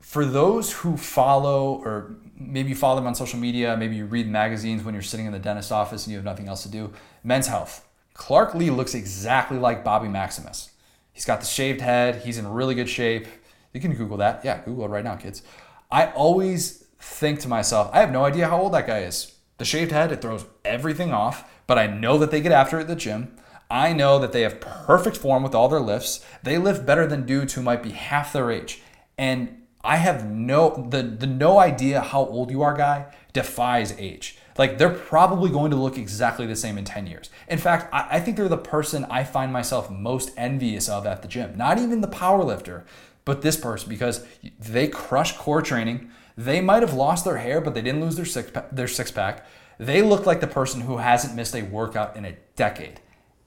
For 0.00 0.24
those 0.24 0.72
who 0.72 0.96
follow, 0.96 1.80
or 1.84 2.16
maybe 2.36 2.70
you 2.70 2.74
follow 2.74 2.96
them 2.96 3.06
on 3.06 3.14
social 3.14 3.38
media, 3.38 3.76
maybe 3.76 3.96
you 3.96 4.06
read 4.06 4.28
magazines 4.28 4.82
when 4.82 4.92
you're 4.92 5.02
sitting 5.02 5.26
in 5.26 5.32
the 5.32 5.38
dentist 5.38 5.72
office 5.72 6.04
and 6.04 6.12
you 6.12 6.18
have 6.18 6.24
nothing 6.24 6.48
else 6.48 6.62
to 6.64 6.68
do, 6.68 6.92
Men's 7.22 7.46
Health. 7.46 7.86
Clark 8.12 8.54
Lea 8.54 8.70
looks 8.70 8.94
exactly 8.94 9.56
like 9.56 9.84
Bobby 9.84 10.08
Maximus. 10.08 10.70
He's 11.12 11.24
got 11.24 11.40
the 11.40 11.46
shaved 11.46 11.80
head. 11.80 12.22
He's 12.22 12.38
in 12.38 12.46
really 12.48 12.74
good 12.74 12.88
shape. 12.88 13.26
You 13.72 13.80
can 13.80 13.94
Google 13.94 14.16
that. 14.18 14.44
Yeah, 14.44 14.60
Google 14.64 14.86
it 14.86 14.88
right 14.88 15.04
now, 15.04 15.16
kids. 15.16 15.42
I 15.90 16.06
always 16.12 16.84
think 17.00 17.40
to 17.40 17.48
myself, 17.48 17.90
I 17.92 18.00
have 18.00 18.12
no 18.12 18.24
idea 18.24 18.48
how 18.48 18.60
old 18.60 18.74
that 18.74 18.86
guy 18.86 19.00
is. 19.00 19.34
The 19.58 19.64
shaved 19.64 19.92
head, 19.92 20.12
it 20.12 20.22
throws 20.22 20.46
everything 20.64 21.12
off, 21.12 21.50
but 21.66 21.78
I 21.78 21.86
know 21.86 22.16
that 22.18 22.30
they 22.30 22.40
get 22.40 22.52
after 22.52 22.78
it 22.78 22.82
at 22.82 22.88
the 22.88 22.96
gym. 22.96 23.36
I 23.70 23.92
know 23.92 24.18
that 24.18 24.32
they 24.32 24.42
have 24.42 24.60
perfect 24.60 25.16
form 25.16 25.42
with 25.42 25.54
all 25.54 25.68
their 25.68 25.80
lifts. 25.80 26.24
They 26.42 26.58
lift 26.58 26.86
better 26.86 27.06
than 27.06 27.26
dudes 27.26 27.54
who 27.54 27.62
might 27.62 27.82
be 27.82 27.90
half 27.90 28.32
their 28.32 28.50
age. 28.50 28.82
And 29.16 29.60
I 29.82 29.96
have 29.96 30.28
no 30.28 30.88
the 30.90 31.02
the 31.02 31.26
no 31.26 31.58
idea 31.58 32.00
how 32.00 32.24
old 32.24 32.50
you 32.50 32.62
are 32.62 32.76
guy 32.76 33.06
defies 33.32 33.94
age. 33.98 34.36
Like 34.58 34.76
they're 34.76 34.90
probably 34.90 35.50
going 35.50 35.70
to 35.70 35.76
look 35.76 35.96
exactly 35.96 36.46
the 36.46 36.56
same 36.56 36.76
in 36.76 36.84
10 36.84 37.06
years. 37.06 37.30
In 37.48 37.58
fact, 37.58 37.88
I, 37.94 38.16
I 38.16 38.20
think 38.20 38.36
they're 38.36 38.48
the 38.48 38.58
person 38.58 39.06
I 39.08 39.24
find 39.24 39.52
myself 39.52 39.90
most 39.90 40.32
envious 40.36 40.88
of 40.88 41.06
at 41.06 41.22
the 41.22 41.28
gym. 41.28 41.56
Not 41.56 41.78
even 41.78 42.02
the 42.02 42.08
power 42.08 42.42
lifter, 42.42 42.84
but 43.24 43.42
this 43.42 43.56
person 43.56 43.88
because 43.88 44.24
they 44.58 44.88
crush 44.88 45.36
core 45.36 45.62
training. 45.62 46.10
They 46.36 46.60
might 46.60 46.82
have 46.82 46.94
lost 46.94 47.24
their 47.24 47.36
hair, 47.36 47.60
but 47.60 47.74
they 47.74 47.82
didn't 47.82 48.00
lose 48.00 48.16
their 48.16 48.24
six 48.24 48.50
their 48.72 48.88
six 48.88 49.10
pack. 49.10 49.46
They 49.78 50.02
look 50.02 50.26
like 50.26 50.40
the 50.40 50.46
person 50.46 50.82
who 50.82 50.98
hasn't 50.98 51.34
missed 51.34 51.54
a 51.54 51.62
workout 51.62 52.16
in 52.16 52.24
a 52.24 52.36
decade. 52.56 53.00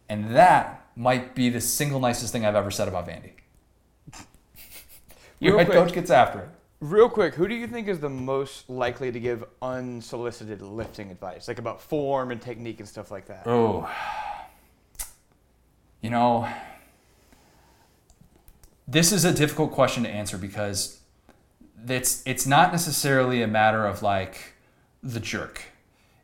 And 0.09 0.35
that 0.35 0.87
might 0.95 1.35
be 1.35 1.49
the 1.49 1.61
single 1.61 1.99
nicest 1.99 2.31
thing 2.31 2.45
I've 2.45 2.55
ever 2.55 2.71
said 2.71 2.87
about 2.87 3.07
Vandy. 3.07 3.33
Your 5.39 5.57
head 5.57 5.69
coach 5.69 5.93
gets 5.93 6.09
after 6.09 6.39
it. 6.39 6.49
Real 6.79 7.09
quick, 7.09 7.33
who 7.35 7.47
do 7.47 7.55
you 7.55 7.67
think 7.67 7.87
is 7.87 7.99
the 7.99 8.09
most 8.09 8.69
likely 8.69 9.11
to 9.11 9.19
give 9.19 9.45
unsolicited 9.61 10.61
lifting 10.61 11.11
advice, 11.11 11.47
like 11.47 11.59
about 11.59 11.81
form 11.81 12.31
and 12.31 12.41
technique 12.41 12.79
and 12.79 12.87
stuff 12.87 13.09
like 13.09 13.27
that? 13.27 13.43
Oh, 13.45 13.89
you 16.01 16.09
know, 16.09 16.47
this 18.88 19.11
is 19.11 19.26
a 19.26 19.34
difficult 19.34 19.72
question 19.72 20.03
to 20.03 20.10
answer 20.10 20.38
because 20.38 20.99
it's 21.88 22.23
it's 22.26 22.45
not 22.45 22.72
necessarily 22.72 23.41
a 23.41 23.47
matter 23.47 23.85
of 23.85 24.01
like 24.01 24.53
the 25.01 25.19
jerk. 25.19 25.64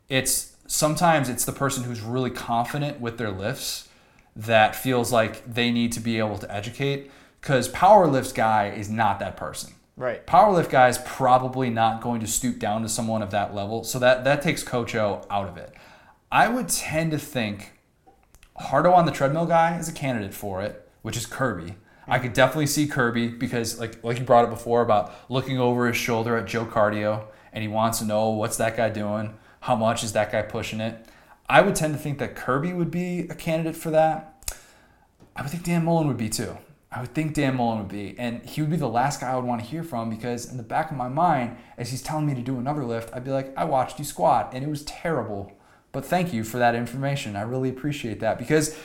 It's 0.08 0.56
sometimes 0.66 1.28
it's 1.28 1.44
the 1.44 1.52
person 1.52 1.84
who's 1.84 2.00
really 2.00 2.30
confident 2.30 3.00
with 3.00 3.18
their 3.18 3.30
lifts 3.30 3.88
that 4.36 4.76
feels 4.76 5.12
like 5.12 5.44
they 5.52 5.70
need 5.70 5.92
to 5.92 6.00
be 6.00 6.18
able 6.18 6.38
to 6.38 6.54
educate 6.54 7.10
because 7.40 7.68
power 7.68 8.06
lifts 8.06 8.32
guy 8.32 8.68
is 8.68 8.88
not 8.88 9.18
that 9.18 9.36
person 9.36 9.74
Right. 10.00 10.26
Powerlift 10.26 10.70
guy 10.70 10.88
is 10.88 10.96
probably 11.04 11.68
not 11.68 12.00
going 12.00 12.22
to 12.22 12.26
stoop 12.26 12.58
down 12.58 12.80
to 12.80 12.88
someone 12.88 13.20
of 13.20 13.32
that 13.32 13.54
level. 13.54 13.84
So 13.84 13.98
that, 13.98 14.24
that 14.24 14.40
takes 14.40 14.62
Coach 14.62 14.94
O 14.94 15.26
out 15.28 15.46
of 15.46 15.58
it. 15.58 15.74
I 16.32 16.48
would 16.48 16.70
tend 16.70 17.10
to 17.10 17.18
think 17.18 17.72
Hardo 18.56 18.92
on 18.92 19.04
the 19.04 19.12
treadmill 19.12 19.44
guy 19.44 19.76
is 19.76 19.90
a 19.90 19.92
candidate 19.92 20.32
for 20.32 20.62
it, 20.62 20.88
which 21.02 21.18
is 21.18 21.26
Kirby. 21.26 21.74
I 22.08 22.18
could 22.18 22.32
definitely 22.32 22.66
see 22.66 22.86
Kirby 22.86 23.28
because 23.28 23.78
like 23.78 24.02
like 24.02 24.18
you 24.18 24.24
brought 24.24 24.44
it 24.44 24.50
before 24.50 24.82
about 24.82 25.12
looking 25.30 25.58
over 25.58 25.86
his 25.86 25.96
shoulder 25.96 26.36
at 26.36 26.46
Joe 26.46 26.64
Cardio 26.64 27.24
and 27.52 27.62
he 27.62 27.68
wants 27.68 27.98
to 28.00 28.04
know 28.04 28.30
what's 28.30 28.56
that 28.56 28.76
guy 28.76 28.90
doing, 28.90 29.36
how 29.60 29.76
much 29.76 30.02
is 30.02 30.12
that 30.12 30.32
guy 30.32 30.42
pushing 30.42 30.80
it. 30.80 31.06
I 31.48 31.62
would 31.62 31.74
tend 31.74 31.94
to 31.94 32.00
think 32.00 32.18
that 32.18 32.36
Kirby 32.36 32.72
would 32.72 32.90
be 32.90 33.20
a 33.28 33.34
candidate 33.34 33.76
for 33.76 33.90
that. 33.90 34.54
I 35.34 35.42
would 35.42 35.50
think 35.50 35.64
Dan 35.64 35.84
Mullen 35.84 36.06
would 36.06 36.16
be 36.16 36.28
too. 36.28 36.56
I 36.92 37.00
would 37.00 37.14
think 37.14 37.34
Dan 37.34 37.56
Mullen 37.56 37.78
would 37.78 37.88
be. 37.88 38.16
And 38.18 38.44
he 38.44 38.60
would 38.60 38.70
be 38.70 38.76
the 38.76 38.88
last 38.88 39.20
guy 39.20 39.30
I 39.30 39.36
would 39.36 39.44
want 39.44 39.60
to 39.60 39.66
hear 39.66 39.82
from 39.82 40.10
because 40.10 40.50
in 40.50 40.56
the 40.56 40.62
back 40.62 40.90
of 40.90 40.96
my 40.96 41.08
mind, 41.08 41.56
as 41.78 41.90
he's 41.90 42.02
telling 42.02 42.26
me 42.26 42.34
to 42.34 42.42
do 42.42 42.58
another 42.58 42.84
lift, 42.84 43.14
I'd 43.14 43.24
be 43.24 43.30
like, 43.30 43.52
I 43.56 43.64
watched 43.64 43.98
you 43.98 44.04
squat 44.04 44.50
and 44.52 44.64
it 44.64 44.70
was 44.70 44.84
terrible. 44.84 45.52
But 45.92 46.04
thank 46.04 46.32
you 46.32 46.44
for 46.44 46.58
that 46.58 46.74
information. 46.74 47.36
I 47.36 47.42
really 47.42 47.68
appreciate 47.68 48.20
that 48.20 48.38
because 48.38 48.76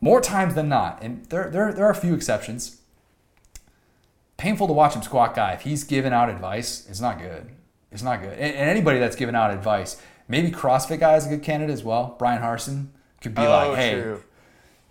more 0.00 0.20
times 0.20 0.54
than 0.54 0.68
not, 0.68 1.02
and 1.02 1.24
there, 1.26 1.50
there, 1.50 1.72
there 1.72 1.86
are 1.86 1.90
a 1.90 1.94
few 1.94 2.14
exceptions, 2.14 2.80
painful 4.36 4.66
to 4.66 4.72
watch 4.72 4.94
him 4.94 5.02
squat 5.02 5.34
guy. 5.34 5.52
If 5.52 5.62
he's 5.62 5.84
giving 5.84 6.12
out 6.12 6.28
advice, 6.28 6.86
it's 6.88 7.00
not 7.00 7.18
good. 7.18 7.48
It's 7.90 8.02
not 8.02 8.20
good. 8.20 8.32
And, 8.34 8.54
and 8.54 8.70
anybody 8.70 8.98
that's 8.98 9.16
giving 9.16 9.34
out 9.34 9.50
advice, 9.50 10.00
maybe 10.28 10.50
CrossFit 10.50 11.00
guy 11.00 11.16
is 11.16 11.26
a 11.26 11.30
good 11.30 11.42
candidate 11.42 11.72
as 11.72 11.82
well. 11.82 12.14
Bryan 12.18 12.42
Harsin 12.42 12.88
could 13.20 13.34
be 13.34 13.42
Oh, 13.42 13.70
like, 13.70 13.78
hey, 13.78 14.00
true. 14.00 14.22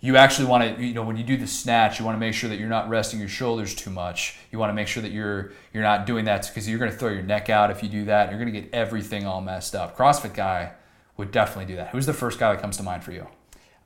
you 0.00 0.16
actually 0.16 0.46
want 0.46 0.76
to 0.76 0.84
you 0.84 0.92
know 0.92 1.02
when 1.02 1.16
you 1.16 1.24
do 1.24 1.36
the 1.38 1.46
snatch 1.46 1.98
you 1.98 2.04
want 2.04 2.14
to 2.14 2.20
make 2.20 2.34
sure 2.34 2.50
that 2.50 2.58
you're 2.58 2.68
not 2.68 2.88
resting 2.90 3.18
your 3.18 3.28
shoulders 3.28 3.74
too 3.74 3.88
much 3.90 4.36
you 4.52 4.58
want 4.58 4.68
to 4.68 4.74
make 4.74 4.86
sure 4.86 5.02
that 5.02 5.10
you're 5.12 5.50
you're 5.72 5.82
not 5.82 6.04
doing 6.06 6.26
that 6.26 6.46
because 6.46 6.68
you're 6.68 6.78
going 6.78 6.90
to 6.90 6.96
throw 6.96 7.08
your 7.08 7.22
neck 7.22 7.48
out 7.48 7.70
if 7.70 7.82
you 7.82 7.88
do 7.88 8.04
that 8.04 8.28
you're 8.30 8.38
going 8.38 8.52
to 8.52 8.60
get 8.60 8.68
everything 8.74 9.26
all 9.26 9.40
messed 9.40 9.74
up 9.74 9.96
crossfit 9.96 10.34
guy 10.34 10.70
would 11.16 11.30
definitely 11.32 11.64
do 11.64 11.74
that 11.76 11.88
who's 11.88 12.04
the 12.06 12.12
first 12.12 12.38
guy 12.38 12.52
that 12.52 12.60
comes 12.60 12.76
to 12.76 12.82
mind 12.82 13.02
for 13.02 13.12
you 13.12 13.26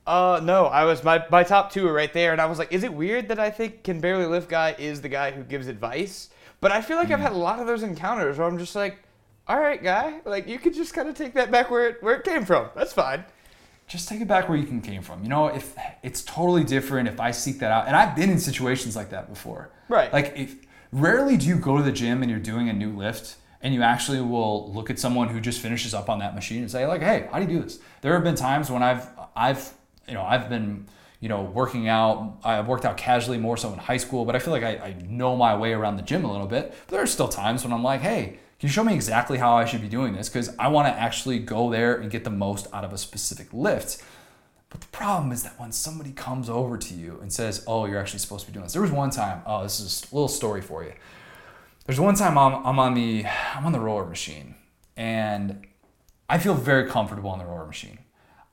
Uh, 0.07 0.41
no, 0.43 0.67
I 0.67 0.85
was 0.85 1.05
my 1.05 1.25
my 1.31 1.45
top 1.45 1.71
two 1.73 1.87
are 1.89 1.93
right 1.93 2.13
there, 2.13 2.33
and 2.33 2.41
I 2.41 2.47
was 2.47 2.59
like, 2.59 2.73
is 2.73 2.83
it 2.83 2.93
weird 2.93 3.29
that 3.29 3.39
I 3.39 3.51
think 3.51 3.85
can 3.85 4.01
barely 4.01 4.27
lift 4.27 4.49
guy 4.49 4.75
is 4.79 5.01
the 5.01 5.09
guy 5.09 5.31
who 5.31 5.43
gives 5.45 5.69
advice? 5.69 6.31
But 6.61 6.73
I 6.73 6.81
feel 6.83 6.97
like 6.97 7.11
I've 7.11 7.21
had 7.21 7.33
a 7.33 7.37
lot 7.37 7.59
of 7.61 7.67
those 7.67 7.83
encounters 7.83 8.39
where 8.39 8.47
I'm 8.47 8.59
just 8.59 8.75
like, 8.75 8.99
all 9.49 9.59
right, 9.61 9.83
guy, 9.83 10.21
like 10.25 10.49
you 10.49 10.59
could 10.59 10.75
just 10.75 10.93
kind 10.95 11.09
of 11.09 11.15
take 11.17 11.35
that 11.35 11.51
back 11.51 11.71
where 11.71 11.89
it 11.89 12.03
where 12.03 12.15
it 12.17 12.25
came 12.25 12.45
from. 12.45 12.69
That's 12.75 12.93
fine. 12.93 13.25
just 13.89 14.09
take 14.09 14.21
it 14.21 14.29
back 14.29 14.49
where 14.49 14.57
you 14.59 14.65
can 14.67 14.81
came 14.81 15.03
from 15.03 15.23
you 15.23 15.29
know 15.29 15.49
if 15.49 15.77
it's 16.03 16.23
totally 16.23 16.65
different 16.65 17.09
if 17.09 17.19
i 17.21 17.31
seek 17.31 17.59
that 17.59 17.71
out 17.71 17.87
and 17.89 17.95
i've 17.97 18.15
been 18.17 18.31
in 18.31 18.39
situations 18.39 18.97
like 18.97 19.11
that 19.11 19.29
before 19.29 19.71
Right. 19.89 20.11
like 20.13 20.33
if 20.37 20.55
rarely 20.93 21.37
do 21.37 21.47
you 21.47 21.57
go 21.57 21.77
to 21.77 21.83
the 21.83 21.93
gym 21.93 22.23
and 22.23 22.31
you're 22.31 22.41
doing 22.53 22.69
a 22.71 22.73
new 22.73 22.91
lift 22.97 23.37
and 23.61 23.75
you 23.75 23.83
actually 23.83 24.21
will 24.21 24.73
look 24.73 24.89
at 24.89 24.99
someone 24.99 25.29
who 25.29 25.41
just 25.41 25.61
finishes 25.61 25.93
up 25.93 26.09
on 26.09 26.21
that 26.21 26.35
machine 26.35 26.61
and 26.63 26.71
say 26.71 26.87
like 26.87 27.03
hey 27.03 27.29
how 27.31 27.39
do 27.39 27.45
you 27.45 27.59
do 27.59 27.63
this 27.65 27.81
there 28.01 28.15
have 28.15 28.25
been 28.25 28.37
times 28.37 28.71
when 28.71 28.83
i've 28.83 29.07
i've 29.37 29.75
you 30.13 30.19
know 30.19 30.25
i've 30.25 30.51
been 30.51 30.87
you 31.21 31.29
know 31.31 31.41
working 31.41 31.89
out 31.89 32.37
i've 32.45 32.69
worked 32.69 32.85
out 32.85 32.99
casually 32.99 33.39
more 33.39 33.57
so 33.57 33.73
in 33.73 33.79
high 33.79 33.97
school 33.97 34.27
but 34.27 34.37
i 34.37 34.39
feel 34.39 34.53
like 34.53 34.63
i, 34.63 34.77
I 34.77 34.97
know 35.09 35.35
my 35.35 35.57
way 35.57 35.73
around 35.73 35.97
the 35.97 36.03
gym 36.03 36.25
a 36.27 36.31
little 36.31 36.47
bit 36.47 36.75
but 36.87 36.93
there 36.93 37.03
are 37.03 37.07
still 37.07 37.29
times 37.29 37.65
when 37.65 37.73
i'm 37.73 37.83
like 37.83 38.03
hey 38.03 38.39
can 38.59 38.69
you 38.69 38.69
show 38.69 38.85
me 38.85 38.93
exactly 38.93 39.39
how 39.39 39.57
i 39.57 39.65
should 39.65 39.81
be 39.81 39.89
doing 39.89 40.13
this 40.13 40.29
because 40.29 40.55
i 40.59 40.69
want 40.69 40.87
to 40.87 41.01
actually 41.01 41.39
go 41.39 41.71
there 41.71 41.95
and 41.95 42.11
get 42.11 42.25
the 42.25 42.31
most 42.31 42.67
out 42.75 42.85
of 42.85 42.93
a 42.93 42.99
specific 42.99 43.49
lift 43.55 44.03
but 44.69 44.81
the 44.81 44.87
problem 44.89 45.33
is 45.33 45.43
that 45.45 45.59
when 45.59 45.71
somebody 45.71 46.13
comes 46.13 46.49
over 46.49 46.79
to 46.79 46.95
you 46.95 47.19
and 47.21 47.31
says, 47.31 47.63
"Oh, 47.67 47.85
you're 47.85 47.99
actually 47.99 48.21
supposed 48.21 48.47
to 48.47 48.51
be 48.51 48.55
doing 48.55 48.65
this," 48.65 48.73
there 48.73 48.81
was 48.81 48.91
one 48.91 49.11
time. 49.11 49.43
Oh, 49.45 49.63
this 49.63 49.79
is 49.81 50.07
a 50.11 50.15
little 50.15 50.29
story 50.29 50.63
for 50.63 50.83
you. 50.83 50.95
There's 51.85 52.01
one 52.01 52.15
time 52.15 52.39
I'm, 52.39 52.55
I'm 52.65 52.79
on 52.79 52.95
the 52.95 53.27
I'm 53.55 53.67
on 53.67 53.73
the 53.73 53.81
roller 53.81 54.07
machine, 54.07 54.55
and 54.97 55.67
I 56.27 56.39
feel 56.39 56.55
very 56.55 56.89
comfortable 56.89 57.29
on 57.29 57.39
the 57.39 57.45
roller 57.45 57.67
machine. 57.67 57.99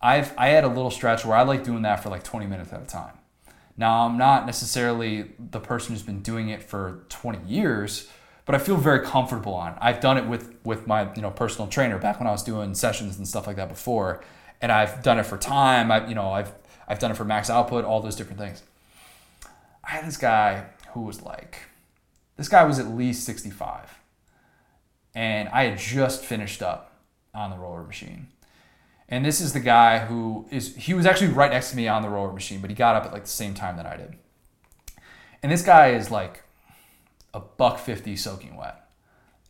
I've 0.02 0.34
I 0.38 0.50
had 0.50 0.64
a 0.64 0.68
little 0.68 0.92
stretch 0.92 1.26
where 1.26 1.36
I 1.36 1.44
like 1.44 1.64
doing 1.64 1.82
that 1.84 2.02
for 2.02 2.10
like 2.10 2.24
20 2.24 2.46
minutes 2.46 2.72
at 2.72 2.82
a 2.82 2.86
time. 2.86 3.18
Now 3.78 4.06
I'm 4.06 4.18
not 4.18 4.46
necessarily 4.46 5.32
the 5.40 5.60
person 5.60 5.94
who's 5.94 6.04
been 6.04 6.22
doing 6.22 6.50
it 6.50 6.62
for 6.64 7.06
20 7.10 7.48
years, 7.48 8.10
but 8.46 8.56
I 8.56 8.58
feel 8.58 8.78
very 8.78 9.06
comfortable 9.06 9.54
on. 9.54 9.74
it. 9.74 9.78
I've 9.82 10.00
done 10.00 10.18
it 10.18 10.26
with 10.26 10.56
with 10.64 10.88
my 10.88 11.14
you 11.16 11.22
know 11.22 11.32
personal 11.32 11.68
trainer 11.68 11.98
back 11.98 12.20
when 12.20 12.28
I 12.28 12.32
was 12.32 12.44
doing 12.44 12.76
sessions 12.76 13.18
and 13.18 13.28
stuff 13.28 13.48
like 13.48 13.58
that 13.58 13.70
before, 13.70 14.24
and 14.62 14.72
I've 14.72 15.04
done 15.04 15.20
it 15.20 15.26
for 15.26 15.38
time. 15.38 15.92
I 15.92 16.08
you 16.08 16.16
know 16.16 16.32
I've 16.32 16.52
I've 16.88 17.00
done 17.00 17.12
it 17.12 17.18
for 17.18 17.26
max 17.26 17.50
output, 17.50 17.86
all 17.86 18.02
those 18.02 18.16
different 18.16 18.40
things. 18.40 18.64
I 19.84 19.92
had 19.92 20.08
this 20.08 20.18
guy 20.18 20.66
who 20.94 21.02
was 21.02 21.22
like, 21.22 21.60
this 22.38 22.48
guy 22.50 22.64
was 22.64 22.80
at 22.80 22.88
least 22.88 23.24
65, 23.24 24.00
and 25.14 25.50
I 25.50 25.66
had 25.66 25.78
just 25.78 26.24
finished 26.24 26.62
up 26.62 26.96
on 27.34 27.52
the 27.52 27.58
roller 27.58 27.84
machine. 27.84 28.28
And 29.10 29.26
this 29.26 29.41
is 29.41 29.53
the 29.53 29.60
guy 29.60 29.99
who 29.99 30.45
is 30.52 30.76
he 30.76 30.94
was 30.94 31.06
actually 31.07 31.30
right 31.30 31.52
next 31.52 31.72
to 31.72 31.76
me 31.76 31.88
on 31.88 32.03
the 32.03 32.10
roller 32.10 32.31
machine, 32.31 32.61
but 32.61 32.69
he 32.69 32.76
got 32.76 32.95
up 32.95 33.06
at 33.06 33.11
like 33.11 33.23
the 33.23 33.30
same 33.30 33.56
time 33.56 33.76
that 33.77 33.88
I 33.88 33.98
did. 33.98 34.15
And 35.41 35.52
this 35.52 35.64
guy 35.64 35.90
is 35.90 36.11
like 36.11 36.44
a 37.34 37.40
buck 37.40 37.80
50 37.80 38.15
soaking 38.15 38.56
wet. 38.56 38.88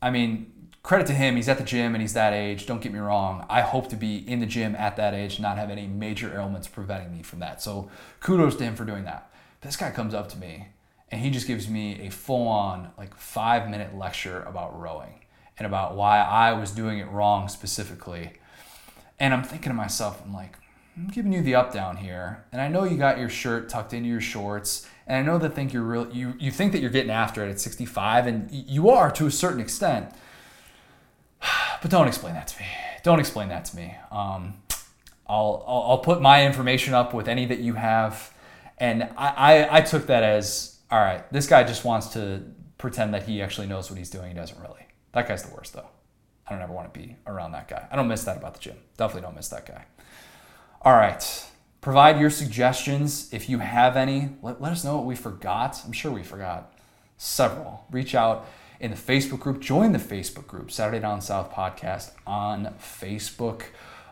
I 0.01 0.11
mean, 0.11 0.69
credit 0.81 1.07
to 1.07 1.13
him, 1.13 1.35
he's 1.35 1.49
at 1.49 1.57
the 1.57 1.63
gym 1.63 1.93
and 1.93 2.01
he's 2.01 2.13
that 2.13 2.33
age. 2.33 2.65
Don't 2.65 2.81
get 2.81 2.93
me 2.93 2.99
wrong. 2.99 3.45
I 3.49 3.61
hope 3.61 3.89
to 3.89 3.97
be 3.97 4.17
in 4.17 4.39
the 4.39 4.45
gym 4.45 4.75
at 4.75 4.95
that 4.95 5.13
age 5.13 5.39
not 5.39 5.57
have 5.57 5.69
any 5.69 5.87
major 5.87 6.33
ailments 6.33 6.69
preventing 6.69 7.11
me 7.11 7.21
from 7.21 7.39
that. 7.39 7.61
So 7.61 7.89
kudos 8.21 8.55
to 8.57 8.63
him 8.63 8.75
for 8.75 8.85
doing 8.85 9.03
that. 9.03 9.29
This 9.61 9.75
guy 9.75 9.91
comes 9.91 10.13
up 10.13 10.29
to 10.29 10.37
me 10.37 10.69
and 11.09 11.19
he 11.21 11.31
just 11.31 11.47
gives 11.47 11.67
me 11.67 11.99
a 12.01 12.09
full 12.09 12.47
on, 12.47 12.91
like, 12.97 13.15
five 13.15 13.69
minute 13.69 13.97
lecture 13.97 14.43
about 14.43 14.79
rowing 14.79 15.25
and 15.57 15.65
about 15.65 15.95
why 15.95 16.19
I 16.19 16.53
was 16.53 16.71
doing 16.71 16.99
it 16.99 17.09
wrong 17.09 17.49
specifically. 17.49 18.33
And 19.19 19.33
I'm 19.33 19.43
thinking 19.43 19.69
to 19.69 19.75
myself, 19.75 20.21
I'm 20.25 20.33
like, 20.33 20.57
I'm 20.99 21.07
giving 21.07 21.31
you 21.31 21.41
the 21.41 21.55
up 21.55 21.73
down 21.73 21.97
here, 21.97 22.45
and 22.51 22.61
I 22.61 22.67
know 22.67 22.83
you 22.83 22.97
got 22.97 23.19
your 23.19 23.29
shirt 23.29 23.69
tucked 23.69 23.93
into 23.93 24.09
your 24.09 24.19
shorts, 24.19 24.85
and 25.07 25.17
I 25.17 25.21
know 25.21 25.37
that 25.37 25.55
think 25.55 25.71
you're 25.71 25.83
real. 25.83 26.09
You 26.11 26.33
you 26.37 26.51
think 26.51 26.73
that 26.73 26.79
you're 26.79 26.89
getting 26.89 27.11
after 27.11 27.45
it 27.45 27.49
at 27.49 27.59
65, 27.59 28.27
and 28.27 28.51
you 28.51 28.89
are 28.89 29.09
to 29.11 29.25
a 29.25 29.31
certain 29.31 29.59
extent. 29.59 30.13
But 31.81 31.91
don't 31.91 32.09
explain 32.09 32.33
that 32.33 32.49
to 32.49 32.59
me. 32.59 32.67
Don't 33.03 33.21
explain 33.21 33.47
that 33.47 33.63
to 33.65 33.77
me. 33.77 33.95
Um, 34.11 34.55
I'll, 35.25 35.63
I'll 35.65 35.83
I'll 35.91 35.97
put 35.99 36.21
my 36.21 36.45
information 36.45 36.93
up 36.93 37.13
with 37.13 37.29
any 37.29 37.45
that 37.45 37.59
you 37.59 37.75
have, 37.75 38.33
and 38.77 39.03
I, 39.15 39.29
I 39.37 39.77
I 39.77 39.81
took 39.81 40.07
that 40.07 40.23
as 40.23 40.79
all 40.91 40.99
right. 40.99 41.31
This 41.31 41.47
guy 41.47 41.63
just 41.63 41.85
wants 41.85 42.07
to 42.13 42.43
pretend 42.77 43.13
that 43.13 43.23
he 43.23 43.41
actually 43.41 43.67
knows 43.67 43.89
what 43.89 43.97
he's 43.97 44.09
doing. 44.09 44.27
He 44.27 44.33
doesn't 44.33 44.59
really. 44.59 44.87
That 45.13 45.29
guy's 45.29 45.43
the 45.43 45.55
worst 45.55 45.71
though. 45.71 45.87
I 46.49 46.53
don't 46.53 46.61
ever 46.61 46.73
want 46.73 46.91
to 46.91 46.99
be 46.99 47.15
around 47.27 47.51
that 47.51 47.67
guy. 47.67 47.87
I 47.91 47.95
don't 47.95 48.07
miss 48.07 48.23
that 48.23 48.37
about 48.37 48.55
the 48.55 48.59
gym. 48.59 48.77
Definitely 48.97 49.21
don't 49.21 49.35
miss 49.35 49.49
that 49.49 49.65
guy. 49.65 49.85
All 50.81 50.93
right. 50.93 51.45
Provide 51.81 52.19
your 52.19 52.29
suggestions 52.29 53.31
if 53.31 53.47
you 53.49 53.59
have 53.59 53.95
any. 53.95 54.29
Let, 54.41 54.61
let 54.61 54.71
us 54.71 54.83
know 54.83 54.97
what 54.97 55.05
we 55.05 55.15
forgot. 55.15 55.81
I'm 55.85 55.93
sure 55.93 56.11
we 56.11 56.23
forgot 56.23 56.73
several. 57.17 57.85
Reach 57.91 58.15
out 58.15 58.47
in 58.79 58.91
the 58.91 58.97
Facebook 58.97 59.39
group. 59.39 59.61
Join 59.61 59.91
the 59.91 59.99
Facebook 59.99 60.47
group, 60.47 60.71
Saturday 60.71 60.99
Down 60.99 61.21
South 61.21 61.51
Podcast 61.51 62.11
on 62.25 62.73
Facebook. 62.81 63.63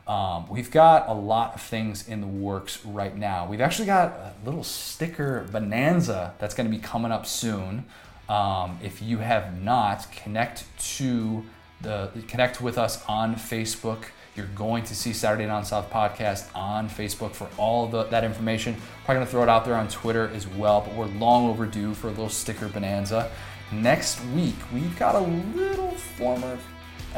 Um, 0.08 0.48
we've 0.48 0.72
got 0.72 1.10
a 1.10 1.14
lot 1.14 1.56
of 1.56 1.62
things 1.62 2.08
in 2.08 2.22
the 2.22 2.28
works 2.28 2.86
right 2.86 3.16
now. 3.16 3.46
We've 3.48 3.60
actually 3.60 3.88
got 3.88 4.12
a 4.12 4.34
little 4.46 4.64
sticker 4.64 5.46
bonanza 5.52 6.34
that's 6.40 6.56
going 6.56 6.70
to 6.70 6.76
be 6.76 6.82
coming 6.82 7.12
up 7.12 7.26
soon. 7.26 7.86
Um, 8.30 8.80
if 8.82 9.02
you 9.02 9.18
have 9.18 9.62
not, 9.62 10.10
connect 10.12 10.66
to 10.96 11.44
the 11.82 12.12
connect 12.28 12.62
with 12.62 12.78
us 12.78 13.04
on 13.08 13.36
Facebook. 13.36 14.06
You're 14.36 14.48
going 14.48 14.84
to 14.84 14.96
see 14.96 15.14
Saturday 15.14 15.46
Down 15.46 15.66
South 15.66 15.90
podcast 15.90 16.56
on 16.56 16.90
Facebook 16.90 17.34
for 17.34 17.50
all 17.58 17.88
the, 17.88 18.04
that 18.04 18.24
information. 18.24 18.76
Probably 19.04 19.16
going 19.16 19.26
to 19.26 19.32
throw 19.32 19.44
it 19.44 19.50
out 19.50 19.66
there 19.66 19.76
on 19.76 19.88
Twitter 19.88 20.30
as 20.34 20.48
well, 20.48 20.82
but 20.82 20.94
we're 20.94 21.08
long 21.08 21.50
overdue 21.50 21.94
for 21.96 22.08
a 22.08 22.12
little 22.12 22.30
sticker 22.30 22.68
bonanza. 22.68 23.32
Next 23.72 24.24
week, 24.28 24.56
we've 24.74 24.98
got 24.98 25.16
a 25.16 25.20
little 25.20 25.92
former 25.92 26.58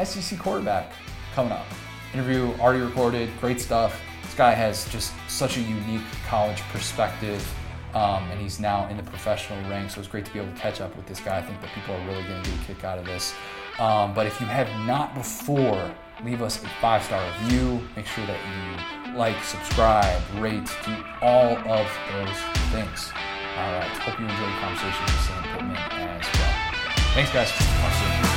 SEC 0.03 0.39
quarterback 0.39 0.93
coming 1.35 1.51
up. 1.51 1.65
Interview 2.13 2.53
already 2.59 2.81
recorded, 2.81 3.29
great 3.39 3.59
stuff. 3.59 4.01
This 4.23 4.33
guy 4.33 4.51
has 4.51 4.87
just 4.91 5.13
such 5.27 5.57
a 5.57 5.61
unique 5.61 6.01
college 6.27 6.61
perspective, 6.71 7.45
um, 7.93 8.23
and 8.31 8.39
he's 8.39 8.59
now 8.59 8.87
in 8.87 8.97
the 8.97 9.03
professional 9.03 9.59
ranks. 9.69 9.95
So 9.95 9.99
it's 9.99 10.09
great 10.09 10.25
to 10.25 10.33
be 10.33 10.39
able 10.39 10.53
to 10.53 10.57
catch 10.57 10.81
up 10.81 10.95
with 10.95 11.05
this 11.05 11.19
guy. 11.19 11.37
I 11.37 11.41
think 11.41 11.61
that 11.61 11.69
people 11.75 11.95
are 11.95 12.07
really 12.07 12.23
going 12.23 12.41
to 12.41 12.49
get 12.49 12.59
a 12.61 12.63
kick 12.65 12.83
out 12.83 12.97
of 12.97 13.05
this. 13.05 13.35
Um, 13.79 14.13
but 14.13 14.27
if 14.27 14.39
you 14.41 14.47
have 14.47 14.67
not 14.85 15.15
before, 15.15 15.89
leave 16.23 16.41
us 16.41 16.63
a 16.63 16.67
five 16.81 17.03
star 17.03 17.23
review. 17.41 17.81
Make 17.95 18.05
sure 18.05 18.25
that 18.25 18.39
you 18.45 19.15
like, 19.17 19.41
subscribe, 19.43 20.21
rate, 20.35 20.69
do 20.85 20.95
all 21.21 21.57
of 21.57 21.87
those 22.11 22.37
things. 22.71 23.11
All 23.57 23.73
right. 23.73 23.89
Hope 24.03 24.19
you 24.19 24.25
enjoyed 24.25 24.47
the 24.47 24.59
conversation 24.59 25.03
with 25.03 25.19
Sam 25.25 25.43
Pittman 25.43 25.75
as 25.75 26.25
well. 26.39 26.69
Thanks, 27.13 27.33
guys. 27.33 28.28